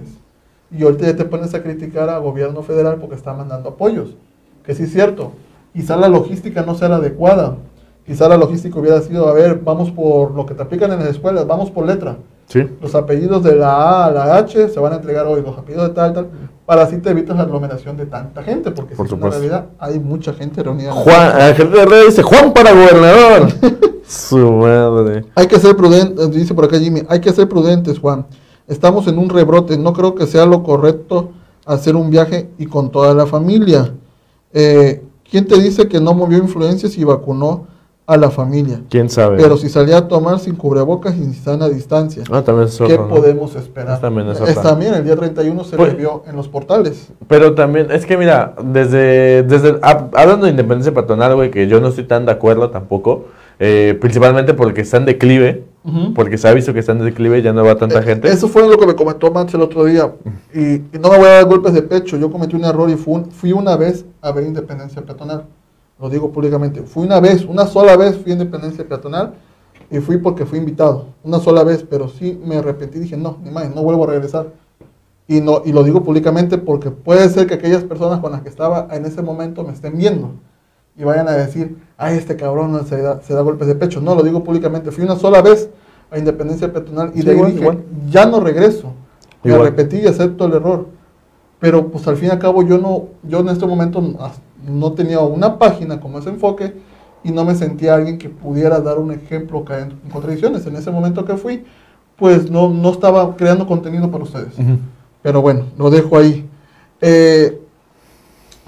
Y 0.70 0.84
ahorita 0.84 1.06
ya 1.06 1.16
te 1.16 1.24
pones 1.24 1.54
a 1.54 1.64
criticar 1.64 2.10
al 2.10 2.22
gobierno 2.22 2.62
federal 2.64 2.98
porque 3.00 3.16
está 3.16 3.34
mandando 3.34 3.70
apoyos. 3.70 4.18
Que 4.66 4.76
sí 4.76 4.84
es 4.84 4.92
cierto. 4.92 5.32
Quizá 5.74 5.96
la 5.96 6.08
logística 6.08 6.64
no 6.64 6.76
sea 6.76 6.90
la 6.90 6.96
adecuada. 6.98 7.58
Quizá 8.06 8.30
la 8.30 8.38
logística 8.38 8.80
hubiera 8.80 9.02
sido, 9.02 9.28
a 9.28 9.34
ver, 9.34 9.60
vamos 9.64 9.92
por 9.92 10.32
lo 10.32 10.46
que 10.46 10.54
te 10.54 10.64
aplican 10.64 10.92
en 10.94 11.00
las 11.00 11.10
escuelas, 11.10 11.46
vamos 11.46 11.70
por 11.72 11.86
letra. 11.86 12.18
Sí. 12.48 12.66
Los 12.82 12.96
apellidos 12.96 13.44
de 13.44 13.56
la 13.58 13.74
A 13.74 14.06
a 14.06 14.12
la 14.12 14.38
H 14.38 14.70
se 14.70 14.80
van 14.80 14.94
a 14.94 14.96
entregar 14.96 15.28
hoy, 15.28 15.42
los 15.42 15.58
apellidos 15.58 15.90
de 15.90 15.94
tal, 15.94 16.14
tal, 16.14 16.28
para 16.66 16.84
así 16.84 16.98
te 17.00 17.10
evitas 17.10 17.36
la 17.36 17.44
aglomeración 17.44 17.98
de 17.98 18.06
tanta 18.06 18.42
gente, 18.44 18.72
porque 18.72 18.96
Por 18.96 19.10
si 19.10 19.16
en 19.16 19.22
realidad 19.22 19.66
hay 19.78 20.00
mucha 20.00 20.34
gente 20.34 20.64
reunida. 20.64 20.90
la 20.90 21.02
Juan, 21.02 21.32
plaza. 21.32 21.48
Ángel 21.48 21.72
de 21.72 22.06
dice, 22.06 22.24
Juan 22.24 22.54
para 22.54 22.72
gobernador. 22.72 23.50
Su 24.08 24.52
madre. 24.54 25.26
Hay 25.36 25.48
que 25.48 25.60
ser 25.60 25.76
prudentes, 25.76 26.32
dice 26.32 26.54
por 26.54 26.64
acá 26.64 26.80
Jimmy, 26.80 27.04
hay 27.10 27.20
que 27.20 27.34
ser 27.34 27.50
prudentes, 27.50 28.00
Juan. 28.00 28.26
Estamos 28.68 29.08
en 29.08 29.18
un 29.18 29.30
rebrote, 29.30 29.78
no 29.78 29.92
creo 29.92 30.16
que 30.16 30.28
sea 30.28 30.46
lo 30.46 30.64
correcto 30.64 31.32
hacer 31.66 31.98
un 31.98 32.10
viaje 32.10 32.50
y 32.58 32.66
con 32.68 32.90
toda 32.90 33.14
la 33.14 33.26
familia. 33.26 33.94
Eh, 34.54 35.04
¿Quién 35.32 35.46
te 35.48 35.60
dice 35.62 35.88
que 35.88 36.00
no 36.00 36.14
movió 36.14 36.38
influencias 36.38 36.98
y 36.98 37.04
vacunó 37.04 37.68
a 38.10 38.16
la 38.16 38.32
familia. 38.32 38.80
¿Quién 38.90 39.10
sabe? 39.10 39.36
Pero 39.36 39.58
si 39.58 39.68
salía 39.68 39.98
a 39.98 40.08
tomar 40.08 40.40
sin 40.40 40.56
cubrebocas 40.56 41.14
y 41.18 41.20
sin 41.24 41.34
sana 41.34 41.68
distancia, 41.68 42.24
Ah, 42.32 42.42
también 42.42 42.70
es 42.70 42.78
¿qué 42.78 42.84
otro, 42.86 43.08
¿no? 43.10 43.10
podemos 43.16 43.54
esperar? 43.58 43.96
Es 43.96 44.00
también 44.02 44.30
es 44.30 44.40
Es 44.40 44.62
también 44.62 44.94
el 44.94 45.04
día 45.04 45.18
31 45.18 45.66
se 45.66 45.76
Pues- 45.76 45.92
le 45.92 46.00
vio 46.00 46.24
en 46.26 46.38
los 46.38 46.48
portales. 46.48 47.10
Pero 47.28 47.54
también, 47.54 47.92
es 47.92 48.06
que 48.06 48.16
mira, 48.18 48.56
desde, 48.64 49.44
desde 49.44 49.74
hab- 49.82 50.08
hablando 50.14 50.46
de 50.46 50.52
independencia 50.52 50.94
patronal, 50.94 51.36
güey, 51.36 51.52
que 51.52 51.68
yo 51.68 51.82
no 51.82 51.90
estoy 51.90 52.06
tan 52.06 52.26
de 52.26 52.32
acuerdo 52.32 52.70
tampoco, 52.70 53.26
eh, 53.60 53.98
principalmente 54.00 54.54
porque 54.54 54.82
está 54.82 54.96
en 54.96 55.06
declive, 55.06 55.66
Porque 56.14 56.38
se 56.38 56.48
ha 56.48 56.54
visto 56.54 56.74
que 56.74 56.80
está 56.80 56.92
en 56.92 57.00
declive, 57.00 57.42
ya 57.42 57.54
no 57.54 57.64
va 57.64 57.78
tanta 57.78 58.00
Eh, 58.00 58.04
gente. 58.04 58.28
Eso 58.30 58.48
fue 58.50 58.68
lo 58.68 58.78
que 58.78 58.86
me 58.86 58.96
comentó 58.96 59.32
Max 59.32 59.54
el 59.54 59.62
otro 59.62 59.86
día. 59.86 60.14
Y, 60.54 60.60
y 60.76 60.90
no 61.00 61.10
me 61.10 61.18
voy 61.18 61.28
a 61.28 61.32
dar 61.34 61.46
golpes 61.46 61.74
de 61.74 61.82
pecho. 61.82 62.18
Yo 62.18 62.30
cometí 62.32 62.56
un 62.56 62.66
error 62.66 62.90
y 62.90 62.96
fui, 62.96 63.14
un- 63.16 63.32
fui 63.32 63.52
una 63.54 63.78
vez 63.78 64.06
a 64.22 64.32
ver 64.32 64.46
Independencia 64.46 65.02
Peatonal. 65.02 65.46
Lo 66.00 66.10
digo 66.10 66.32
públicamente. 66.32 66.82
Fui 66.82 67.06
una 67.06 67.20
vez, 67.20 67.46
una 67.46 67.66
sola 67.66 67.96
vez 67.96 68.18
fui 68.18 68.32
a 68.32 68.34
Independencia 68.34 68.86
Peatonal. 68.88 69.34
Y 69.90 70.00
fui 70.00 70.18
porque 70.18 70.46
fui 70.46 70.60
invitado. 70.60 71.06
Una 71.24 71.40
sola 71.40 71.64
vez. 71.64 71.86
Pero 71.90 72.10
sí 72.10 72.38
me 72.46 72.58
arrepentí. 72.58 73.00
Dije, 73.00 73.16
no, 73.16 73.38
ni 73.44 73.50
más, 73.52 73.74
no 73.74 73.82
vuelvo 73.84 74.04
a 74.04 74.08
regresar. 74.08 74.48
Y, 75.30 75.40
no, 75.42 75.62
y 75.66 75.72
lo 75.74 75.84
digo 75.84 76.04
públicamente 76.04 76.58
porque 76.58 76.90
puede 76.92 77.28
ser 77.30 77.48
que 77.48 77.54
aquellas 77.56 77.84
personas 77.84 78.20
con 78.20 78.32
las 78.32 78.42
que 78.42 78.50
estaba 78.50 78.88
en 78.92 79.06
ese 79.06 79.22
momento 79.22 79.64
me 79.64 79.74
estén 79.74 79.98
viendo. 79.98 80.32
Y 80.98 81.04
vayan 81.04 81.28
a 81.28 81.34
decir, 81.34 81.78
ay, 81.98 82.18
este 82.18 82.36
cabrón 82.36 82.86
se 82.88 83.02
da, 83.02 83.22
se 83.22 83.34
da 83.34 83.42
golpes 83.42 83.68
de 83.68 83.76
pecho. 83.76 84.02
No, 84.02 84.16
lo 84.16 84.24
digo 84.24 84.44
públicamente. 84.44 84.92
Fui 84.92 85.04
una 85.04 85.16
sola 85.16 85.42
vez 85.42 85.70
a 86.10 86.18
Independencia 86.18 86.72
Peatonal 86.74 87.12
y 87.14 87.20
Sí, 87.20 87.26
de 87.26 87.32
ahí 87.32 87.38
igual, 87.38 87.52
dije, 87.52 87.62
igual. 87.64 87.84
ya 88.10 88.26
no 88.26 88.40
regreso. 88.40 88.94
Me 89.44 89.52
Igual. 89.52 89.68
arrepentí 89.68 89.98
y 89.98 90.08
acepto 90.08 90.46
el 90.48 90.54
error. 90.54 90.88
Pero 91.60 91.88
pues 91.90 92.08
al 92.08 92.18
fin 92.18 92.30
y 92.30 92.32
al 92.32 92.40
cabo 92.40 92.64
yo 92.64 92.78
no, 92.80 93.06
yo 93.24 93.40
en 93.40 93.50
este 93.50 93.66
momento 93.66 94.02
no- 94.68 94.92
tenía 94.94 95.20
una 95.20 95.58
página 95.60 96.00
como 96.00 96.20
ese 96.20 96.30
enfoque 96.30 96.74
y 97.24 97.32
no 97.32 97.46
me 97.46 97.56
sentía 97.56 97.94
alguien 97.96 98.18
que 98.18 98.30
pudiera 98.30 98.80
dar 98.80 98.98
un 99.00 99.12
ejemplo 99.12 99.64
en, 99.70 99.92
en 100.04 100.10
contradicciones. 100.12 100.66
En 100.66 100.76
ese 100.76 100.92
momento 100.92 101.26
que 101.26 101.36
fui, 101.38 101.64
pues 102.16 102.50
no, 102.50 102.70
no 102.70 102.90
estaba 102.92 103.36
creando 103.36 103.68
contenido 103.68 104.10
para 104.10 104.24
ustedes. 104.24 104.54
Pero 105.22 105.42
bueno, 105.42 105.66
lo 105.78 105.90
dejo 105.90 106.18
ahí. 106.18 106.48
Eh, 107.02 107.62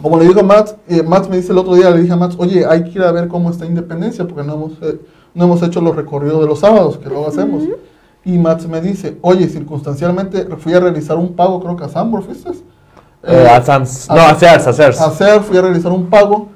como 0.02 0.18
le 0.18 0.28
digo 0.28 0.40
a 0.40 0.44
Max, 0.44 0.76
eh, 0.88 1.04
Max 1.04 1.30
me 1.30 1.38
dice 1.38 1.52
el 1.52 1.58
otro 1.58 1.76
día, 1.76 1.90
le 1.90 2.02
dije 2.02 2.14
a 2.14 2.18
Max, 2.18 2.36
oye, 2.38 2.66
hay 2.66 2.84
que 2.84 2.92
ir 2.92 3.04
a 3.04 3.12
ver 3.12 3.28
cómo 3.28 3.50
está 3.50 3.66
Independencia, 3.66 4.26
porque 4.26 4.44
no 4.44 4.54
hemos, 4.54 4.72
eh, 4.82 5.00
no 5.34 5.46
hemos 5.46 5.62
hecho 5.64 5.82
los 5.82 5.96
recorridos 5.96 6.42
de 6.42 6.48
los 6.48 6.60
sábados, 6.60 6.98
que 6.98 7.10
luego 7.10 7.28
hacemos. 7.28 7.64
Y 8.26 8.38
Max 8.38 8.68
me 8.68 8.82
dice, 8.82 9.18
oye, 9.22 9.48
circunstancialmente 9.48 10.46
fui 10.58 10.74
a 10.74 10.80
realizar 10.80 11.18
un 11.18 11.34
pago, 11.34 11.62
creo 11.62 11.76
que 11.76 11.86
a 11.86 11.90
Sambor, 11.90 12.24
¿fuiste? 12.24 12.52
Eh, 13.24 13.48
a 13.50 13.62
Sams. 13.62 14.08
No, 14.10 14.22
a 14.22 14.36
Sears, 14.36 14.68
a 14.68 14.74
Sears. 14.74 15.02
A 15.02 15.08
hacer, 15.08 15.42
fui 15.42 15.58
a 15.58 15.62
realizar 15.62 15.92
un 15.92 16.10
pago. 16.10 16.50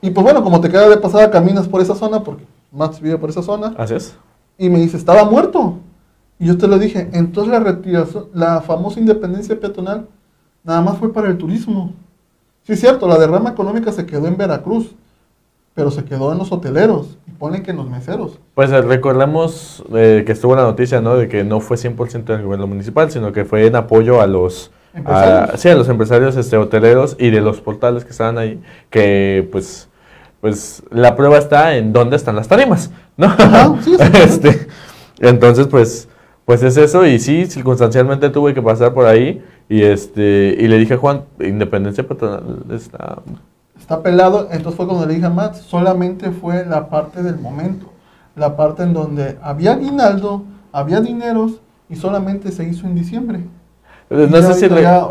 Y 0.00 0.10
pues 0.10 0.24
bueno, 0.24 0.42
como 0.42 0.60
te 0.60 0.68
queda 0.68 0.88
de 0.88 0.96
pasada, 0.96 1.30
caminas 1.30 1.68
por 1.68 1.80
esa 1.80 1.94
zona, 1.94 2.22
porque 2.22 2.44
Max 2.72 3.00
vive 3.00 3.18
por 3.18 3.30
esa 3.30 3.42
zona. 3.42 3.74
Así 3.76 3.94
es. 3.94 4.16
Y 4.56 4.68
me 4.68 4.78
dice, 4.78 4.96
estaba 4.96 5.24
muerto. 5.24 5.78
Y 6.38 6.46
yo 6.46 6.58
te 6.58 6.68
lo 6.68 6.78
dije, 6.78 7.08
entonces 7.12 7.52
la 7.52 7.60
retiración, 7.60 8.26
la 8.32 8.60
famosa 8.60 9.00
independencia 9.00 9.58
peatonal, 9.58 10.06
nada 10.62 10.80
más 10.82 10.98
fue 10.98 11.12
para 11.12 11.28
el 11.28 11.36
turismo. 11.36 11.92
Sí, 12.68 12.74
es 12.74 12.80
cierto, 12.80 13.08
la 13.08 13.16
derrama 13.18 13.48
económica 13.48 13.92
se 13.92 14.04
quedó 14.04 14.26
en 14.26 14.36
Veracruz, 14.36 14.94
pero 15.74 15.90
se 15.90 16.04
quedó 16.04 16.32
en 16.32 16.36
los 16.38 16.52
hoteleros 16.52 17.16
y 17.26 17.30
ponen 17.30 17.62
que 17.62 17.70
en 17.70 17.78
los 17.78 17.88
meseros. 17.88 18.38
Pues 18.54 18.70
eh, 18.70 18.82
recordemos 18.82 19.82
eh, 19.94 20.22
que 20.26 20.32
estuvo 20.32 20.54
la 20.54 20.64
noticia, 20.64 21.00
¿no? 21.00 21.16
De 21.16 21.28
que 21.28 21.44
no 21.44 21.60
fue 21.60 21.78
100% 21.78 22.24
del 22.24 22.42
gobierno 22.42 22.66
municipal, 22.66 23.10
sino 23.10 23.32
que 23.32 23.46
fue 23.46 23.66
en 23.66 23.74
apoyo 23.74 24.20
a 24.20 24.26
los... 24.26 24.70
a- 25.06 25.52
sí, 25.56 25.70
a 25.70 25.74
los 25.76 25.88
empresarios 25.88 26.36
este, 26.36 26.58
hoteleros 26.58 27.16
y 27.18 27.30
de 27.30 27.40
los 27.40 27.62
portales 27.62 28.04
que 28.04 28.10
estaban 28.10 28.36
ahí, 28.36 28.60
que 28.90 29.48
pues, 29.50 29.88
pues 30.42 30.82
la 30.90 31.16
prueba 31.16 31.38
está 31.38 31.74
en 31.78 31.94
dónde 31.94 32.16
están 32.16 32.36
las 32.36 32.48
tarimas, 32.48 32.90
¿no? 33.16 33.28
Ajá, 33.28 33.74
sí, 33.82 33.94
exactamente. 33.98 34.48
este, 34.50 34.68
entonces, 35.20 35.68
pues, 35.68 36.06
pues 36.44 36.62
es 36.62 36.76
eso 36.76 37.06
y 37.06 37.18
sí, 37.18 37.46
circunstancialmente 37.46 38.28
tuve 38.28 38.52
que 38.52 38.60
pasar 38.60 38.92
por 38.92 39.06
ahí 39.06 39.42
y 39.68 39.82
este 39.82 40.56
y 40.58 40.68
le 40.68 40.78
dije 40.78 40.94
a 40.94 40.98
Juan, 40.98 41.22
Independencia 41.40 42.06
Patronal 42.06 42.64
está... 42.70 43.18
Está 43.78 44.02
pelado, 44.02 44.48
entonces 44.50 44.74
fue 44.76 44.86
cuando 44.86 45.06
le 45.06 45.14
dije 45.14 45.26
a 45.26 45.30
Max, 45.30 45.58
solamente 45.58 46.30
fue 46.30 46.66
la 46.66 46.88
parte 46.88 47.22
del 47.22 47.38
momento, 47.38 47.86
la 48.36 48.56
parte 48.56 48.82
en 48.82 48.92
donde 48.92 49.38
había 49.40 49.72
aguinaldo, 49.72 50.42
había 50.72 51.00
dineros 51.00 51.60
y 51.88 51.96
solamente 51.96 52.50
se 52.50 52.68
hizo 52.68 52.86
en 52.86 52.94
diciembre. 52.96 53.40
No 54.10 54.40
sé 54.42 54.54
si... 54.54 54.68
re- 54.68 54.82
ya, 54.82 55.06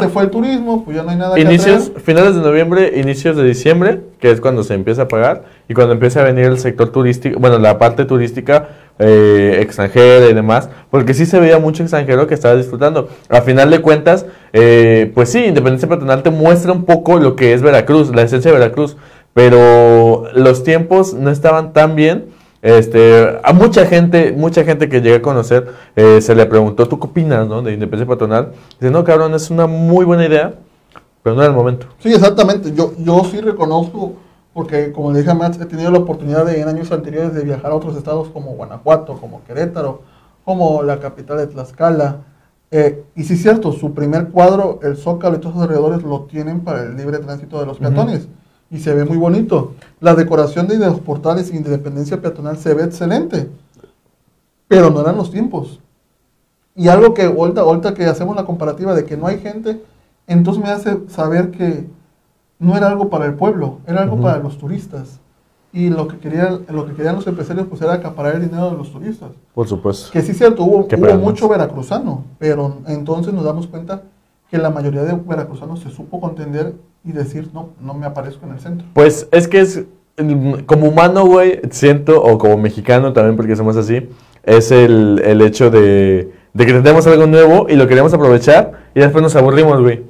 se 0.00 0.08
fue 0.08 0.22
el 0.22 0.30
turismo, 0.30 0.84
pues 0.84 0.96
ya 0.96 1.02
no 1.02 1.10
hay 1.10 1.16
nada 1.16 1.34
que 1.34 1.40
Inicios, 1.40 1.86
atraer. 1.88 2.00
finales 2.00 2.34
de 2.36 2.40
noviembre, 2.40 3.00
inicios 3.00 3.36
de 3.36 3.44
diciembre, 3.44 4.02
que 4.20 4.30
es 4.30 4.40
cuando 4.40 4.62
se 4.62 4.74
empieza 4.74 5.02
a 5.02 5.08
pagar, 5.08 5.44
y 5.68 5.74
cuando 5.74 5.92
empieza 5.92 6.20
a 6.20 6.24
venir 6.24 6.44
el 6.46 6.58
sector 6.58 6.90
turístico, 6.90 7.38
bueno, 7.40 7.58
la 7.58 7.78
parte 7.78 8.04
turística 8.04 8.68
eh, 8.98 9.58
extranjera 9.60 10.26
y 10.28 10.34
demás, 10.34 10.68
porque 10.90 11.14
sí 11.14 11.26
se 11.26 11.38
veía 11.38 11.58
mucho 11.58 11.82
extranjero 11.82 12.26
que 12.26 12.34
estaba 12.34 12.56
disfrutando. 12.56 13.08
A 13.28 13.40
final 13.42 13.70
de 13.70 13.80
cuentas, 13.80 14.26
eh, 14.52 15.10
pues 15.14 15.30
sí, 15.30 15.44
Independencia 15.44 15.88
Patronal 15.88 16.22
te 16.22 16.30
muestra 16.30 16.72
un 16.72 16.84
poco 16.84 17.18
lo 17.18 17.36
que 17.36 17.52
es 17.52 17.62
Veracruz, 17.62 18.14
la 18.14 18.22
esencia 18.22 18.50
de 18.50 18.58
Veracruz, 18.58 18.96
pero 19.34 20.24
los 20.34 20.64
tiempos 20.64 21.14
no 21.14 21.30
estaban 21.30 21.72
tan 21.72 21.94
bien. 21.94 22.26
Este, 22.60 23.38
a 23.44 23.52
mucha 23.52 23.86
gente, 23.86 24.32
mucha 24.32 24.64
gente 24.64 24.88
que 24.88 25.00
llegué 25.00 25.16
a 25.16 25.22
conocer, 25.22 25.68
eh, 25.94 26.20
se 26.20 26.34
le 26.34 26.44
preguntó, 26.46 26.88
¿tú 26.88 26.98
qué 26.98 27.06
opinas, 27.06 27.46
no? 27.46 27.62
De 27.62 27.72
Independencia 27.72 28.12
Patronal. 28.12 28.52
Dice, 28.80 28.90
no, 28.90 29.04
cabrón, 29.04 29.32
es 29.34 29.48
una 29.50 29.68
muy 29.68 30.04
buena 30.04 30.26
idea, 30.26 30.54
pero 31.22 31.36
no 31.36 31.42
era 31.42 31.50
el 31.50 31.56
momento. 31.56 31.86
Sí, 32.00 32.12
exactamente. 32.12 32.72
Yo, 32.74 32.94
yo 32.98 33.22
sí 33.30 33.40
reconozco, 33.40 34.14
porque 34.58 34.90
como 34.90 35.12
le 35.12 35.20
dije 35.20 35.30
a 35.30 35.34
Max, 35.34 35.56
he 35.60 35.66
tenido 35.66 35.88
la 35.92 36.00
oportunidad 36.00 36.44
de, 36.44 36.60
en 36.60 36.66
años 36.66 36.90
anteriores 36.90 37.32
de 37.32 37.44
viajar 37.44 37.70
a 37.70 37.76
otros 37.76 37.96
estados 37.96 38.26
como 38.30 38.56
Guanajuato, 38.56 39.16
como 39.20 39.44
Querétaro, 39.44 40.02
como 40.44 40.82
la 40.82 40.98
capital 40.98 41.36
de 41.36 41.46
Tlaxcala. 41.46 42.22
Eh, 42.72 43.04
y 43.14 43.22
sí 43.22 43.34
es 43.34 43.42
cierto, 43.42 43.70
su 43.70 43.94
primer 43.94 44.30
cuadro, 44.30 44.80
el 44.82 44.96
Zócalo 44.96 45.36
y 45.36 45.38
todos 45.38 45.54
los 45.54 45.62
alrededores 45.62 46.02
lo 46.02 46.22
tienen 46.22 46.62
para 46.62 46.82
el 46.82 46.96
libre 46.96 47.18
tránsito 47.18 47.60
de 47.60 47.66
los 47.66 47.78
peatones. 47.78 48.26
Y 48.68 48.80
se 48.80 48.92
ve 48.92 49.04
muy 49.04 49.16
bonito. 49.16 49.74
La 50.00 50.16
decoración 50.16 50.66
de 50.66 50.76
los 50.76 50.98
portales 50.98 51.52
y 51.52 51.56
Independencia 51.56 52.20
Peatonal 52.20 52.58
se 52.58 52.74
ve 52.74 52.82
excelente. 52.82 53.48
Pero 54.66 54.90
no 54.90 55.02
eran 55.02 55.16
los 55.16 55.30
tiempos. 55.30 55.78
Y 56.74 56.88
algo 56.88 57.14
que 57.14 57.22
ahorita, 57.22 57.60
ahorita 57.60 57.94
que 57.94 58.06
hacemos 58.06 58.34
la 58.34 58.44
comparativa 58.44 58.92
de 58.92 59.04
que 59.04 59.16
no 59.16 59.28
hay 59.28 59.38
gente, 59.38 59.80
entonces 60.26 60.60
me 60.60 60.70
hace 60.70 60.98
saber 61.06 61.52
que 61.52 61.86
no 62.58 62.76
era 62.76 62.88
algo 62.88 63.08
para 63.08 63.26
el 63.26 63.34
pueblo, 63.34 63.78
era 63.86 64.02
algo 64.02 64.20
para 64.20 64.38
los 64.38 64.58
turistas. 64.58 65.20
Y 65.72 65.90
lo 65.90 66.08
que, 66.08 66.18
querían, 66.18 66.60
lo 66.70 66.86
que 66.86 66.94
querían 66.94 67.14
los 67.14 67.26
empresarios 67.26 67.66
pues 67.68 67.82
era 67.82 67.92
acaparar 67.92 68.36
el 68.36 68.42
dinero 68.42 68.70
de 68.70 68.76
los 68.78 68.90
turistas. 68.90 69.30
Por 69.54 69.68
supuesto. 69.68 70.10
Que 70.10 70.22
sí 70.22 70.32
es 70.32 70.38
cierto, 70.38 70.64
hubo, 70.64 70.88
mucho 71.18 71.44
¿no? 71.44 71.50
veracruzano, 71.50 72.24
pero 72.38 72.78
entonces 72.86 73.34
nos 73.34 73.44
damos 73.44 73.66
cuenta 73.66 74.02
que 74.50 74.56
la 74.56 74.70
mayoría 74.70 75.02
de 75.02 75.14
veracruzanos 75.14 75.80
se 75.80 75.90
supo 75.90 76.20
contender 76.20 76.74
y 77.04 77.12
decir, 77.12 77.50
no, 77.52 77.70
no 77.80 77.92
me 77.92 78.06
aparezco 78.06 78.46
en 78.46 78.52
el 78.52 78.60
centro. 78.60 78.86
Pues 78.94 79.28
es 79.30 79.46
que 79.46 79.60
es, 79.60 79.84
como 80.66 80.88
humano, 80.88 81.26
güey, 81.26 81.60
siento, 81.70 82.22
o 82.22 82.38
como 82.38 82.56
mexicano 82.56 83.12
también, 83.12 83.36
porque 83.36 83.54
somos 83.54 83.76
así, 83.76 84.08
es 84.42 84.72
el, 84.72 85.20
el 85.24 85.42
hecho 85.42 85.70
de, 85.70 86.32
de 86.54 86.66
que 86.66 86.72
tenemos 86.72 87.06
algo 87.06 87.26
nuevo 87.26 87.66
y 87.68 87.76
lo 87.76 87.86
queremos 87.86 88.12
aprovechar 88.14 88.88
y 88.94 89.00
después 89.00 89.22
nos 89.22 89.36
aburrimos, 89.36 89.80
güey. 89.80 90.02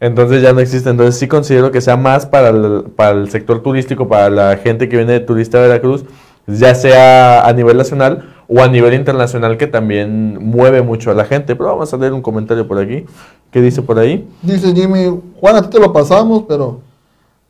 Entonces 0.00 0.42
ya 0.42 0.52
no 0.52 0.60
existe. 0.60 0.90
Entonces 0.90 1.16
sí 1.18 1.28
considero 1.28 1.70
que 1.70 1.80
sea 1.80 1.96
más 1.96 2.26
para 2.26 2.50
el, 2.50 2.84
para 2.96 3.12
el 3.12 3.30
sector 3.30 3.62
turístico, 3.62 4.08
para 4.08 4.30
la 4.30 4.56
gente 4.56 4.88
que 4.88 4.96
viene 4.96 5.12
de 5.12 5.20
turista 5.20 5.58
a 5.58 5.62
Veracruz, 5.62 6.04
ya 6.46 6.74
sea 6.74 7.46
a 7.46 7.52
nivel 7.52 7.76
nacional 7.76 8.34
o 8.48 8.60
a 8.60 8.68
nivel 8.68 8.94
internacional, 8.94 9.56
que 9.56 9.66
también 9.66 10.38
mueve 10.40 10.82
mucho 10.82 11.10
a 11.10 11.14
la 11.14 11.24
gente. 11.24 11.56
Pero 11.56 11.70
vamos 11.70 11.92
a 11.92 11.96
leer 11.96 12.12
un 12.12 12.22
comentario 12.22 12.68
por 12.68 12.78
aquí. 12.78 13.04
¿Qué 13.50 13.60
dice 13.60 13.82
por 13.82 13.98
ahí? 13.98 14.28
Dice 14.42 14.72
Jimmy, 14.74 15.20
Juan, 15.40 15.56
a 15.56 15.62
ti 15.62 15.68
te 15.68 15.80
lo 15.80 15.92
pasamos, 15.92 16.44
pero 16.46 16.80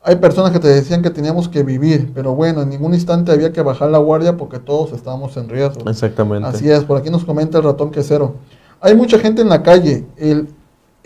hay 0.07 0.15
personas 0.15 0.51
que 0.51 0.59
te 0.59 0.69
decían 0.69 1.01
que 1.01 1.09
teníamos 1.09 1.49
que 1.49 1.63
vivir, 1.63 2.11
pero 2.15 2.33
bueno, 2.33 2.61
en 2.61 2.69
ningún 2.69 2.93
instante 2.93 3.33
había 3.33 3.51
que 3.51 3.61
bajar 3.61 3.89
la 3.89 3.97
guardia 3.97 4.37
porque 4.37 4.57
todos 4.57 4.93
estábamos 4.93 5.35
en 5.35 5.49
riesgo. 5.49 5.89
Exactamente. 5.89 6.47
Así 6.47 6.69
es, 6.69 6.85
por 6.85 6.97
aquí 6.97 7.09
nos 7.09 7.25
comenta 7.25 7.57
el 7.57 7.65
ratón 7.65 7.91
quesero. 7.91 8.35
Hay 8.79 8.95
mucha 8.95 9.19
gente 9.19 9.41
en 9.41 9.49
la 9.49 9.63
calle. 9.63 10.05
El, 10.15 10.47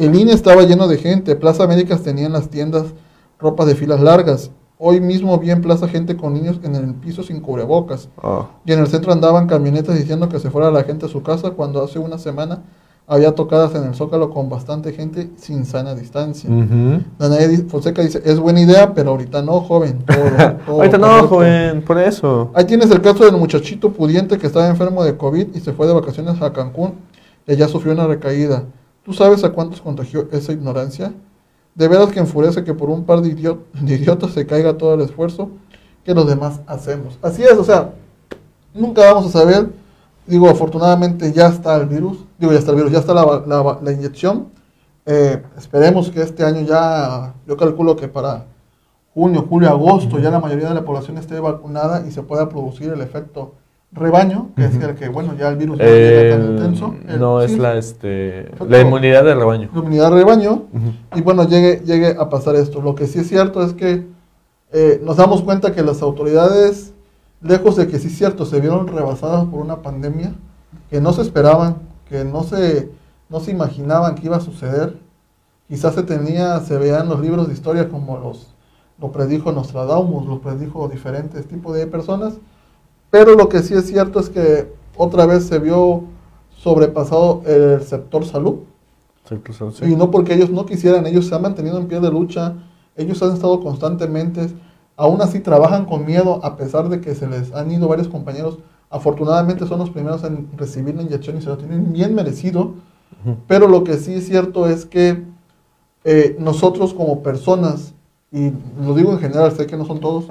el 0.05 0.15
INE 0.15 0.33
estaba 0.33 0.63
lleno 0.63 0.87
de 0.87 0.97
gente. 0.97 1.35
Plaza 1.35 1.63
Américas 1.63 2.01
tenían 2.03 2.31
las 2.33 2.49
tiendas 2.49 2.85
ropas 3.39 3.67
de 3.67 3.75
filas 3.75 3.99
largas. 4.01 4.51
Hoy 4.77 4.99
mismo 4.99 5.37
vi 5.37 5.51
en 5.51 5.61
Plaza 5.61 5.87
gente 5.87 6.17
con 6.17 6.33
niños 6.33 6.59
en 6.63 6.75
el 6.75 6.93
piso 6.95 7.21
sin 7.23 7.39
cubrebocas. 7.39 8.09
Ah. 8.21 8.47
Y 8.65 8.71
en 8.71 8.79
el 8.79 8.87
centro 8.87 9.11
andaban 9.13 9.47
camionetas 9.47 9.95
diciendo 9.97 10.27
que 10.29 10.39
se 10.39 10.49
fuera 10.49 10.71
la 10.71 10.83
gente 10.83 11.05
a 11.05 11.09
su 11.09 11.21
casa 11.21 11.51
cuando 11.51 11.83
hace 11.83 11.99
una 11.99 12.17
semana 12.17 12.63
había 13.07 13.33
tocadas 13.35 13.75
en 13.75 13.83
el 13.83 13.93
Zócalo 13.93 14.29
con 14.29 14.47
bastante 14.49 14.93
gente 14.93 15.29
sin 15.35 15.65
sana 15.65 15.93
distancia. 15.95 16.49
Danae 17.19 17.47
di- 17.47 17.57
Fonseca 17.69 18.01
dice, 18.01 18.21
es 18.23 18.39
buena 18.39 18.61
idea, 18.61 18.93
pero 18.93 19.11
ahorita 19.11 19.41
no, 19.41 19.59
joven. 19.61 19.99
Todo- 20.05 20.55
todo 20.65 20.75
Ahorita 20.77 20.97
no, 20.97 21.07
correcto". 21.07 21.27
joven, 21.27 21.83
por 21.83 21.97
eso. 21.99 22.51
Ahí 22.53 22.65
tienes 22.65 22.89
el 22.89 23.01
caso 23.01 23.25
del 23.25 23.35
muchachito 23.37 23.91
pudiente 23.91 24.37
que 24.37 24.47
estaba 24.47 24.67
enfermo 24.67 25.03
de 25.03 25.17
COVID 25.17 25.47
y 25.53 25.59
se 25.59 25.73
fue 25.73 25.87
de 25.87 25.93
vacaciones 25.93 26.41
a 26.41 26.53
Cancún 26.53 26.93
y 27.47 27.55
ya 27.55 27.67
sufrió 27.67 27.93
una 27.93 28.07
recaída. 28.07 28.63
¿Tú 29.03 29.13
sabes 29.13 29.43
a 29.43 29.51
cuántos 29.51 29.81
contagió 29.81 30.27
esa 30.31 30.51
ignorancia? 30.53 31.13
De 31.75 31.87
veras 31.87 32.11
que 32.11 32.19
enfurece 32.19 32.63
que 32.63 32.73
por 32.73 32.89
un 32.89 33.05
par 33.05 33.21
de, 33.21 33.29
idiot- 33.35 33.63
de 33.81 33.95
idiotas 33.95 34.31
se 34.31 34.45
caiga 34.45 34.77
todo 34.77 34.93
el 34.93 35.01
esfuerzo 35.01 35.49
que 36.05 36.13
los 36.13 36.27
demás 36.27 36.61
hacemos. 36.67 37.17
Así 37.21 37.43
es, 37.43 37.53
o 37.53 37.63
sea, 37.63 37.93
nunca 38.73 39.01
vamos 39.13 39.27
a 39.33 39.39
saber. 39.39 39.69
Digo, 40.27 40.47
afortunadamente 40.49 41.33
ya 41.33 41.47
está 41.47 41.75
el 41.77 41.87
virus, 41.87 42.19
digo, 42.37 42.53
ya 42.53 42.59
está 42.59 42.71
el 42.71 42.77
virus, 42.77 42.91
ya 42.91 42.99
está 42.99 43.13
la, 43.13 43.43
la- 43.45 43.79
la 43.81 43.91
inyección. 43.91 44.47
Eh, 45.05 45.41
esperemos 45.57 46.11
que 46.11 46.21
este 46.21 46.43
año 46.43 46.61
ya, 46.61 47.33
yo 47.47 47.57
calculo 47.57 47.95
que 47.95 48.07
para 48.07 48.45
junio, 49.15 49.45
julio, 49.49 49.69
agosto 49.69 50.19
ya 50.19 50.29
la 50.29 50.39
mayoría 50.39 50.69
de 50.69 50.75
la 50.75 50.85
población 50.85 51.17
esté 51.17 51.39
vacunada 51.39 52.05
y 52.07 52.11
se 52.11 52.21
pueda 52.21 52.47
producir 52.47 52.93
el 52.93 53.01
efecto 53.01 53.55
rebaño, 53.93 54.49
que 54.55 54.65
es 54.65 54.75
el 54.75 54.95
que, 54.95 55.09
bueno, 55.09 55.35
ya 55.37 55.49
el 55.49 55.57
virus 55.57 55.77
no 55.77 55.83
llega 55.83 56.37
tan 56.37 56.51
intenso. 56.51 56.95
El- 57.07 57.19
no, 57.19 57.41
es 57.41 57.51
sí, 57.51 57.57
la, 57.57 57.75
este, 57.75 58.49
la 58.67 58.79
inmunidad 58.79 59.23
del 59.25 59.37
rebaño. 59.37 59.69
la 59.73 59.79
inmunidad 59.79 60.09
de 60.11 60.15
rebaño 60.17 60.63
y 61.15 61.21
bueno, 61.21 61.47
llegue, 61.47 61.81
llegue 61.85 62.15
a 62.17 62.29
pasar 62.29 62.55
esto. 62.55 62.81
Lo 62.81 62.95
que 62.95 63.07
sí 63.07 63.19
es 63.19 63.27
cierto 63.27 63.61
es 63.63 63.73
que 63.73 64.07
eh, 64.71 65.01
nos 65.03 65.17
damos 65.17 65.41
cuenta 65.41 65.73
que 65.73 65.81
las 65.83 66.01
autoridades, 66.01 66.93
lejos 67.41 67.75
de 67.75 67.87
que 67.87 67.99
sí 67.99 68.07
es 68.07 68.17
cierto, 68.17 68.45
se 68.45 68.61
vieron 68.61 68.87
rebasadas 68.87 69.45
por 69.45 69.59
una 69.59 69.81
pandemia 69.81 70.33
que 70.89 71.01
no 71.01 71.11
se 71.11 71.21
esperaban, 71.21 71.77
que 72.07 72.23
no 72.23 72.43
se, 72.43 72.89
no 73.29 73.39
se 73.41 73.51
imaginaban 73.51 74.15
que 74.15 74.27
iba 74.27 74.37
a 74.37 74.41
suceder. 74.41 74.97
Quizás 75.67 75.95
se 75.95 76.03
tenía, 76.03 76.59
se 76.61 76.77
veían 76.77 77.09
los 77.09 77.19
libros 77.19 77.47
de 77.47 77.53
historia 77.53 77.89
como 77.89 78.17
los 78.17 78.47
lo 78.99 79.11
predijo 79.11 79.51
Nostradamus, 79.51 80.27
lo 80.27 80.39
predijo 80.41 80.87
diferentes 80.87 81.47
tipos 81.47 81.75
de 81.75 81.87
personas, 81.87 82.35
pero 83.11 83.35
lo 83.35 83.49
que 83.49 83.61
sí 83.61 83.75
es 83.75 83.85
cierto 83.87 84.19
es 84.19 84.29
que 84.29 84.73
otra 84.95 85.25
vez 85.25 85.45
se 85.45 85.59
vio 85.59 86.05
sobrepasado 86.57 87.43
el 87.45 87.81
sector 87.83 88.25
salud. 88.25 88.59
Sí. 89.73 89.85
Y 89.85 89.95
no 89.95 90.09
porque 90.09 90.33
ellos 90.33 90.49
no 90.49 90.65
quisieran, 90.65 91.05
ellos 91.05 91.27
se 91.27 91.35
han 91.35 91.41
mantenido 91.41 91.77
en 91.77 91.87
pie 91.87 91.99
de 91.99 92.09
lucha, 92.09 92.55
ellos 92.95 93.21
han 93.21 93.33
estado 93.33 93.61
constantemente, 93.61 94.47
aún 94.95 95.21
así 95.21 95.39
trabajan 95.39 95.85
con 95.85 96.05
miedo 96.05 96.43
a 96.43 96.57
pesar 96.57 96.89
de 96.89 97.01
que 97.01 97.15
se 97.15 97.27
les 97.27 97.53
han 97.53 97.71
ido 97.71 97.87
varios 97.87 98.07
compañeros. 98.07 98.59
Afortunadamente 98.89 99.65
son 99.67 99.79
los 99.79 99.89
primeros 99.89 100.23
en 100.23 100.49
recibir 100.57 100.95
la 100.95 101.03
inyección 101.03 101.37
y 101.37 101.41
se 101.41 101.47
lo 101.47 101.57
tienen 101.57 101.93
bien 101.93 102.13
merecido, 102.13 102.73
pero 103.47 103.67
lo 103.67 103.83
que 103.83 103.97
sí 103.97 104.15
es 104.15 104.27
cierto 104.27 104.67
es 104.67 104.85
que 104.85 105.23
eh, 106.03 106.35
nosotros 106.39 106.93
como 106.93 107.21
personas, 107.21 107.93
y 108.31 108.51
lo 108.83 108.93
digo 108.95 109.11
en 109.13 109.19
general, 109.19 109.51
sé 109.51 109.65
que 109.65 109.77
no 109.77 109.85
son 109.85 109.99
todos, 109.99 110.25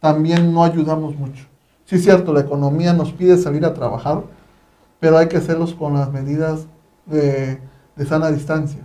también 0.00 0.52
no 0.52 0.64
ayudamos 0.64 1.16
mucho. 1.16 1.46
Sí 1.94 1.98
es 1.98 2.04
cierto, 2.06 2.32
la 2.32 2.40
economía 2.40 2.92
nos 2.92 3.12
pide 3.12 3.38
salir 3.38 3.64
a 3.64 3.72
trabajar, 3.72 4.22
pero 4.98 5.16
hay 5.16 5.28
que 5.28 5.36
hacerlos 5.36 5.74
con 5.74 5.94
las 5.94 6.10
medidas 6.10 6.66
de, 7.06 7.60
de 7.94 8.04
sana 8.04 8.32
distancia. 8.32 8.80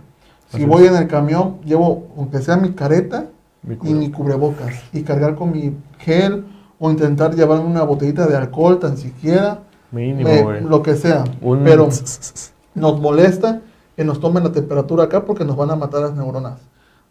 Si 0.50 0.58
Así 0.58 0.64
voy 0.64 0.84
es. 0.84 0.92
en 0.92 0.96
el 0.96 1.08
camión, 1.08 1.56
llevo, 1.64 2.06
aunque 2.16 2.38
sea 2.40 2.56
mi 2.56 2.70
careta 2.70 3.26
Mi 3.64 3.76
y 3.82 3.94
mi 3.94 4.12
cubrebocas, 4.12 4.74
y 4.92 5.02
cargar 5.02 5.34
con 5.34 5.50
mi 5.50 5.76
gel, 5.98 6.44
o 6.78 6.88
intentar 6.88 7.34
llevarme 7.34 7.64
una 7.66 7.82
botellita 7.82 8.28
de 8.28 8.36
alcohol 8.36 8.78
tan 8.78 8.96
siquiera, 8.96 9.58
Mínimo, 9.90 10.52
lo 10.52 10.84
que 10.84 10.94
sea. 10.94 11.24
Un- 11.42 11.64
Pero 11.64 11.88
nos 12.76 13.00
molesta 13.00 13.60
que 13.96 14.04
nos 14.04 14.20
tomen 14.20 14.44
la 14.44 14.52
temperatura 14.52 15.02
acá 15.02 15.24
porque 15.24 15.44
nos 15.44 15.56
van 15.56 15.72
a 15.72 15.74
matar 15.74 16.02
las 16.02 16.14
neuronas. 16.14 16.60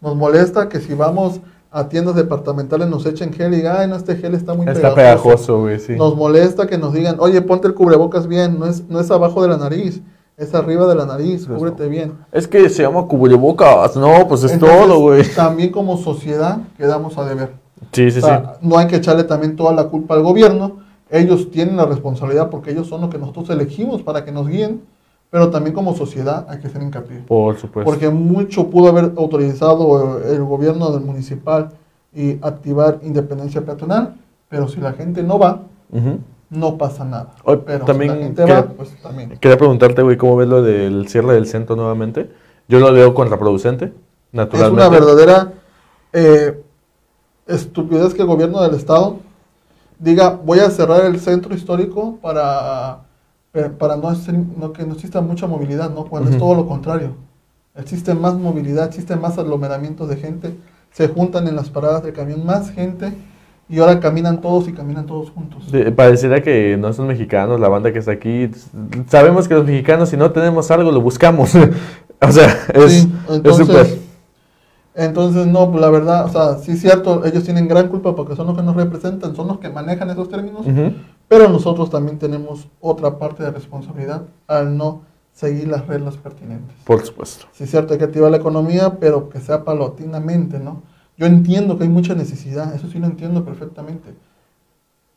Nos 0.00 0.16
molesta 0.16 0.70
que 0.70 0.80
si 0.80 0.94
vamos 0.94 1.40
a 1.72 1.88
tiendas 1.88 2.16
departamentales 2.16 2.88
nos 2.88 3.06
echen 3.06 3.32
gel 3.32 3.52
y 3.54 3.58
digan, 3.58 3.76
ay, 3.78 3.88
no, 3.88 3.96
este 3.96 4.16
gel 4.16 4.34
está 4.34 4.54
muy 4.54 4.66
Está 4.68 4.94
pegajoso, 4.94 5.60
güey, 5.60 5.78
sí. 5.78 5.94
Nos 5.96 6.16
molesta 6.16 6.66
que 6.66 6.78
nos 6.78 6.92
digan, 6.92 7.16
oye, 7.20 7.40
ponte 7.42 7.68
el 7.68 7.74
cubrebocas 7.74 8.26
bien, 8.26 8.58
no 8.58 8.66
es, 8.66 8.88
no 8.88 8.98
es 9.00 9.10
abajo 9.10 9.42
de 9.42 9.48
la 9.48 9.56
nariz, 9.56 10.00
es 10.36 10.54
arriba 10.54 10.86
de 10.86 10.94
la 10.94 11.06
nariz, 11.06 11.46
Pues 11.46 11.58
cúbrete 11.58 11.88
bien. 11.88 12.14
Es 12.32 12.48
que 12.48 12.68
se 12.70 12.82
llama 12.82 13.06
cubrebocas. 13.06 13.94
No, 13.96 14.26
pues 14.26 14.42
es 14.42 14.52
Entonces, 14.52 14.78
todo, 14.78 14.98
güey. 14.98 15.22
También 15.34 15.70
como 15.70 15.96
sociedad 15.98 16.58
quedamos 16.76 17.16
a 17.18 17.24
deber. 17.24 17.50
Sí, 17.92 18.10
sí, 18.10 18.20
O 18.20 18.26
sí. 18.26 18.32
no 18.62 18.78
hay 18.78 18.86
que 18.86 18.96
echarle 18.96 19.24
también 19.24 19.54
toda 19.54 19.72
la 19.72 19.84
culpa 19.84 20.14
al 20.14 20.22
gobierno. 20.22 20.78
Ellos 21.10 21.50
tienen 21.50 21.76
la 21.76 21.84
responsabilidad 21.86 22.50
porque 22.50 22.70
ellos 22.70 22.86
son 22.88 23.02
los 23.02 23.10
que 23.10 23.18
nosotros 23.18 23.50
elegimos 23.50 24.02
para 24.02 24.24
que 24.24 24.32
nos 24.32 24.48
guíen, 24.48 24.80
pero 25.30 25.50
también 25.50 25.74
como 25.74 25.94
sociedad 25.94 26.46
hay 26.48 26.58
que 26.58 26.66
hacer 26.66 26.82
hincapié. 26.82 27.18
Por 27.26 27.56
supuesto. 27.56 27.88
Porque 27.90 28.08
mucho 28.10 28.68
pudo 28.68 28.88
haber 28.88 29.12
autorizado 29.16 30.20
el 30.24 30.42
gobierno 30.44 30.90
del 30.90 31.02
municipal 31.02 31.70
y 32.14 32.32
activar 32.44 32.98
independencia 33.02 33.64
peatonal, 33.64 34.16
pero 34.48 34.66
si 34.68 34.80
la 34.80 34.92
gente 34.92 35.22
no 35.22 35.38
va, 35.38 35.60
no 36.50 36.76
pasa 36.76 37.04
nada. 37.04 37.30
Oye, 37.44 37.62
Pero 37.64 37.84
también 37.84 38.10
si 38.12 38.16
la 38.18 38.24
gente 38.24 38.42
quería- 38.42 38.60
va, 38.62 38.66
pues 38.68 38.96
también. 39.02 39.30
Quería 39.38 39.56
preguntarte, 39.56 40.02
güey, 40.02 40.16
¿cómo 40.16 40.36
ves 40.36 40.48
lo 40.48 40.62
del 40.62 41.06
cierre 41.08 41.34
del 41.34 41.46
centro 41.46 41.76
nuevamente? 41.76 42.28
Yo 42.68 42.80
lo 42.80 42.92
veo 42.92 43.14
contraproducente, 43.14 43.84
Es 43.86 43.92
naturalmente. 44.32 44.80
una 44.80 44.88
verdadera 44.88 45.52
eh, 46.12 46.60
estupidez 47.46 48.14
que 48.14 48.22
el 48.22 48.26
gobierno 48.28 48.60
del 48.62 48.74
estado 48.74 49.18
diga 49.98 50.30
voy 50.30 50.58
a 50.58 50.70
cerrar 50.70 51.04
el 51.04 51.20
centro 51.20 51.54
histórico 51.54 52.16
para, 52.20 53.00
eh, 53.54 53.70
para 53.78 53.96
no, 53.96 54.08
hacer- 54.08 54.34
no 54.56 54.72
que 54.72 54.84
no 54.84 54.94
exista 54.94 55.20
mucha 55.20 55.46
movilidad, 55.46 55.90
¿no? 55.90 56.04
Cuando 56.04 56.30
es 56.30 56.38
todo 56.38 56.54
lo 56.54 56.66
contrario. 56.66 57.14
Existe 57.76 58.14
más 58.14 58.34
movilidad, 58.34 58.86
existen 58.86 59.20
más 59.20 59.38
aglomeramientos 59.38 60.08
de 60.08 60.16
gente, 60.16 60.56
se 60.92 61.08
juntan 61.08 61.46
en 61.48 61.56
las 61.56 61.70
paradas 61.70 62.02
de 62.02 62.12
camión 62.12 62.44
más 62.44 62.70
gente 62.70 63.12
y 63.68 63.78
ahora 63.78 64.00
caminan 64.00 64.40
todos 64.40 64.68
y 64.68 64.72
caminan 64.72 65.06
todos 65.06 65.30
juntos. 65.30 65.64
Pareciera 65.94 66.42
que 66.42 66.76
no 66.76 66.92
son 66.92 67.06
mexicanos 67.06 67.60
la 67.60 67.68
banda 67.68 67.92
que 67.92 68.00
está 68.00 68.10
aquí. 68.12 68.50
Sabemos 69.08 69.46
que 69.46 69.54
los 69.54 69.64
mexicanos, 69.64 70.08
si 70.08 70.16
no 70.16 70.32
tenemos 70.32 70.70
algo, 70.72 70.90
lo 70.90 71.00
buscamos. 71.00 71.54
o 72.20 72.32
sea, 72.32 72.46
es 72.74 72.92
Sí, 72.92 73.12
es 73.28 73.36
entonces, 73.36 73.98
entonces, 74.94 75.46
no, 75.46 75.72
la 75.78 75.88
verdad, 75.88 76.24
o 76.26 76.28
sea, 76.28 76.58
sí 76.58 76.72
es 76.72 76.80
cierto, 76.80 77.24
ellos 77.24 77.44
tienen 77.44 77.68
gran 77.68 77.88
culpa 77.88 78.16
porque 78.16 78.34
son 78.34 78.48
los 78.48 78.56
que 78.56 78.62
nos 78.62 78.74
representan, 78.74 79.36
son 79.36 79.46
los 79.46 79.58
que 79.60 79.68
manejan 79.70 80.10
esos 80.10 80.28
términos. 80.28 80.66
Pero 81.30 81.48
nosotros 81.48 81.90
también 81.90 82.18
tenemos 82.18 82.66
otra 82.80 83.16
parte 83.16 83.44
de 83.44 83.52
responsabilidad 83.52 84.24
al 84.48 84.76
no 84.76 85.02
seguir 85.32 85.68
las 85.68 85.86
reglas 85.86 86.16
pertinentes. 86.16 86.76
Por 86.84 87.06
supuesto. 87.06 87.46
Sí 87.52 87.62
es 87.62 87.70
cierto, 87.70 87.92
hay 87.92 88.00
que 88.00 88.06
activar 88.06 88.32
la 88.32 88.38
economía, 88.38 88.98
pero 88.98 89.28
que 89.28 89.38
sea 89.38 89.62
paulatinamente, 89.62 90.58
¿no? 90.58 90.82
Yo 91.16 91.26
entiendo 91.26 91.78
que 91.78 91.84
hay 91.84 91.88
mucha 91.88 92.16
necesidad, 92.16 92.74
eso 92.74 92.88
sí 92.88 92.98
lo 92.98 93.06
entiendo 93.06 93.44
perfectamente, 93.44 94.12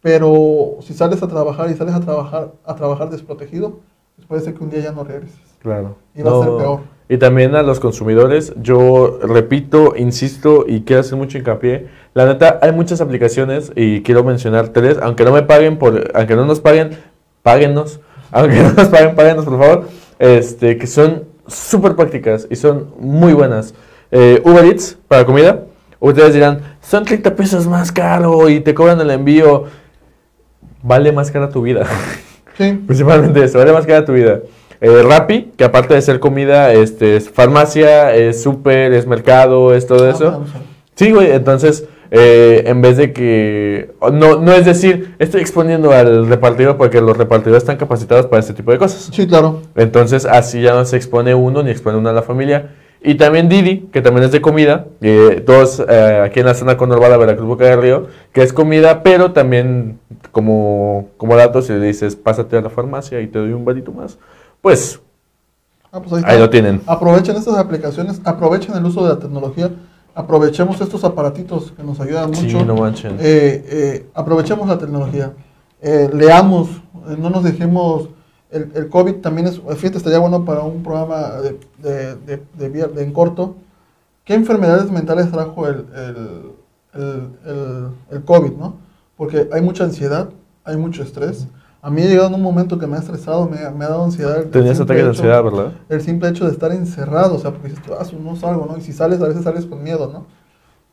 pero 0.01 0.77
si 0.81 0.93
sales 0.93 1.23
a 1.23 1.27
trabajar 1.27 1.71
y 1.71 1.73
sales 1.73 1.95
a 1.95 2.01
trabajar, 2.01 2.53
a 2.63 2.75
trabajar 2.75 3.09
desprotegido, 3.09 3.79
pues 4.15 4.27
puede 4.27 4.41
ser 4.43 4.53
que 4.53 4.63
un 4.63 4.69
día 4.69 4.81
ya 4.81 4.91
no 4.91 5.03
regreses. 5.03 5.41
Claro. 5.63 5.95
Y 6.13 6.21
va 6.21 6.39
a 6.39 6.43
ser 6.43 6.57
peor. 6.57 6.79
Y 7.09 7.17
también 7.17 7.55
a 7.55 7.63
los 7.63 7.79
consumidores, 7.79 8.53
yo 8.61 9.19
repito, 9.21 9.93
insisto 9.97 10.65
y 10.67 10.81
quiero 10.81 11.01
hacer 11.01 11.17
mucho 11.17 11.37
hincapié. 11.37 11.87
La 12.13 12.25
neta, 12.25 12.59
hay 12.61 12.71
muchas 12.71 13.01
aplicaciones 13.01 13.71
y 13.75 14.01
quiero 14.01 14.23
mencionar 14.23 14.69
tres, 14.69 14.97
aunque 15.01 15.23
no 15.23 15.31
me 15.31 15.43
paguen, 15.43 15.77
por, 15.77 16.11
aunque 16.15 16.35
no 16.35 16.45
nos 16.45 16.59
paguen, 16.59 16.97
páguennos. 17.41 17.99
Aunque 18.35 18.55
no 18.55 18.71
nos 18.71 18.87
paguen, 18.87 19.13
páguenos 19.15 19.45
por 19.45 19.59
favor. 19.59 19.89
Este, 20.17 20.79
que 20.79 20.87
son 20.87 21.25
súper 21.45 21.95
prácticas 21.95 22.47
y 22.49 22.55
son 22.55 22.87
muy 22.97 23.33
buenas. 23.33 23.75
Eh, 24.09 24.41
Uber 24.43 24.65
Eats 24.65 24.97
para 25.07 25.23
comida. 25.23 25.65
Ustedes 25.99 26.33
dirán, 26.33 26.61
son 26.81 27.05
30 27.05 27.35
pesos 27.35 27.67
más 27.67 27.91
caro 27.91 28.49
y 28.49 28.59
te 28.59 28.73
cobran 28.73 28.99
el 29.01 29.11
envío. 29.11 29.65
Vale 30.81 31.11
más 31.11 31.29
cara 31.29 31.47
tu 31.49 31.61
vida. 31.61 31.85
Sí, 32.57 32.73
Principalmente 32.87 33.43
eso, 33.43 33.59
vale 33.59 33.71
más 33.71 33.85
cara 33.85 34.03
tu 34.03 34.13
vida. 34.13 34.39
Eh, 34.83 35.01
Rappi, 35.01 35.53
que 35.55 35.63
aparte 35.63 35.93
de 35.93 36.01
ser 36.01 36.19
comida, 36.19 36.73
este, 36.73 37.15
es 37.15 37.29
farmacia, 37.29 38.13
es 38.13 38.43
súper, 38.43 38.91
es 38.91 39.07
mercado, 39.07 39.73
es 39.73 39.87
todo 39.87 40.05
Ah, 40.05 40.09
eso. 40.09 40.43
Sí, 40.95 41.11
güey, 41.13 41.31
entonces, 41.31 41.87
eh, 42.11 42.63
en 42.67 42.81
vez 42.81 42.97
de 42.97 43.13
que... 43.13 43.91
No, 44.11 44.39
no 44.39 44.51
es 44.51 44.65
decir, 44.65 45.15
estoy 45.19 45.39
exponiendo 45.39 45.91
al 45.93 46.27
repartidor 46.27 46.75
porque 46.75 46.99
los 46.99 47.17
repartidores 47.17 47.63
están 47.63 47.77
capacitados 47.77 48.25
para 48.27 48.41
este 48.41 48.53
tipo 48.53 48.73
de 48.73 48.77
cosas. 48.77 49.09
Sí, 49.13 49.25
claro. 49.25 49.61
Entonces, 49.77 50.25
así 50.25 50.61
ya 50.61 50.73
no 50.73 50.83
se 50.83 50.97
expone 50.97 51.33
uno 51.33 51.63
ni 51.63 51.71
expone 51.71 51.97
uno 51.97 52.09
a 52.09 52.13
la 52.13 52.21
familia. 52.21 52.71
Y 53.01 53.15
también 53.15 53.47
Didi, 53.49 53.87
que 53.91 54.01
también 54.01 54.25
es 54.25 54.31
de 54.33 54.41
comida, 54.41 54.85
eh, 55.01 55.41
todos 55.45 55.81
eh, 55.89 56.21
aquí 56.25 56.41
en 56.41 56.45
la 56.45 56.53
zona 56.55 56.77
conurbada 56.77 57.17
Veracruz 57.17 57.47
Boca 57.47 57.65
del 57.65 57.81
Río, 57.81 58.07
que 58.33 58.41
es 58.43 58.53
comida, 58.53 59.01
pero 59.01 59.31
también 59.31 59.97
como, 60.31 61.09
como 61.17 61.35
dato, 61.35 61.61
si 61.61 61.73
le 61.73 61.79
dices, 61.85 62.15
pásate 62.15 62.57
a 62.57 62.61
la 62.61 62.69
farmacia 62.69 63.19
y 63.21 63.27
te 63.27 63.39
doy 63.39 63.51
un 63.53 63.65
varito 63.65 63.91
más, 63.91 64.17
pues 64.63 64.99
Ah, 65.91 66.01
pues 66.01 66.23
ahí, 66.23 66.39
lo 66.39 66.49
tienen. 66.49 66.81
Aprovechen 66.87 67.35
estas 67.35 67.55
aplicaciones, 67.55 68.19
aprovechen 68.23 68.73
el 68.75 68.83
uso 68.83 69.03
de 69.03 69.09
la 69.13 69.19
tecnología, 69.19 69.69
aprovechemos 70.15 70.81
estos 70.81 71.03
aparatitos 71.03 71.71
que 71.73 71.83
nos 71.83 71.99
ayudan 71.99 72.33
Sí, 72.33 72.45
mucho. 72.45 72.65
no 72.65 72.75
manchen. 72.77 73.17
Eh, 73.19 73.63
eh, 73.67 74.09
aprovechemos 74.15 74.67
la 74.67 74.79
tecnología, 74.79 75.33
Eh, 75.85 76.09
leamos, 76.13 76.69
no 77.19 77.29
nos 77.29 77.43
dejemos. 77.43 78.07
El, 78.49 78.71
el 78.73 78.87
COVID 78.89 79.15
también 79.15 79.47
es, 79.47 79.59
fíjate, 79.75 79.97
estaría 79.97 80.17
bueno 80.17 80.45
para 80.45 80.61
un 80.61 80.81
programa 80.81 81.33
de, 81.41 81.59
de, 81.83 83.01
en 83.03 83.11
corto. 83.11 83.55
¿Qué 84.23 84.33
enfermedades 84.33 84.89
mentales 84.89 85.29
trajo 85.29 85.67
el, 85.67 85.85
el, 85.93 86.51
el, 86.93 87.29
el- 87.45 87.87
el 88.11 88.23
COVID, 88.23 88.53
no? 88.53 88.75
Porque 89.17 89.49
hay 89.51 89.61
mucha 89.61 89.83
ansiedad, 89.83 90.29
hay 90.63 90.77
mucho 90.77 91.03
estrés. 91.03 91.47
A 91.85 91.89
mí 91.89 92.01
ha 92.01 92.05
llegado 92.05 92.29
en 92.29 92.35
un 92.35 92.41
momento 92.41 92.79
que 92.79 92.87
me 92.87 92.95
ha 92.95 92.99
estresado, 93.01 93.45
me, 93.49 93.57
ha- 93.59 93.69
me 93.69 93.83
ha 93.83 93.89
dado 93.89 94.05
ansiedad. 94.05 94.45
Tenías 94.45 94.79
ataques 94.79 95.03
de 95.03 95.09
ansiedad, 95.09 95.43
¿verdad? 95.43 95.73
el 95.89 95.99
simple 96.01 96.29
hecho 96.29 96.45
de 96.45 96.51
estar 96.51 96.71
encerrado, 96.71 97.35
o 97.35 97.39
sea, 97.39 97.51
porque 97.51 97.67
dices, 97.67 97.83
tú, 97.83 97.91
"Ah, 97.93 98.05
no 98.23 98.37
salgo, 98.37 98.65
¿no? 98.71 98.77
Y 98.77 98.81
si 98.81 98.93
sales, 98.93 99.21
a 99.21 99.27
veces 99.27 99.43
sales 99.43 99.65
con 99.65 99.83
miedo, 99.83 100.09
¿no? 100.11 100.25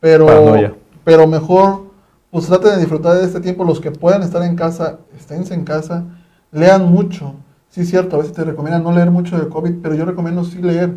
Pero, 0.01 0.25
Paranoia. 0.25 0.73
pero 1.05 1.27
mejor 1.27 1.83
pues 2.29 2.47
traten 2.47 2.71
de 2.71 2.77
disfrutar 2.79 3.17
de 3.17 3.23
este 3.25 3.39
tiempo. 3.39 3.63
Los 3.63 3.79
que 3.79 3.91
puedan 3.91 4.21
estar 4.21 4.41
en 4.43 4.55
casa, 4.57 4.97
esténse 5.17 5.53
en 5.53 5.63
casa, 5.63 6.03
lean 6.51 6.85
mucho. 6.91 7.35
Sí, 7.69 7.81
es 7.81 7.89
cierto, 7.89 8.17
a 8.17 8.19
veces 8.19 8.33
te 8.33 8.43
recomiendan 8.43 8.83
no 8.83 8.91
leer 8.91 9.11
mucho 9.11 9.37
de 9.39 9.47
COVID, 9.47 9.75
pero 9.81 9.95
yo 9.95 10.03
recomiendo 10.05 10.43
sí 10.43 10.61
leer, 10.61 10.93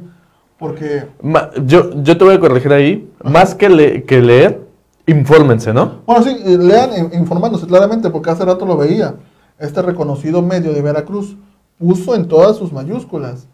porque, 0.58 1.06
Ma- 1.22 1.50
yo, 1.64 1.90
yo 2.02 2.18
te 2.18 2.24
voy 2.24 2.34
a 2.34 2.40
corregir 2.40 2.72
ahí. 2.72 3.08
Más 3.22 3.54
que, 3.54 3.68
le- 3.68 4.02
que 4.04 4.20
leer, 4.20 4.60
infórmense, 5.06 5.72
¿no? 5.72 6.02
bueno, 6.06 6.24
sí, 6.24 6.36
eh, 6.44 6.58
lean 6.58 6.90
in- 6.96 7.20
informándose 7.20 7.66
claramente, 7.66 8.10
porque 8.10 8.30
hace 8.30 8.44
rato 8.44 8.64
lo 8.66 8.76
veía. 8.76 9.14
Este 9.58 9.82
reconocido 9.82 10.42
medio 10.42 10.72
de 10.72 10.82
Veracruz 10.82 11.36
puso 11.78 12.14
en 12.14 12.26
todas 12.28 12.56
sus 12.56 12.72
mayúsculas 12.72 13.46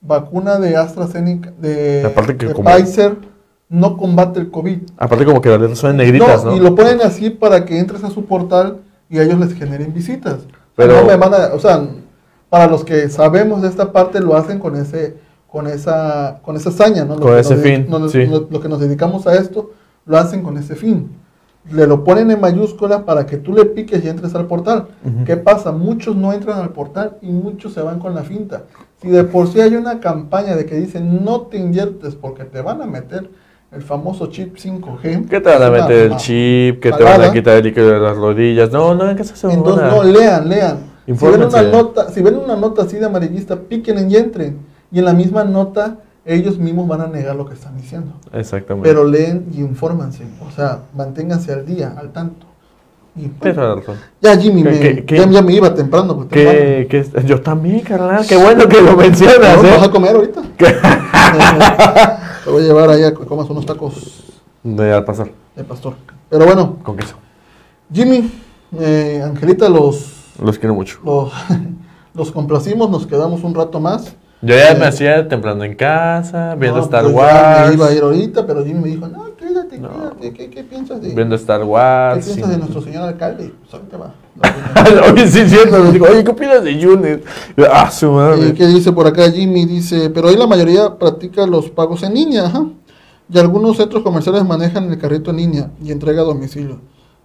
vacuna 0.00 0.58
de 0.58 0.76
AstraZeneca, 0.76 1.52
de, 1.58 2.04
Aparte 2.06 2.36
que 2.36 2.46
de 2.46 2.52
como- 2.54 2.70
Pfizer, 2.70 3.16
no 3.68 3.96
combate 3.96 4.38
el 4.40 4.50
COVID. 4.50 4.78
Aparte 4.96 5.24
como 5.24 5.40
que 5.40 5.56
las 5.58 5.78
son 5.78 5.96
negritas, 5.96 6.44
¿no? 6.44 6.54
Y 6.54 6.60
lo 6.60 6.74
ponen 6.74 7.00
así 7.02 7.30
para 7.30 7.64
que 7.64 7.78
entres 7.78 8.04
a 8.04 8.10
su 8.10 8.24
portal 8.26 8.78
y 9.10 9.18
a 9.18 9.22
ellos 9.24 9.38
les 9.40 9.54
generen 9.54 9.92
visitas. 9.92 10.38
Pero- 10.76 11.00
No 11.00 11.06
me 11.06 11.16
van 11.16 11.34
a- 11.34 11.54
o 11.54 11.58
sea, 11.58 11.84
para 12.48 12.66
los 12.68 12.84
que 12.84 13.08
sabemos 13.08 13.62
de 13.62 13.68
esta 13.68 13.90
parte 13.92 14.20
lo 14.20 14.36
hacen 14.36 14.58
con 14.58 14.76
ese 14.76 15.16
con 15.50 15.66
esa 15.66 16.40
con 16.42 16.54
esa 16.56 16.68
hazaña, 16.68 17.04
¿no? 17.04 17.14
Lo 17.16 17.22
Con 17.22 17.38
ese 17.38 17.54
nos 17.54 17.62
fin, 17.64 17.86
nos- 17.88 18.12
sí. 18.12 18.26
lo, 18.26 18.46
lo 18.50 18.60
que 18.60 18.68
nos 18.68 18.78
dedicamos 18.78 19.26
a 19.26 19.34
esto 19.34 19.70
lo 20.04 20.18
hacen 20.18 20.42
con 20.42 20.58
ese 20.58 20.76
fin. 20.76 21.10
Le 21.70 21.86
lo 21.86 22.04
ponen 22.04 22.30
en 22.30 22.40
mayúscula 22.40 23.04
para 23.04 23.26
que 23.26 23.38
tú 23.38 23.52
le 23.52 23.64
piques 23.64 24.04
y 24.04 24.08
entres 24.08 24.34
al 24.34 24.46
portal. 24.46 24.86
Ujú. 25.04 25.24
¿Qué 25.24 25.36
pasa? 25.36 25.72
Muchos 25.72 26.14
no 26.14 26.32
entran 26.32 26.60
al 26.60 26.70
portal 26.70 27.16
y 27.22 27.26
muchos 27.26 27.72
se 27.72 27.82
van 27.82 27.98
con 27.98 28.14
la 28.14 28.22
finta. 28.22 28.62
Si 29.02 29.08
de 29.08 29.24
por 29.24 29.48
sí 29.48 29.60
hay 29.60 29.74
una 29.74 30.00
campaña 30.00 30.54
de 30.54 30.64
que 30.64 30.76
dicen 30.76 31.24
no 31.24 31.42
te 31.42 31.58
inyectes 31.58 32.14
porque 32.14 32.44
te 32.44 32.60
van 32.60 32.82
a 32.82 32.86
meter 32.86 33.28
el 33.72 33.82
famoso 33.82 34.26
chip 34.28 34.56
5G. 34.56 35.28
¿Qué 35.28 35.40
te 35.40 35.50
van 35.50 35.62
a 35.62 35.70
meter 35.70 36.12
el 36.12 36.16
chip? 36.16 36.80
¿Qué 36.80 36.92
te 36.92 37.02
van 37.02 37.22
a 37.22 37.32
quitar 37.32 37.56
el 37.56 37.64
líquido 37.64 37.90
de 37.90 38.00
las 38.00 38.16
rodillas? 38.16 38.70
No, 38.70 38.94
no, 38.94 39.14
¿qué 39.16 39.24
se 39.24 39.52
Entonces, 39.52 39.84
no, 39.92 40.02
lean, 40.02 40.48
lean. 40.48 40.78
Si 41.06 41.12
ven, 41.12 41.42
una 41.44 41.62
nota, 41.62 42.10
si 42.10 42.22
ven 42.22 42.36
una 42.36 42.56
nota 42.56 42.82
así 42.82 42.96
de 42.96 43.06
amarillista, 43.06 43.56
piquen 43.56 44.10
y 44.10 44.16
entren. 44.16 44.58
Y 44.90 44.98
en 44.98 45.04
la 45.04 45.12
misma 45.12 45.44
nota, 45.44 45.98
ellos 46.26 46.58
mismos 46.58 46.86
van 46.88 47.00
a 47.00 47.06
negar 47.06 47.36
lo 47.36 47.46
que 47.46 47.54
están 47.54 47.76
diciendo. 47.76 48.12
Exactamente. 48.32 48.88
Pero 48.88 49.04
leen 49.04 49.46
y 49.52 49.60
infórmanse. 49.60 50.24
O 50.46 50.50
sea, 50.50 50.80
manténganse 50.94 51.52
al 51.52 51.64
día, 51.64 51.94
al 51.96 52.10
tanto. 52.12 52.46
Y, 53.14 53.28
pues, 53.28 53.56
ya 54.20 54.36
Jimmy, 54.36 54.62
¿Qué- 54.62 54.70
me, 54.70 54.78
qué- 54.80 55.04
qué- 55.06 55.16
ya, 55.16 55.26
ya 55.30 55.40
me 55.42 55.54
iba 55.54 55.72
temprano. 55.74 56.26
¿Qué, 56.28 56.86
qué- 56.90 57.06
yo 57.24 57.40
también, 57.40 57.80
carnal. 57.80 58.26
Qué 58.26 58.36
bueno 58.36 58.68
que 58.68 58.82
lo 58.82 58.94
mencionas, 58.96 59.56
¿No? 59.56 59.62
¿Vas 59.70 59.82
a 59.82 59.86
¿eh? 59.86 59.90
comer 59.90 60.16
ahorita? 60.16 60.42
Te 62.44 62.50
voy 62.50 62.62
a 62.62 62.66
llevar 62.66 62.90
allá 62.90 63.08
a 63.08 63.10
que 63.14 63.24
comas 63.24 63.48
unos 63.50 63.64
tacos 63.66 64.22
De 64.62 64.92
al 64.92 65.04
pasar, 65.04 65.30
de 65.54 65.64
pastor. 65.64 65.94
Pero 66.28 66.44
bueno, 66.44 66.76
con 66.82 66.96
queso. 66.96 67.16
Jimmy, 67.92 68.30
eh, 68.78 69.22
Angelita, 69.24 69.68
los, 69.68 70.32
Los 70.42 70.58
quiero 70.58 70.74
mucho. 70.74 70.98
los, 71.04 71.32
los 72.14 72.30
complacimos, 72.32 72.90
nos 72.90 73.06
quedamos 73.06 73.42
un 73.44 73.54
rato 73.54 73.80
más. 73.80 74.14
Yo 74.42 74.54
ya 74.54 74.72
Eh, 74.72 74.76
me 74.78 74.86
hacía 74.86 75.26
temprano 75.28 75.64
en 75.64 75.74
casa, 75.74 76.54
viendo 76.56 76.78
No, 76.78 76.84
Star 76.84 77.04
pues 77.04 77.14
Wars. 77.14 77.68
Me 77.68 77.74
iba 77.74 77.86
a 77.88 77.92
ir 77.94 78.02
ahorita, 78.02 78.46
pero 78.46 78.64
Jimmy 78.64 78.80
me 78.80 78.88
dijo, 78.88 79.08
no, 79.08 79.34
quédate, 79.36 79.78
No. 79.78 79.88
quédate. 79.88 80.32
¿Qué, 80.34 80.50
qué 80.50 80.62
piensas 80.64 81.00
de, 81.00 81.14
Viendo 81.14 81.34
Star 81.36 81.60
¿qué 81.60 81.66
Wars. 81.66 82.24
piensas 82.26 82.44
sí. 82.44 82.50
de 82.50 82.58
nuestro 82.58 82.82
señor 82.82 83.02
alcalde? 83.08 83.52
Pues 83.62 83.74
ahorita 83.74 83.96
va. 83.96 84.14
Oye, 85.12 85.26
sí, 85.26 85.48
cierto. 85.48 85.82
digo, 85.90 86.06
oye, 86.10 86.22
¿qué 86.22 86.30
opinas 86.30 86.62
de 86.62 86.78
Yunes? 86.78 87.20
Ah, 87.72 87.90
su 87.90 88.06
¿Y 88.06 88.10
madre. 88.10 88.52
qué 88.54 88.66
dice 88.66 88.92
por 88.92 89.06
acá 89.06 89.30
Jimmy? 89.30 89.64
Dice, 89.64 90.10
pero 90.10 90.28
hoy 90.28 90.36
la 90.36 90.46
mayoría 90.46 90.98
practica 90.98 91.46
los 91.46 91.70
pagos 91.70 92.02
en 92.02 92.12
línea, 92.12 92.44
ajá. 92.44 92.66
Y 93.32 93.38
algunos 93.38 93.78
centros 93.78 94.02
comerciales 94.02 94.44
manejan 94.44 94.90
el 94.92 94.98
carrito 94.98 95.30
en 95.30 95.38
línea 95.38 95.70
y 95.82 95.90
entrega 95.90 96.20
a 96.20 96.24
domicilio. 96.24 96.78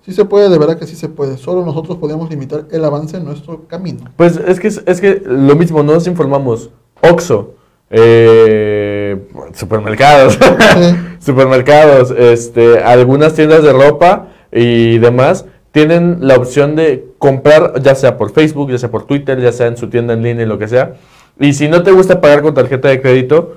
Sí 0.05 0.13
se 0.13 0.23
puede, 0.25 0.49
de 0.49 0.57
verdad 0.57 0.77
que 0.79 0.87
sí 0.87 0.95
se 0.95 1.09
puede. 1.09 1.37
Solo 1.37 1.63
nosotros 1.65 1.97
podemos 1.97 2.29
limitar 2.29 2.65
el 2.71 2.83
avance 2.85 3.17
en 3.17 3.25
nuestro 3.25 3.67
camino. 3.67 4.05
Pues 4.15 4.37
es 4.47 4.59
que, 4.59 4.67
es 4.69 5.01
que 5.01 5.21
lo 5.25 5.55
mismo, 5.55 5.83
no 5.83 5.93
nos 5.93 6.07
informamos. 6.07 6.69
Oxxo, 7.01 7.55
eh, 7.89 9.17
supermercados, 9.53 10.37
supermercados, 11.19 12.11
este, 12.11 12.79
algunas 12.79 13.33
tiendas 13.33 13.63
de 13.63 13.73
ropa 13.73 14.27
y 14.51 14.97
demás 14.99 15.45
tienen 15.71 16.17
la 16.21 16.35
opción 16.35 16.75
de 16.75 17.05
comprar, 17.17 17.81
ya 17.81 17.95
sea 17.95 18.17
por 18.17 18.31
Facebook, 18.31 18.71
ya 18.71 18.77
sea 18.77 18.91
por 18.91 19.05
Twitter, 19.05 19.39
ya 19.39 19.51
sea 19.51 19.67
en 19.67 19.77
su 19.77 19.89
tienda 19.89 20.13
en 20.13 20.23
línea, 20.23 20.45
lo 20.45 20.59
que 20.59 20.67
sea. 20.67 20.95
Y 21.39 21.53
si 21.53 21.67
no 21.67 21.83
te 21.83 21.91
gusta 21.91 22.21
pagar 22.21 22.41
con 22.41 22.53
tarjeta 22.53 22.89
de 22.89 23.01
crédito, 23.01 23.55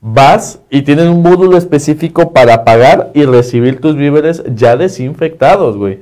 vas 0.00 0.60
y 0.70 0.82
tienen 0.82 1.08
un 1.08 1.22
módulo 1.22 1.56
específico 1.56 2.32
para 2.32 2.64
pagar 2.64 3.10
y 3.14 3.24
recibir 3.24 3.80
tus 3.80 3.96
víveres 3.96 4.42
ya 4.54 4.76
desinfectados, 4.76 5.76
güey. 5.76 6.00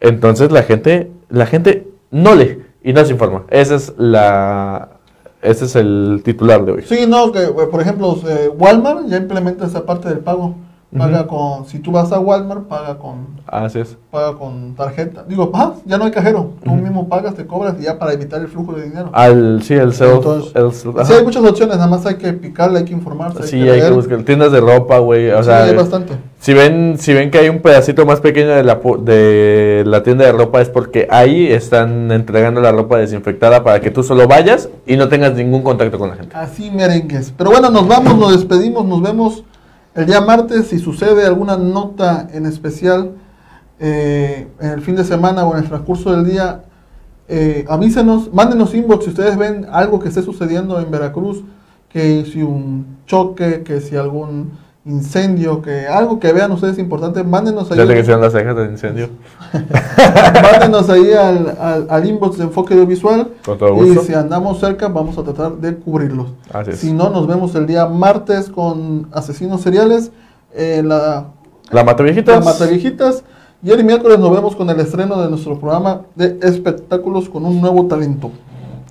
Entonces 0.00 0.52
la 0.52 0.62
gente, 0.62 1.10
la 1.30 1.46
gente 1.46 1.86
no 2.10 2.34
lee 2.34 2.62
y 2.82 2.92
no 2.92 3.04
se 3.04 3.12
informa. 3.12 3.44
Esa 3.50 3.74
es 3.74 3.94
la, 3.96 4.97
ese 5.42 5.66
es 5.66 5.76
el 5.76 6.22
titular 6.24 6.64
de 6.64 6.72
hoy. 6.72 6.82
Sí, 6.82 7.06
no, 7.08 7.30
que 7.32 7.44
eh, 7.44 7.66
por 7.70 7.80
ejemplo, 7.80 8.18
eh, 8.26 8.48
Walmart 8.48 9.06
ya 9.06 9.18
implementa 9.18 9.66
esa 9.66 9.86
parte 9.86 10.08
del 10.08 10.18
pago. 10.18 10.56
Paga 10.96 11.26
con, 11.26 11.66
si 11.66 11.80
tú 11.80 11.92
vas 11.92 12.10
a 12.12 12.18
Walmart, 12.18 12.62
paga 12.66 12.96
con, 12.96 13.26
Así 13.46 13.78
es. 13.80 13.98
paga 14.10 14.34
con 14.38 14.74
tarjeta. 14.74 15.22
Digo, 15.28 15.50
ah, 15.52 15.74
ya 15.84 15.98
no 15.98 16.04
hay 16.06 16.10
cajero. 16.10 16.52
Tú 16.64 16.70
mismo 16.70 17.08
pagas, 17.10 17.34
te 17.34 17.46
cobras 17.46 17.74
y 17.78 17.82
ya 17.82 17.98
para 17.98 18.14
evitar 18.14 18.40
el 18.40 18.48
flujo 18.48 18.72
de 18.72 18.84
dinero. 18.84 19.10
Al, 19.12 19.62
sí, 19.62 19.74
el 19.74 19.92
self, 19.92 20.14
Entonces, 20.14 20.52
el 20.54 20.72
sí, 20.72 21.12
hay 21.12 21.22
muchas 21.24 21.44
opciones, 21.44 21.76
nada 21.76 21.88
más 21.88 22.06
hay 22.06 22.14
que 22.14 22.32
picarle, 22.32 22.78
hay 22.78 22.84
que 22.86 22.94
informarse. 22.94 23.42
Sí, 23.46 23.60
hay 23.68 23.82
que 23.82 23.90
buscar 23.90 24.22
tiendas 24.22 24.50
de 24.50 24.60
ropa, 24.60 24.98
güey. 24.98 25.30
O 25.30 25.38
Sí, 25.42 25.44
sea, 25.44 25.64
hay 25.64 25.76
bastante. 25.76 26.14
si 26.40 26.54
ven, 26.54 26.96
si 26.98 27.12
ven 27.12 27.30
que 27.30 27.36
hay 27.38 27.50
un 27.50 27.60
pedacito 27.60 28.06
más 28.06 28.20
pequeño 28.22 28.48
de 28.48 28.64
la, 28.64 28.80
de 29.02 29.82
la 29.86 30.02
tienda 30.02 30.24
de 30.24 30.32
ropa 30.32 30.62
es 30.62 30.70
porque 30.70 31.06
ahí 31.10 31.48
están 31.52 32.10
entregando 32.12 32.62
la 32.62 32.72
ropa 32.72 32.96
desinfectada 32.96 33.62
para 33.62 33.80
que 33.80 33.90
tú 33.90 34.02
solo 34.02 34.26
vayas 34.26 34.70
y 34.86 34.96
no 34.96 35.08
tengas 35.08 35.34
ningún 35.34 35.60
contacto 35.62 35.98
con 35.98 36.08
la 36.08 36.16
gente. 36.16 36.34
Así 36.34 36.70
merengues. 36.70 37.30
Pero 37.36 37.50
bueno, 37.50 37.68
nos 37.68 37.86
vamos, 37.86 38.16
nos 38.16 38.32
despedimos, 38.32 38.86
nos 38.86 39.02
vemos 39.02 39.44
el 39.98 40.06
día 40.06 40.20
martes. 40.20 40.68
Si 40.68 40.78
sucede 40.78 41.26
alguna 41.26 41.56
nota 41.56 42.28
en 42.32 42.46
especial 42.46 43.16
eh, 43.80 44.46
en 44.60 44.70
el 44.70 44.80
fin 44.80 44.94
de 44.94 45.04
semana 45.04 45.44
o 45.44 45.52
en 45.56 45.64
el 45.64 45.68
transcurso 45.68 46.12
del 46.12 46.24
día, 46.24 46.64
eh, 47.26 47.64
avísenos, 47.68 48.32
mándenos 48.32 48.74
inbox 48.74 49.04
si 49.04 49.10
ustedes 49.10 49.36
ven 49.36 49.66
algo 49.70 49.98
que 49.98 50.08
esté 50.08 50.22
sucediendo 50.22 50.80
en 50.80 50.90
Veracruz, 50.90 51.42
que 51.88 52.24
si 52.24 52.42
un 52.42 52.98
choque, 53.06 53.64
que 53.64 53.80
si 53.80 53.96
algún 53.96 54.52
incendio, 54.84 55.60
que 55.60 55.86
algo 55.86 56.18
que 56.18 56.32
vean 56.32 56.50
ustedes 56.52 56.78
importante, 56.78 57.22
mándenos 57.22 57.70
ahí. 57.70 57.76
Ya 57.78 57.86
te 57.86 57.94
que 57.94 58.04
sean 58.04 58.20
las 58.20 58.32
cejas 58.32 58.56
del 58.56 58.70
incendio. 58.70 59.10
Mándenos 60.42 60.88
ahí 60.88 61.12
al, 61.12 61.56
al, 61.60 61.86
al 61.90 62.06
inbox 62.06 62.38
de 62.38 62.44
Enfoque 62.44 62.74
Audiovisual. 62.74 63.28
Con 63.44 63.58
todo 63.58 63.70
Y 63.84 63.88
gusto. 63.88 64.02
si 64.04 64.14
andamos 64.14 64.60
cerca, 64.60 64.88
vamos 64.88 65.18
a 65.18 65.22
tratar 65.22 65.56
de 65.58 65.76
cubrirlos. 65.76 66.28
Así 66.52 66.70
es. 66.70 66.78
Si 66.78 66.92
no, 66.92 67.10
nos 67.10 67.26
vemos 67.26 67.54
el 67.54 67.66
día 67.66 67.86
martes 67.86 68.48
con 68.48 69.08
Asesinos 69.12 69.60
Seriales. 69.60 70.10
en 70.54 70.88
la, 70.88 71.26
La 71.70 71.84
mata 71.84 72.02
viejitas. 72.02 72.38
la 72.38 72.44
Mata 72.52 72.66
Viejitas. 72.66 73.24
Y 73.62 73.70
el 73.72 73.82
miércoles 73.84 74.18
nos 74.20 74.30
vemos 74.30 74.54
con 74.54 74.70
el 74.70 74.78
estreno 74.78 75.20
de 75.20 75.28
nuestro 75.28 75.58
programa 75.58 76.02
de 76.14 76.38
espectáculos 76.42 77.28
con 77.28 77.44
un 77.44 77.60
nuevo 77.60 77.86
talento. 77.86 78.30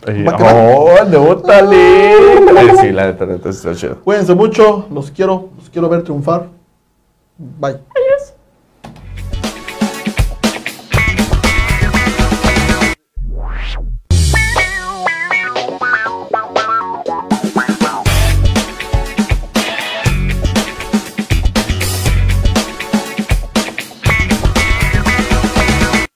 Y- 0.07 0.23
va. 0.23 0.37
¡Oh, 0.39 1.03
no, 1.09 1.37
talento! 1.37 2.57
Eh, 2.59 2.73
Sí, 2.81 2.91
la 2.91 3.07
neta, 3.07 3.25
neta, 3.25 3.49
está 3.49 3.73
chido. 3.75 3.97
Cuídense 4.03 4.33
mucho, 4.35 4.85
los 4.91 5.11
quiero, 5.11 5.49
los 5.57 5.69
quiero 5.69 5.89
ver 5.89 6.03
triunfar. 6.03 6.47
Bye. 7.37 7.77